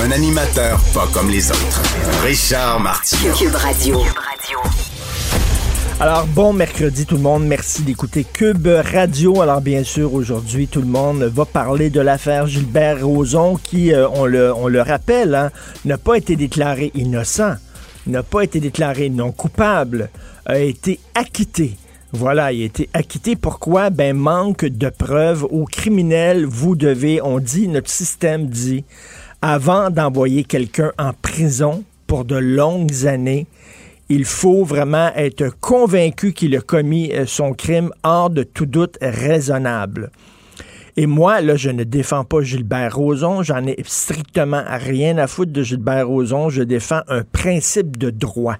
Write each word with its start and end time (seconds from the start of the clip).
Un 0.00 0.10
animateur 0.10 0.80
pas 0.94 1.06
comme 1.12 1.28
les 1.30 1.50
autres. 1.50 1.82
Richard 2.24 2.80
Martineau. 2.80 3.34
Cube 3.34 3.54
Radio. 3.54 4.00
Alors, 6.00 6.26
bon 6.26 6.52
mercredi 6.52 7.06
tout 7.06 7.16
le 7.16 7.22
monde. 7.22 7.44
Merci 7.44 7.82
d'écouter 7.82 8.24
Cube 8.24 8.66
Radio. 8.66 9.42
Alors, 9.42 9.60
bien 9.60 9.84
sûr, 9.84 10.14
aujourd'hui, 10.14 10.66
tout 10.66 10.80
le 10.80 10.86
monde 10.86 11.22
va 11.22 11.44
parler 11.44 11.90
de 11.90 12.00
l'affaire 12.00 12.46
Gilbert 12.46 13.06
Rozon 13.06 13.56
qui, 13.62 13.92
euh, 13.92 14.08
on, 14.14 14.24
le, 14.24 14.52
on 14.54 14.68
le 14.68 14.80
rappelle, 14.80 15.34
hein, 15.34 15.50
n'a 15.84 15.98
pas 15.98 16.16
été 16.16 16.36
déclaré 16.36 16.90
innocent, 16.94 17.54
n'a 18.06 18.22
pas 18.22 18.42
été 18.42 18.60
déclaré 18.60 19.10
non 19.10 19.30
coupable, 19.30 20.10
a 20.46 20.58
été 20.58 20.98
acquitté. 21.14 21.76
Voilà, 22.14 22.52
il 22.52 22.62
a 22.62 22.66
été 22.66 22.90
acquitté. 22.92 23.36
Pourquoi? 23.36 23.88
Ben, 23.88 24.14
manque 24.14 24.66
de 24.66 24.90
preuves. 24.90 25.44
Aux 25.44 25.64
criminels, 25.64 26.44
vous 26.44 26.76
devez, 26.76 27.22
on 27.22 27.38
dit, 27.38 27.68
notre 27.68 27.90
système 27.90 28.48
dit, 28.48 28.84
avant 29.42 29.90
d'envoyer 29.90 30.44
quelqu'un 30.44 30.92
en 30.98 31.12
prison 31.12 31.84
pour 32.06 32.24
de 32.24 32.36
longues 32.36 33.06
années, 33.06 33.46
il 34.08 34.24
faut 34.24 34.64
vraiment 34.64 35.10
être 35.16 35.48
convaincu 35.60 36.32
qu'il 36.32 36.56
a 36.56 36.60
commis 36.60 37.12
euh, 37.12 37.26
son 37.26 37.52
crime 37.52 37.90
hors 38.04 38.30
de 38.30 38.44
tout 38.44 38.66
doute 38.66 38.98
raisonnable. 39.00 40.10
Et 40.96 41.06
moi, 41.06 41.40
là, 41.40 41.56
je 41.56 41.70
ne 41.70 41.84
défends 41.84 42.24
pas 42.24 42.42
Gilbert 42.42 42.94
Rozon, 42.94 43.42
j'en 43.42 43.66
ai 43.66 43.76
strictement 43.86 44.62
rien 44.66 45.16
à 45.18 45.26
foutre 45.26 45.52
de 45.52 45.62
Gilbert 45.62 46.06
Rozon, 46.06 46.50
je 46.50 46.62
défends 46.62 47.00
un 47.08 47.22
principe 47.22 47.96
de 47.96 48.10
droit. 48.10 48.58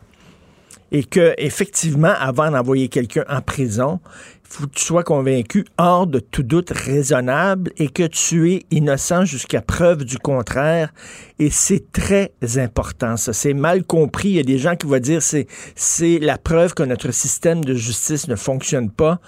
Et 0.94 1.04
que, 1.04 1.34
effectivement, 1.38 2.12
avant 2.18 2.50
d'envoyer 2.50 2.88
quelqu'un 2.88 3.24
en 3.28 3.40
prison, 3.40 3.98
il 4.44 4.58
faut 4.58 4.66
que 4.66 4.74
tu 4.74 4.84
sois 4.84 5.02
convaincu 5.02 5.64
hors 5.78 6.06
de 6.06 6.20
tout 6.20 6.42
doute 6.42 6.70
raisonnable 6.70 7.72
et 7.78 7.88
que 7.88 8.06
tu 8.06 8.52
es 8.52 8.66
innocent 8.70 9.24
jusqu'à 9.24 9.62
preuve 9.62 10.04
du 10.04 10.18
contraire. 10.18 10.92
Et 11.38 11.48
c'est 11.48 11.90
très 11.90 12.32
important. 12.58 13.16
Ça, 13.16 13.32
c'est 13.32 13.54
mal 13.54 13.84
compris. 13.84 14.28
Il 14.28 14.34
y 14.34 14.40
a 14.40 14.44
des 14.44 14.58
gens 14.58 14.76
qui 14.76 14.86
vont 14.86 14.98
dire 14.98 15.22
c'est 15.22 15.46
c'est 15.74 16.18
la 16.18 16.36
preuve 16.36 16.74
que 16.74 16.82
notre 16.82 17.10
système 17.10 17.64
de 17.64 17.74
justice 17.74 18.28
ne 18.28 18.36
fonctionne 18.36 18.90
pas. 18.90 19.18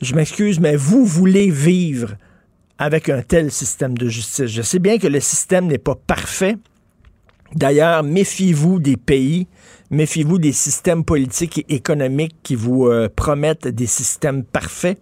Je 0.00 0.14
m'excuse, 0.14 0.58
mais 0.58 0.76
vous 0.76 1.04
voulez 1.04 1.50
vivre 1.50 2.14
avec 2.78 3.10
un 3.10 3.20
tel 3.20 3.52
système 3.52 3.96
de 3.96 4.08
justice. 4.08 4.46
Je 4.46 4.62
sais 4.62 4.78
bien 4.78 4.98
que 4.98 5.06
le 5.06 5.20
système 5.20 5.66
n'est 5.66 5.76
pas 5.76 5.94
parfait. 5.94 6.56
D'ailleurs, 7.54 8.02
méfiez-vous 8.02 8.80
des 8.80 8.96
pays 8.96 9.46
Méfiez-vous 9.92 10.38
des 10.38 10.52
systèmes 10.52 11.04
politiques 11.04 11.66
et 11.68 11.74
économiques 11.74 12.36
qui 12.42 12.54
vous 12.54 12.86
euh, 12.86 13.10
promettent 13.14 13.68
des 13.68 13.86
systèmes 13.86 14.42
parfaits? 14.42 14.98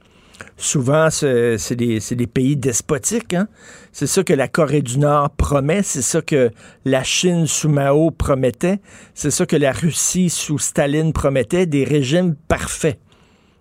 Souvent, 0.56 1.10
c'est 1.10 1.76
des, 1.76 2.00
des, 2.00 2.26
pays 2.26 2.56
despotiques. 2.56 3.34
Hein? 3.34 3.46
C'est 3.92 4.08
ça 4.08 4.24
que 4.24 4.32
la 4.32 4.48
Corée 4.48 4.82
du 4.82 4.98
Nord 4.98 5.30
promet, 5.30 5.84
c'est 5.84 6.02
ça 6.02 6.22
que 6.22 6.50
la 6.84 7.04
Chine 7.04 7.46
sous 7.46 7.68
Mao 7.68 8.10
promettait, 8.10 8.80
c'est 9.14 9.30
ça 9.30 9.46
que 9.46 9.54
la 9.54 9.70
Russie 9.70 10.28
sous 10.28 10.58
Staline 10.58 11.12
promettait, 11.12 11.66
des 11.66 11.84
régimes 11.84 12.34
parfaits. 12.48 12.98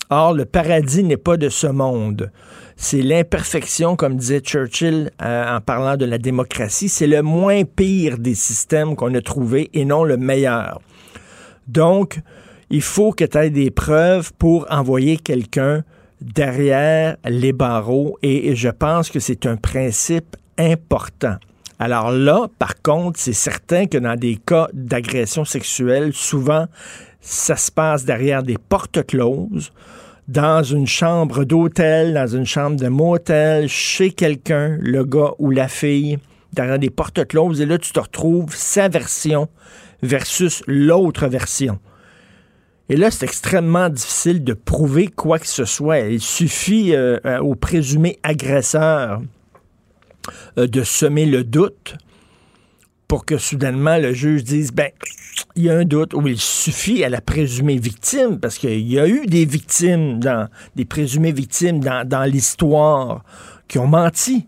Or, 0.09 0.33
le 0.33 0.45
paradis 0.45 1.03
n'est 1.03 1.17
pas 1.17 1.37
de 1.37 1.49
ce 1.49 1.67
monde. 1.67 2.31
C'est 2.75 3.03
l'imperfection, 3.03 3.95
comme 3.95 4.15
disait 4.15 4.39
Churchill 4.39 5.11
euh, 5.21 5.57
en 5.57 5.61
parlant 5.61 5.95
de 5.95 6.05
la 6.05 6.17
démocratie. 6.17 6.89
C'est 6.89 7.05
le 7.05 7.21
moins 7.21 7.65
pire 7.65 8.17
des 8.17 8.33
systèmes 8.33 8.95
qu'on 8.95 9.13
a 9.13 9.21
trouvé 9.21 9.69
et 9.73 9.85
non 9.85 10.03
le 10.03 10.17
meilleur. 10.17 10.81
Donc, 11.69 12.19
il 12.71 12.81
faut 12.81 13.11
que 13.11 13.23
tu 13.23 13.37
aies 13.37 13.51
des 13.51 13.69
preuves 13.69 14.31
pour 14.39 14.65
envoyer 14.71 15.17
quelqu'un 15.17 15.83
derrière 16.19 17.15
les 17.25 17.53
barreaux 17.53 18.17
et 18.21 18.55
je 18.55 18.69
pense 18.69 19.09
que 19.09 19.19
c'est 19.19 19.45
un 19.45 19.55
principe 19.55 20.35
important. 20.57 21.35
Alors 21.77 22.11
là, 22.11 22.47
par 22.57 22.81
contre, 22.81 23.19
c'est 23.19 23.33
certain 23.33 23.85
que 23.85 23.97
dans 23.97 24.15
des 24.15 24.35
cas 24.35 24.67
d'agression 24.73 25.45
sexuelle, 25.45 26.11
souvent, 26.13 26.65
ça 27.21 27.55
se 27.55 27.71
passe 27.71 28.03
derrière 28.03 28.43
des 28.43 28.57
portes 28.57 29.05
closes, 29.05 29.71
dans 30.27 30.63
une 30.63 30.87
chambre 30.87 31.43
d'hôtel, 31.43 32.13
dans 32.13 32.27
une 32.27 32.45
chambre 32.45 32.75
de 32.75 32.87
motel, 32.87 33.69
chez 33.69 34.11
quelqu'un, 34.11 34.77
le 34.81 35.03
gars 35.05 35.31
ou 35.39 35.51
la 35.51 35.67
fille, 35.67 36.17
derrière 36.51 36.79
des 36.79 36.89
portes 36.89 37.25
closes, 37.27 37.61
et 37.61 37.65
là, 37.65 37.77
tu 37.77 37.91
te 37.93 37.99
retrouves 37.99 38.53
sa 38.55 38.89
version 38.89 39.47
versus 40.01 40.63
l'autre 40.67 41.27
version. 41.27 41.79
Et 42.89 42.95
là, 42.95 43.11
c'est 43.11 43.25
extrêmement 43.25 43.89
difficile 43.89 44.43
de 44.43 44.53
prouver 44.53 45.07
quoi 45.07 45.37
que 45.37 45.47
ce 45.47 45.65
soit. 45.65 45.99
Il 45.99 46.21
suffit 46.21 46.95
euh, 46.95 47.19
euh, 47.25 47.37
au 47.39 47.53
présumé 47.53 48.17
agresseur 48.23 49.21
euh, 50.57 50.65
de 50.65 50.81
semer 50.81 51.27
le 51.27 51.43
doute 51.43 51.95
pour 53.07 53.25
que 53.25 53.37
soudainement 53.37 53.97
le 53.97 54.13
juge 54.13 54.43
dise, 54.43 54.71
ben, 54.71 54.89
il 55.55 55.63
y 55.63 55.69
a 55.69 55.77
un 55.77 55.85
doute, 55.85 56.13
ou 56.13 56.27
il 56.27 56.39
suffit 56.39 57.03
à 57.03 57.09
la 57.09 57.21
présumée 57.21 57.77
victime, 57.77 58.39
parce 58.39 58.57
qu'il 58.57 58.87
y 58.87 58.99
a 58.99 59.07
eu 59.07 59.25
des 59.25 59.45
victimes, 59.45 60.19
dans, 60.19 60.47
des 60.75 60.85
présumées 60.85 61.31
victimes 61.31 61.79
dans, 61.79 62.07
dans 62.07 62.23
l'histoire 62.23 63.23
qui 63.67 63.79
ont 63.79 63.87
menti. 63.87 64.47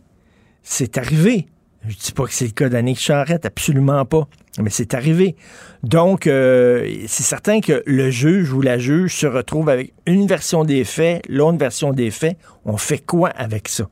C'est 0.64 0.98
arrivé. 0.98 1.48
Je 1.88 1.96
dis 1.96 2.12
pas 2.12 2.26
que 2.26 2.34
c'est 2.34 2.46
le 2.46 2.52
cas 2.52 2.70
d'Annick 2.70 3.00
Charrette, 3.00 3.46
absolument 3.46 4.06
pas. 4.06 4.28
Mais 4.60 4.70
c'est 4.70 4.94
arrivé. 4.94 5.36
Donc, 5.82 6.28
euh, 6.28 6.88
c'est 7.08 7.24
certain 7.24 7.60
que 7.60 7.82
le 7.86 8.12
juge 8.12 8.54
ou 8.54 8.62
la 8.62 8.78
juge 8.78 9.16
se 9.16 9.26
retrouve 9.26 9.70
avec 9.70 9.94
une 10.06 10.28
version 10.28 10.64
des 10.64 10.84
faits, 10.84 11.24
l'autre 11.28 11.58
version 11.58 11.92
des 11.92 12.12
faits. 12.12 12.38
On 12.66 12.78
fait 12.78 13.00
quoi 13.00 13.30
avec 13.30 13.68
ça? 13.68 13.88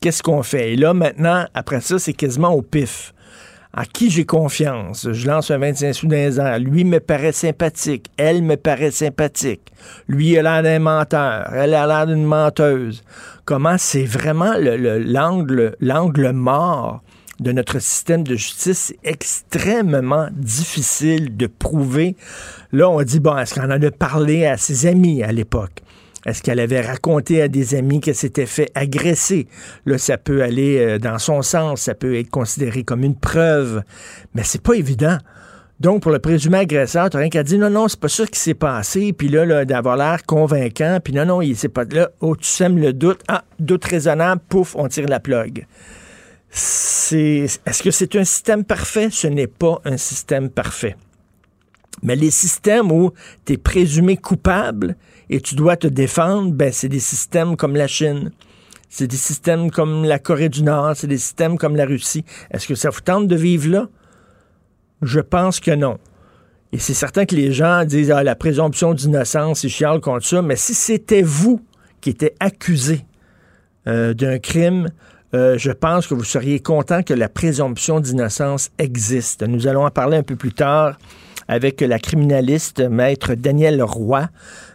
Qu'est-ce 0.00 0.22
qu'on 0.22 0.42
fait? 0.42 0.72
Et 0.72 0.76
là, 0.76 0.94
maintenant, 0.94 1.46
après 1.54 1.80
ça, 1.80 1.98
c'est 1.98 2.12
quasiment 2.12 2.50
au 2.50 2.62
pif. 2.62 3.14
À 3.78 3.84
qui 3.84 4.08
j'ai 4.08 4.24
confiance? 4.24 5.06
Je 5.12 5.26
lance 5.26 5.50
un 5.50 5.58
25 5.58 5.92
sous 5.92 6.06
d'un 6.06 6.38
an. 6.38 6.58
Lui 6.58 6.84
me 6.84 6.98
paraît 6.98 7.32
sympathique. 7.32 8.10
Elle 8.16 8.42
me 8.42 8.56
paraît 8.56 8.90
sympathique. 8.90 9.70
Lui 10.08 10.38
a 10.38 10.42
l'air 10.42 10.62
d'un 10.62 10.78
menteur. 10.78 11.52
Elle 11.52 11.74
a 11.74 11.86
l'air 11.86 12.06
d'une 12.06 12.24
menteuse. 12.24 13.04
Comment 13.44 13.76
c'est 13.76 14.06
vraiment 14.06 14.54
l'angle 14.56 15.76
l'angle 15.80 16.32
mort 16.32 17.02
de 17.38 17.52
notre 17.52 17.78
système 17.78 18.24
de 18.24 18.34
justice, 18.34 18.94
extrêmement 19.04 20.28
difficile 20.32 21.36
de 21.36 21.46
prouver. 21.46 22.16
Là, 22.72 22.88
on 22.88 23.02
dit, 23.02 23.20
bon, 23.20 23.36
est-ce 23.36 23.54
qu'on 23.54 23.70
en 23.70 23.82
a 23.82 23.90
parlé 23.90 24.46
à 24.46 24.56
ses 24.56 24.86
amis 24.86 25.22
à 25.22 25.32
l'époque? 25.32 25.82
Est-ce 26.26 26.42
qu'elle 26.42 26.60
avait 26.60 26.82
raconté 26.82 27.40
à 27.40 27.48
des 27.48 27.74
amis 27.74 28.00
qu'elle 28.00 28.14
s'était 28.14 28.44
fait 28.44 28.70
agresser? 28.74 29.46
Là, 29.86 29.96
ça 29.96 30.18
peut 30.18 30.42
aller 30.42 30.78
euh, 30.78 30.98
dans 30.98 31.18
son 31.18 31.40
sens, 31.40 31.80
ça 31.82 31.94
peut 31.94 32.18
être 32.18 32.28
considéré 32.28 32.84
comme 32.84 33.02
une 33.04 33.16
preuve, 33.16 33.82
mais 34.34 34.42
c'est 34.44 34.60
pas 34.60 34.74
évident. 34.74 35.16
Donc, 35.80 36.02
pour 36.02 36.10
le 36.10 36.18
présumé 36.18 36.58
agresseur, 36.58 37.08
tu 37.08 37.16
rien 37.16 37.28
qu'à 37.28 37.42
dire 37.42 37.58
non, 37.58 37.70
non, 37.70 37.88
c'est 37.88 38.00
pas 38.00 38.08
ça 38.08 38.26
qui 38.26 38.38
s'est 38.38 38.54
passé, 38.54 39.14
puis 39.14 39.28
là, 39.28 39.46
là 39.46 39.64
d'avoir 39.64 39.96
l'air 39.96 40.24
convaincant, 40.26 40.98
puis 41.02 41.14
non, 41.14 41.24
non, 41.24 41.40
il 41.40 41.56
s'est 41.56 41.68
pas 41.68 41.84
là, 41.84 42.10
oh, 42.20 42.36
tu 42.36 42.46
sèmes 42.46 42.78
le 42.78 42.92
doute, 42.92 43.22
ah, 43.28 43.44
doute 43.58 43.84
raisonnable, 43.84 44.42
pouf, 44.48 44.74
on 44.76 44.88
tire 44.88 45.08
la 45.08 45.20
plug 45.20 45.66
est-ce 46.56 47.82
que 47.82 47.90
c'est 47.90 48.16
un 48.16 48.24
système 48.24 48.64
parfait? 48.64 49.08
Ce 49.10 49.26
n'est 49.26 49.46
pas 49.46 49.80
un 49.84 49.96
système 49.96 50.48
parfait. 50.50 50.96
Mais 52.02 52.16
les 52.16 52.30
systèmes 52.30 52.92
où 52.92 53.12
tu 53.44 53.54
es 53.54 53.56
présumé 53.56 54.16
coupable 54.16 54.96
et 55.30 55.40
tu 55.40 55.54
dois 55.54 55.76
te 55.76 55.86
défendre, 55.86 56.52
ben 56.52 56.72
c'est 56.72 56.88
des 56.88 57.00
systèmes 57.00 57.56
comme 57.56 57.76
la 57.76 57.86
Chine. 57.86 58.30
c'est 58.88 59.06
des 59.06 59.16
systèmes 59.16 59.70
comme 59.70 60.04
la 60.04 60.18
Corée 60.18 60.48
du 60.48 60.62
Nord, 60.62 60.92
c'est 60.96 61.06
des 61.06 61.18
systèmes 61.18 61.58
comme 61.58 61.76
la 61.76 61.84
Russie. 61.84 62.24
Est-ce 62.50 62.66
que 62.66 62.74
ça 62.74 62.90
vous 62.90 63.00
tente 63.00 63.26
de 63.26 63.36
vivre 63.36 63.68
là? 63.68 63.88
Je 65.02 65.20
pense 65.20 65.60
que 65.60 65.72
non. 65.72 65.98
Et 66.72 66.78
c'est 66.78 66.94
certain 66.94 67.26
que 67.26 67.34
les 67.34 67.52
gens 67.52 67.84
disent 67.84 68.10
ah, 68.10 68.22
la 68.22 68.34
présomption 68.34 68.94
d'innocence, 68.94 69.64
ils 69.64 69.70
chialent 69.70 70.00
contre 70.00 70.26
ça, 70.26 70.42
mais 70.42 70.56
si 70.56 70.74
c'était 70.74 71.22
vous 71.22 71.60
qui 72.00 72.10
étiez 72.10 72.34
accusé 72.40 73.04
euh, 73.86 74.14
d'un 74.14 74.38
crime, 74.38 74.88
euh, 75.34 75.58
je 75.58 75.72
pense 75.72 76.06
que 76.06 76.14
vous 76.14 76.24
seriez 76.24 76.60
content 76.60 77.02
que 77.02 77.14
la 77.14 77.28
présomption 77.28 78.00
d'innocence 78.00 78.70
existe. 78.78 79.42
Nous 79.42 79.66
allons 79.66 79.84
en 79.84 79.90
parler 79.90 80.16
un 80.16 80.22
peu 80.22 80.36
plus 80.36 80.52
tard 80.52 80.96
avec 81.48 81.80
la 81.80 81.98
criminaliste 81.98 82.80
maître 82.80 83.34
Daniel 83.34 83.82
Roy, 83.82 84.28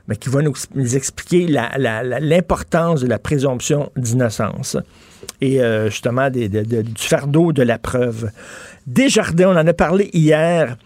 mais 0.07 0.15
qui 0.15 0.29
va 0.29 0.41
nous, 0.41 0.53
expliquer 0.95 1.47
l'importance 1.47 3.01
de 3.01 3.07
la 3.07 3.19
présomption 3.19 3.91
d'innocence 3.95 4.77
et 5.39 5.61
euh, 5.61 5.89
justement 5.89 6.29
du 6.29 6.83
fardeau 6.97 7.51
de 7.51 7.63
la 7.63 7.77
preuve. 7.77 8.31
Desjardins, 8.87 9.49
on 9.49 9.57
en 9.57 9.67
a 9.67 9.73
parlé 9.73 10.09
hier 10.13 10.77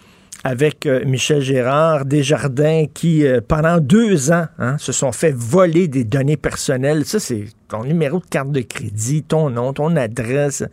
avec 0.44 0.86
euh, 0.86 1.04
Michel 1.06 1.42
Gérard, 1.42 2.06
Desjardins 2.06 2.86
qui, 2.94 3.26
euh, 3.26 3.42
pendant 3.46 3.80
deux 3.80 4.32
ans, 4.32 4.46
hein, 4.60 4.78
se 4.78 4.92
sont 4.92 5.12
fait 5.12 5.34
voler 5.36 5.88
des 5.88 6.04
données 6.04 6.38
personnelles. 6.38 7.06
Ça, 7.06 7.20
c'est 7.20 7.46
ton 7.68 7.84
numéro 7.84 8.20
de 8.20 8.26
carte 8.26 8.52
de 8.52 8.62
crédit, 8.62 9.24
ton 9.24 9.50
nom, 9.50 9.74
ton 9.74 9.96
adresse, 9.96 10.64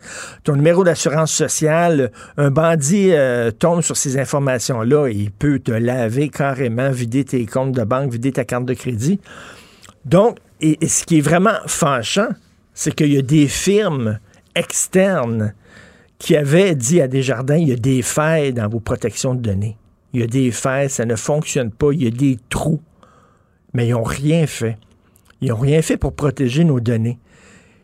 ton 0.43 0.55
numéro 0.55 0.83
d'assurance 0.83 1.31
sociale. 1.31 2.11
Un 2.37 2.51
bandit 2.51 3.11
euh, 3.11 3.51
tombe 3.51 3.81
sur 3.81 3.97
ces 3.97 4.19
informations-là 4.19 5.07
et 5.07 5.13
il 5.13 5.31
peut 5.31 5.59
te 5.59 5.71
laver 5.71 6.29
carrément, 6.29 6.91
vider 6.91 7.25
tes 7.25 7.45
comptes 7.45 7.71
de 7.71 7.83
banque, 7.83 8.11
vider 8.11 8.31
ta 8.31 8.45
carte 8.45 8.65
de 8.65 8.73
crédit. 8.73 9.19
Donc, 10.05 10.37
et 10.61 10.87
ce 10.87 11.03
qui 11.03 11.17
est 11.17 11.21
vraiment 11.21 11.57
fâchant, 11.67 12.29
c'est 12.73 12.95
qu'il 12.95 13.13
y 13.13 13.17
a 13.17 13.21
des 13.21 13.47
firmes 13.47 14.19
externes 14.55 15.53
qui 16.19 16.35
avait 16.37 16.75
dit 16.75 17.01
à 17.01 17.07
Desjardins, 17.07 17.57
il 17.57 17.69
y 17.69 17.73
a 17.73 17.77
des 17.77 18.01
failles 18.01 18.53
dans 18.53 18.69
vos 18.69 18.79
protections 18.79 19.35
de 19.35 19.41
données. 19.41 19.77
Il 20.13 20.21
y 20.21 20.23
a 20.23 20.27
des 20.27 20.51
failles, 20.51 20.89
ça 20.89 21.05
ne 21.05 21.15
fonctionne 21.15 21.71
pas, 21.71 21.91
il 21.91 22.03
y 22.03 22.07
a 22.07 22.11
des 22.11 22.37
trous. 22.49 22.81
Mais 23.73 23.87
ils 23.87 23.91
n'ont 23.91 24.03
rien 24.03 24.47
fait. 24.47 24.77
Ils 25.43 25.49
n'ont 25.49 25.57
rien 25.57 25.81
fait 25.81 25.97
pour 25.97 26.13
protéger 26.13 26.63
nos 26.63 26.79
données. 26.79 27.19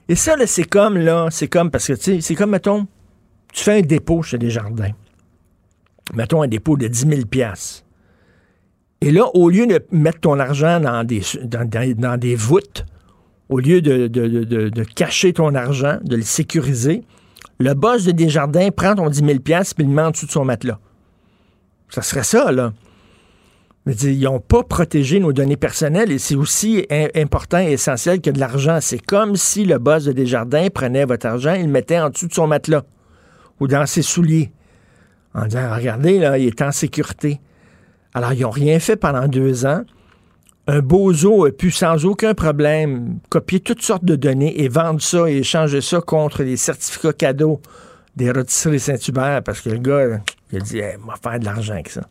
Et 0.07 0.15
ça, 0.15 0.35
c'est 0.45 0.63
comme, 0.63 0.97
là, 0.97 1.27
c'est 1.29 1.49
comme, 1.49 1.69
parce 1.69 1.87
que, 1.87 1.93
tu 1.93 2.01
sais, 2.01 2.21
c'est 2.21 2.33
comme, 2.33 2.51
mettons, 2.51 2.87
tu 3.51 3.63
fais 3.65 3.79
un 3.79 3.81
dépôt 3.81 4.21
chez 4.21 4.37
Desjardins. 4.37 4.93
Mettons 6.13 6.41
un 6.41 6.47
dépôt 6.47 6.77
de 6.77 6.87
10 6.87 6.99
000 7.07 7.21
Et 9.01 9.11
là, 9.11 9.25
au 9.33 9.49
lieu 9.49 9.67
de 9.67 9.85
mettre 9.91 10.21
ton 10.21 10.39
argent 10.39 10.79
dans 10.79 11.05
des, 11.05 12.35
voûtes, 12.35 12.85
au 13.49 13.59
lieu 13.59 13.81
de, 13.81 14.83
cacher 14.95 15.33
ton 15.33 15.53
argent, 15.53 15.99
de 16.01 16.15
le 16.15 16.21
sécuriser, 16.21 17.03
le 17.59 17.73
boss 17.73 18.05
de 18.05 18.11
Desjardins 18.11 18.69
prend 18.71 18.95
ton 18.95 19.09
10 19.09 19.19
000 19.19 19.39
puis 19.39 19.53
le 19.79 19.85
met 19.85 20.01
en 20.01 20.11
dessous 20.11 20.27
de 20.27 20.31
son 20.31 20.45
matelas. 20.45 20.79
Ça 21.89 22.01
serait 22.03 22.23
ça, 22.23 22.53
là. 22.53 22.71
Ils 24.03 24.21
n'ont 24.21 24.39
pas 24.39 24.63
protégé 24.63 25.19
nos 25.19 25.33
données 25.33 25.57
personnelles 25.57 26.11
et 26.11 26.19
c'est 26.19 26.35
aussi 26.35 26.85
important 27.15 27.59
et 27.59 27.71
essentiel 27.71 28.21
que 28.21 28.29
de 28.29 28.39
l'argent. 28.39 28.79
C'est 28.81 28.99
comme 28.99 29.35
si 29.35 29.65
le 29.65 29.77
boss 29.77 30.05
de 30.05 30.11
Desjardins 30.11 30.67
prenait 30.73 31.05
votre 31.05 31.25
argent 31.25 31.53
et 31.53 31.63
le 31.63 31.69
mettait 31.69 31.99
en 31.99 32.09
dessous 32.09 32.27
de 32.27 32.33
son 32.33 32.47
matelas 32.47 32.83
ou 33.59 33.67
dans 33.67 33.85
ses 33.85 34.01
souliers 34.01 34.51
en 35.33 35.45
disant 35.45 35.73
Regardez, 35.75 36.19
là, 36.19 36.37
il 36.37 36.47
est 36.47 36.61
en 36.61 36.71
sécurité. 36.71 37.39
Alors, 38.13 38.33
ils 38.33 38.41
n'ont 38.41 38.49
rien 38.49 38.79
fait 38.79 38.95
pendant 38.95 39.27
deux 39.27 39.65
ans 39.65 39.83
un 40.69 40.81
bozo 40.81 41.45
a 41.45 41.51
pu 41.51 41.71
sans 41.71 42.05
aucun 42.05 42.35
problème 42.35 43.17
copier 43.29 43.59
toutes 43.59 43.81
sortes 43.81 44.05
de 44.05 44.15
données 44.15 44.61
et 44.61 44.67
vendre 44.67 45.01
ça 45.01 45.27
et 45.27 45.37
échanger 45.37 45.81
ça 45.81 45.99
contre 45.99 46.43
les 46.43 46.57
certificats 46.57 47.13
cadeaux 47.13 47.59
des 48.15 48.29
rôtisseries 48.29 48.79
Saint-Hubert 48.79 49.41
parce 49.43 49.61
que 49.61 49.69
le 49.69 49.79
gars, 49.79 50.19
il 50.51 50.61
dit, 50.61 50.77
hey, 50.77 50.97
va 51.03 51.15
faire 51.15 51.39
de 51.39 51.45
l'argent 51.45 51.73
avec 51.73 51.89
ça. 51.89 52.01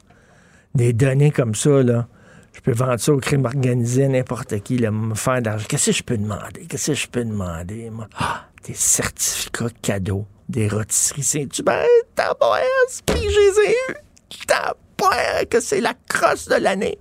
Des 0.78 0.92
données 0.92 1.32
comme 1.32 1.56
ça, 1.56 1.82
là. 1.82 2.06
Je 2.52 2.60
peux 2.60 2.72
vendre 2.72 3.00
ça 3.00 3.12
au 3.12 3.18
crime 3.18 3.44
organisé, 3.44 4.06
n'importe 4.06 4.60
qui, 4.60 4.78
là, 4.78 4.92
me 4.92 5.16
faire 5.16 5.40
de 5.40 5.46
l'argent. 5.46 5.66
Qu'est-ce 5.68 5.86
que 5.86 5.96
je 5.96 6.02
peux 6.04 6.16
demander? 6.16 6.66
Qu'est-ce 6.68 6.92
que 6.92 6.94
je 6.94 7.08
peux 7.08 7.24
demander, 7.24 7.90
moi? 7.90 8.06
Ah, 8.16 8.44
des 8.64 8.74
certificats 8.74 9.70
cadeaux 9.82 10.24
des 10.48 10.68
rôtisseries 10.68 11.24
Saint-Hubert. 11.24 11.84
T'as 12.14 12.32
puis 13.06 13.20
j'ai 13.20 13.70
eu. 13.70 13.94
T'as 14.46 14.74
que 15.50 15.58
c'est 15.58 15.80
la 15.80 15.94
crosse 16.08 16.48
de 16.48 16.56
l'année 16.56 16.98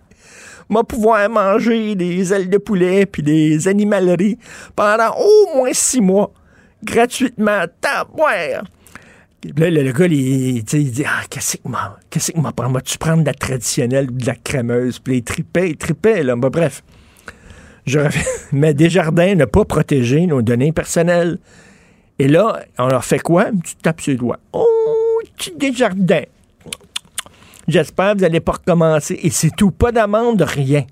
m'a 0.69 0.83
pouvoir 0.83 1.29
manger 1.29 1.93
des 1.93 2.33
ailes 2.33 2.49
de 2.49 2.57
poulet 2.57 3.05
puis 3.05 3.23
des 3.23 3.67
animaleries 3.67 4.37
pendant 4.75 5.15
au 5.17 5.55
moins 5.55 5.73
six 5.73 6.01
mois, 6.01 6.31
gratuitement. 6.83 7.65
Tabouère! 7.79 8.63
Là, 9.55 9.69
le, 9.69 9.91
gars, 9.91 10.05
il, 10.07 10.63
dit 10.63 11.03
Ah, 11.05 11.21
qu'est-ce 11.29 11.57
que 11.57 11.67
moi, 11.67 11.97
qu'est-ce 12.09 12.31
que 12.31 12.39
prends? 12.39 12.79
tu 12.81 12.97
prendre 12.97 13.21
de 13.21 13.25
la 13.25 13.33
traditionnelle 13.33 14.09
ou 14.09 14.13
de 14.13 14.25
la 14.25 14.35
crémeuse? 14.35 14.99
Puis 14.99 15.17
il 15.17 15.23
tripait, 15.23 15.69
il 15.71 15.77
tripait, 15.77 16.23
là. 16.23 16.35
bref. 16.35 16.83
Je 17.85 17.99
Mais 18.51 18.73
Desjardins 18.73 19.35
n'a 19.35 19.47
pas 19.47 19.63
protégé 19.63 20.25
nos 20.25 20.41
données 20.41 20.71
personnelles. 20.71 21.39
Et 22.19 22.27
là, 22.27 22.59
on 22.77 22.87
leur 22.87 23.05
fait 23.05 23.19
quoi? 23.19 23.45
Tu 23.63 23.75
tapes 23.75 24.01
sur 24.01 24.11
les 24.11 24.17
doigts. 24.17 24.39
Oh, 24.51 24.65
petit 25.37 25.53
Desjardins. 25.57 26.25
J'espère 27.67 28.13
que 28.13 28.17
vous 28.17 28.23
n'allez 28.23 28.39
pas 28.39 28.53
recommencer. 28.53 29.19
Et 29.21 29.29
c'est 29.29 29.55
tout. 29.55 29.71
Pas 29.71 29.91
d'amende, 29.91 30.41
rien. 30.41 30.85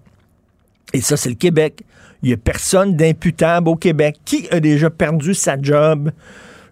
Et 0.93 1.01
ça, 1.01 1.17
c'est 1.17 1.29
le 1.29 1.35
Québec. 1.35 1.81
Il 2.21 2.29
n'y 2.29 2.33
a 2.33 2.37
personne 2.37 2.95
d'imputable 2.95 3.69
au 3.69 3.75
Québec. 3.75 4.17
Qui 4.23 4.47
a 4.51 4.59
déjà 4.59 4.89
perdu 4.89 5.33
sa 5.33 5.61
job? 5.61 6.11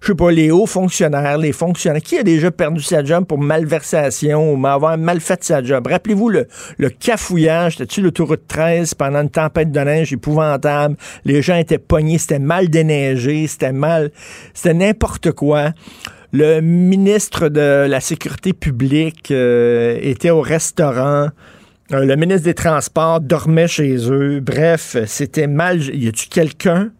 Je 0.04 0.10
sais 0.10 0.16
pas, 0.16 0.32
les 0.32 0.52
hauts 0.52 0.66
fonctionnaires, 0.66 1.38
les 1.38 1.54
fonctionnaires. 1.54 2.02
Qui 2.02 2.18
a 2.18 2.24
déjà 2.24 2.52
perdu 2.52 2.82
sa 2.82 3.06
job 3.06 3.24
pour 3.24 3.38
malversation 3.38 4.54
ou 4.54 4.68
avoir 4.68 4.98
mal 4.98 5.22
fait 5.22 5.42
sa 5.46 5.64
job? 5.64 5.88
Rappelez-vous 5.88 6.28
le, 6.28 6.48
le 6.78 6.90
cafouillage, 6.90 7.78
c'était-tu 7.78 8.02
l'autoroute 8.02 8.46
13 8.46 8.96
pendant 8.96 9.22
une 9.22 9.30
tempête 9.30 9.72
de 9.72 9.80
neige 9.80 10.12
épouvantable? 10.12 10.98
Les 11.24 11.42
gens 11.42 11.56
étaient 11.56 11.78
pognés, 11.78 12.18
c'était 12.18 12.40
mal 12.40 12.68
déneigé, 12.68 13.48
c'était 13.48 13.72
mal, 13.72 14.12
c'était 14.54 14.74
n'importe 14.74 15.32
quoi. 15.32 15.72
Le 16.34 16.60
ministre 16.60 17.48
de 17.48 17.88
la 17.88 18.02
Sécurité 18.02 18.52
publique 18.52 19.32
euh, 19.32 19.98
était 20.02 20.32
au 20.32 20.42
restaurant. 20.42 21.30
Euh, 21.94 22.04
le 22.04 22.16
ministre 22.18 22.44
des 22.44 22.56
Transports 22.56 23.22
dormait 23.22 23.70
chez 23.70 24.12
eux. 24.12 24.42
Bref, 24.42 24.98
c'était 25.06 25.48
mal. 25.48 25.82
Y 25.82 26.10
a-tu 26.10 26.28
quelqu'un 26.28 26.92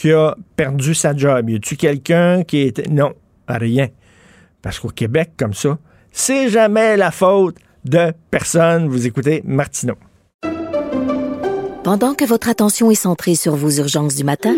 qui 0.00 0.12
a 0.12 0.36
perdu 0.56 0.94
sa 0.94 1.16
job? 1.16 1.50
Y 1.50 1.56
a-tu 1.56 1.76
quelqu'un 1.76 2.42
qui 2.42 2.62
était. 2.62 2.88
Non, 2.88 3.12
rien. 3.48 3.88
Parce 4.62 4.78
qu'au 4.78 4.88
Québec, 4.88 5.32
comme 5.36 5.54
ça, 5.54 5.78
c'est 6.10 6.48
jamais 6.48 6.96
la 6.96 7.10
faute 7.10 7.56
de 7.84 8.12
personne. 8.30 8.88
Vous 8.88 9.06
écoutez 9.06 9.42
Martineau. 9.44 9.96
Pendant 11.82 12.14
que 12.14 12.24
votre 12.24 12.48
attention 12.48 12.90
est 12.90 12.94
centrée 12.94 13.34
sur 13.34 13.56
vos 13.56 13.70
urgences 13.70 14.14
du 14.14 14.24
matin, 14.24 14.54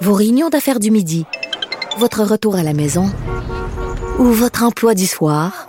vos 0.00 0.14
réunions 0.14 0.48
d'affaires 0.48 0.80
du 0.80 0.90
midi, 0.90 1.26
votre 1.98 2.22
retour 2.22 2.56
à 2.56 2.62
la 2.62 2.72
maison 2.72 3.10
ou 4.18 4.24
votre 4.24 4.64
emploi 4.64 4.94
du 4.94 5.06
soir, 5.06 5.68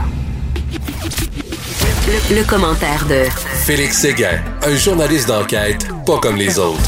Le, 2.29 2.43
commentaire 2.43 3.05
de 3.05 3.23
Félix 3.65 3.99
Séguin, 3.99 4.41
un 4.63 4.75
journaliste 4.75 5.27
d'enquête 5.27 5.87
pas 6.05 6.19
comme 6.19 6.35
les 6.35 6.59
autres. 6.59 6.79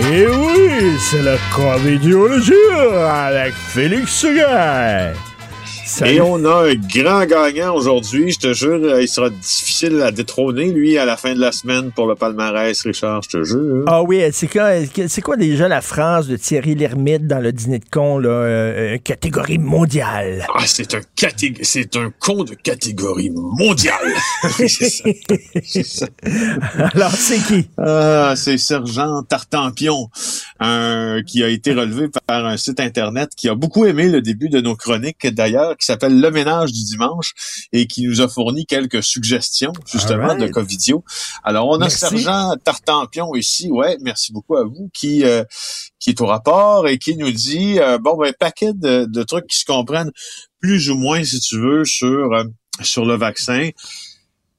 Et 0.00 0.22
eh 0.22 0.26
oui, 0.26 0.96
c'est 0.98 1.22
la 1.22 1.36
comédiologie 1.54 2.52
avec 3.10 3.54
Félix 3.54 4.24
Et 6.04 6.20
on 6.20 6.44
a 6.44 6.68
un 6.68 6.74
grand 6.74 7.24
gagnant 7.24 7.74
aujourd'hui. 7.74 8.30
Je 8.30 8.38
te 8.38 8.52
jure, 8.52 9.00
il 9.00 9.08
sera 9.08 9.30
difficile 9.30 10.02
à 10.02 10.10
détrôner, 10.10 10.70
lui, 10.70 10.98
à 10.98 11.04
la 11.04 11.16
fin 11.16 11.34
de 11.34 11.40
la 11.40 11.52
semaine 11.52 11.90
pour 11.92 12.06
le 12.06 12.14
palmarès, 12.14 12.80
Richard, 12.82 13.22
je 13.22 13.38
te 13.38 13.44
jure. 13.44 13.84
Ah 13.86 14.02
oui, 14.02 14.22
c'est 14.32 14.48
quoi, 14.48 14.70
c'est 15.08 15.22
quoi 15.22 15.36
déjà 15.36 15.66
la 15.68 15.80
phrase 15.80 16.28
de 16.28 16.36
Thierry 16.36 16.74
Lhermitte 16.74 17.26
dans 17.26 17.38
le 17.38 17.52
dîner 17.52 17.78
de 17.78 17.88
con, 17.90 18.18
là, 18.18 18.28
euh, 18.28 18.94
euh, 18.94 18.98
catégorie 18.98 19.58
mondiale? 19.58 20.46
Ah, 20.54 20.64
c'est 20.66 20.94
un, 20.94 21.00
c'est 21.62 21.96
un 21.96 22.12
con 22.18 22.44
de 22.44 22.54
catégorie 22.54 23.30
mondiale. 23.30 24.14
c'est 24.58 25.82
ça. 25.82 26.06
Alors, 26.94 27.12
c'est 27.12 27.38
qui? 27.38 27.68
Ah, 27.78 28.34
c'est 28.36 28.58
Sergent 28.58 29.22
Tartampion, 29.22 30.10
un, 30.60 31.22
qui 31.26 31.42
a 31.42 31.48
été 31.48 31.72
relevé 31.72 32.08
par 32.26 32.46
un 32.46 32.56
site 32.56 32.80
Internet 32.80 33.30
qui 33.36 33.48
a 33.48 33.54
beaucoup 33.54 33.86
aimé 33.86 34.08
le 34.08 34.20
début 34.20 34.48
de 34.48 34.60
nos 34.60 34.76
chroniques, 34.76 35.26
d'ailleurs, 35.26 35.74
qui 35.78 35.86
s'appelle 35.86 36.20
Le 36.20 36.30
Ménage 36.30 36.72
du 36.72 36.84
Dimanche 36.84 37.32
et 37.72 37.86
qui 37.86 38.06
nous 38.06 38.20
a 38.20 38.28
fourni 38.28 38.66
quelques 38.66 39.02
suggestions, 39.02 39.72
justement, 39.86 40.34
de 40.34 40.48
Covidio. 40.48 41.04
Alors, 41.44 41.68
on 41.68 41.80
a 41.80 41.88
Sergent 41.88 42.54
Tartampion 42.64 43.34
ici, 43.34 43.70
ouais, 43.70 43.96
merci 44.00 44.32
beaucoup 44.32 44.56
à 44.56 44.64
vous, 44.64 44.90
qui, 44.92 45.24
euh, 45.24 45.44
qui 46.00 46.10
est 46.10 46.20
au 46.20 46.26
rapport 46.26 46.88
et 46.88 46.98
qui 46.98 47.16
nous 47.16 47.30
dit, 47.30 47.78
euh, 47.80 47.98
bon, 47.98 48.16
ben, 48.16 48.32
paquet 48.38 48.72
de, 48.74 49.04
de, 49.04 49.22
trucs 49.22 49.46
qui 49.46 49.58
se 49.58 49.64
comprennent 49.64 50.12
plus 50.60 50.90
ou 50.90 50.96
moins, 50.96 51.22
si 51.24 51.40
tu 51.40 51.58
veux, 51.58 51.84
sur, 51.84 52.32
euh, 52.32 52.44
sur 52.82 53.04
le 53.04 53.16
vaccin 53.16 53.70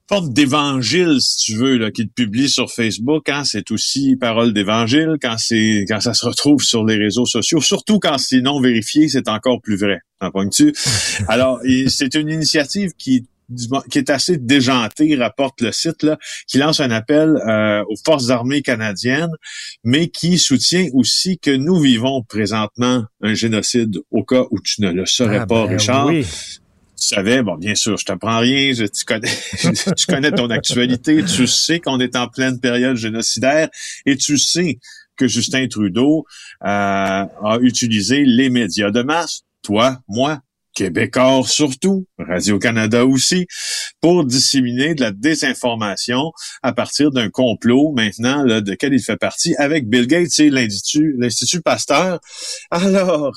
forme 0.09 0.33
d'évangile, 0.33 1.21
si 1.21 1.37
tu 1.37 1.55
veux, 1.55 1.77
là, 1.77 1.91
qu'il 1.91 2.09
publie 2.09 2.49
sur 2.49 2.71
Facebook, 2.71 3.29
hein, 3.29 3.43
c'est 3.43 3.69
aussi 3.69 4.15
parole 4.19 4.53
d'évangile 4.53 5.17
quand 5.21 5.37
c'est 5.37 5.85
quand 5.87 6.01
ça 6.01 6.15
se 6.15 6.25
retrouve 6.25 6.63
sur 6.63 6.83
les 6.83 6.97
réseaux 6.97 7.27
sociaux, 7.27 7.61
surtout 7.61 7.99
quand 7.99 8.17
c'est 8.17 8.41
non 8.41 8.59
vérifié, 8.59 9.07
c'est 9.07 9.29
encore 9.29 9.61
plus 9.61 9.77
vrai. 9.77 9.99
tu 10.51 10.73
Alors, 11.27 11.59
c'est 11.87 12.15
une 12.15 12.29
initiative 12.29 12.91
qui 12.97 13.25
qui 13.89 13.97
est 13.97 14.11
assez 14.11 14.37
déjantée, 14.37 15.15
rapporte 15.15 15.61
le 15.61 15.71
site, 15.71 16.03
là, 16.03 16.19
qui 16.47 16.59
lance 16.59 16.79
un 16.79 16.91
appel 16.91 17.35
euh, 17.47 17.83
aux 17.89 17.95
forces 18.05 18.29
armées 18.29 18.61
canadiennes, 18.61 19.31
mais 19.83 20.09
qui 20.09 20.37
soutient 20.37 20.87
aussi 20.93 21.39
que 21.39 21.49
nous 21.49 21.79
vivons 21.79 22.21
présentement 22.21 23.05
un 23.23 23.33
génocide 23.33 23.97
au 24.11 24.23
cas 24.23 24.43
où 24.51 24.59
tu 24.61 24.83
ne 24.83 24.91
le 24.91 25.07
saurais 25.07 25.39
ah, 25.39 25.47
pas, 25.47 25.65
ben 25.65 25.77
Richard 25.77 26.11
tu 26.99 27.07
savais, 27.07 27.41
bon, 27.41 27.55
bien 27.55 27.75
sûr, 27.75 27.97
je 27.97 28.05
t'apprends 28.05 28.39
rien, 28.39 28.73
je, 28.73 28.85
tu 28.85 29.05
connais, 29.05 29.29
tu 29.97 30.05
connais 30.07 30.31
ton 30.31 30.49
actualité, 30.49 31.23
tu 31.23 31.47
sais 31.47 31.79
qu'on 31.79 31.99
est 31.99 32.15
en 32.15 32.27
pleine 32.27 32.59
période 32.59 32.97
génocidaire 32.97 33.69
et 34.05 34.15
tu 34.17 34.37
sais 34.37 34.79
que 35.15 35.27
Justin 35.27 35.67
Trudeau 35.67 36.25
euh, 36.63 36.65
a 36.65 37.57
utilisé 37.61 38.23
les 38.25 38.49
médias 38.49 38.91
de 38.91 39.01
masse, 39.01 39.43
toi, 39.61 39.99
moi, 40.07 40.41
Québécois 40.73 41.41
surtout, 41.45 42.07
Radio-Canada 42.17 43.05
aussi, 43.05 43.47
pour 44.01 44.25
disséminer 44.25 44.95
de 44.95 45.01
la 45.01 45.11
désinformation 45.11 46.31
à 46.63 46.73
partir 46.73 47.11
d'un 47.11 47.29
complot 47.29 47.91
maintenant 47.95 48.43
là, 48.43 48.61
de 48.61 48.73
quel 48.75 48.93
il 48.93 49.01
fait 49.01 49.17
partie 49.17 49.55
avec 49.57 49.87
Bill 49.87 50.07
Gates 50.07 50.39
et 50.39 50.49
l'Institut 50.49 51.61
Pasteur. 51.63 52.19
Alors, 52.71 53.31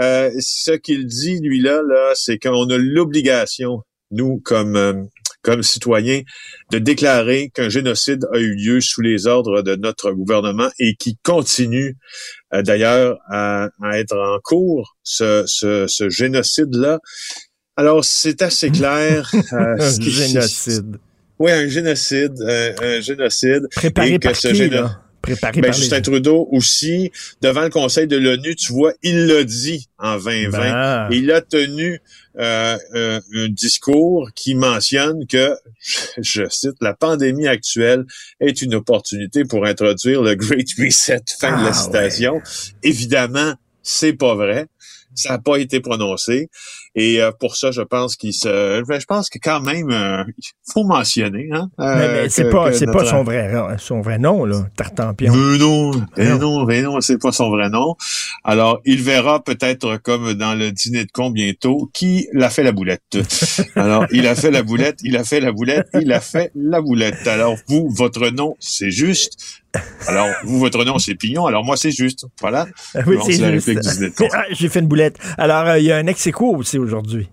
euh, 0.00 0.30
ce 0.38 0.72
qu'il 0.72 1.06
dit, 1.06 1.40
lui-là, 1.40 1.80
là, 1.82 2.12
c'est 2.14 2.38
qu'on 2.38 2.68
a 2.70 2.78
l'obligation, 2.78 3.82
nous, 4.10 4.40
comme 4.44 4.76
euh, 4.76 4.94
comme 5.44 5.62
citoyens, 5.62 6.22
de 6.72 6.78
déclarer 6.78 7.50
qu'un 7.54 7.68
génocide 7.68 8.26
a 8.32 8.38
eu 8.38 8.54
lieu 8.54 8.80
sous 8.80 9.02
les 9.02 9.26
ordres 9.26 9.62
de 9.62 9.76
notre 9.76 10.10
gouvernement 10.10 10.70
et 10.80 10.96
qui 10.96 11.18
continue 11.22 11.96
d'ailleurs 12.62 13.18
à, 13.28 13.68
être 13.94 14.16
en 14.16 14.38
cours, 14.42 14.96
ce, 15.02 15.44
ce, 15.46 16.08
génocide-là. 16.08 17.00
Alors, 17.76 18.04
c'est 18.04 18.42
assez 18.42 18.70
clair. 18.70 19.30
Euh, 19.52 19.76
un 19.78 20.00
génocide. 20.00 20.96
Oui, 21.38 21.50
un 21.50 21.68
génocide, 21.68 22.34
un 22.40 23.00
génocide. 23.00 23.66
Préparé 23.74 24.18
par 24.18 24.32
qui, 24.32 24.70
préparé 25.24 25.60
ben, 25.60 25.72
Justin 25.72 26.00
Trudeau 26.00 26.48
aussi, 26.50 27.10
devant 27.40 27.62
le 27.62 27.70
Conseil 27.70 28.06
de 28.06 28.16
l'ONU, 28.16 28.54
tu 28.56 28.72
vois, 28.72 28.92
il 29.02 29.26
l'a 29.26 29.44
dit 29.44 29.88
en 29.98 30.16
2020. 30.16 30.58
Ben. 30.58 31.08
Il 31.10 31.30
a 31.32 31.40
tenu 31.40 32.00
euh, 32.38 32.76
euh, 32.94 33.20
un 33.34 33.48
discours 33.48 34.30
qui 34.34 34.54
mentionne 34.54 35.26
que, 35.26 35.56
je 36.18 36.48
cite, 36.48 36.76
la 36.80 36.94
pandémie 36.94 37.46
actuelle 37.46 38.04
est 38.40 38.62
une 38.62 38.74
opportunité 38.74 39.44
pour 39.44 39.64
introduire 39.66 40.22
le 40.22 40.34
Great 40.34 40.68
Reset. 40.78 41.22
Fin 41.38 41.58
de 41.58 41.64
la 41.64 41.70
ah, 41.70 41.72
citation. 41.72 42.40
Évidemment, 42.82 43.54
c'est 43.82 44.14
pas 44.14 44.34
vrai. 44.34 44.66
Ça 45.14 45.30
n'a 45.30 45.38
pas 45.38 45.56
été 45.56 45.80
prononcé. 45.80 46.50
Et 46.96 47.20
euh, 47.20 47.32
pour 47.32 47.56
ça, 47.56 47.72
je 47.72 47.82
pense 47.82 48.14
qu'il 48.14 48.32
se, 48.32 48.82
ben, 48.84 49.00
je 49.00 49.06
pense 49.06 49.28
que 49.28 49.38
quand 49.42 49.60
même, 49.60 49.90
euh, 49.90 50.22
il 50.38 50.72
faut 50.72 50.84
mentionner. 50.84 51.48
Hein, 51.52 51.68
euh, 51.80 51.96
mais, 51.96 52.22
mais 52.22 52.28
c'est 52.28 52.48
pas, 52.50 52.72
c'est 52.72 52.86
pas 52.86 53.04
son 53.04 53.24
vrai, 53.24 53.52
son 53.78 54.00
vrai 54.00 54.18
nom 54.18 54.44
là, 54.44 54.66
Tartampion. 54.76 55.32
Mais 55.34 55.58
non, 55.58 55.90
mais 56.16 56.38
non, 56.38 56.64
mais 56.64 56.82
non, 56.82 57.00
c'est 57.00 57.18
pas 57.18 57.32
son 57.32 57.50
vrai 57.50 57.68
nom. 57.68 57.96
Alors, 58.44 58.80
il 58.84 59.02
verra 59.02 59.42
peut-être 59.42 59.96
comme 59.96 60.34
dans 60.34 60.54
le 60.54 60.70
dîner 60.70 61.04
de 61.04 61.10
con 61.10 61.30
bientôt 61.30 61.90
qui 61.92 62.28
l'a 62.32 62.50
fait 62.50 62.62
la 62.62 62.72
boulette. 62.72 63.02
Alors, 63.74 64.06
il 64.12 64.28
a 64.28 64.36
fait 64.36 64.52
la 64.52 64.62
boulette, 64.62 65.00
il 65.02 65.16
a 65.16 65.24
fait 65.24 65.40
la 65.40 65.50
boulette, 65.50 65.88
il 66.00 66.12
a 66.12 66.20
fait 66.20 66.52
la 66.54 66.80
boulette. 66.80 67.26
Alors 67.26 67.56
vous, 67.66 67.88
votre 67.90 68.28
nom, 68.28 68.54
c'est 68.60 68.90
juste. 68.90 69.63
Alors, 70.06 70.28
vous, 70.44 70.58
votre 70.58 70.84
nom, 70.84 70.98
c'est 70.98 71.14
Pignon. 71.14 71.46
Alors, 71.46 71.64
moi, 71.64 71.76
c'est 71.76 71.90
juste. 71.90 72.26
Voilà. 72.40 72.66
Oui, 73.06 73.16
c'est 73.24 73.52
juste. 73.52 74.22
Ah, 74.32 74.44
j'ai 74.50 74.68
fait 74.68 74.80
une 74.80 74.86
boulette. 74.86 75.18
Alors, 75.38 75.76
il 75.76 75.84
y 75.84 75.92
a 75.92 75.96
un 75.96 76.06
ex 76.06 76.28
aussi 76.40 76.78
aujourd'hui. 76.78 77.28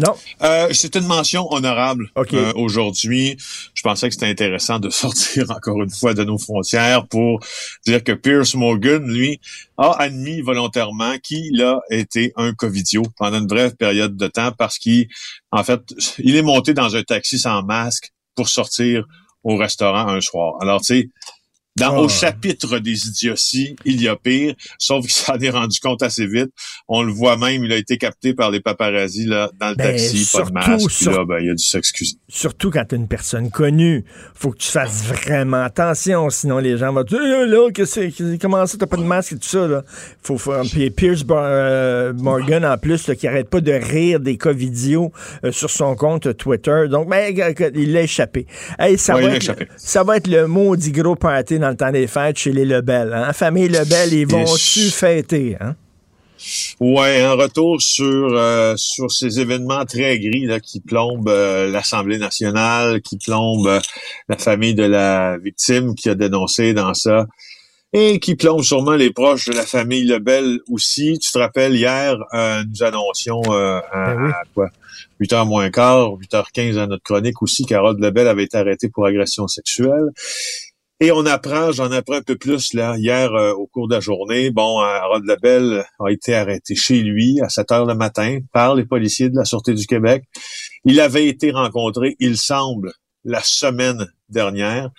Non? 0.00 0.14
Euh, 0.42 0.68
c'est 0.72 0.96
une 0.96 1.06
mention 1.06 1.52
honorable 1.52 2.10
euh, 2.16 2.52
aujourd'hui. 2.54 3.36
Je 3.74 3.82
pensais 3.82 4.08
que 4.08 4.14
c'était 4.14 4.26
intéressant 4.26 4.78
de 4.78 4.88
sortir 4.90 5.50
encore 5.50 5.82
une 5.82 5.90
fois 5.90 6.14
de 6.14 6.24
nos 6.24 6.38
frontières 6.38 7.06
pour 7.06 7.40
dire 7.86 8.02
que 8.02 8.12
Pierce 8.12 8.54
Morgan, 8.54 9.02
lui, 9.06 9.40
a 9.76 9.96
admis 9.98 10.40
volontairement 10.40 11.18
qu'il 11.18 11.62
a 11.62 11.80
été 11.90 12.32
un 12.36 12.54
covidio 12.54 13.02
pendant 13.18 13.38
une 13.38 13.46
brève 13.46 13.76
période 13.76 14.16
de 14.16 14.26
temps 14.26 14.52
parce 14.56 14.78
qu'il, 14.78 15.08
en 15.50 15.62
fait, 15.64 15.80
il 16.18 16.36
est 16.36 16.42
monté 16.42 16.72
dans 16.72 16.96
un 16.96 17.02
taxi 17.02 17.38
sans 17.38 17.62
masque 17.62 18.10
pour 18.34 18.48
sortir 18.48 19.04
au 19.44 19.56
restaurant 19.56 20.08
un 20.08 20.20
soir. 20.20 20.54
Alors, 20.60 20.80
tu 20.80 20.86
sais, 20.86 21.10
dans, 21.80 21.98
Au 21.98 22.04
ah. 22.04 22.08
chapitre 22.08 22.78
des 22.78 23.06
idioties, 23.06 23.76
il 23.84 24.00
y 24.00 24.08
a 24.08 24.16
pire, 24.16 24.54
sauf 24.78 25.02
qu'il 25.02 25.12
s'en 25.12 25.38
est 25.38 25.50
rendu 25.50 25.80
compte 25.80 26.02
assez 26.02 26.26
vite. 26.26 26.50
On 26.88 27.02
le 27.02 27.12
voit 27.12 27.36
même, 27.36 27.64
il 27.64 27.72
a 27.72 27.76
été 27.76 27.98
capté 27.98 28.34
par 28.34 28.50
les 28.50 28.60
paparazzis 28.60 29.26
là, 29.26 29.50
dans 29.58 29.70
le 29.70 29.74
ben, 29.74 29.92
taxi, 29.92 30.28
pas 30.32 30.44
de 30.44 30.52
masque, 30.52 31.00
là, 31.06 31.24
ben, 31.24 31.38
il 31.40 31.50
a 31.50 31.54
dû 31.54 31.64
s'excuser. 31.64 32.16
Surtout 32.28 32.70
quand 32.70 32.84
tu 32.88 32.94
es 32.94 32.98
une 32.98 33.08
personne 33.08 33.50
connue. 33.50 34.04
faut 34.34 34.50
que 34.50 34.58
tu 34.58 34.68
fasses 34.68 35.04
vraiment 35.04 35.62
attention, 35.62 36.30
sinon 36.30 36.58
les 36.58 36.76
gens 36.78 36.92
vont 36.92 37.04
te 37.04 37.10
dire 37.10 37.20
eh, 37.22 37.46
là, 37.46 37.70
que 37.70 38.36
comment 38.36 38.66
ça, 38.66 38.78
t'as 38.78 38.86
pas 38.86 38.96
de 38.96 39.02
masque 39.02 39.32
et 39.32 39.36
tout 39.36 39.48
ça. 39.48 39.66
Là. 39.66 39.82
Faut 40.22 40.38
faire. 40.38 40.62
Puis 40.70 40.90
Pierce 40.90 41.24
euh, 41.30 42.12
Morgan, 42.14 42.64
en 42.64 42.78
plus, 42.78 43.06
là, 43.06 43.14
qui 43.14 43.26
arrête 43.26 43.48
pas 43.48 43.60
de 43.60 43.72
rire 43.72 44.20
des 44.20 44.36
cas 44.36 44.52
vidéo 44.52 45.12
euh, 45.44 45.52
sur 45.52 45.70
son 45.70 45.94
compte 45.94 46.36
Twitter. 46.36 46.84
Donc, 46.88 47.08
ben, 47.08 47.34
il 47.74 47.92
l'a 47.92 48.02
échappé. 48.02 48.46
ça, 48.96 49.14
va 49.14 49.22
être, 49.22 49.54
ça 49.76 50.02
va 50.02 50.16
être 50.16 50.28
le 50.28 50.46
maudit 50.46 50.92
gros 50.92 51.16
party 51.16 51.58
dans 51.58 51.69
le 51.70 51.76
temps 51.76 51.92
des 51.92 52.06
fêtes 52.06 52.38
chez 52.38 52.52
les 52.52 52.64
Lebel. 52.64 53.12
Hein? 53.12 53.32
Famille 53.32 53.68
Lebel, 53.68 54.12
ils 54.12 54.26
vont-tu 54.26 54.90
fêter? 54.90 55.56
Hein? 55.60 55.74
Ouais, 56.80 57.20
un 57.20 57.34
retour 57.34 57.82
sur 57.82 58.34
euh, 58.34 58.74
sur 58.76 59.10
ces 59.10 59.40
événements 59.40 59.84
très 59.84 60.18
gris 60.18 60.46
là, 60.46 60.58
qui 60.58 60.80
plombent 60.80 61.28
euh, 61.28 61.70
l'Assemblée 61.70 62.18
nationale, 62.18 63.02
qui 63.02 63.18
plombent 63.18 63.66
euh, 63.66 63.80
la 64.28 64.38
famille 64.38 64.74
de 64.74 64.84
la 64.84 65.36
victime 65.36 65.94
qui 65.94 66.08
a 66.08 66.14
dénoncé 66.14 66.72
dans 66.72 66.94
ça, 66.94 67.26
et 67.92 68.18
qui 68.20 68.36
plombent 68.36 68.62
sûrement 68.62 68.94
les 68.94 69.10
proches 69.10 69.46
de 69.46 69.52
la 69.52 69.66
famille 69.66 70.04
Lebel 70.04 70.60
aussi. 70.70 71.18
Tu 71.18 71.30
te 71.30 71.38
rappelles, 71.38 71.76
hier, 71.76 72.16
nous 72.32 72.82
annoncions 72.82 73.42
à, 73.52 73.82
ben 73.92 74.32
quoi? 74.54 74.70
8h 75.20 75.46
moins 75.46 75.70
quart, 75.70 76.12
8h15 76.14 76.78
à 76.78 76.86
notre 76.86 77.02
chronique 77.02 77.42
aussi, 77.42 77.66
Carole 77.66 78.00
Lebel 78.00 78.26
avait 78.26 78.44
été 78.44 78.56
arrêtée 78.56 78.88
pour 78.88 79.04
agression 79.04 79.46
sexuelle. 79.48 80.08
Et 81.02 81.12
on 81.12 81.24
apprend, 81.24 81.72
j'en 81.72 81.90
apprends 81.92 82.16
un 82.16 82.22
peu 82.22 82.36
plus 82.36 82.74
là 82.74 82.94
hier 82.98 83.32
euh, 83.32 83.54
au 83.54 83.66
cours 83.66 83.88
de 83.88 83.94
la 83.94 84.00
journée. 84.00 84.50
Bon, 84.50 84.82
euh, 84.82 85.06
Rod 85.06 85.24
Labelle 85.24 85.86
a 85.98 86.10
été 86.10 86.34
arrêté 86.34 86.74
chez 86.74 87.00
lui 87.00 87.40
à 87.40 87.48
7 87.48 87.72
heures 87.72 87.86
le 87.86 87.94
matin 87.94 88.40
par 88.52 88.74
les 88.74 88.84
policiers 88.84 89.30
de 89.30 89.36
la 89.36 89.46
Sûreté 89.46 89.72
du 89.72 89.86
Québec. 89.86 90.24
Il 90.84 91.00
avait 91.00 91.26
été 91.26 91.52
rencontré, 91.52 92.16
il 92.20 92.36
semble, 92.36 92.92
la 93.24 93.40
semaine 93.42 94.12
dernière 94.28 94.90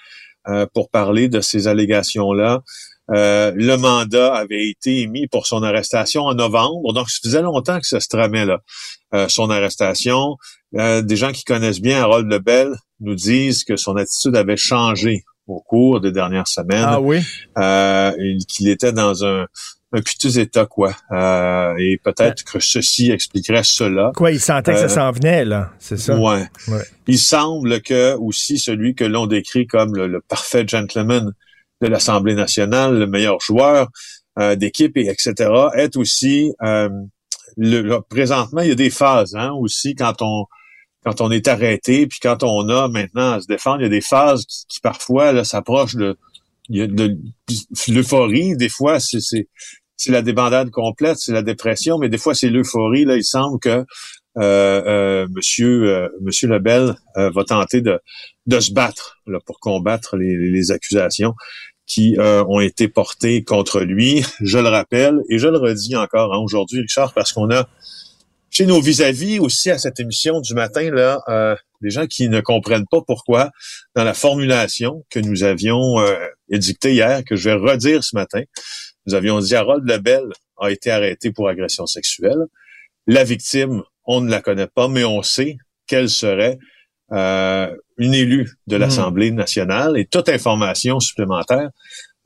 euh, 0.47 0.65
pour 0.73 0.89
parler 0.89 1.27
de 1.27 1.39
ces 1.39 1.67
allégations-là. 1.67 2.61
le 3.09 3.75
mandat 3.75 4.33
avait 4.33 4.69
été 4.69 5.01
émis 5.01 5.27
pour 5.27 5.45
son 5.45 5.61
arrestation 5.61 6.23
en 6.23 6.33
novembre, 6.33 6.93
donc 6.93 7.11
ça 7.11 7.19
faisait 7.23 7.43
longtemps 7.43 7.79
que 7.79 7.85
ça 7.85 7.99
se 7.99 8.07
tramait 8.07 8.45
là, 8.45 8.59
son 9.27 9.51
arrestation. 9.51 10.37
des 10.73 11.15
gens 11.15 11.31
qui 11.31 11.43
connaissent 11.43 11.81
bien 11.81 12.01
Harold 12.01 12.31
Lebel 12.31 12.73
nous 13.01 13.15
disent 13.15 13.63
que 13.65 13.75
son 13.75 13.97
attitude 13.97 14.35
avait 14.35 14.57
changé 14.57 15.25
au 15.47 15.59
cours 15.61 15.99
des 16.01 16.11
dernières 16.11 16.47
semaines. 16.47 16.85
Ah 16.85 17.01
oui? 17.01 17.19
Euh, 17.57 18.11
qu'il 18.47 18.69
était 18.69 18.93
dans 18.93 19.25
un, 19.25 19.45
un 19.93 20.01
piteux 20.01 20.39
état, 20.39 20.65
quoi. 20.65 20.93
Euh, 21.11 21.73
et 21.77 21.99
peut-être 22.03 22.43
que 22.43 22.59
ceci 22.59 23.11
expliquerait 23.11 23.63
cela. 23.63 24.11
Quoi, 24.15 24.31
il 24.31 24.39
sentait 24.39 24.73
que 24.73 24.77
ça 24.79 24.85
Euh, 24.85 24.87
s'en 24.87 25.11
venait, 25.11 25.43
là, 25.45 25.71
c'est 25.79 25.97
ça? 25.97 26.17
Ouais. 26.17 26.43
Ouais. 26.67 26.83
Il 27.07 27.17
semble 27.19 27.81
que 27.81 28.15
aussi 28.15 28.57
celui 28.59 28.95
que 28.95 29.03
l'on 29.03 29.27
décrit 29.27 29.67
comme 29.67 29.95
le, 29.95 30.07
le 30.07 30.21
parfait 30.21 30.65
gentleman 30.67 31.33
de 31.81 31.87
l'Assemblée 31.87 32.35
nationale, 32.35 32.97
le 32.99 33.07
meilleur 33.07 33.39
joueur 33.41 33.89
euh, 34.39 34.55
d'équipe, 34.55 34.95
et 34.97 35.07
etc., 35.09 35.49
est 35.75 35.97
aussi 35.97 36.53
euh, 36.63 36.87
le, 37.57 37.81
le- 37.81 38.01
présentement, 38.01 38.61
il 38.61 38.69
y 38.69 38.71
a 38.71 38.75
des 38.75 38.89
phases 38.91 39.35
hein, 39.35 39.51
aussi 39.51 39.95
quand 39.95 40.21
on 40.21 40.45
quand 41.03 41.21
on 41.21 41.31
est 41.31 41.47
arrêté, 41.47 42.07
puis 42.07 42.19
quand 42.21 42.43
on 42.43 42.69
a 42.69 42.87
maintenant 42.87 43.33
à 43.33 43.41
se 43.41 43.47
défendre, 43.47 43.81
il 43.81 43.83
y 43.83 43.85
a 43.87 43.89
des 43.89 44.01
phases 44.01 44.45
qui, 44.45 44.79
parfois 44.81 45.43
s'approchent 45.43 45.95
de, 45.95 46.17
a 46.73 46.87
de 46.87 47.17
l'euphorie. 47.87 48.55
Des 48.55 48.69
fois, 48.69 48.99
c'est 48.99 49.47
la 50.07 50.21
débandade 50.21 50.69
complète, 50.69 51.17
c'est 51.17 51.33
la 51.33 51.41
dépression, 51.41 51.97
mais 51.97 52.09
des 52.09 52.17
fois 52.17 52.33
c'est 52.33 52.49
l'euphorie. 52.49 53.05
Là, 53.05 53.17
il 53.17 53.23
semble 53.23 53.59
que 53.59 53.69
euh, 53.69 53.83
euh, 54.37 55.27
Monsieur 55.29 55.89
euh, 55.89 56.07
Monsieur 56.21 56.47
Lebel 56.47 56.95
euh, 57.17 57.29
va 57.31 57.43
tenter 57.43 57.81
de 57.81 57.99
de 58.45 58.59
se 58.59 58.71
battre 58.71 59.17
là, 59.27 59.39
pour 59.45 59.59
combattre 59.59 60.15
les, 60.17 60.35
les 60.37 60.71
accusations 60.71 61.35
qui 61.85 62.15
euh, 62.17 62.43
ont 62.45 62.61
été 62.61 62.87
portées 62.87 63.43
contre 63.43 63.81
lui. 63.81 64.23
Je 64.39 64.57
le 64.57 64.69
rappelle 64.69 65.19
et 65.29 65.37
je 65.37 65.47
le 65.47 65.57
redis 65.57 65.95
encore 65.95 66.33
hein, 66.33 66.39
aujourd'hui, 66.39 66.79
Richard, 66.81 67.13
parce 67.13 67.33
qu'on 67.33 67.51
a 67.51 67.67
chez 68.51 68.65
nos 68.65 68.81
vis-à-vis 68.81 69.39
aussi 69.39 69.71
à 69.71 69.79
cette 69.79 69.99
émission 69.99 70.41
du 70.41 70.53
matin 70.53 70.91
là 70.91 71.21
euh, 71.29 71.55
des 71.81 71.89
gens 71.89 72.05
qui 72.05 72.29
ne 72.29 72.41
comprennent 72.41 72.85
pas 72.89 73.01
pourquoi 73.01 73.49
dans 73.95 74.03
la 74.03 74.13
formulation 74.13 75.03
que 75.09 75.19
nous 75.19 75.43
avions 75.43 75.99
euh, 75.99 76.15
édictée 76.49 76.93
hier, 76.93 77.23
que 77.25 77.35
je 77.35 77.49
vais 77.49 77.55
redire 77.55 78.03
ce 78.03 78.15
matin, 78.15 78.41
nous 79.07 79.15
avions 79.15 79.39
dit 79.39 79.55
Harold 79.55 79.89
Lebel 79.89 80.25
a 80.59 80.69
été 80.69 80.91
arrêté 80.91 81.31
pour 81.31 81.49
agression 81.49 81.87
sexuelle. 81.87 82.45
La 83.07 83.23
victime, 83.23 83.81
on 84.05 84.21
ne 84.21 84.29
la 84.29 84.41
connaît 84.41 84.67
pas, 84.67 84.87
mais 84.87 85.03
on 85.03 85.23
sait 85.23 85.57
qu'elle 85.87 86.09
serait 86.09 86.59
euh, 87.11 87.75
une 87.97 88.13
élue 88.13 88.49
de 88.67 88.75
l'Assemblée 88.75 89.31
nationale 89.31 89.97
et 89.97 90.05
toute 90.05 90.29
information 90.29 90.99
supplémentaire 90.99 91.69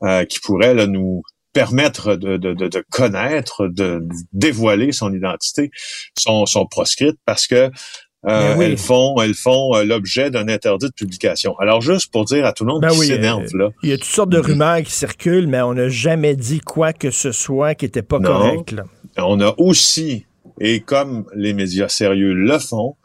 euh, 0.02 0.24
qui 0.24 0.38
pourrait 0.40 0.74
là, 0.74 0.86
nous 0.86 1.22
permettre 1.60 2.16
de, 2.16 2.36
de, 2.36 2.52
de, 2.52 2.68
de 2.68 2.84
connaître, 2.90 3.66
de 3.68 4.02
dévoiler 4.32 4.92
son 4.92 5.12
identité, 5.14 5.70
sont, 6.18 6.44
sont 6.46 6.66
proscrites 6.66 7.18
parce 7.24 7.46
que 7.46 7.54
euh, 7.54 8.54
Ben 8.54 8.58
oui. 8.58 8.64
elles 8.64 8.78
font, 8.78 9.14
elles 9.22 9.34
font 9.34 9.74
euh, 9.74 9.84
l'objet 9.84 10.30
d'un 10.30 10.48
interdit 10.48 10.86
de 10.86 10.92
publication. 10.92 11.56
Alors 11.58 11.80
juste 11.80 12.10
pour 12.12 12.24
dire 12.24 12.44
à 12.44 12.52
tout 12.52 12.64
le 12.64 12.72
monde 12.72 12.82
Ben 12.82 12.90
qui 12.90 12.98
oui, 13.00 13.06
s'énerve 13.06 13.44
euh, 13.54 13.58
là, 13.58 13.70
Il 13.82 13.90
y 13.90 13.92
a 13.92 13.96
toutes 13.96 14.06
sortes 14.06 14.30
de 14.30 14.38
rumeurs 14.38 14.82
qui 14.82 14.90
circulent, 14.92 15.46
mais 15.46 15.60
on 15.62 15.74
n'a 15.74 15.88
jamais 15.88 16.34
dit 16.36 16.60
quoi 16.60 16.92
que 16.92 17.10
ce 17.10 17.32
soit 17.32 17.74
qui 17.74 17.84
n'était 17.86 18.02
pas 18.02 18.18
Non. 18.18 18.28
correct. 18.28 18.72
Là. 18.72 18.84
on 19.18 19.40
a 19.40 19.54
aussi, 19.58 20.26
et 20.60 20.80
comme 20.80 21.26
les 21.34 21.52
médias 21.54 21.88
sérieux 21.88 22.34
le 22.34 22.58
font, 22.58 22.96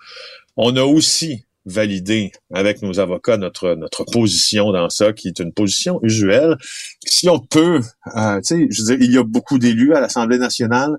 on 0.57 0.75
a 0.75 0.83
aussi 0.83 1.45
validé 1.65 2.31
avec 2.53 2.81
nos 2.81 2.99
avocats 2.99 3.37
notre 3.37 3.75
notre 3.75 4.03
position 4.05 4.71
dans 4.71 4.89
ça, 4.89 5.13
qui 5.13 5.27
est 5.27 5.39
une 5.39 5.53
position 5.53 5.99
usuelle. 6.03 6.57
Si 7.05 7.29
on 7.29 7.39
peut, 7.39 7.81
euh, 8.15 8.37
tu 8.37 8.43
sais, 8.43 8.67
je 8.69 8.81
veux 8.81 8.97
dire, 8.97 9.07
il 9.07 9.13
y 9.13 9.17
a 9.17 9.23
beaucoup 9.23 9.59
d'élus 9.59 9.93
à 9.93 9.99
l'Assemblée 9.99 10.37
nationale. 10.37 10.97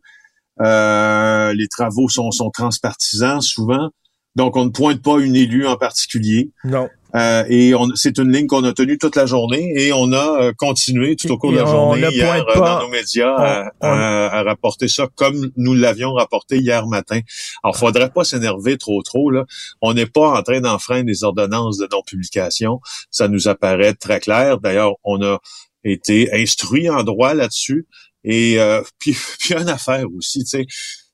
Euh, 0.60 1.52
les 1.54 1.66
travaux 1.68 2.08
sont, 2.08 2.30
sont 2.30 2.50
transpartisans 2.50 3.40
souvent. 3.40 3.90
Donc, 4.36 4.56
on 4.56 4.64
ne 4.64 4.70
pointe 4.70 5.02
pas 5.02 5.18
une 5.18 5.36
élue 5.36 5.66
en 5.66 5.76
particulier. 5.76 6.50
Non. 6.64 6.88
Euh, 7.14 7.44
et 7.48 7.72
c'est 7.94 8.16
une 8.18 8.32
ligne 8.32 8.46
qu'on 8.46 8.64
a 8.64 8.72
tenue 8.72 8.96
toute 8.96 9.16
la 9.16 9.26
journée 9.26 9.72
et 9.76 9.92
on 9.92 10.12
a 10.12 10.42
euh, 10.44 10.52
continué 10.56 11.14
tout 11.16 11.30
au 11.30 11.36
cours 11.38 11.52
de 11.52 11.58
la 11.58 11.64
journée 11.70 12.00
hier 12.14 12.34
euh, 12.48 12.54
pas- 12.54 12.78
dans 12.78 12.86
nos 12.86 12.88
médias 12.88 13.34
à, 13.36 13.70
on- 13.82 13.86
on- 13.86 13.90
à- 13.90 14.28
à 14.38 14.42
rapporter 14.44 14.88
ça 14.88 15.06
comme 15.14 15.50
nous 15.56 15.74
l'avions 15.74 16.12
rapporté 16.14 16.56
hier 16.58 16.86
matin. 16.86 17.20
Alors, 17.62 17.76
faudrait 17.76 18.10
pas 18.10 18.24
s'énerver 18.24 18.78
trop 18.78 19.02
trop 19.02 19.30
là. 19.30 19.44
On 19.82 19.92
n'est 19.94 20.06
pas 20.06 20.38
en 20.38 20.42
train 20.42 20.60
d'enfreindre 20.60 21.06
les 21.08 21.22
ordonnances 21.24 21.78
de 21.78 21.88
non-publication. 21.92 22.80
Ça 23.10 23.28
nous 23.28 23.46
apparaît 23.48 23.94
très 23.94 24.20
clair. 24.20 24.58
D'ailleurs, 24.58 24.94
on 25.04 25.22
a 25.22 25.38
été 25.84 26.32
instruit 26.32 26.88
en 26.88 27.02
droit 27.02 27.34
là-dessus. 27.34 27.86
Et 28.24 28.58
euh, 28.60 28.80
puis, 28.98 29.16
puis 29.38 29.54
une 29.54 29.68
affaire 29.68 30.06
aussi, 30.16 30.44
tu 30.44 30.46
sais, 30.46 30.66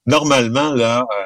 normalement 0.06 0.72
là, 0.74 1.00
euh, 1.00 1.24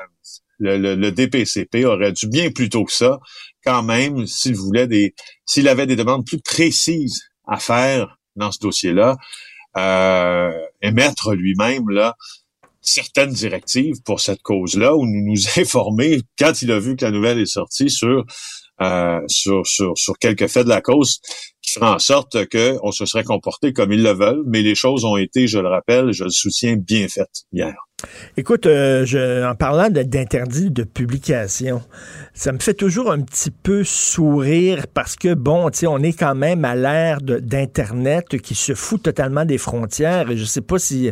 le, 0.62 0.78
le- 0.78 0.94
le 0.96 1.12
DPCP 1.12 1.84
aurait 1.84 2.12
dû 2.12 2.28
bien 2.28 2.50
plus 2.50 2.68
tôt 2.70 2.84
que 2.84 2.92
ça, 2.92 3.18
quand 3.64 3.82
même, 3.82 4.26
s'il 4.26 4.56
voulait 4.56 4.86
des, 4.88 5.14
s'il 5.46 5.68
avait 5.68 5.86
des 5.86 5.96
demandes 5.96 6.26
plus 6.26 6.40
précises 6.40 7.22
à 7.46 7.58
faire 7.58 8.18
dans 8.36 8.52
ce 8.52 8.58
dossier-là, 8.60 9.16
euh, 9.76 10.50
émettre 10.82 11.32
lui-même 11.34 11.88
là 11.90 12.14
certaines 12.84 13.30
directives 13.32 14.02
pour 14.04 14.20
cette 14.20 14.42
cause-là, 14.42 14.94
ou 14.96 15.06
nous 15.06 15.32
nous 15.32 15.40
informer 15.60 16.22
quand 16.38 16.62
il 16.62 16.72
a 16.72 16.78
vu 16.80 16.96
que 16.96 17.04
la 17.04 17.10
nouvelle 17.12 17.38
est 17.40 17.46
sortie 17.46 17.90
sur 17.90 18.24
euh, 18.80 19.20
sur, 19.28 19.64
sur, 19.66 19.92
sur 19.96 20.18
quelques 20.18 20.48
faits 20.48 20.64
de 20.64 20.70
la 20.70 20.80
cause 20.80 21.20
qui 21.62 21.72
fera 21.74 21.94
en 21.94 21.98
sorte 22.00 22.46
que 22.48 22.76
on 22.82 22.90
se 22.90 23.06
serait 23.06 23.22
comporté 23.22 23.72
comme 23.72 23.92
ils 23.92 24.02
le 24.02 24.10
veulent, 24.12 24.42
mais 24.46 24.62
les 24.62 24.74
choses 24.74 25.04
ont 25.04 25.16
été, 25.16 25.46
je 25.46 25.58
le 25.58 25.68
rappelle, 25.68 26.12
je 26.12 26.24
le 26.24 26.30
soutiens, 26.30 26.74
bien 26.76 27.06
faites 27.08 27.42
hier. 27.52 27.74
Écoute, 28.36 28.66
euh, 28.66 29.48
en 29.48 29.54
parlant 29.54 29.88
d'interdit 29.90 30.70
de 30.70 30.84
publication, 30.84 31.82
ça 32.34 32.52
me 32.52 32.58
fait 32.58 32.74
toujours 32.74 33.12
un 33.12 33.20
petit 33.20 33.50
peu 33.50 33.84
sourire 33.84 34.86
parce 34.92 35.16
que, 35.16 35.34
bon, 35.34 35.70
on 35.86 36.02
est 36.02 36.18
quand 36.18 36.34
même 36.34 36.64
à 36.64 36.74
l'ère 36.74 37.20
d'Internet 37.20 38.38
qui 38.40 38.54
se 38.54 38.74
fout 38.74 39.02
totalement 39.02 39.44
des 39.44 39.58
frontières. 39.58 40.30
Et 40.30 40.36
je 40.36 40.44
sais 40.44 40.60
pas 40.62 40.78
si... 40.78 41.10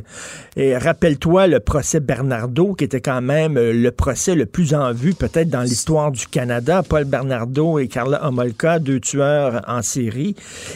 et 0.56 0.76
Rappelle-toi 0.76 1.46
le 1.46 1.60
procès 1.60 2.00
Bernardo, 2.00 2.74
qui 2.74 2.84
était 2.84 3.00
quand 3.00 3.20
même 3.20 3.58
euh, 3.58 3.72
le 3.72 3.90
procès 3.90 4.34
le 4.34 4.46
plus 4.46 4.74
en 4.74 4.92
vue 4.92 5.14
peut-être 5.14 5.50
dans 5.50 5.62
l'histoire 5.62 6.10
du 6.10 6.26
Canada. 6.26 6.82
Paul 6.82 7.04
Bernardo 7.04 7.78
et 7.78 7.88
Carla 7.88 8.26
Homolka, 8.26 8.78
deux 8.78 9.00
tueurs 9.00 9.62
en 9.68 9.82
série. 9.82 10.34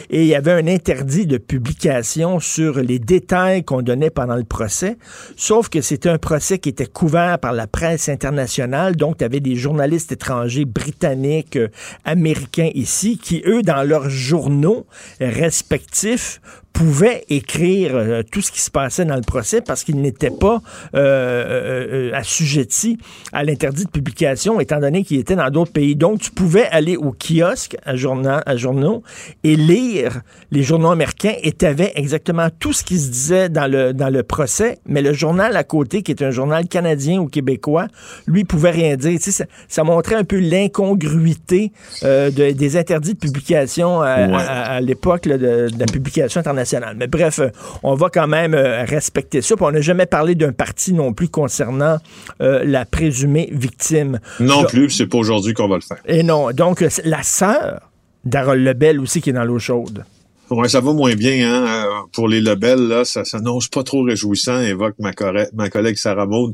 Et 0.09 0.21
il 0.21 0.27
y 0.27 0.35
avait 0.35 0.51
un 0.51 0.67
interdit 0.67 1.25
de 1.25 1.37
publication 1.37 2.39
sur 2.39 2.79
les 2.79 2.99
détails 2.99 3.63
qu'on 3.63 3.81
donnait 3.81 4.09
pendant 4.09 4.35
le 4.35 4.43
procès. 4.43 4.97
Sauf 5.35 5.69
que 5.69 5.81
c'était 5.81 6.04
un 6.07 6.17
procès 6.17 6.59
qui 6.59 6.69
était 6.69 6.85
couvert 6.85 7.39
par 7.39 7.53
la 7.53 7.67
presse 7.67 8.09
internationale. 8.09 8.95
Donc, 8.95 9.17
tu 9.17 9.23
avais 9.23 9.39
des 9.39 9.55
journalistes 9.55 10.11
étrangers, 10.11 10.65
britanniques, 10.65 11.57
euh, 11.57 11.69
américains 12.03 12.69
ici, 12.73 13.17
qui, 13.17 13.41
eux, 13.45 13.61
dans 13.61 13.83
leurs 13.83 14.09
journaux 14.09 14.85
respectifs, 15.19 16.41
pouvaient 16.75 17.23
écrire 17.29 17.91
euh, 17.95 18.21
tout 18.29 18.41
ce 18.41 18.51
qui 18.51 18.59
se 18.59 18.69
passait 18.69 19.05
dans 19.05 19.15
le 19.15 19.21
procès 19.21 19.61
parce 19.61 19.85
qu'ils 19.85 20.01
n'étaient 20.01 20.29
pas 20.29 20.61
euh, 20.93 20.99
euh, 20.99 22.09
euh, 22.11 22.13
assujettis 22.13 22.97
à 23.31 23.45
l'interdit 23.45 23.85
de 23.85 23.89
publication, 23.89 24.59
étant 24.59 24.81
donné 24.81 25.03
qu'ils 25.05 25.19
étaient 25.19 25.37
dans 25.37 25.49
d'autres 25.49 25.71
pays. 25.71 25.95
Donc, 25.95 26.19
tu 26.19 26.31
pouvais 26.31 26.65
aller 26.65 26.97
au 26.97 27.13
kiosque 27.13 27.77
à, 27.85 27.95
journal, 27.95 28.43
à 28.45 28.57
journaux 28.57 29.03
et 29.45 29.55
lire 29.55 30.19
les 30.51 30.63
journaux 30.63 30.91
américains 30.91 31.35
et 31.41 31.53
tu 31.53 31.65
avais 31.65 31.93
exactement 31.95 32.49
tout 32.59 32.73
ce 32.73 32.83
qui 32.83 32.99
se 32.99 33.09
disait 33.09 33.47
dans 33.47 33.71
le, 33.71 33.93
dans 33.93 34.09
le 34.09 34.23
procès, 34.23 34.77
mais 34.85 35.01
le 35.01 35.13
journal 35.13 35.55
à 35.55 35.63
côté, 35.63 36.03
qui 36.03 36.11
est 36.11 36.21
un 36.23 36.31
journal 36.31 36.67
canadien 36.67 37.21
ou 37.21 37.27
québécois, 37.27 37.87
lui 38.27 38.43
pouvait 38.43 38.71
rien 38.71 38.97
dire. 38.97 39.17
Tu 39.17 39.23
sais, 39.25 39.31
ça, 39.31 39.45
ça 39.69 39.85
montrait 39.85 40.15
un 40.15 40.25
peu 40.25 40.39
l'incongruité 40.39 41.71
euh, 42.03 42.29
de- 42.31 42.51
des 42.51 42.75
interdits 42.75 43.13
de 43.13 43.19
publication 43.19 44.01
à, 44.01 44.27
Ouais. 44.27 44.33
à- 44.33 44.73
à 44.73 44.81
l'époque 44.81 45.23
de, 45.23 45.37
de 45.69 45.79
la 45.79 45.85
publication 45.85 46.39
internationale. 46.41 46.64
Mais 46.95 47.07
bref, 47.07 47.39
euh, 47.39 47.49
on 47.83 47.95
va 47.95 48.09
quand 48.09 48.27
même 48.27 48.53
euh, 48.53 48.83
respecter 48.85 49.41
ça. 49.41 49.55
Puis 49.55 49.65
on 49.65 49.71
n'a 49.71 49.81
jamais 49.81 50.05
parlé 50.05 50.35
d'un 50.35 50.51
parti 50.51 50.93
non 50.93 51.13
plus 51.13 51.29
concernant 51.29 51.97
euh, 52.41 52.63
la 52.65 52.85
présumée 52.85 53.49
victime. 53.51 54.19
Non 54.39 54.61
Donc- 54.61 54.69
plus, 54.69 54.89
c'est 54.89 55.07
pas 55.07 55.17
aujourd'hui 55.17 55.53
qu'on 55.53 55.67
va 55.67 55.75
le 55.75 55.81
faire. 55.81 56.01
Et 56.05 56.23
non, 56.23 56.51
donc 56.51 56.83
la 57.03 57.23
sœur 57.23 57.89
d'Harold 58.23 58.63
Lebel 58.63 58.99
aussi 58.99 59.21
qui 59.21 59.29
est 59.29 59.33
dans 59.33 59.43
l'eau 59.43 59.59
chaude. 59.59 60.03
Ouais, 60.51 60.69
ça 60.69 60.79
va 60.79 60.93
moins 60.93 61.15
bien, 61.15 61.49
hein. 61.49 61.65
euh, 61.65 62.07
Pour 62.13 62.27
les 62.27 62.39
labels, 62.39 62.87
là, 62.87 63.03
ça 63.03 63.25
s'annonce 63.25 63.67
pas 63.67 63.81
trop 63.81 64.03
réjouissant, 64.03 64.61
évoque 64.61 64.93
ma, 64.99 65.11
collègue 65.11 65.95
Sarah 65.97 66.27
Maud 66.27 66.53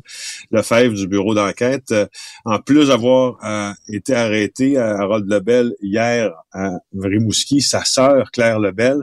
Lefebvre 0.49 0.95
du 0.95 1.07
bureau 1.07 1.35
d'enquête. 1.35 1.91
Euh, 1.91 2.05
en 2.45 2.59
plus 2.59 2.87
d'avoir 2.87 3.35
euh, 3.43 3.73
été 3.89 4.15
arrêté 4.15 4.77
à 4.77 4.97
Harold 4.99 5.29
Lebel 5.29 5.73
hier 5.81 6.31
à 6.53 6.69
Rimouski, 6.97 7.61
sa 7.61 7.83
sœur 7.83 8.31
Claire 8.31 8.59
Lebel 8.59 9.01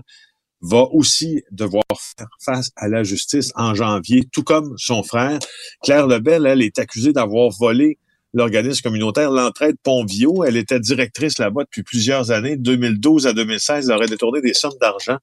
va 0.61 0.85
aussi 0.92 1.42
devoir 1.51 1.85
faire 1.90 2.29
face 2.40 2.71
à 2.77 2.88
la 2.88 3.05
justice 3.05 3.53
en 3.55 3.75
janvier, 3.75 4.25
tout 4.33 4.42
comme 4.42 4.75
son 4.77 5.03
frère. 5.03 5.38
Claire 5.83 6.07
Lebel, 6.07 6.47
elle, 6.47 6.62
est 6.62 6.79
accusée 6.79 7.12
d'avoir 7.12 7.51
volé 7.51 7.99
l'organisme 8.35 8.83
communautaire 8.83 9.31
L'Entraide 9.31 9.77
Pontvio. 9.83 10.45
Elle 10.45 10.57
était 10.57 10.81
directrice 10.81 11.38
là-bas 11.38 11.64
depuis 11.64 11.83
plusieurs 11.83 12.31
années. 12.31 12.57
2012 12.57 13.27
à 13.27 13.33
2016, 13.33 13.88
elle 13.88 13.97
aurait 13.97 14.09
détourné 14.09 14.41
des 14.41 14.55
sommes 14.55 14.77
d'argent 14.81 15.19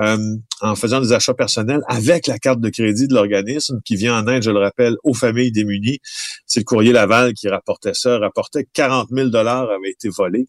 euh, 0.00 0.16
en 0.60 0.74
faisant 0.74 1.00
des 1.00 1.12
achats 1.12 1.34
personnels 1.34 1.82
avec 1.88 2.26
la 2.26 2.38
carte 2.38 2.60
de 2.60 2.68
crédit 2.68 3.08
de 3.08 3.14
l'organisme 3.14 3.80
qui 3.84 3.96
vient 3.96 4.18
en 4.18 4.26
aide, 4.28 4.42
je 4.42 4.50
le 4.50 4.58
rappelle, 4.58 4.96
aux 5.04 5.14
familles 5.14 5.52
démunies. 5.52 5.98
C'est 6.46 6.60
le 6.60 6.64
courrier 6.64 6.92
Laval 6.92 7.34
qui 7.34 7.48
rapportait 7.48 7.94
ça, 7.94 8.18
rapportait 8.18 8.66
40 8.72 9.08
000 9.10 9.28
dollars 9.28 9.70
avaient 9.70 9.90
été 9.90 10.08
volés 10.08 10.48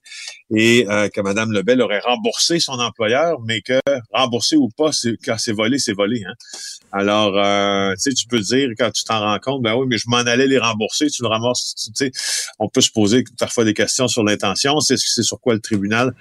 et 0.55 0.87
euh, 0.89 1.09
que 1.09 1.21
Mme 1.21 1.51
Lebel 1.51 1.81
aurait 1.81 1.99
remboursé 1.99 2.59
son 2.59 2.79
employeur, 2.79 3.39
mais 3.45 3.61
que 3.61 3.79
remboursé 4.11 4.55
ou 4.55 4.69
pas, 4.75 4.91
quand 5.23 5.37
c'est 5.37 5.51
volé, 5.51 5.77
c'est 5.77 5.93
volé. 5.93 6.23
Hein? 6.25 6.33
Alors, 6.91 7.37
euh, 7.37 7.93
tu 7.93 8.09
sais, 8.09 8.13
tu 8.13 8.27
peux 8.27 8.39
dire 8.39 8.69
quand 8.77 8.91
tu 8.91 9.03
t'en 9.03 9.19
rends 9.19 9.39
compte, 9.39 9.61
ben 9.61 9.75
oui, 9.75 9.85
mais 9.87 9.97
je 9.97 10.05
m'en 10.07 10.17
allais 10.17 10.47
les 10.47 10.57
rembourser, 10.57 11.07
tu 11.07 11.21
le 11.21 11.27
ramasses. 11.27 11.75
Tu 11.75 11.91
sais, 12.05 12.11
on 12.59 12.69
peut 12.69 12.81
se 12.81 12.91
poser 12.91 13.23
parfois 13.37 13.63
des 13.63 13.73
questions 13.73 14.07
sur 14.07 14.23
l'intention. 14.23 14.79
C'est 14.79 14.97
c'est 14.97 15.23
sur 15.23 15.39
quoi 15.39 15.53
le 15.53 15.59
tribunal 15.59 16.13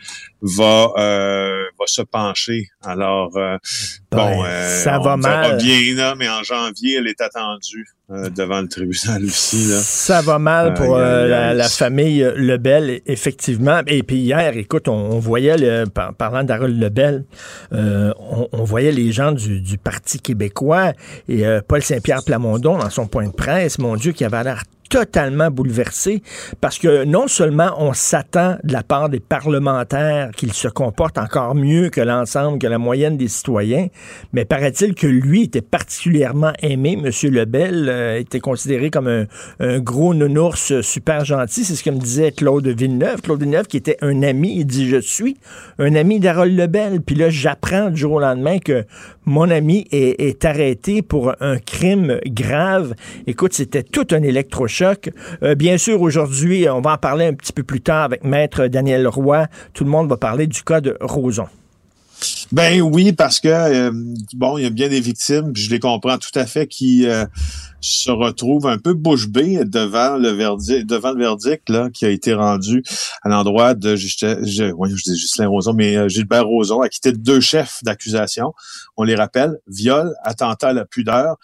va 0.42 0.92
euh, 0.96 1.64
va 1.78 1.86
se 1.86 2.02
pencher. 2.02 2.68
Alors, 2.82 3.36
euh, 3.36 3.56
bon, 4.10 4.44
euh, 4.44 4.82
ça 4.82 4.98
va 4.98 5.16
mal. 5.16 5.58
bien 5.58 5.94
là, 5.94 6.14
mais 6.16 6.28
en 6.28 6.42
janvier, 6.42 6.96
elle 6.98 7.06
est 7.06 7.20
attendue 7.20 7.86
euh, 8.10 8.30
devant 8.30 8.60
le 8.60 8.68
tribunal 8.68 9.24
aussi. 9.24 9.66
Là. 9.68 9.80
Ça 9.80 10.22
va 10.22 10.38
mal 10.38 10.74
pour 10.74 10.96
la, 10.96 11.68
famille 11.68 12.20
Lebel, 12.36 13.00
effectivement. 13.06 13.80
Et 13.86 14.02
puis 14.02 14.16
hier, 14.16 14.56
écoute, 14.56 14.88
on, 14.88 14.92
on 14.92 15.18
voyait, 15.18 15.56
le, 15.56 15.84
par- 15.86 16.14
parlant 16.14 16.44
d'Harold 16.44 16.80
Lebel, 16.80 17.24
on, 17.72 18.48
on 18.52 18.64
voyait 18.64 18.92
les 18.92 19.12
gens 19.12 19.32
du, 19.32 19.60
du 19.60 19.78
Parti 19.78 20.20
québécois 20.20 20.92
et 21.28 21.44
Paul 21.66 21.82
Saint-Pierre 21.82 22.24
Plamondon 22.24 22.78
dans 22.78 22.90
son 22.90 23.06
point 23.06 23.26
de 23.26 23.32
presse, 23.32 23.78
mon 23.78 23.96
Dieu, 23.96 24.12
qui 24.12 24.24
avait 24.24 24.42
l'air 24.44 24.62
totalement 24.88 25.50
bouleversé 25.50 26.22
parce 26.60 26.78
que 26.78 27.04
non 27.04 27.28
seulement 27.28 27.74
on 27.78 27.92
s'attend 27.92 28.56
de 28.64 28.72
la 28.72 28.82
part 28.82 29.08
des 29.08 29.20
parlementaires 29.20 30.30
qu'ils 30.36 30.52
se 30.52 30.68
comportent 30.68 31.18
encore 31.18 31.54
mieux 31.54 31.90
que 31.90 32.00
l'ensemble, 32.00 32.58
que 32.58 32.66
la 32.66 32.78
moyenne 32.78 33.16
des 33.16 33.28
citoyens, 33.28 33.88
mais 34.32 34.44
paraît-il 34.44 34.94
que 34.94 35.06
lui 35.06 35.42
était 35.44 35.62
particulièrement 35.62 36.52
aimé. 36.62 36.96
Monsieur 36.96 37.30
Lebel 37.30 37.88
euh, 37.88 38.18
était 38.18 38.40
considéré 38.40 38.90
comme 38.90 39.08
un, 39.08 39.26
un 39.60 39.78
gros 39.78 40.14
nounours 40.14 40.80
super 40.80 41.24
gentil. 41.24 41.64
C'est 41.64 41.74
ce 41.74 41.82
que 41.82 41.90
me 41.90 41.98
disait 41.98 42.32
Claude 42.32 42.66
Villeneuve. 42.66 43.20
Claude 43.22 43.40
Villeneuve 43.40 43.66
qui 43.66 43.76
était 43.76 43.96
un 44.00 44.22
ami, 44.22 44.56
il 44.58 44.66
dit 44.66 44.88
je 44.88 44.98
suis 44.98 45.36
un 45.78 45.94
ami 45.94 46.20
d'Harold 46.20 46.56
Lebel. 46.56 47.02
Puis 47.02 47.14
là, 47.14 47.30
j'apprends 47.30 47.90
du 47.90 47.96
jour 47.96 48.14
au 48.14 48.20
lendemain 48.20 48.58
que 48.58 48.84
mon 49.28 49.50
ami 49.50 49.86
est, 49.92 50.44
arrêté 50.44 51.02
pour 51.02 51.32
un 51.40 51.58
crime 51.58 52.18
grave. 52.26 52.94
Écoute, 53.26 53.52
c'était 53.52 53.82
tout 53.82 54.06
un 54.10 54.22
électrochoc. 54.22 55.10
Euh, 55.42 55.54
bien 55.54 55.76
sûr, 55.78 56.00
aujourd'hui, 56.00 56.68
on 56.68 56.80
va 56.80 56.94
en 56.94 56.98
parler 56.98 57.26
un 57.26 57.34
petit 57.34 57.52
peu 57.52 57.62
plus 57.62 57.80
tard 57.80 58.04
avec 58.04 58.24
Maître 58.24 58.66
Daniel 58.68 59.06
Roy. 59.06 59.46
Tout 59.74 59.84
le 59.84 59.90
monde 59.90 60.08
va 60.08 60.16
parler 60.16 60.46
du 60.46 60.62
cas 60.62 60.80
de 60.80 60.96
Roson. 61.00 61.46
Ben 62.50 62.80
oui, 62.80 63.12
parce 63.12 63.40
que 63.40 63.48
euh, 63.48 63.90
bon, 64.32 64.56
il 64.56 64.64
y 64.64 64.66
a 64.66 64.70
bien 64.70 64.88
des 64.88 65.00
victimes, 65.00 65.52
je 65.54 65.68
les 65.68 65.78
comprends 65.78 66.16
tout 66.16 66.30
à 66.34 66.46
fait, 66.46 66.66
qui 66.66 67.06
euh, 67.06 67.26
se 67.80 68.10
retrouvent 68.10 68.66
un 68.66 68.78
peu 68.78 68.94
bouche 68.94 69.28
bée 69.28 69.64
devant 69.64 70.16
le 70.16 70.30
verdict, 70.30 70.86
devant 70.86 71.12
le 71.12 71.18
verdict 71.18 71.68
là 71.68 71.90
qui 71.92 72.06
a 72.06 72.08
été 72.08 72.32
rendu 72.32 72.82
à 73.22 73.28
l'endroit 73.28 73.74
de 73.74 73.96
Justin, 73.96 74.38
je, 74.42 74.72
ouais, 74.72 74.88
je 74.88 75.02
dis 75.02 75.18
Justin 75.18 75.48
Roson, 75.48 75.74
mais 75.74 75.96
euh, 75.96 76.08
Gilbert 76.08 76.46
Roson, 76.46 76.80
acquitté 76.80 77.12
de 77.12 77.18
deux 77.18 77.40
chefs 77.40 77.80
d'accusation. 77.82 78.54
On 78.96 79.04
les 79.04 79.14
rappelle 79.14 79.58
viol, 79.66 80.14
attentat 80.24 80.68
à 80.68 80.72
la 80.72 80.86
pudeur. 80.86 81.36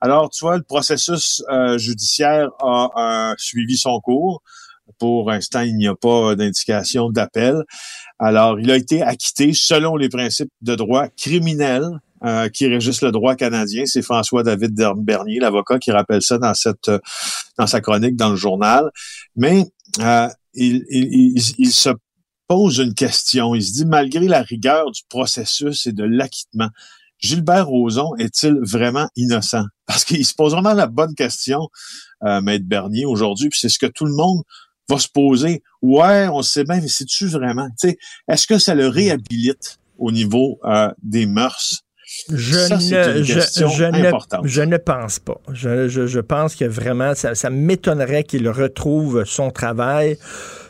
Alors, 0.00 0.30
tu 0.30 0.44
vois, 0.44 0.56
le 0.56 0.62
processus 0.62 1.42
euh, 1.50 1.78
judiciaire 1.78 2.50
a 2.60 3.30
euh, 3.30 3.34
suivi 3.38 3.76
son 3.76 4.00
cours. 4.00 4.42
Pour 4.98 5.30
l'instant, 5.30 5.60
il 5.60 5.76
n'y 5.76 5.88
a 5.88 5.94
pas 5.94 6.34
d'indication 6.34 7.10
d'appel. 7.10 7.64
Alors, 8.22 8.60
il 8.60 8.70
a 8.70 8.76
été 8.76 9.02
acquitté 9.02 9.52
selon 9.52 9.96
les 9.96 10.08
principes 10.08 10.52
de 10.60 10.76
droit 10.76 11.08
criminel 11.08 11.98
euh, 12.24 12.48
qui 12.48 12.68
régissent 12.68 13.02
le 13.02 13.10
droit 13.10 13.34
canadien. 13.34 13.82
C'est 13.84 14.00
François-David 14.00 14.80
Bernier, 14.98 15.40
l'avocat, 15.40 15.80
qui 15.80 15.90
rappelle 15.90 16.22
ça 16.22 16.38
dans 16.38 16.54
cette 16.54 16.88
euh, 16.88 17.00
dans 17.58 17.66
sa 17.66 17.80
chronique 17.80 18.14
dans 18.14 18.30
le 18.30 18.36
journal. 18.36 18.90
Mais 19.34 19.66
euh, 19.98 20.28
il, 20.54 21.40
se 21.40 21.90
pose 22.46 22.78
une 22.78 22.94
question. 22.94 23.56
Il 23.56 23.64
se 23.64 23.72
dit, 23.72 23.86
malgré 23.86 24.28
la 24.28 24.42
rigueur 24.42 24.92
du 24.92 25.02
processus 25.08 25.88
et 25.88 25.92
de 25.92 26.04
l'acquittement, 26.04 26.68
Gilbert 27.18 27.66
Rozon 27.66 28.14
est-il 28.20 28.56
vraiment 28.62 29.08
innocent? 29.16 29.64
Parce 29.86 30.04
qu'il 30.04 30.24
se 30.24 30.34
pose 30.34 30.52
vraiment 30.52 30.74
la 30.74 30.86
bonne 30.86 31.16
question, 31.16 31.68
euh, 32.22 32.40
Maître 32.40 32.66
Bernier, 32.66 33.04
aujourd'hui, 33.04 33.48
puis 33.48 33.58
c'est 33.58 33.68
ce 33.68 33.80
que 33.80 33.86
tout 33.86 34.04
le 34.04 34.14
monde 34.14 34.42
va 34.92 34.98
se 34.98 35.08
poser. 35.08 35.62
Ouais, 35.80 36.28
on 36.28 36.42
sait 36.42 36.64
bien, 36.64 36.80
mais 36.80 36.88
c'est-tu 36.88 37.26
vraiment? 37.26 37.68
Tu 37.80 37.90
sais, 37.90 37.98
Est-ce 38.28 38.46
que 38.46 38.58
ça 38.58 38.74
le 38.74 38.88
réhabilite 38.88 39.78
au 39.98 40.12
niveau 40.12 40.58
euh, 40.64 40.90
des 41.02 41.26
mœurs? 41.26 41.84
Je, 42.30 42.56
Ça, 42.56 42.76
ne, 42.76 43.18
une 43.18 43.24
je, 43.24 43.34
question 43.34 43.68
je 43.68 43.84
ne, 43.84 44.06
importante. 44.06 44.42
je 44.44 44.62
ne 44.62 44.76
pense 44.76 45.18
pas. 45.18 45.40
Je, 45.52 46.20
pense 46.20 46.54
que 46.54 46.66
vraiment, 46.66 47.14
ça, 47.14 47.34
ça 47.34 47.48
m'étonnerait 47.48 48.24
qu'il 48.24 48.48
retrouve 48.48 49.24
son 49.24 49.50
travail. 49.50 50.18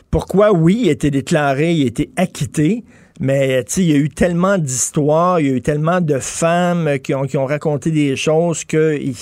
Pourquoi, 0.09 0.53
oui, 0.53 0.79
il 0.83 0.89
a 0.89 0.91
été 0.93 1.11
déclaré, 1.11 1.73
il 1.73 1.83
a 1.83 1.87
été 1.87 2.11
acquitté, 2.15 2.85
mais 3.19 3.63
il 3.77 3.83
y 3.83 3.93
a 3.93 3.97
eu 3.97 4.09
tellement 4.09 4.57
d'histoires, 4.57 5.39
il 5.39 5.47
y 5.47 5.49
a 5.49 5.53
eu 5.53 5.61
tellement 5.61 6.01
de 6.01 6.17
femmes 6.19 6.97
qui 6.99 7.13
ont, 7.13 7.23
qui 7.23 7.37
ont 7.37 7.45
raconté 7.45 7.91
des 7.91 8.15
choses 8.15 8.63
que 8.63 8.97
il, 8.99 9.15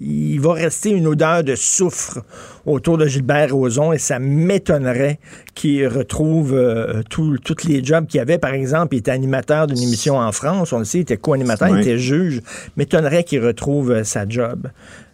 il 0.00 0.38
va 0.40 0.54
rester 0.54 0.90
une 0.90 1.06
odeur 1.06 1.44
de 1.44 1.54
soufre 1.54 2.20
autour 2.66 2.98
de 2.98 3.06
Gilbert 3.06 3.54
Rozon 3.54 3.92
et 3.92 3.98
ça 3.98 4.18
m'étonnerait 4.18 5.18
qu'il 5.54 5.86
retrouve 5.86 6.54
euh, 6.54 7.02
tous 7.08 7.38
les 7.66 7.84
jobs 7.84 8.06
qu'il 8.06 8.20
avait. 8.20 8.38
Par 8.38 8.54
exemple, 8.54 8.94
il 8.94 8.98
était 8.98 9.10
animateur 9.10 9.66
d'une 9.66 9.82
émission 9.82 10.16
en 10.18 10.32
France, 10.32 10.72
on 10.72 10.78
le 10.78 10.84
sait, 10.84 10.98
il 10.98 11.02
était 11.02 11.16
co-animateur, 11.16 11.68
il 11.68 11.80
était 11.80 11.98
juge. 11.98 12.42
M'étonnerait 12.76 13.24
qu'il 13.24 13.44
retrouve 13.44 13.90
euh, 13.90 14.04
sa 14.04 14.28
job. 14.28 14.68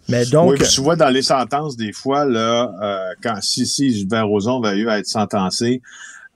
Mais 0.09 0.27
donc, 0.27 0.53
oui, 0.53 0.57
puis 0.59 0.69
tu 0.69 0.81
vois 0.81 0.97
dans 0.97 1.09
les 1.09 1.23
sentences, 1.23 1.77
des 1.77 1.93
fois, 1.93 2.25
là, 2.25 2.73
euh, 2.83 3.15
quand 3.23 3.41
si, 3.43 3.67
si 3.67 3.93
Gilbert 3.95 4.27
Rozon 4.27 4.61
va 4.61 4.75
eu 4.75 4.89
à 4.89 4.99
être 4.99 5.07
sentencé, 5.07 5.83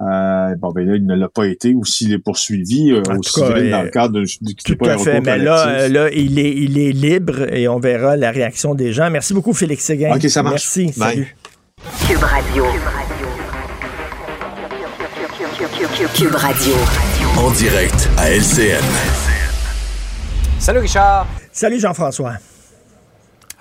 euh, 0.01 0.55
bon, 0.57 0.73
ben 0.73 0.87
là, 0.87 0.97
il 0.97 1.07
ne 1.07 1.15
l'a 1.15 1.29
pas 1.29 1.47
été, 1.47 1.73
ou 1.73 1.85
s'il 1.85 2.13
est 2.13 2.19
poursuivi 2.19 2.91
euh, 2.91 3.03
au 3.17 3.23
civil 3.23 3.71
dans 3.71 3.81
euh, 3.81 3.83
le 3.85 3.91
cadre 3.91 4.15
d'un 4.15 4.23
du 4.23 4.55
Tout 4.57 4.77
à 4.85 4.99
fait. 4.99 5.21
Mais 5.21 5.39
là, 5.39 5.69
euh, 5.69 5.89
là 5.89 6.11
il, 6.13 6.39
est, 6.39 6.53
il 6.53 6.79
est 6.79 6.91
libre 6.91 7.53
et 7.53 7.69
on 7.69 7.79
verra 7.79 8.17
la 8.17 8.33
réaction 8.33 8.75
des 8.75 8.93
gens. 8.93 9.09
Merci 9.11 9.35
beaucoup, 9.35 9.53
Félix 9.53 9.85
Séguin. 9.85 10.17
OK, 10.17 10.29
ça 10.29 10.43
marche. 10.43 10.77
Merci. 10.77 10.99
Bye. 10.99 11.13
Salut. 11.15 11.37
Cube 12.09 12.23
Radio. 12.23 12.65
Cube 16.15 16.35
Radio. 16.35 16.75
En 17.39 17.51
direct 17.53 18.09
à 18.19 18.31
LCN. 18.31 18.83
Salut 20.59 20.81
Richard. 20.81 21.27
Salut, 21.53 21.79
Jean-François. 21.79 22.35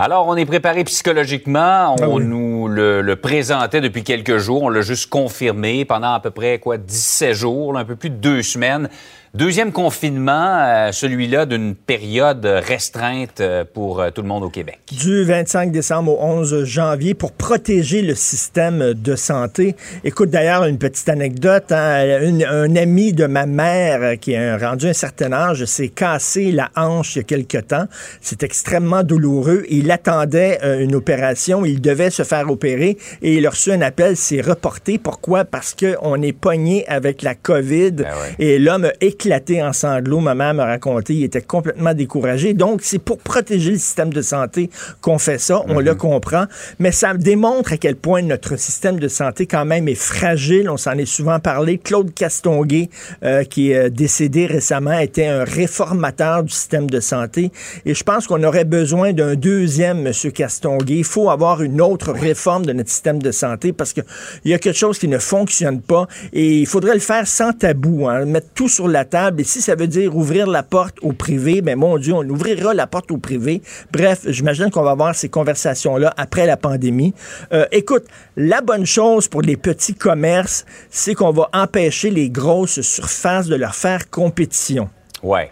Alors, 0.06 0.28
on 0.28 0.36
est 0.36 0.46
préparé 0.46 0.84
psychologiquement. 0.84 1.96
On 1.98 2.04
Ah 2.04 2.10
oui. 2.10 2.26
nous 2.26 2.68
le, 2.68 3.00
le 3.00 3.16
présentait 3.16 3.80
depuis 3.80 4.04
quelques 4.04 4.38
jours. 4.38 4.64
On 4.64 4.68
l'a 4.68 4.82
juste 4.82 5.10
confirmé 5.10 5.86
pendant 5.86 6.12
à 6.12 6.20
peu 6.20 6.30
près 6.30 6.60
quoi 6.60 6.76
17 6.76 7.34
jours, 7.34 7.72
là, 7.72 7.80
un 7.80 7.86
peu 7.86 7.96
plus 7.96 8.10
de 8.10 8.18
deux 8.18 8.44
semaines. 8.44 8.90
Deuxième 9.36 9.72
confinement, 9.72 10.60
euh, 10.64 10.92
celui-là 10.92 11.48
d'une 11.48 11.74
période 11.74 12.46
restreinte 12.46 13.42
euh, 13.42 13.64
pour 13.66 14.00
euh, 14.00 14.12
tout 14.12 14.22
le 14.22 14.28
monde 14.28 14.44
au 14.44 14.50
Québec. 14.50 14.78
Du 14.92 15.24
25 15.24 15.72
décembre 15.72 16.12
au 16.12 16.24
11 16.24 16.66
janvier 16.66 17.16
pour 17.16 17.32
protéger 17.32 18.04
le 18.04 18.14
système 18.14 18.94
de 18.94 19.16
santé. 19.16 19.76
Écoute 20.04 20.30
d'ailleurs 20.30 20.66
une 20.66 20.78
petite 20.78 21.10
anecdote. 21.10 21.72
hein, 21.72 22.22
une- 22.22 22.46
un 22.46 22.76
ami 22.76 23.12
de 23.12 23.26
ma 23.26 23.48
mère 23.48 24.20
qui 24.20 24.36
a 24.36 24.56
rendu 24.56 24.86
un 24.90 24.94
certain 24.94 25.34
âge 25.34 25.66
s'est 25.66 25.90
cassé 25.90 26.52
la 26.52 26.70
hanche 26.76 27.16
il 27.16 27.18
y 27.18 27.22
a 27.22 27.24
quelque 27.24 27.58
temps. 27.58 27.86
C'est 28.22 28.44
extrêmement 28.44 29.02
douloureux. 29.02 29.64
Il 29.68 29.90
attendait 29.90 30.60
une 30.80 30.94
opération. 30.94 31.66
Il 31.66 31.82
devait 31.82 32.12
se 32.12 32.22
faire 32.22 32.52
opérer 32.52 33.00
et 33.24 33.34
il 33.34 33.48
a 33.48 33.50
reçu 33.50 33.72
un 33.72 33.82
appel. 33.82 34.16
C'est 34.16 34.42
reporté. 34.42 35.00
Pourquoi? 35.00 35.44
Parce 35.44 35.74
qu'on 35.74 36.22
est 36.22 36.34
pogné 36.34 36.88
avec 36.88 37.24
la 37.24 37.34
COVID. 37.34 37.92
Ben 37.94 38.04
ouais. 38.04 38.36
Et 38.38 38.60
l'homme 38.60 38.86
a 38.86 38.92
éclaté 39.24 39.64
en 39.64 39.72
sanglots. 39.72 40.20
Ma 40.20 40.36
mère 40.36 40.54
m'a 40.54 40.66
raconté, 40.66 41.16
il 41.16 41.24
était 41.24 41.42
complètement 41.42 41.94
découragé. 41.94 42.54
Donc, 42.54 42.82
c'est 42.84 43.00
pour 43.00 43.20
protéger 43.20 43.72
le 43.72 43.78
système 43.78 44.12
de 44.12 44.22
santé 44.22 44.70
qu'on 45.02 45.18
fait 45.18 45.38
ça. 45.38 45.62
On 45.68 45.80
le 45.80 45.96
comprend. 45.96 46.46
Mais 46.80 46.92
ça 46.92 47.14
démontre 47.14 47.74
à 47.74 47.78
quel 47.78 47.96
point 47.96 48.22
notre 48.22 48.58
système 48.58 49.00
de 49.00 49.08
santé, 49.08 49.46
quand 49.46 49.66
même, 49.66 49.88
est 49.88 49.96
fragile. 49.96 50.70
On 50.70 50.78
s'en 50.78 50.94
est 50.94 51.06
souvent 51.06 51.40
parlé. 51.40 51.78
Claude 51.78 52.14
Castonguay, 52.14 52.90
euh, 53.24 53.44
qui 53.44 53.72
est 53.72 53.86
euh, 53.86 53.90
décédé 53.90 54.46
récemment, 54.46 54.98
était 55.00 55.28
un 55.28 55.44
réformateur 55.44 56.44
du 56.44 56.52
système 56.52 56.90
de 56.90 57.00
santé. 57.00 57.52
Et 57.86 57.94
je 57.94 58.04
pense 58.04 58.28
qu'on 58.28 58.44
aurait 58.44 58.66
besoin 58.66 59.14
d'un 59.14 59.36
deuxième, 59.36 60.06
M. 60.06 60.14
Castonguay. 60.34 60.98
Il 60.98 61.04
faut 61.04 61.30
avoir 61.30 61.62
une 61.62 61.80
autre 61.80 62.12
réforme 62.12 62.66
de 62.66 62.74
notre 62.74 62.90
système 62.90 63.22
de 63.22 63.32
santé 63.32 63.72
parce 63.72 63.94
qu'il 63.94 64.04
y 64.46 64.54
a 64.54 64.60
quelque 64.60 64.78
chose 64.78 65.00
qui 65.00 65.08
ne 65.08 65.18
fonctionne 65.18 65.82
pas 65.82 66.08
et 66.34 66.60
il 66.60 66.68
faudrait 66.68 66.94
le 66.94 67.00
faire 67.00 67.28
sans 67.28 67.54
tabou, 67.54 68.08
hein, 68.08 68.26
mettre 68.26 68.48
tout 68.54 68.68
sur 68.68 68.88
la 68.88 69.06
Et 69.14 69.44
si 69.44 69.62
ça 69.62 69.76
veut 69.76 69.88
dire 69.88 70.16
ouvrir 70.16 70.48
la 70.48 70.64
porte 70.64 70.98
au 71.02 71.14
privé, 71.14 71.62
ben 71.62 71.78
mon 71.78 71.98
Dieu, 71.98 72.14
on 72.14 72.28
ouvrira 72.28 72.74
la 72.74 72.88
porte 72.88 73.12
au 73.12 73.18
privé. 73.18 73.62
Bref, 73.92 74.22
j'imagine 74.26 74.72
qu'on 74.72 74.82
va 74.82 74.92
avoir 74.92 75.14
ces 75.14 75.30
conversations-là 75.30 76.14
après 76.18 76.48
la 76.48 76.58
pandémie. 76.58 77.14
Euh, 77.52 77.66
écoute, 77.72 78.06
la 78.36 78.62
bonne 78.62 78.86
chose 78.86 79.28
pour 79.28 79.42
les 79.42 79.56
petits 79.56 79.94
commerces, 79.94 80.66
c'est 80.90 81.14
qu'on 81.14 81.32
va 81.32 81.50
empêcher 81.54 82.10
les 82.10 82.30
grosses 82.30 82.82
surfaces 82.82 83.48
de 83.48 83.56
leur 83.56 83.76
faire 83.76 84.10
compétition. 84.10 84.90
Ouais. 85.22 85.52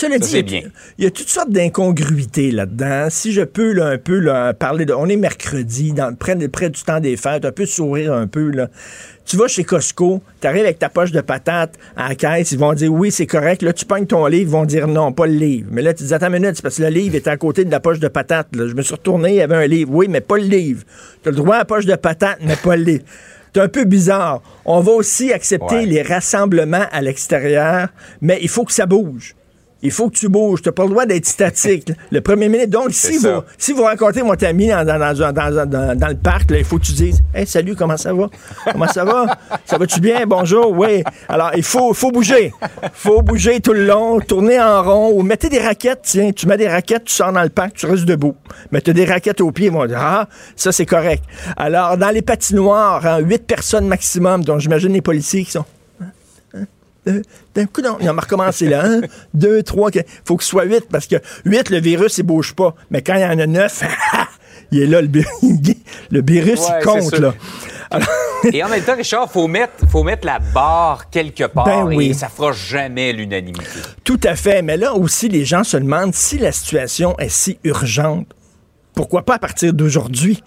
Cela 0.00 0.18
dit, 0.18 0.28
c'est 0.28 0.40
il 0.40 0.52
y 0.52 0.56
a- 0.58 0.60
bien. 0.60 0.70
il 0.98 1.04
y 1.04 1.06
a 1.08 1.10
toutes 1.10 1.28
sortes 1.28 1.50
d'incongruités 1.50 2.52
là-dedans. 2.52 3.08
Si 3.10 3.32
je 3.32 3.42
peux 3.42 3.72
là, 3.72 3.86
un 3.86 3.98
peu 3.98 4.18
là, 4.20 4.54
parler 4.54 4.84
de... 4.86 4.92
On 4.92 5.08
est 5.08 5.16
mercredi, 5.16 5.92
dans, 5.92 6.14
près, 6.14 6.36
près 6.48 6.70
du 6.70 6.80
temps 6.82 7.00
des 7.00 7.16
fêtes, 7.16 7.44
un 7.44 7.50
peu 7.50 7.66
sourire 7.66 8.12
un 8.12 8.28
peu. 8.28 8.50
Là. 8.50 8.68
Tu 9.26 9.36
vas 9.36 9.48
chez 9.48 9.64
Costco, 9.64 10.22
tu 10.40 10.46
arrives 10.46 10.62
avec 10.64 10.78
ta 10.78 10.88
poche 10.88 11.10
de 11.10 11.20
patates 11.20 11.74
à 11.96 12.10
la 12.10 12.14
caisse, 12.14 12.52
ils 12.52 12.58
vont 12.58 12.74
dire 12.74 12.92
oui, 12.92 13.10
c'est 13.10 13.26
correct. 13.26 13.62
Là, 13.62 13.72
tu 13.72 13.84
pognes 13.86 14.06
ton 14.06 14.24
livre, 14.26 14.42
ils 14.42 14.52
vont 14.52 14.64
dire 14.64 14.86
non, 14.86 15.10
pas 15.12 15.26
le 15.26 15.32
livre. 15.34 15.68
Mais 15.72 15.82
là, 15.82 15.92
tu 15.92 16.04
dis 16.04 16.14
attends 16.14 16.28
une 16.28 16.34
minute, 16.40 16.52
c'est 16.54 16.62
parce 16.62 16.76
que 16.76 16.82
le 16.82 16.90
livre 16.90 17.16
est 17.16 17.26
à 17.26 17.36
côté 17.36 17.64
de 17.64 17.70
la 17.70 17.80
poche 17.80 17.98
de 17.98 18.08
patates. 18.08 18.54
là. 18.54 18.68
Je 18.68 18.74
me 18.74 18.82
suis 18.82 18.94
retourné, 18.94 19.30
il 19.30 19.34
y 19.36 19.42
avait 19.42 19.56
un 19.56 19.66
livre. 19.66 19.90
Oui, 19.92 20.06
mais 20.08 20.20
pas 20.20 20.36
le 20.36 20.44
livre. 20.44 20.84
Tu 21.24 21.28
as 21.28 21.32
le 21.32 21.36
droit 21.36 21.56
à 21.56 21.58
la 21.58 21.64
poche 21.64 21.86
de 21.86 21.96
patates, 21.96 22.38
mais 22.42 22.54
pas 22.56 22.76
le 22.76 22.84
livre. 22.84 23.04
C'est 23.52 23.60
un 23.62 23.68
peu 23.68 23.84
bizarre. 23.84 24.42
On 24.64 24.78
va 24.80 24.92
aussi 24.92 25.32
accepter 25.32 25.74
Ouais. 25.74 25.86
les 25.86 26.02
rassemblements 26.02 26.84
à 26.92 27.00
l'extérieur, 27.00 27.88
mais 28.20 28.38
il 28.40 28.48
faut 28.48 28.64
que 28.64 28.72
ça 28.72 28.86
bouge. 28.86 29.34
Il 29.80 29.92
faut 29.92 30.10
que 30.10 30.16
tu 30.16 30.28
bouges. 30.28 30.62
Tu 30.62 30.68
n'as 30.68 30.72
pas 30.72 30.84
le 30.84 30.90
droit 30.90 31.06
d'être 31.06 31.26
statique. 31.26 31.92
Le 32.10 32.20
premier 32.20 32.48
ministre. 32.48 32.70
Donc, 32.70 32.88
si 32.90 33.16
vous, 33.18 33.42
si 33.56 33.72
vous 33.72 33.82
rencontrez 33.82 34.22
mon 34.22 34.32
ami 34.32 34.68
dans, 34.68 34.84
dans, 34.84 36.08
le 36.08 36.14
parc, 36.16 36.50
là, 36.50 36.58
il 36.58 36.64
faut 36.64 36.78
que 36.78 36.84
tu 36.84 36.92
dises 36.92 37.20
Hey, 37.32 37.46
salut, 37.46 37.76
comment 37.76 37.96
ça 37.96 38.12
va? 38.12 38.28
Comment 38.72 38.88
ça 38.88 39.04
va? 39.04 39.38
Ça 39.64 39.78
va-tu 39.78 40.00
bien? 40.00 40.26
Bonjour? 40.26 40.72
Oui. 40.72 41.04
Alors, 41.28 41.52
il 41.56 41.62
faut, 41.62 41.94
faut 41.94 42.10
bouger. 42.10 42.52
faut 42.92 43.22
bouger 43.22 43.60
tout 43.60 43.72
le 43.72 43.86
long, 43.86 44.20
tourner 44.20 44.60
en 44.60 44.82
rond 44.82 45.12
ou 45.12 45.22
mettez 45.22 45.48
des 45.48 45.60
raquettes. 45.60 46.00
Tiens, 46.02 46.32
tu 46.32 46.48
mets 46.48 46.56
des 46.56 46.68
raquettes, 46.68 47.04
tu 47.04 47.14
sors 47.14 47.32
dans 47.32 47.42
le 47.42 47.48
parc, 47.48 47.74
tu 47.74 47.86
restes 47.86 48.04
debout. 48.04 48.34
Mais 48.72 48.80
tu 48.80 48.90
as 48.90 48.94
des 48.94 49.04
raquettes 49.04 49.40
aux 49.40 49.52
pieds, 49.52 49.66
ils 49.66 49.72
vont 49.72 49.86
dire 49.86 50.00
Ah, 50.00 50.28
ça, 50.56 50.72
c'est 50.72 50.86
correct. 50.86 51.22
Alors, 51.56 51.96
dans 51.96 52.10
les 52.10 52.22
patinoires, 52.22 53.06
hein, 53.06 53.18
huit 53.18 53.46
personnes 53.46 53.86
maximum, 53.86 54.42
dont 54.42 54.58
j'imagine 54.58 54.92
les 54.92 55.02
policiers 55.02 55.44
qui 55.44 55.52
sont. 55.52 55.64
Euh, 57.08 57.22
D'un 57.54 57.66
coup, 57.66 57.80
non, 57.80 57.96
on 58.00 58.04
va 58.14 58.20
recommencer 58.20 58.68
là. 58.68 58.84
Un, 58.84 59.00
deux, 59.34 59.62
trois, 59.62 59.90
quatre. 59.90 60.08
faut 60.24 60.36
que 60.36 60.44
ce 60.44 60.50
soit 60.50 60.64
huit 60.64 60.84
parce 60.90 61.06
que 61.06 61.16
huit, 61.44 61.70
le 61.70 61.80
virus, 61.80 62.18
il 62.18 62.24
bouge 62.24 62.54
pas. 62.54 62.74
Mais 62.90 63.02
quand 63.02 63.14
il 63.14 63.22
y 63.22 63.24
en 63.24 63.38
a 63.38 63.46
neuf, 63.46 63.82
il 64.72 64.82
est 64.82 64.86
là, 64.86 65.00
le, 65.02 65.08
le 66.10 66.22
virus, 66.22 66.60
Ouais, 66.60 66.78
il 66.80 66.84
compte, 66.84 67.18
là. 67.18 67.34
Alors, 67.90 68.08
Et 68.52 68.62
en 68.62 68.68
même 68.68 68.82
temps, 68.82 68.96
Richard, 68.96 69.30
faut 69.32 69.48
mettre, 69.48 69.88
faut 69.90 70.02
mettre 70.02 70.26
la 70.26 70.38
barre 70.38 71.08
quelque 71.10 71.44
part 71.44 71.64
Ben 71.64 71.84
oui. 71.84 72.10
et 72.10 72.14
ça 72.14 72.28
fera 72.28 72.52
jamais 72.52 73.12
l'unanimité. 73.14 73.64
Tout 74.04 74.20
à 74.24 74.36
fait. 74.36 74.60
Mais 74.60 74.76
là 74.76 74.92
aussi, 74.94 75.28
les 75.30 75.46
gens 75.46 75.64
se 75.64 75.76
demandent 75.78 76.14
si 76.14 76.38
la 76.38 76.52
situation 76.52 77.18
est 77.18 77.30
si 77.30 77.58
urgente. 77.64 78.26
Pourquoi 78.94 79.24
pas 79.24 79.36
à 79.36 79.38
partir 79.38 79.72
d'aujourd'hui? 79.72 80.42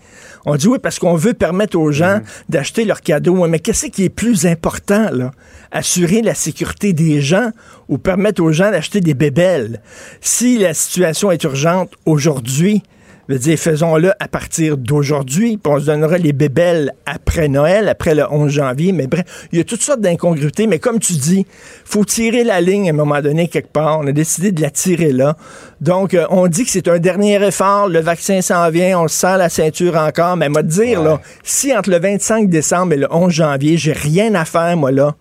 On 0.45 0.55
dit 0.55 0.67
oui 0.67 0.79
parce 0.81 0.99
qu'on 0.99 1.15
veut 1.15 1.33
permettre 1.33 1.77
aux 1.77 1.91
gens 1.91 2.19
d'acheter 2.49 2.85
leurs 2.85 3.01
cadeaux. 3.01 3.47
Mais 3.47 3.59
qu'est-ce 3.59 3.87
qui 3.87 4.05
est 4.05 4.09
plus 4.09 4.45
important, 4.45 5.09
là? 5.11 5.31
Assurer 5.71 6.21
la 6.21 6.35
sécurité 6.35 6.93
des 6.93 7.21
gens 7.21 7.51
ou 7.87 7.97
permettre 7.97 8.41
aux 8.43 8.51
gens 8.51 8.71
d'acheter 8.71 9.01
des 9.01 9.13
bébelles? 9.13 9.81
Si 10.19 10.57
la 10.57 10.73
situation 10.73 11.31
est 11.31 11.43
urgente 11.43 11.93
aujourd'hui, 12.05 12.83
je 13.31 13.35
veux 13.37 13.39
dire, 13.39 13.57
faisons-le 13.57 14.11
à 14.19 14.27
partir 14.27 14.77
d'aujourd'hui, 14.77 15.57
puis 15.57 15.73
on 15.73 15.79
se 15.79 15.85
donnera 15.85 16.17
les 16.17 16.33
bébelles 16.33 16.93
après 17.05 17.47
Noël, 17.47 17.87
après 17.87 18.13
le 18.13 18.25
11 18.29 18.51
janvier. 18.51 18.91
Mais 18.91 19.07
bref, 19.07 19.47
il 19.51 19.57
y 19.57 19.61
a 19.61 19.63
toutes 19.63 19.81
sortes 19.81 20.01
d'incongruités. 20.01 20.67
Mais 20.67 20.79
comme 20.79 20.99
tu 20.99 21.13
dis, 21.13 21.45
faut 21.85 22.03
tirer 22.05 22.43
la 22.43 22.59
ligne 22.61 22.87
à 22.87 22.93
un 22.93 22.95
moment 22.95 23.21
donné 23.21 23.47
quelque 23.47 23.71
part. 23.71 23.99
On 23.99 24.07
a 24.07 24.11
décidé 24.11 24.51
de 24.51 24.61
la 24.61 24.69
tirer 24.69 25.11
là. 25.11 25.37
Donc, 25.79 26.13
euh, 26.13 26.25
on 26.29 26.47
dit 26.47 26.65
que 26.65 26.71
c'est 26.71 26.87
un 26.87 26.99
dernier 26.99 27.41
effort. 27.45 27.87
Le 27.87 27.99
vaccin 27.99 28.41
s'en 28.41 28.69
vient. 28.69 28.99
On 28.99 29.07
se 29.07 29.15
serre 29.15 29.37
la 29.37 29.49
ceinture 29.49 29.95
encore. 29.95 30.35
Mais 30.35 30.49
moi, 30.49 30.61
dire, 30.63 31.01
là, 31.01 31.21
si 31.43 31.75
entre 31.75 31.89
le 31.89 31.99
25 31.99 32.49
décembre 32.49 32.93
et 32.93 32.97
le 32.97 33.07
11 33.09 33.31
janvier, 33.31 33.77
j'ai 33.77 33.93
rien 33.93 34.35
à 34.35 34.43
faire, 34.45 34.75
moi, 34.75 34.91
là, 34.91 35.15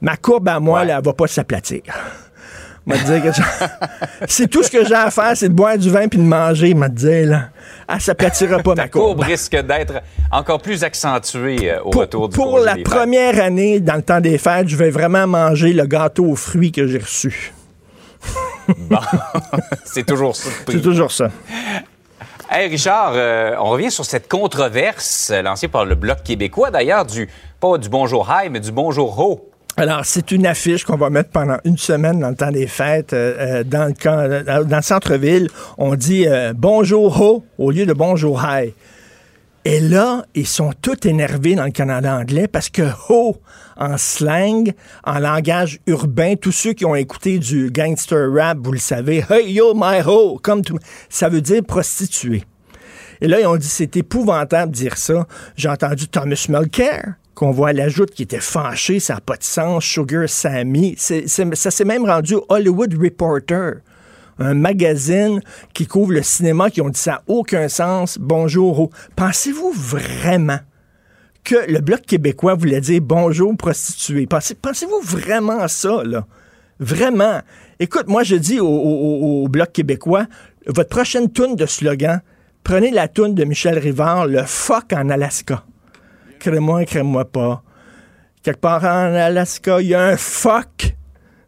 ma 0.00 0.16
courbe 0.16 0.48
à 0.48 0.58
moi, 0.60 0.80
Ouais. 0.80 0.86
là, 0.86 0.96
elle 0.98 1.04
va 1.04 1.12
pas 1.12 1.26
s'aplatir. 1.26 1.82
M'a 2.86 2.96
dire 2.98 3.20
que 3.20 3.28
c'est 4.28 4.46
tout 4.48 4.62
ce 4.62 4.70
que 4.70 4.84
j'ai 4.84 4.94
à 4.94 5.10
faire, 5.10 5.36
c'est 5.36 5.48
de 5.48 5.54
boire 5.54 5.76
du 5.76 5.90
vin 5.90 6.06
puis 6.06 6.18
de 6.20 6.24
manger, 6.24 6.72
m'a 6.72 6.88
dit 6.88 7.24
là. 7.24 7.48
Ah, 7.88 7.98
ça 7.98 8.14
platira 8.14 8.60
pas 8.60 8.74
ma 8.76 8.82
Ta 8.84 8.88
courbe 8.88 9.16
courbe. 9.16 9.22
risque 9.28 9.56
d'être 9.56 9.94
encore 10.30 10.60
plus 10.62 10.84
accentuée 10.84 11.72
euh, 11.72 11.80
au 11.82 11.90
Pour, 11.90 12.02
retour 12.02 12.28
du 12.28 12.36
pour 12.36 12.58
la 12.60 12.74
des 12.74 12.84
fêtes. 12.84 12.88
première 12.88 13.42
année, 13.42 13.80
dans 13.80 13.96
le 13.96 14.02
temps 14.02 14.20
des 14.20 14.38
fêtes, 14.38 14.68
je 14.68 14.76
vais 14.76 14.90
vraiment 14.90 15.26
manger 15.26 15.72
le 15.72 15.84
gâteau 15.84 16.26
aux 16.26 16.36
fruits 16.36 16.70
que 16.72 16.86
j'ai 16.86 16.98
reçu. 16.98 17.52
C'est 19.84 20.06
toujours 20.06 20.36
ça. 20.36 20.50
C'est 20.68 20.80
toujours 20.82 21.10
ça. 21.12 21.30
Hey 22.50 22.68
Richard, 22.68 23.12
euh, 23.14 23.56
on 23.58 23.70
revient 23.70 23.90
sur 23.90 24.04
cette 24.04 24.28
controverse 24.28 25.30
euh, 25.32 25.42
lancée 25.42 25.66
par 25.68 25.84
le 25.84 25.96
Bloc 25.96 26.22
québécois, 26.22 26.70
d'ailleurs, 26.70 27.04
du 27.04 27.28
pas 27.60 27.76
du 27.78 27.88
bonjour 27.88 28.28
high, 28.30 28.50
mais 28.50 28.60
du 28.60 28.70
bonjour 28.70 29.18
ho. 29.18 29.50
Alors, 29.78 30.06
c'est 30.06 30.32
une 30.32 30.46
affiche 30.46 30.84
qu'on 30.84 30.96
va 30.96 31.10
mettre 31.10 31.28
pendant 31.28 31.58
une 31.64 31.76
semaine 31.76 32.18
dans 32.18 32.30
le 32.30 32.34
temps 32.34 32.50
des 32.50 32.66
fêtes 32.66 33.12
euh, 33.12 33.60
euh, 33.60 33.64
dans, 33.64 33.88
le 33.88 33.92
camp- 33.92 34.18
euh, 34.18 34.64
dans 34.64 34.76
le 34.76 34.82
centre-ville. 34.82 35.48
On 35.76 35.94
dit 35.96 36.26
bonjour 36.54 37.20
ho 37.20 37.44
au 37.58 37.70
lieu 37.70 37.84
de 37.84 37.92
bonjour 37.92 38.42
hi. 38.42 38.72
Et 39.66 39.80
là, 39.80 40.24
ils 40.34 40.46
sont 40.46 40.72
tous 40.80 41.06
énervés 41.06 41.56
dans 41.56 41.64
le 41.64 41.72
Canada 41.72 42.16
anglais 42.16 42.48
parce 42.48 42.70
que 42.70 42.84
ho, 43.10 43.36
en 43.76 43.98
slang, 43.98 44.72
en 45.04 45.18
langage 45.18 45.80
urbain, 45.86 46.36
tous 46.36 46.52
ceux 46.52 46.72
qui 46.72 46.86
ont 46.86 46.94
écouté 46.94 47.38
du 47.38 47.70
gangster 47.70 48.32
rap, 48.32 48.58
vous 48.62 48.72
le 48.72 48.78
savez, 48.78 49.24
hey 49.28 49.52
yo 49.52 49.74
my 49.74 50.00
ho, 50.06 50.38
comme 50.42 50.62
tout, 50.62 50.78
ça 51.10 51.28
veut 51.28 51.42
dire 51.42 51.62
prostituée. 51.62 52.44
Et 53.20 53.28
là, 53.28 53.40
ils 53.40 53.46
ont 53.46 53.56
dit 53.56 53.66
c'est 53.68 53.94
épouvantable 53.96 54.72
de 54.72 54.76
dire 54.76 54.96
ça. 54.96 55.26
J'ai 55.56 55.68
entendu 55.68 56.08
Thomas 56.08 56.46
Mulcair, 56.48 57.14
qu'on 57.36 57.50
voit 57.52 57.68
à 57.68 57.72
la 57.74 57.88
joute, 57.88 58.10
qui 58.12 58.22
était 58.22 58.40
fâché, 58.40 58.98
ça 58.98 59.14
n'a 59.14 59.20
pas 59.20 59.36
de 59.36 59.44
sens. 59.44 59.84
Sugar 59.84 60.26
Sammy. 60.26 60.96
Ça 60.96 61.70
s'est 61.70 61.84
même 61.84 62.06
rendu 62.06 62.34
Hollywood 62.48 62.94
Reporter, 63.00 63.74
un 64.38 64.54
magazine 64.54 65.40
qui 65.74 65.86
couvre 65.86 66.12
le 66.12 66.22
cinéma, 66.22 66.70
qui 66.70 66.80
ont 66.80 66.88
dit 66.88 66.98
ça 66.98 67.10
n'a 67.12 67.22
aucun 67.26 67.68
sens. 67.68 68.18
Bonjour. 68.18 68.90
Pensez-vous 69.16 69.70
vraiment 69.72 70.58
que 71.44 71.70
le 71.70 71.80
Bloc 71.80 72.00
québécois 72.02 72.54
voulait 72.54 72.80
dire 72.80 73.02
bonjour 73.02 73.54
prostituée? 73.56 74.26
Pensez, 74.26 74.54
pensez-vous 74.54 75.00
vraiment 75.02 75.68
ça, 75.68 76.02
là? 76.04 76.26
Vraiment. 76.80 77.42
Écoute, 77.78 78.08
moi, 78.08 78.22
je 78.22 78.36
dis 78.36 78.60
au 78.60 79.46
Bloc 79.48 79.72
québécois, 79.72 80.26
votre 80.66 80.88
prochaine 80.88 81.30
toune 81.30 81.54
de 81.54 81.66
slogan, 81.66 82.22
prenez 82.64 82.90
la 82.90 83.08
toune 83.08 83.34
de 83.34 83.44
Michel 83.44 83.78
Rivard, 83.78 84.26
le 84.26 84.42
fuck 84.44 84.94
en 84.94 85.10
Alaska. 85.10 85.64
Crée-moi, 86.46 86.84
crée-moi 86.84 87.24
pas. 87.24 87.60
Quelque 88.40 88.60
part 88.60 88.84
en 88.84 89.12
Alaska, 89.16 89.80
il 89.80 89.88
y 89.88 89.94
a 89.94 90.04
un 90.04 90.16
fuck. 90.16 90.94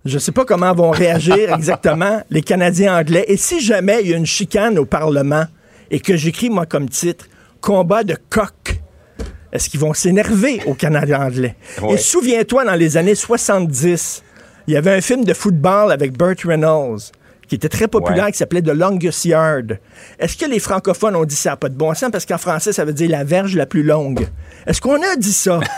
Je 0.04 0.18
sais 0.18 0.32
pas 0.32 0.44
comment 0.44 0.74
vont 0.74 0.90
réagir 0.90 1.54
exactement 1.54 2.20
les 2.30 2.42
Canadiens 2.42 2.98
anglais. 2.98 3.24
Et 3.28 3.37
si 3.37 3.61
jamais 3.61 4.00
il 4.02 4.11
y 4.11 4.14
a 4.14 4.16
une 4.16 4.26
chicane 4.26 4.76
au 4.76 4.87
Parlement 4.87 5.44
et 5.92 6.00
que 6.00 6.16
j'écris, 6.16 6.50
moi, 6.50 6.66
comme 6.66 6.88
titre, 6.88 7.26
combat 7.61 8.02
de 8.02 8.16
coq, 8.28 8.80
est-ce 9.52 9.70
qu'ils 9.70 9.78
vont 9.78 9.94
s'énerver 9.94 10.62
au 10.66 10.74
Canada 10.74 11.20
anglais? 11.20 11.54
Ouais. 11.80 11.94
Et 11.94 11.96
souviens-toi, 11.96 12.64
dans 12.64 12.74
les 12.74 12.96
années 12.96 13.14
70, 13.14 14.24
il 14.66 14.74
y 14.74 14.76
avait 14.76 14.96
un 14.96 15.00
film 15.00 15.24
de 15.24 15.32
football 15.32 15.92
avec 15.92 16.18
Burt 16.18 16.40
Reynolds 16.44 17.12
qui 17.48 17.54
était 17.56 17.68
très 17.68 17.88
populaire, 17.88 18.26
Ouais. 18.26 18.32
qui 18.32 18.38
s'appelait 18.38 18.62
The 18.62 18.68
Longest 18.68 19.24
Yard. 19.24 19.78
Est-ce 20.18 20.37
que 20.37 20.46
les 20.46 20.58
francophones 20.61 21.16
ont 21.16 21.24
dit 21.24 21.34
ça? 21.34 21.50
N'a 21.50 21.56
pas 21.56 21.68
de 21.68 21.74
bon 21.74 21.94
sens? 21.94 22.11
Parce 22.12 22.26
qu'en 22.26 22.38
français, 22.38 22.72
ça 22.72 22.84
veut 22.84 22.92
dire 22.92 23.11
la 23.11 23.24
verge 23.24 23.56
la 23.56 23.66
plus 23.66 23.82
longue. 23.82 24.28
Est-ce 24.66 24.80
qu'on 24.80 25.02
a 25.02 25.16
dit 25.16 25.32
ça? 25.32 25.61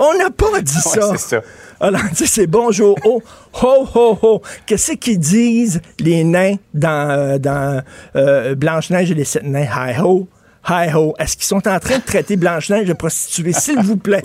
On 0.00 0.16
n'a 0.16 0.30
pas 0.30 0.60
dit 0.62 0.76
Ouais, 0.96 1.16
ça. 1.18 1.40
Alors, 1.80 2.00
tu 2.10 2.16
sais, 2.16 2.26
c'est 2.26 2.46
bonjour, 2.46 2.96
oh, 3.04 3.20
ho, 3.62 3.88
ho, 3.94 4.18
ho. 4.22 4.42
Qu'est-ce 4.66 4.92
qu'ils 4.92 5.18
disent, 5.18 5.80
les 5.98 6.22
nains, 6.24 6.54
dans, 6.74 7.10
euh, 7.10 7.38
dans 7.38 7.82
euh, 8.16 8.54
Blanche-Neige 8.54 9.10
et 9.10 9.14
les 9.14 9.24
sept 9.24 9.42
nains? 9.44 9.66
Hi 9.66 9.98
ho, 10.00 10.28
hi 10.68 10.92
ho. 10.94 11.14
Est-ce 11.18 11.36
qu'ils 11.36 11.46
sont 11.46 11.66
en 11.68 11.78
train 11.80 11.98
de 11.98 12.04
traiter 12.04 12.36
Blanche-Neige 12.36 12.86
de 12.86 12.92
prostituée? 12.92 13.52
S'il 13.52 13.80
vous 13.80 13.96
plaît? 13.96 14.24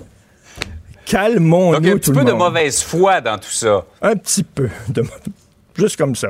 Calmons-nous, 1.06 1.80
Donc, 1.80 1.88
un 1.88 1.98
petit 1.98 2.12
peu 2.12 2.24
de 2.24 2.32
mauvaise 2.32 2.82
foi 2.82 3.22
dans 3.22 3.38
tout 3.38 3.50
ça. 3.52 3.86
Un 4.02 4.16
petit 4.16 4.44
peu. 4.44 4.70
de- 4.90 5.04
Juste 5.78 5.98
comme 5.98 6.16
ça. 6.16 6.30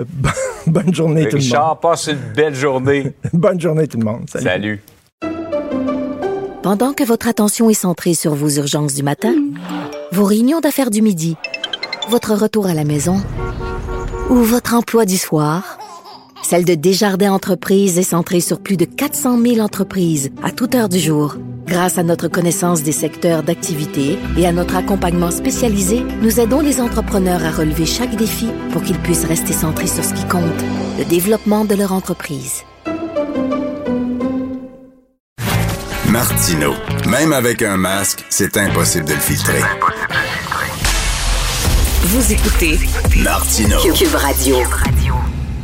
Euh, 0.00 0.04
Bonne 0.66 0.94
journée, 0.94 1.22
tout 1.28 1.36
le 1.36 1.42
monde. 1.42 1.50
Richard, 1.52 1.80
passe 1.80 2.06
une 2.06 2.18
belle 2.34 2.54
journée. 2.54 3.12
Bonne 3.32 3.60
journée, 3.60 3.86
tout 3.88 3.98
le 3.98 4.04
monde. 4.04 4.28
Salut. 4.30 4.44
Salut. 4.44 4.82
Pendant 6.62 6.92
que 6.92 7.02
votre 7.02 7.26
attention 7.26 7.68
est 7.70 7.74
centrée 7.74 8.14
sur 8.14 8.34
vos 8.34 8.48
urgences 8.48 8.94
du 8.94 9.02
matin, 9.02 9.34
vos 10.12 10.24
réunions 10.24 10.60
d'affaires 10.60 10.90
du 10.90 11.02
midi, 11.02 11.36
votre 12.08 12.34
retour 12.34 12.66
à 12.66 12.74
la 12.74 12.84
maison 12.84 13.20
ou 14.30 14.36
votre 14.36 14.74
emploi 14.74 15.04
du 15.04 15.16
soir, 15.18 15.78
celle 16.44 16.64
de 16.64 16.74
Desjardins 16.74 17.32
Entreprises 17.32 17.98
est 17.98 18.02
centrée 18.04 18.40
sur 18.40 18.60
plus 18.60 18.76
de 18.76 18.84
400 18.84 19.40
000 19.42 19.58
entreprises 19.58 20.30
à 20.44 20.50
toute 20.52 20.74
heure 20.76 20.88
du 20.88 20.98
jour. 21.00 21.34
Grâce 21.66 21.98
à 21.98 22.02
notre 22.02 22.28
connaissance 22.28 22.82
des 22.82 22.92
secteurs 22.92 23.42
d'activité 23.42 24.18
et 24.36 24.46
à 24.46 24.52
notre 24.52 24.76
accompagnement 24.76 25.30
spécialisé, 25.30 26.02
nous 26.20 26.40
aidons 26.40 26.60
les 26.60 26.80
entrepreneurs 26.80 27.44
à 27.44 27.50
relever 27.50 27.86
chaque 27.86 28.14
défi 28.16 28.48
pour 28.72 28.82
qu'ils 28.82 28.98
puissent 28.98 29.24
rester 29.24 29.52
centrés 29.52 29.86
sur 29.86 30.04
ce 30.04 30.14
qui 30.14 30.26
compte, 30.26 30.42
le 30.98 31.04
développement 31.04 31.64
de 31.64 31.74
leur 31.74 31.92
entreprise. 31.92 32.62
Martino, 36.08 36.74
même 37.08 37.32
avec 37.32 37.62
un 37.62 37.76
masque, 37.76 38.24
c'est 38.28 38.56
impossible 38.56 39.06
de 39.06 39.14
le 39.14 39.20
filtrer. 39.20 39.60
Vous 42.02 42.32
écoutez 42.32 42.78
Martino. 43.16 43.78
Cube 43.94 44.14
Radio. 44.14 44.56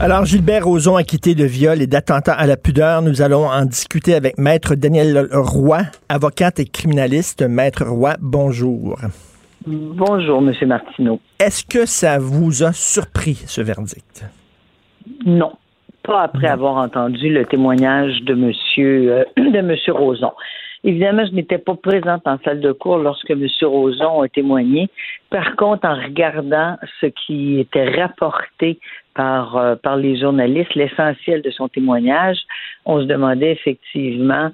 Alors, 0.00 0.24
Gilbert 0.24 0.64
Rozon, 0.64 0.94
acquitté 0.94 1.34
de 1.34 1.44
viol 1.44 1.82
et 1.82 1.88
d'attentat 1.88 2.32
à 2.32 2.46
la 2.46 2.56
pudeur, 2.56 3.02
nous 3.02 3.20
allons 3.20 3.46
en 3.46 3.64
discuter 3.64 4.14
avec 4.14 4.38
Maître 4.38 4.76
Daniel 4.76 5.26
Roy, 5.32 5.78
avocate 6.08 6.60
et 6.60 6.66
criminaliste. 6.66 7.42
Maître 7.42 7.84
Roy, 7.84 8.14
bonjour. 8.20 8.96
Bonjour, 9.66 10.40
Monsieur 10.40 10.68
Martineau. 10.68 11.18
Est-ce 11.40 11.64
que 11.64 11.84
ça 11.84 12.18
vous 12.20 12.62
a 12.62 12.72
surpris, 12.72 13.42
ce 13.46 13.60
verdict? 13.60 14.24
Non. 15.26 15.50
Pas 16.04 16.22
après 16.22 16.46
avoir 16.46 16.76
entendu 16.76 17.28
le 17.30 17.44
témoignage 17.44 18.22
de 18.22 18.34
Monsieur, 18.34 19.12
euh, 19.12 19.24
de 19.36 19.60
Monsieur 19.62 19.94
Roson. 19.94 20.30
Évidemment, 20.84 21.24
je 21.26 21.32
n'étais 21.32 21.58
pas 21.58 21.74
présente 21.74 22.26
en 22.26 22.38
salle 22.44 22.60
de 22.60 22.72
cours 22.72 22.98
lorsque 22.98 23.30
M. 23.30 23.46
Roson 23.62 24.22
a 24.22 24.28
témoigné. 24.28 24.88
Par 25.30 25.56
contre, 25.56 25.86
en 25.86 25.96
regardant 25.96 26.76
ce 27.00 27.06
qui 27.06 27.58
était 27.58 28.00
rapporté 28.00 28.78
par, 29.14 29.56
euh, 29.56 29.74
par 29.74 29.96
les 29.96 30.18
journalistes, 30.18 30.74
l'essentiel 30.74 31.42
de 31.42 31.50
son 31.50 31.68
témoignage, 31.68 32.38
on 32.84 33.00
se 33.00 33.06
demandait 33.06 33.52
effectivement 33.52 34.50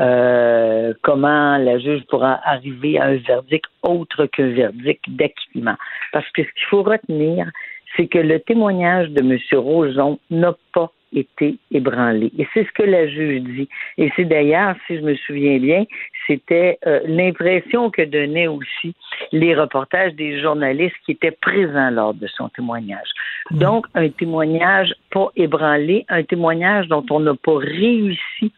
euh, 0.00 0.94
comment 1.02 1.56
la 1.58 1.78
juge 1.78 2.02
pourra 2.08 2.40
arriver 2.44 2.98
à 2.98 3.06
un 3.06 3.16
verdict 3.16 3.66
autre 3.82 4.26
qu'un 4.26 4.48
verdict 4.48 5.04
d'acquittement. 5.08 5.76
Parce 6.12 6.28
que 6.30 6.42
ce 6.42 6.48
qu'il 6.48 6.66
faut 6.70 6.82
retenir, 6.82 7.50
c'est 7.96 8.06
que 8.06 8.18
le 8.18 8.40
témoignage 8.40 9.10
de 9.10 9.20
M. 9.20 9.38
Roson 9.60 10.18
n'a 10.30 10.54
pas 10.72 10.90
été 11.12 11.56
ébranlé. 11.70 12.30
Et 12.38 12.46
c'est 12.52 12.64
ce 12.64 12.72
que 12.72 12.82
la 12.82 13.08
juge 13.08 13.42
dit. 13.42 13.68
Et 13.96 14.10
c'est 14.16 14.24
d'ailleurs, 14.24 14.74
si 14.86 14.96
je 14.96 15.02
me 15.02 15.14
souviens 15.14 15.58
bien, 15.58 15.84
c'était 16.26 16.78
euh, 16.86 17.00
l'impression 17.06 17.90
que 17.90 18.02
donnaient 18.02 18.46
aussi 18.46 18.94
les 19.32 19.54
reportages 19.54 20.14
des 20.14 20.40
journalistes 20.40 20.96
qui 21.04 21.12
étaient 21.12 21.30
présents 21.30 21.90
lors 21.90 22.14
de 22.14 22.26
son 22.26 22.48
témoignage. 22.50 23.08
Donc, 23.50 23.86
un 23.94 24.08
témoignage 24.08 24.94
pas 25.10 25.30
ébranlé, 25.36 26.04
un 26.08 26.22
témoignage 26.22 26.88
dont 26.88 27.04
on 27.10 27.20
n'a 27.20 27.34
pas 27.34 27.58
réussi 27.58 28.52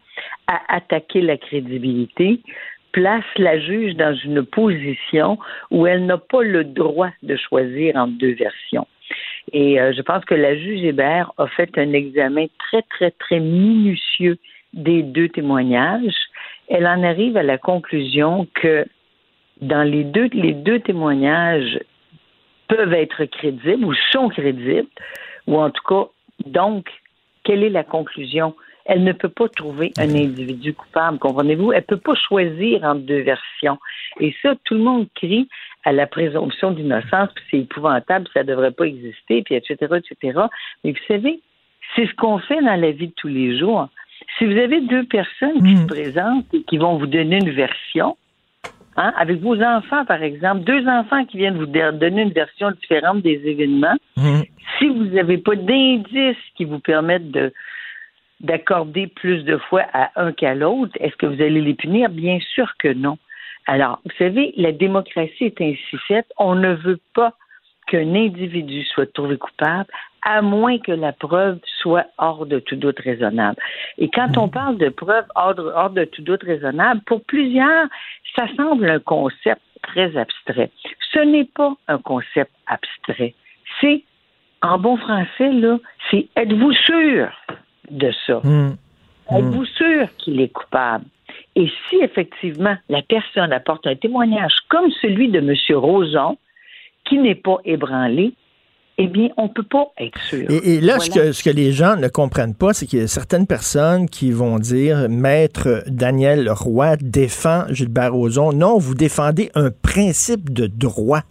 à 0.47 0.59
attaquer 0.75 1.21
la 1.21 1.37
crédibilité, 1.37 2.41
place 2.91 3.23
la 3.37 3.59
juge 3.59 3.95
dans 3.95 4.13
une 4.13 4.43
position 4.43 5.37
où 5.69 5.87
elle 5.87 6.05
n'a 6.05 6.17
pas 6.17 6.43
le 6.43 6.63
droit 6.63 7.09
de 7.23 7.35
choisir 7.37 7.95
entre 7.95 8.17
deux 8.17 8.33
versions. 8.33 8.87
Et 9.53 9.79
euh, 9.79 9.93
je 9.93 10.01
pense 10.01 10.23
que 10.25 10.35
la 10.35 10.55
juge 10.55 10.83
Hébert 10.83 11.31
a 11.37 11.47
fait 11.47 11.77
un 11.77 11.93
examen 11.93 12.45
très, 12.59 12.81
très, 12.83 13.11
très 13.11 13.39
minutieux 13.39 14.37
des 14.73 15.03
deux 15.03 15.29
témoignages. 15.29 16.15
Elle 16.69 16.87
en 16.87 17.03
arrive 17.03 17.37
à 17.37 17.43
la 17.43 17.57
conclusion 17.57 18.47
que 18.53 18.85
dans 19.61 19.83
les 19.83 20.03
deux, 20.03 20.29
les 20.33 20.53
deux 20.53 20.79
témoignages 20.79 21.79
peuvent 22.67 22.93
être 22.93 23.25
crédibles 23.25 23.85
ou 23.85 23.93
sont 24.11 24.29
crédibles, 24.29 24.87
ou 25.47 25.59
en 25.59 25.69
tout 25.69 25.83
cas, 25.87 26.09
donc, 26.45 26.89
quelle 27.43 27.63
est 27.63 27.69
la 27.69 27.83
conclusion? 27.83 28.55
Elle 28.85 29.03
ne 29.03 29.11
peut 29.11 29.29
pas 29.29 29.49
trouver 29.49 29.91
un 29.97 30.09
individu 30.09 30.73
coupable, 30.73 31.19
comprenez-vous? 31.19 31.71
Elle 31.71 31.81
ne 31.81 31.85
peut 31.85 31.97
pas 31.97 32.15
choisir 32.15 32.83
entre 32.83 33.01
deux 33.01 33.21
versions. 33.21 33.77
Et 34.19 34.33
ça, 34.41 34.55
tout 34.63 34.73
le 34.73 34.81
monde 34.81 35.07
crie 35.15 35.47
à 35.83 35.91
la 35.91 36.07
présomption 36.07 36.71
d'innocence, 36.71 37.29
puis 37.35 37.43
c'est 37.49 37.59
épouvantable, 37.59 38.27
ça 38.33 38.43
ne 38.43 38.47
devrait 38.47 38.71
pas 38.71 38.85
exister, 38.85 39.41
puis 39.43 39.55
etc., 39.55 39.75
etc. 39.79 40.39
Mais 40.83 40.91
vous 40.91 41.05
savez, 41.07 41.39
c'est 41.95 42.05
ce 42.05 42.13
qu'on 42.15 42.39
fait 42.39 42.61
dans 42.61 42.79
la 42.79 42.91
vie 42.91 43.07
de 43.07 43.13
tous 43.15 43.27
les 43.27 43.57
jours. 43.57 43.87
Si 44.37 44.45
vous 44.45 44.57
avez 44.57 44.81
deux 44.81 45.03
personnes 45.05 45.61
qui 45.63 45.77
se 45.77 45.85
présentent 45.87 46.53
et 46.53 46.63
qui 46.63 46.77
vont 46.77 46.97
vous 46.97 47.07
donner 47.07 47.37
une 47.37 47.51
version, 47.51 48.15
hein, 48.95 49.11
avec 49.17 49.39
vos 49.41 49.59
enfants, 49.61 50.05
par 50.05 50.21
exemple, 50.21 50.63
deux 50.63 50.87
enfants 50.87 51.25
qui 51.25 51.37
viennent 51.37 51.57
vous 51.57 51.65
donner 51.65 52.21
une 52.21 52.31
version 52.31 52.71
différente 52.71 53.21
des 53.21 53.41
événements, 53.45 53.95
si 54.77 54.87
vous 54.87 55.05
n'avez 55.05 55.39
pas 55.39 55.55
d'indices 55.55 56.37
qui 56.55 56.65
vous 56.65 56.79
permettent 56.79 57.31
de 57.31 57.51
d'accorder 58.41 59.05
plus 59.05 59.43
de 59.43 59.57
fois 59.57 59.85
à 59.93 60.09
un 60.15 60.31
qu'à 60.31 60.55
l'autre, 60.55 60.93
est-ce 60.99 61.15
que 61.15 61.27
vous 61.27 61.41
allez 61.41 61.61
les 61.61 61.75
punir? 61.75 62.09
Bien 62.09 62.39
sûr 62.55 62.73
que 62.79 62.91
non. 62.91 63.19
Alors, 63.67 63.99
vous 64.03 64.11
savez, 64.17 64.53
la 64.57 64.71
démocratie 64.71 65.45
est 65.45 65.61
ainsi 65.61 65.97
faite. 66.07 66.27
On 66.37 66.55
ne 66.55 66.73
veut 66.73 66.99
pas 67.13 67.33
qu'un 67.87 68.15
individu 68.15 68.83
soit 68.85 69.11
trouvé 69.13 69.37
coupable, 69.37 69.87
à 70.23 70.41
moins 70.41 70.77
que 70.77 70.91
la 70.91 71.13
preuve 71.13 71.59
soit 71.81 72.05
hors 72.17 72.45
de 72.45 72.59
tout 72.59 72.75
doute 72.75 72.99
raisonnable. 72.99 73.57
Et 73.97 74.09
quand 74.09 74.37
on 74.37 74.47
parle 74.47 74.77
de 74.77 74.89
preuve 74.89 75.25
hors, 75.35 75.55
hors 75.57 75.89
de 75.89 76.05
tout 76.05 76.21
doute 76.21 76.43
raisonnable, 76.43 77.01
pour 77.05 77.23
plusieurs, 77.23 77.87
ça 78.35 78.45
semble 78.55 78.89
un 78.89 78.99
concept 78.99 79.61
très 79.83 80.15
abstrait. 80.15 80.71
Ce 81.11 81.19
n'est 81.19 81.45
pas 81.45 81.73
un 81.87 81.97
concept 81.97 82.51
abstrait. 82.67 83.33
C'est, 83.79 84.03
en 84.61 84.77
bon 84.77 84.97
français, 84.97 85.51
là, 85.51 85.77
c'est 86.09 86.27
êtes-vous 86.35 86.73
sûr 86.73 87.31
de 87.89 88.11
ça? 88.25 88.41
Êtes-vous 89.31 89.65
sûr 89.65 90.07
qu'il 90.17 90.39
est 90.39 90.49
coupable? 90.53 91.05
Et 91.55 91.69
si 91.89 91.97
effectivement 91.97 92.75
la 92.89 93.01
personne 93.01 93.51
apporte 93.51 93.87
un 93.87 93.95
témoignage 93.95 94.53
comme 94.69 94.89
celui 95.01 95.29
de 95.29 95.39
M. 95.39 95.77
Roson, 95.77 96.37
qui 97.05 97.17
n'est 97.17 97.35
pas 97.35 97.57
ébranlé, 97.65 98.33
eh 98.97 99.07
bien, 99.07 99.29
on 99.37 99.43
ne 99.43 99.49
peut 99.49 99.63
pas 99.63 99.87
être 99.97 100.19
sûr. 100.21 100.45
Et, 100.49 100.75
et 100.75 100.81
là, 100.81 100.99
ce, 100.99 101.09
que, 101.09 101.31
ce, 101.31 101.43
que, 101.43 101.49
les 101.49 101.71
gens 101.71 101.95
ne 101.95 102.07
comprennent 102.07 102.55
pas, 102.55 102.73
c'est 102.73 102.85
qu'il 102.85 102.99
y 102.99 103.01
a 103.01 103.07
certaines 103.07 103.47
personnes 103.47 104.07
qui 104.07 104.31
vont 104.31 104.59
dire 104.59 105.07
Maître 105.09 105.83
Daniel 105.87 106.49
Roy 106.51 106.97
défend 106.97 107.63
Gilbert 107.69 108.13
Rozon. 108.13 108.53
Non, 108.53 108.77
vous 108.77 108.93
défendez 108.93 109.49
un 109.55 109.69
principe 109.71 110.53
de 110.53 110.67
droit. 110.67 111.21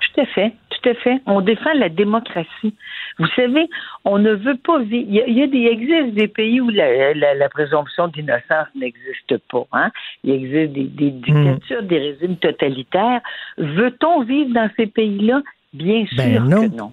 Tout 0.00 0.20
à 0.20 0.26
fait 0.26 0.52
tout 0.84 0.90
à 0.90 0.94
fait. 0.94 1.20
On 1.26 1.40
défend 1.40 1.72
la 1.74 1.88
démocratie. 1.88 2.74
Vous 3.18 3.26
savez, 3.36 3.68
on 4.04 4.18
ne 4.18 4.32
veut 4.32 4.56
pas 4.56 4.78
vivre. 4.80 5.06
Il, 5.08 5.34
y 5.36 5.42
a, 5.42 5.46
des, 5.46 5.66
existe 5.66 6.14
des 6.14 6.28
pays 6.28 6.60
où 6.60 6.68
la, 6.70 7.14
la, 7.14 7.34
la 7.34 7.48
présomption 7.48 8.08
d'innocence 8.08 8.68
n'existe 8.74 9.38
pas. 9.50 9.66
Hein? 9.72 9.90
Il 10.24 10.32
existe 10.32 10.72
des, 10.72 10.84
des 10.84 11.10
dictatures, 11.10 11.82
des 11.82 11.98
régimes 11.98 12.36
totalitaires. 12.36 13.20
Veut-on 13.58 14.22
vivre 14.22 14.52
dans 14.52 14.68
ces 14.76 14.86
pays-là? 14.86 15.42
Bien 15.72 16.06
sûr 16.06 16.16
ben 16.16 16.48
non. 16.48 16.68
que 16.68 16.76
non. 16.76 16.92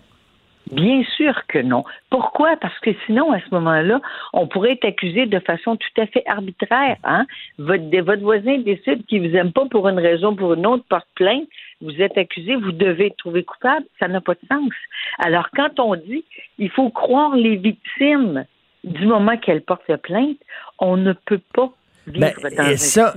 Bien 0.72 1.04
sûr 1.18 1.34
que 1.48 1.60
non. 1.60 1.84
Pourquoi? 2.10 2.56
Parce 2.56 2.78
que 2.80 2.92
sinon, 3.06 3.32
à 3.34 3.40
ce 3.40 3.54
moment-là, 3.54 4.00
on 4.32 4.48
pourrait 4.48 4.74
être 4.74 4.86
accusé 4.86 5.26
de 5.26 5.40
façon 5.40 5.76
tout 5.76 6.02
à 6.02 6.06
fait 6.06 6.24
arbitraire. 6.28 6.96
Hein? 7.04 7.26
Votre, 7.58 7.84
votre 8.02 8.22
voisin 8.22 8.58
décide 8.60 9.06
qu'il 9.06 9.28
vous 9.28 9.36
aime 9.36 9.52
pas 9.52 9.66
pour 9.66 9.90
une 9.90 10.00
raison 10.00 10.30
ou 10.30 10.36
pour 10.36 10.54
une 10.54 10.66
autre, 10.66 10.86
porte 10.88 11.08
plainte, 11.16 11.44
vous 11.82 12.02
êtes 12.02 12.18
accusé, 12.18 12.56
vous 12.56 12.72
devez 12.72 13.08
être 13.08 13.18
trouvé 13.18 13.44
coupable, 13.44 13.86
ça 14.00 14.08
n'a 14.08 14.22
pas 14.22 14.34
de 14.34 14.48
sens. 14.50 14.74
Alors, 15.20 15.50
quand 15.56 15.80
on 15.80 15.96
dit 15.96 16.24
il 16.58 16.70
faut 16.70 16.90
croire 16.90 17.36
les 17.36 17.56
victimes 17.58 18.46
du 18.84 19.06
moment 19.06 19.38
qu'elles 19.38 19.62
portent 19.62 19.88
la 19.88 19.98
plainte, 19.98 20.38
on 20.80 20.98
ne 20.98 21.14
peut 21.14 21.42
pas 21.54 21.72
ben, 22.08 22.34
et 22.68 22.78
ça, 22.78 23.14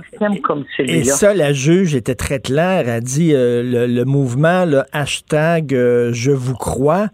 Et 0.79 1.03
ça, 1.05 1.33
la 1.33 1.53
juge 1.53 1.95
était 1.95 2.13
très 2.13 2.39
claire. 2.39 2.81
Elle 2.81 2.89
a 2.89 3.01
dit 3.01 3.33
euh, 3.33 3.63
le, 3.63 3.87
le, 3.87 4.05
mouvement, 4.05 4.63
le 4.65 4.83
hashtag 4.91 5.73
euh, 5.73 6.11
Je 6.13 6.29
vous 6.29 6.53
crois, 6.53 7.07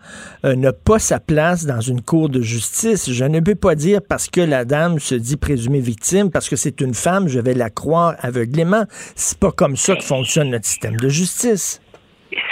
euh, 0.43 0.55
n'a 0.55 0.73
pas 0.73 0.99
sa 0.99 1.21
place 1.21 1.65
dans 1.65 1.79
une 1.79 2.01
cour 2.01 2.27
de 2.27 2.41
justice. 2.41 3.11
Je 3.11 3.23
ne 3.23 3.39
peux 3.39 3.55
pas 3.55 3.75
dire 3.75 4.01
parce 4.07 4.29
que 4.29 4.41
la 4.41 4.65
dame 4.65 4.99
se 4.99 5.15
dit 5.15 5.37
présumée 5.37 5.79
victime, 5.79 6.29
parce 6.29 6.49
que 6.49 6.57
c'est 6.57 6.81
une 6.81 6.93
femme, 6.93 7.29
je 7.29 7.39
vais 7.39 7.53
la 7.53 7.69
croire 7.69 8.15
aveuglément. 8.19 8.83
C'est 9.15 9.39
pas 9.39 9.51
comme 9.51 9.77
ça 9.77 9.95
que 9.95 10.03
fonctionne 10.03 10.49
notre 10.49 10.65
système 10.65 10.97
de 10.97 11.07
justice. 11.07 11.81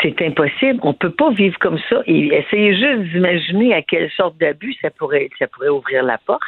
C'est 0.01 0.21
impossible. 0.21 0.79
On 0.83 0.93
peut 0.93 1.11
pas 1.11 1.31
vivre 1.31 1.57
comme 1.59 1.77
ça. 1.89 2.01
Et 2.05 2.27
essayez 2.27 2.73
juste 2.73 3.11
d'imaginer 3.11 3.73
à 3.73 3.81
quelle 3.81 4.09
sorte 4.11 4.37
d'abus 4.37 4.75
ça 4.81 4.89
pourrait, 4.91 5.29
ça 5.37 5.47
pourrait 5.47 5.69
ouvrir 5.69 6.03
la 6.03 6.17
porte 6.17 6.41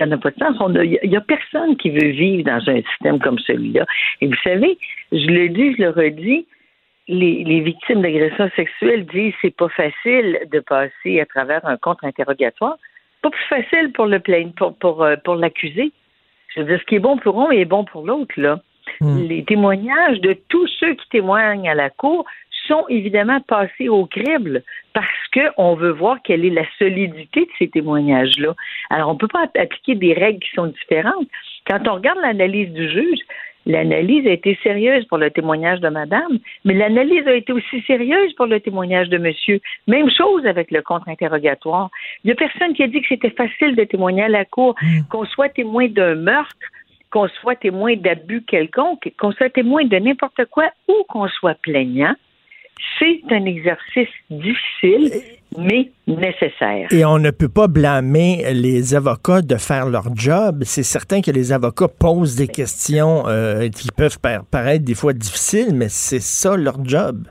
ça 0.00 0.06
n'a 0.06 0.16
pas 0.16 0.30
de 0.30 0.38
sens. 0.38 0.56
Il 0.82 1.10
n'y 1.10 1.16
a, 1.16 1.20
personne 1.20 1.76
qui 1.76 1.90
veut 1.90 2.08
vivre 2.08 2.44
dans 2.44 2.62
un 2.68 2.80
système 2.82 3.20
comme 3.20 3.38
celui-là. 3.38 3.84
Et 4.22 4.26
vous 4.26 4.40
savez, 4.42 4.78
je 5.12 5.26
le 5.26 5.50
dis, 5.50 5.74
je 5.74 5.82
le 5.82 5.90
redis, 5.90 6.46
les, 7.06 7.44
les 7.44 7.60
victimes 7.60 8.00
d'agressions 8.00 8.50
sexuelles 8.56 9.04
disent 9.06 9.34
c'est 9.42 9.54
pas 9.54 9.68
facile 9.68 10.40
de 10.50 10.60
passer 10.60 11.20
à 11.20 11.26
travers 11.26 11.64
un 11.66 11.76
contre-interrogatoire. 11.76 12.78
Pas 13.22 13.30
plus 13.30 13.48
facile 13.48 13.92
pour 13.92 14.06
le 14.06 14.20
plainte, 14.20 14.54
pour, 14.56 14.74
pour, 14.76 15.04
euh, 15.04 15.16
pour 15.22 15.34
l'accusé. 15.34 15.92
Je 16.54 16.60
veux 16.60 16.66
dire, 16.66 16.80
ce 16.80 16.86
qui 16.86 16.94
est 16.94 17.00
bon 17.00 17.18
pour 17.18 17.38
un 17.42 17.50
est 17.50 17.66
bon 17.66 17.84
pour 17.84 18.06
l'autre, 18.06 18.34
là. 18.36 18.60
Les 19.00 19.44
témoignages 19.44 20.20
de 20.20 20.36
tous 20.48 20.66
ceux 20.80 20.94
qui 20.94 21.08
témoignent 21.10 21.68
à 21.68 21.74
la 21.74 21.90
cour 21.90 22.24
sont 22.70 22.86
évidemment 22.88 23.40
passés 23.40 23.88
au 23.88 24.06
crible 24.06 24.62
parce 24.92 25.06
qu'on 25.34 25.74
veut 25.74 25.90
voir 25.90 26.18
quelle 26.22 26.44
est 26.44 26.50
la 26.50 26.64
solidité 26.78 27.40
de 27.40 27.50
ces 27.58 27.68
témoignages-là. 27.68 28.54
Alors, 28.90 29.10
on 29.10 29.14
ne 29.14 29.18
peut 29.18 29.28
pas 29.28 29.48
appliquer 29.58 29.94
des 29.94 30.14
règles 30.14 30.40
qui 30.40 30.50
sont 30.54 30.66
différentes. 30.66 31.28
Quand 31.66 31.86
on 31.88 31.94
regarde 31.94 32.18
l'analyse 32.22 32.70
du 32.72 32.88
juge, 32.88 33.20
L'analyse 33.66 34.26
a 34.26 34.30
été 34.30 34.58
sérieuse 34.62 35.04
pour 35.04 35.18
le 35.18 35.30
témoignage 35.30 35.80
de 35.80 35.90
madame, 35.90 36.38
mais 36.64 36.72
l'analyse 36.72 37.26
a 37.28 37.34
été 37.34 37.52
aussi 37.52 37.82
sérieuse 37.82 38.32
pour 38.32 38.46
le 38.46 38.58
témoignage 38.58 39.10
de 39.10 39.18
monsieur. 39.18 39.60
Même 39.86 40.10
chose 40.10 40.46
avec 40.46 40.70
le 40.70 40.80
contre-interrogatoire. 40.80 41.90
Il 42.24 42.28
n'y 42.28 42.32
a 42.32 42.36
personne 42.36 42.72
qui 42.72 42.82
a 42.82 42.86
dit 42.86 43.02
que 43.02 43.08
c'était 43.08 43.30
facile 43.30 43.76
de 43.76 43.84
témoigner 43.84 44.22
à 44.22 44.28
la 44.28 44.46
cour, 44.46 44.74
qu'on 45.10 45.26
soit 45.26 45.50
témoin 45.50 45.88
d'un 45.88 46.14
meurtre, 46.14 46.56
qu'on 47.10 47.28
soit 47.28 47.56
témoin 47.56 47.96
d'abus 47.96 48.42
quelconque, 48.42 49.12
qu'on 49.18 49.32
soit 49.32 49.50
témoin 49.50 49.84
de 49.84 49.96
n'importe 49.98 50.46
quoi 50.46 50.70
ou 50.88 51.04
qu'on 51.08 51.28
soit 51.28 51.60
plaignant. 51.60 52.14
C'est 52.98 53.20
un 53.30 53.44
exercice 53.44 54.08
difficile, 54.30 55.10
mais 55.58 55.90
nécessaire. 56.06 56.88
Et 56.90 57.04
on 57.04 57.18
ne 57.18 57.30
peut 57.30 57.48
pas 57.48 57.68
blâmer 57.68 58.44
les 58.52 58.94
avocats 58.94 59.42
de 59.42 59.56
faire 59.56 59.86
leur 59.86 60.14
job. 60.14 60.62
C'est 60.62 60.82
certain 60.82 61.20
que 61.20 61.30
les 61.30 61.52
avocats 61.52 61.88
posent 61.88 62.36
des 62.36 62.48
questions 62.48 63.26
euh, 63.26 63.68
qui 63.68 63.88
peuvent 63.96 64.18
paraître 64.50 64.84
des 64.84 64.94
fois 64.94 65.12
difficiles, 65.12 65.74
mais 65.74 65.88
c'est 65.88 66.20
ça 66.20 66.56
leur 66.56 66.84
job. 66.84 67.26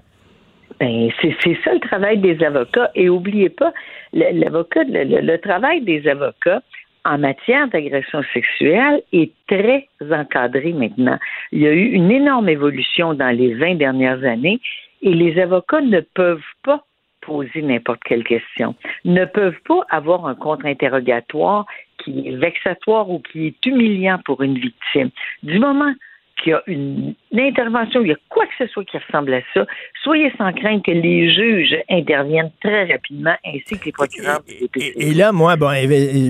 Ben, 0.80 1.10
c'est 1.22 1.58
ça 1.64 1.74
le 1.74 1.80
travail 1.80 2.20
des 2.20 2.41
avocats. 2.43 2.89
Et 2.95 3.10
oubliez 3.10 3.50
pas, 3.50 3.74
l'avocat, 4.14 4.84
le, 4.88 5.36
travail 5.38 5.82
des 5.82 6.08
avocats 6.08 6.62
en 7.06 7.18
matière 7.18 7.68
d'agression 7.70 8.22
sexuelle 8.34 9.02
est 9.12 9.32
très 9.47 9.88
encadré 10.12 10.74
maintenant. 10.74 11.18
Il 11.52 11.60
y 11.60 11.68
a 11.68 11.74
eu 11.74 11.91
une 11.91 12.12
énorme 12.12 12.50
évolution 12.50 13.14
dans 13.14 13.36
les 13.36 13.54
20 13.56 13.76
dernières 13.76 14.24
années 14.24 14.60
et 15.02 15.14
les 15.14 15.39
avocats 15.39 15.82
ne 15.82 16.02
peuvent 16.02 16.41
pas 16.64 16.84
poser 17.22 17.62
n'importe 17.62 18.02
quelle 18.06 18.24
question, 18.24 18.76
ne 19.06 19.26
peuvent 19.26 19.60
pas 19.68 19.82
avoir 19.89 20.26
un 20.26 20.36
contre-interrogatoire 20.36 21.66
qui 21.97 22.28
est 22.28 22.36
vexatoire 22.36 23.10
ou 23.10 23.20
qui 23.20 23.47
est 23.47 23.66
humiliant 23.66 24.20
pour 24.26 24.41
une 24.41 24.58
victime. 24.58 25.10
Du 25.43 25.60
moment 25.60 25.93
qu'il 26.42 26.52
y 26.52 26.54
a 26.54 26.64
une, 26.68 27.16
intervention, 27.32 28.02
il 28.02 28.10
y 28.10 28.12
a 28.12 28.18
quoi 28.30 28.46
que 28.46 28.54
ce 28.58 28.68
soit 28.68 28.84
qui 28.86 28.98
ressemble 28.98 29.34
à 29.34 29.42
ça, 29.54 29.66
soyez 30.04 30.32
sans 30.38 30.52
crainte 30.54 30.84
que 30.84 30.92
les 30.92 31.32
juges 31.32 31.76
interviennent 31.90 32.52
très 32.62 32.86
rapidement, 32.92 33.36
ainsi 33.46 33.80
que 33.80 33.86
les 33.86 33.92
procureurs. 33.92 34.42
Et, 34.76 35.14
là, 35.14 35.32
moi, 35.32 35.56
bon, 35.56 35.70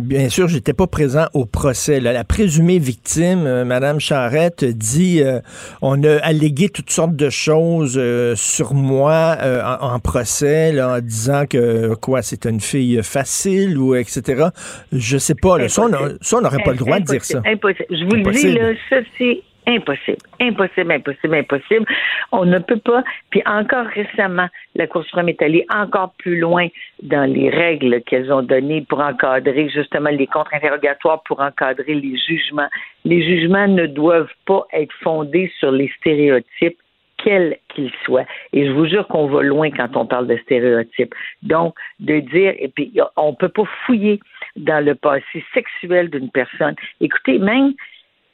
bien 0.04 0.30
sûr, 0.30 0.48
j'étais 0.48 0.74
pas 0.74 0.88
présent 0.88 1.26
au 1.34 1.46
procès. 1.46 2.00
La 2.00 2.24
présumée 2.24 2.80
victime, 2.80 3.44
Mme 3.44 3.48
euh, 3.48 3.66
Madame 3.66 4.00
Charrette, 4.00 4.66
dit 4.66 5.22
euh, 5.24 5.40
on 5.82 6.04
a 6.04 6.18
allégué 6.18 6.70
toutes 6.70 6.90
sortes 6.90 7.16
de 7.16 7.30
choses 7.30 7.98
euh, 7.98 8.36
sur 8.36 8.74
moi 8.74 9.38
en, 9.82 10.00
procès, 10.00 10.80
en 10.82 11.00
disant 11.00 11.46
que 11.50 11.96
quoi, 11.96 12.22
c'est 12.22 12.46
une 12.46 12.60
fille 12.60 13.02
facile 13.04 13.78
ou 13.78 13.96
etc. 13.96 14.48
Je 14.92 15.18
sais 15.18 15.36
pas. 15.36 15.58
Là, 15.58 15.70
ça, 15.70 15.84
on 15.84 16.42
n'aurait 16.42 16.64
pas 16.64 16.72
le 16.72 16.78
droit 16.78 17.00
de 17.00 17.06
dire 17.06 17.24
ça. 17.24 17.42
Impossible. 17.46 17.86
Je 17.90 18.06
vous 18.06 18.16
le 18.16 18.32
dis, 18.32 18.52
là, 18.54 18.74
ça, 18.90 18.98
c'est 19.18 19.42
Impossible, 19.70 20.18
impossible, 20.42 20.92
impossible, 20.92 21.36
impossible. 21.36 21.86
On 22.32 22.44
ne 22.44 22.58
peut 22.58 22.80
pas. 22.80 23.04
Puis 23.30 23.44
encore 23.46 23.86
récemment, 23.86 24.48
la 24.74 24.88
Cour 24.88 25.04
suprême 25.04 25.30
est 25.30 25.42
allée 25.44 25.64
encore 25.72 26.14
plus 26.18 26.40
loin 26.40 26.68
dans 27.04 27.32
les 27.32 27.52
règles 27.52 28.02
qu'elles 28.02 28.34
ont 28.34 28.42
données 28.42 28.82
pour 28.90 29.00
encadrer 29.00 29.70
justement 29.70 30.10
les 30.10 30.26
contre-interrogatoires, 30.26 31.22
pour 31.22 31.40
encadrer 31.40 31.94
les 31.94 32.18
jugements. 32.18 32.70
Les 33.06 33.22
jugements 33.22 33.68
ne 33.68 33.86
doivent 33.86 34.34
pas 34.48 34.66
être 34.74 34.94
fondés 35.04 35.52
sur 35.60 35.72
les 35.72 35.92
stéréotypes 36.00 36.80
quels 37.24 37.60
qu'ils 37.68 37.92
soient. 38.06 38.26
Et 38.54 38.66
je 38.66 38.72
vous 38.72 38.88
jure 38.88 39.08
qu'on 39.08 39.28
va 39.28 39.44
loin 39.44 39.70
quand 39.70 39.96
on 39.96 40.08
parle 40.08 40.26
de 40.26 40.38
stéréotypes. 40.38 41.14
Donc, 41.44 41.76
de 42.00 42.22
dire, 42.22 42.56
et 42.58 42.70
puis 42.70 42.92
on 43.18 43.36
peut 43.36 43.50
pas 43.50 43.66
fouiller 43.86 44.20
dans 44.56 44.84
le 44.84 44.96
passé 44.96 45.44
sexuel 45.54 46.10
d'une 46.10 46.32
personne. 46.32 46.76
Écoutez, 47.02 47.38
même 47.38 47.74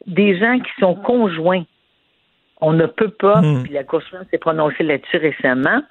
des 0.05 0.37
gens 0.37 0.59
qui 0.59 0.71
sont 0.79 0.95
conjoints. 0.95 1.63
On 2.61 2.73
ne 2.73 2.85
peut 2.85 3.09
pas, 3.09 3.41
hmm. 3.41 3.63
puis 3.63 3.73
la 3.73 3.83
Cour 3.83 4.01
s'est 4.31 4.37
prononcée 4.37 4.83
là-dessus 4.83 5.17
récemment, 5.17 5.81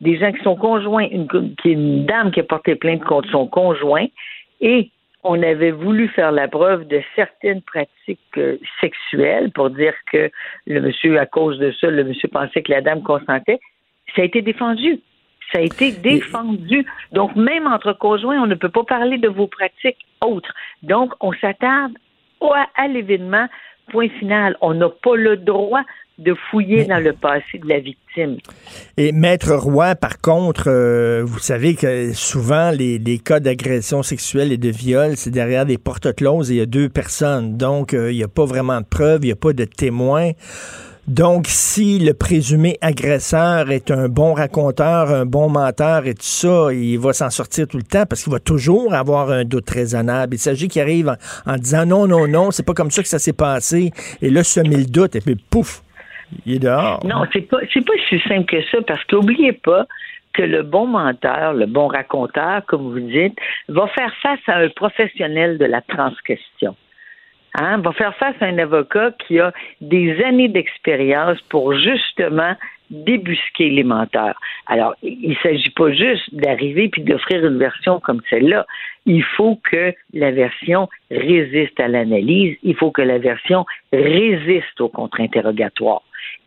des 0.00 0.18
gens 0.18 0.32
qui 0.32 0.42
sont 0.42 0.56
conjoints, 0.56 1.08
une, 1.10 1.28
qui 1.56 1.70
est 1.70 1.72
une 1.72 2.06
dame 2.06 2.30
qui 2.30 2.40
a 2.40 2.44
porté 2.44 2.74
plainte 2.74 3.04
contre 3.04 3.30
son 3.30 3.46
conjoint, 3.46 4.06
et 4.60 4.90
on 5.24 5.40
avait 5.42 5.70
voulu 5.70 6.08
faire 6.08 6.32
la 6.32 6.48
preuve 6.48 6.86
de 6.88 7.00
certaines 7.14 7.62
pratiques 7.62 8.18
euh, 8.36 8.56
sexuelles 8.80 9.52
pour 9.52 9.70
dire 9.70 9.94
que 10.10 10.30
le 10.66 10.80
monsieur, 10.80 11.18
à 11.20 11.26
cause 11.26 11.58
de 11.58 11.72
ça, 11.80 11.88
le 11.88 12.04
monsieur 12.04 12.28
pensait 12.28 12.62
que 12.62 12.72
la 12.72 12.80
dame 12.80 13.02
consentait. 13.02 13.60
Ça 14.16 14.22
a 14.22 14.24
été 14.24 14.42
défendu. 14.42 15.00
Ça 15.52 15.58
a 15.58 15.62
été 15.62 15.92
défendu. 15.92 16.84
Donc, 17.12 17.36
même 17.36 17.66
entre 17.66 17.92
conjoints, 17.92 18.42
on 18.42 18.46
ne 18.46 18.54
peut 18.54 18.68
pas 18.68 18.84
parler 18.84 19.18
de 19.18 19.28
vos 19.28 19.46
pratiques 19.46 20.04
autres. 20.20 20.52
Donc, 20.82 21.12
on 21.20 21.32
s'attarde 21.34 21.92
à 22.50 22.88
l'événement. 22.88 23.46
Point 23.90 24.08
final. 24.18 24.56
On 24.60 24.74
n'a 24.74 24.88
pas 24.88 25.16
le 25.16 25.36
droit 25.36 25.82
de 26.18 26.34
fouiller 26.50 26.84
dans 26.84 27.02
le 27.02 27.12
passé 27.12 27.58
de 27.58 27.68
la 27.68 27.80
victime. 27.80 28.36
Et 28.96 29.12
Maître 29.12 29.54
Roy, 29.54 29.94
par 29.94 30.20
contre, 30.20 30.68
euh, 30.68 31.22
vous 31.24 31.38
savez 31.38 31.74
que 31.74 32.12
souvent 32.12 32.70
les, 32.70 33.18
cas 33.18 33.40
d'agression 33.40 34.02
sexuelle 34.02 34.52
et 34.52 34.58
de 34.58 34.68
viol, 34.68 35.16
c'est 35.16 35.30
derrière 35.30 35.66
des 35.66 35.78
portes 35.78 36.14
closes 36.14 36.50
et 36.50 36.54
il 36.54 36.58
y 36.58 36.62
a 36.62 36.66
deux 36.66 36.88
personnes. 36.88 37.56
Donc, 37.56 37.94
euh, 37.94 38.12
il 38.12 38.16
n'y 38.16 38.24
a 38.24 38.28
pas 38.28 38.44
vraiment 38.44 38.80
de 38.80 38.86
preuves, 38.86 39.20
il 39.22 39.26
n'y 39.26 39.32
a 39.32 39.36
pas 39.36 39.52
de 39.52 39.64
témoins. 39.64 40.32
Donc, 41.08 41.46
si 41.48 41.98
le 41.98 42.14
présumé 42.14 42.78
agresseur 42.80 43.72
est 43.72 43.90
un 43.90 44.08
bon 44.08 44.34
raconteur, 44.34 45.10
un 45.10 45.26
bon 45.26 45.48
menteur 45.48 46.06
et 46.06 46.14
tout 46.14 46.22
ça, 46.22 46.68
il 46.72 46.96
va 46.96 47.12
s'en 47.12 47.28
sortir 47.28 47.66
tout 47.66 47.76
le 47.76 47.82
temps 47.82 48.04
parce 48.08 48.22
qu'il 48.22 48.32
va 48.32 48.38
toujours 48.38 48.94
avoir 48.94 49.30
un 49.30 49.44
doute 49.44 49.68
raisonnable. 49.68 50.36
Il 50.36 50.38
s'agit 50.38 50.68
qu'il 50.68 50.80
arrive 50.80 51.16
en, 51.44 51.56
disant 51.56 51.86
non, 51.86 52.06
non, 52.06 52.28
non, 52.28 52.52
c'est 52.52 52.64
pas 52.64 52.74
comme 52.74 52.92
ça 52.92 53.02
que 53.02 53.08
ça 53.08 53.18
s'est 53.18 53.32
passé. 53.32 53.90
Et 54.20 54.30
là, 54.30 54.44
semer 54.44 54.76
le 54.76 54.84
doute 54.84 55.16
et 55.16 55.20
puis 55.20 55.34
pouf, 55.34 55.82
il 56.46 56.54
est 56.54 56.58
dehors. 56.60 57.04
Non, 57.04 57.24
c'est 57.32 57.48
pas, 57.48 57.58
c'est 57.74 57.84
pas 57.84 57.94
si 58.08 58.20
simple 58.20 58.44
que 58.44 58.62
ça 58.70 58.78
parce 58.86 59.02
qu'oubliez 59.04 59.54
pas 59.54 59.86
que 60.34 60.42
le 60.42 60.62
bon 60.62 60.86
menteur, 60.86 61.52
le 61.52 61.66
bon 61.66 61.88
raconteur, 61.88 62.64
comme 62.66 62.92
vous 62.92 63.00
dites, 63.00 63.36
va 63.68 63.88
faire 63.88 64.12
face 64.22 64.40
à 64.46 64.58
un 64.58 64.68
professionnel 64.68 65.58
de 65.58 65.64
la 65.64 65.80
transquestion. 65.80 66.76
Hein, 67.54 67.78
va 67.78 67.92
faire 67.92 68.16
face 68.16 68.36
à 68.40 68.46
un 68.46 68.58
avocat 68.58 69.12
qui 69.26 69.38
a 69.38 69.52
des 69.80 70.22
années 70.24 70.48
d'expérience 70.48 71.38
pour 71.50 71.74
justement 71.74 72.56
débusquer 72.92 73.70
les 73.70 73.84
menteurs. 73.84 74.38
Alors, 74.66 74.94
il 75.02 75.30
ne 75.30 75.34
s'agit 75.42 75.70
pas 75.70 75.92
juste 75.92 76.34
d'arriver 76.34 76.88
puis 76.88 77.02
d'offrir 77.02 77.44
une 77.44 77.58
version 77.58 78.00
comme 78.00 78.20
celle-là. 78.30 78.66
Il 79.06 79.22
faut 79.22 79.58
que 79.70 79.94
la 80.12 80.30
version 80.30 80.88
résiste 81.10 81.78
à 81.80 81.88
l'analyse, 81.88 82.56
il 82.62 82.76
faut 82.76 82.90
que 82.90 83.02
la 83.02 83.18
version 83.18 83.64
résiste 83.92 84.80
au 84.80 84.88
contre-interrogatoire. 84.88 86.02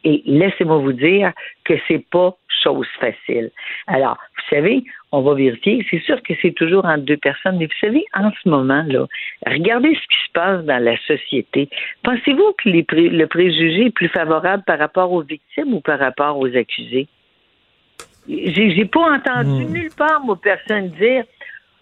Et 0.06 0.22
laissez-moi 0.26 0.78
vous 0.78 0.93
dire 0.93 1.34
que 1.66 1.74
c'est 1.88 2.06
pas 2.10 2.38
chose 2.64 2.88
facile. 2.99 3.51
Alors, 3.88 4.18
vous 4.38 4.56
savez, 4.56 4.84
on 5.12 5.22
va 5.22 5.34
vérifier. 5.34 5.86
C'est 5.89 6.01
sûr 6.01 6.22
que 6.24 6.34
c'est 6.41 6.53
toujours 6.53 6.86
entre 6.86 7.03
deux 7.03 7.18
personnes, 7.18 7.58
mais 7.58 7.66
vous 7.66 7.80
savez, 7.82 8.06
en 8.14 8.32
ce 8.32 8.49
moment, 8.49 8.84
là, 8.88 9.08
regardez 9.45 9.93
ce 9.95 10.01
qui 10.01 10.28
se 10.28 10.32
passe 10.34 10.64
dans 10.66 10.84
la 10.84 10.97
société. 11.06 11.70
Pensez-vous 12.03 12.53
que 12.64 12.70
le 12.70 13.26
préjugé 13.26 13.88
est 13.88 13.95
plus 13.95 14.10
favorable 14.10 14.64
par 14.66 14.80
rapport 14.80 15.12
aux 15.12 15.22
victimes 15.22 15.74
ou 15.74 15.82
par 15.82 15.99
rapport 15.99 16.38
aux 16.38 16.56
accusés? 16.56 17.08
J'ai 18.28 18.86
pas 18.86 19.18
entendu 19.18 19.66
hmm. 19.66 19.72
nulle 19.72 19.93
part, 19.95 20.22
moi, 20.22 20.38
personne 20.41 20.89
dire 20.89 21.26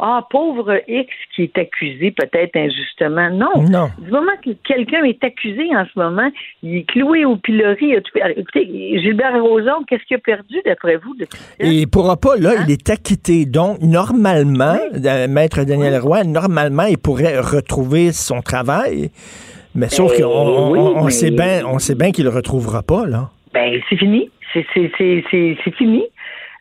ah, 0.06 0.28
pauvre 0.30 0.82
X 0.86 1.10
qui 1.34 1.44
est 1.44 1.58
accusé 1.58 2.12
peut-être 2.12 2.58
injustement. 2.58 3.30
Non. 3.30 3.64
Non. 3.70 3.90
Du 4.00 4.12
moment 4.12 4.34
que 4.44 4.50
quelqu'un 4.68 5.06
est 5.06 5.24
accusé 5.24 5.74
en 5.74 5.86
ce 5.86 5.98
moment, 5.98 6.30
il 6.62 6.80
est 6.80 6.84
cloué 6.84 7.24
au 7.24 7.38
pilori. 7.38 7.96
Écoutez, 8.36 9.00
Gilbert 9.00 9.42
Rozon, 9.42 9.86
qu'est-ce 9.88 10.04
qu'il 10.04 10.18
a 10.18 10.20
perdu 10.20 10.58
d'après 10.66 10.98
vous? 10.98 11.16
il 11.62 11.80
ne 11.80 11.86
pourra 11.86 12.18
pas, 12.18 12.36
là, 12.36 12.52
hein? 12.58 12.66
il 12.68 12.74
est 12.74 12.90
acquitté. 12.90 13.46
Donc, 13.46 13.80
normalement, 13.82 14.78
euh, 14.94 15.28
Maître 15.30 15.64
Daniel 15.64 15.98
Roy, 16.00 16.26
normalement, 16.26 16.84
il 16.84 16.98
pourrait 16.98 17.40
retrouver 17.40 18.12
son 18.12 18.42
travail. 18.42 19.10
Mais 19.74 19.88
sauf 19.88 20.12
ben 20.12 20.24
qu'on 20.24 20.98
on, 20.98 21.10
sait 21.10 21.32
bien, 21.32 21.66
on 21.66 21.80
sait 21.80 21.96
bien 21.96 22.12
qu'il 22.12 22.26
le 22.26 22.30
retrouvera 22.30 22.84
pas, 22.84 23.06
là. 23.06 23.30
Ben, 23.54 23.80
c'est 23.90 23.96
fini. 23.96 24.30
C'est 24.54 24.64
fini. 25.78 26.04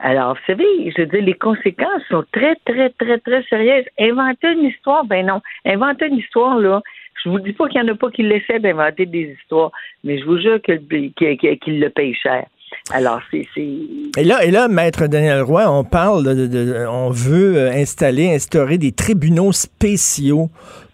Alors, 0.02 0.34
vous 0.34 0.40
savez, 0.48 0.90
je 0.90 1.02
veux 1.02 1.06
dire, 1.06 1.22
les 1.22 1.34
conséquences 1.34 2.02
sont 2.10 2.24
très, 2.32 2.56
très, 2.64 2.90
très, 2.90 3.18
très 3.18 3.42
sérieuses. 3.44 3.84
Inventer 4.00 4.48
une 4.48 4.64
histoire, 4.64 5.04
ben 5.04 5.26
non. 5.26 5.40
Inventer 5.64 6.06
une 6.08 6.16
histoire, 6.16 6.58
là, 6.58 6.82
je 7.22 7.30
vous 7.30 7.38
dis 7.38 7.52
pas 7.52 7.68
qu'il 7.68 7.80
y 7.80 7.84
en 7.84 7.88
a 7.88 7.94
pas 7.94 8.10
qui 8.10 8.22
l'essaient 8.22 8.58
d'inventer 8.58 9.06
des 9.06 9.36
histoires, 9.40 9.70
mais 10.02 10.18
je 10.18 10.24
vous 10.24 10.38
jure 10.38 10.60
qu'il 10.60 10.80
le 10.88 11.88
paye 11.88 12.14
cher. 12.14 12.46
Alors, 12.90 13.20
c'est. 13.30 13.46
Et 13.54 14.24
là, 14.24 14.44
et 14.44 14.50
là, 14.50 14.66
Maître 14.66 15.06
Daniel 15.06 15.42
Roy, 15.42 15.70
on 15.70 15.84
parle 15.84 16.24
de 16.24 16.86
on 16.88 17.10
veut 17.10 17.56
euh, 17.56 17.70
installer, 17.70 18.34
instaurer 18.34 18.78
des 18.78 18.92
tribunaux 18.92 19.52
spéciaux 19.52 20.48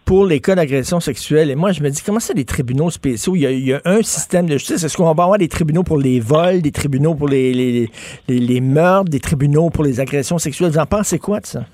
pour 0.09 0.25
les 0.25 0.41
cas 0.41 0.55
d'agression 0.55 1.01
sexuelle. 1.01 1.51
Et 1.51 1.55
moi, 1.55 1.73
je 1.73 1.83
me 1.83 1.91
dis, 1.91 2.01
comment 2.01 2.19
ça, 2.19 2.33
des 2.33 2.47
tribunaux 2.47 2.91
spéciaux? 2.91 3.37
Il 3.37 3.43
y 3.43 3.75
a, 3.75 3.83
un 3.85 4.01
système 4.01 4.47
de 4.47 4.57
justice. 4.57 4.83
Est-ce 4.83 4.97
qu'on 4.97 5.05
va 5.05 5.11
avoir 5.11 5.37
des 5.37 5.49
tribunaux 5.49 5.83
pour 5.83 5.99
les 5.99 6.19
vols, 6.19 6.63
des 6.63 6.73
tribunaux 6.73 7.15
pour 7.15 7.29
les, 7.29 7.91
les, 8.27 8.61
meurtres, 8.63 9.11
des 9.11 9.21
tribunaux 9.21 9.69
pour 9.69 9.85
les 9.85 10.01
agressions 10.01 10.39
sexuelles? 10.39 10.71
Vous 10.71 10.79
en 10.79 10.87
pensez 10.87 11.19
quoi 11.19 11.41
de 11.41 11.47
ça? 11.47 11.67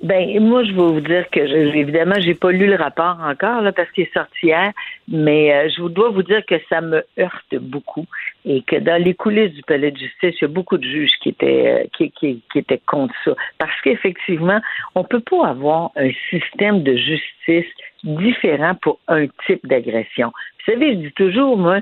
Ben 0.00 0.38
moi, 0.40 0.62
je 0.62 0.70
vais 0.70 0.76
vous 0.76 1.00
dire 1.00 1.28
que 1.30 1.44
je, 1.44 1.76
évidemment, 1.76 2.14
j'ai 2.20 2.34
pas 2.34 2.52
lu 2.52 2.66
le 2.68 2.76
rapport 2.76 3.18
encore 3.20 3.62
là 3.62 3.72
parce 3.72 3.90
qu'il 3.90 4.04
est 4.04 4.14
sorti 4.14 4.46
hier, 4.46 4.72
mais 5.08 5.52
euh, 5.52 5.68
je 5.76 5.82
dois 5.88 6.10
vous 6.10 6.22
dire 6.22 6.46
que 6.46 6.54
ça 6.68 6.80
me 6.80 7.02
heurte 7.18 7.56
beaucoup 7.60 8.06
et 8.44 8.62
que 8.62 8.76
dans 8.76 9.02
les 9.02 9.14
coulisses 9.14 9.52
du 9.54 9.62
palais 9.62 9.90
de 9.90 9.96
justice, 9.98 10.36
il 10.40 10.42
y 10.42 10.44
a 10.44 10.48
beaucoup 10.48 10.78
de 10.78 10.84
juges 10.84 11.18
qui 11.20 11.30
étaient 11.30 11.66
euh, 11.66 11.84
qui, 11.96 12.12
qui, 12.12 12.42
qui 12.52 12.58
étaient 12.60 12.80
contre 12.86 13.14
ça 13.24 13.32
parce 13.58 13.80
qu'effectivement, 13.82 14.60
on 14.94 15.02
peut 15.02 15.20
pas 15.20 15.48
avoir 15.48 15.90
un 15.96 16.10
système 16.30 16.84
de 16.84 16.94
justice 16.96 17.66
différent 18.04 18.76
pour 18.80 19.00
un 19.08 19.26
type 19.46 19.66
d'agression. 19.66 20.28
Vous 20.28 20.74
savez, 20.74 20.92
je 20.92 20.98
dis 21.08 21.12
toujours 21.12 21.56
moi, 21.56 21.80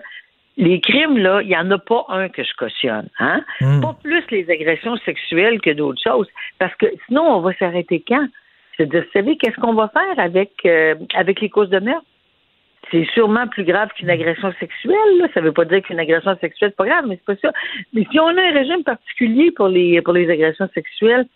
les 0.57 0.81
crimes, 0.81 1.19
là, 1.19 1.43
il 1.43 1.49
n'y 1.49 1.57
en 1.57 1.71
a 1.71 1.79
pas 1.79 2.05
un 2.09 2.29
que 2.29 2.43
je 2.43 2.55
cautionne. 2.57 3.09
Hein? 3.19 3.43
Hmm. 3.61 3.81
Pas 3.81 3.97
plus 4.03 4.25
les 4.31 4.51
agressions 4.51 4.97
sexuelles 4.99 5.61
que 5.61 5.71
d'autres 5.71 6.03
choses. 6.03 6.29
Parce 6.59 6.75
que 6.77 6.87
sinon, 7.07 7.23
on 7.23 7.41
va 7.41 7.53
s'arrêter 7.55 8.03
quand? 8.07 8.27
C'est-à-dire, 8.77 9.03
vous 9.03 9.13
savez, 9.13 9.37
qu'est-ce 9.37 9.61
qu'on 9.61 9.75
va 9.75 9.89
faire 9.89 10.19
avec, 10.19 10.53
euh, 10.65 10.95
avec 11.15 11.41
les 11.41 11.51
causes 11.51 11.71
de 11.71 11.79
meurtre? 11.79 12.07
C'est 12.91 13.07
sûrement 13.15 13.49
plus 13.49 13.65
grave 13.65 13.89
qu'une 13.97 14.11
agression 14.11 14.53
sexuelle. 14.61 15.19
Là. 15.19 15.29
Ça 15.35 15.41
ne 15.41 15.47
veut 15.47 15.53
pas 15.53 15.65
dire 15.65 15.83
qu'une 15.83 15.99
agression 15.99 16.37
sexuelle 16.41 16.71
n'est 16.71 16.75
pas 16.75 16.87
grave, 16.87 17.05
mais 17.09 17.17
c'est 17.17 17.35
pas 17.35 17.49
ça. 17.49 17.53
Mais 17.93 18.07
si 18.11 18.21
on 18.21 18.29
a 18.29 18.41
un 18.41 18.53
régime 18.53 18.85
particulier 18.85 19.51
pour 19.51 19.69
les 19.69 20.01
pour 20.03 20.13
les 20.13 20.31
agressions 20.31 20.69
sexuelles, 20.73 21.27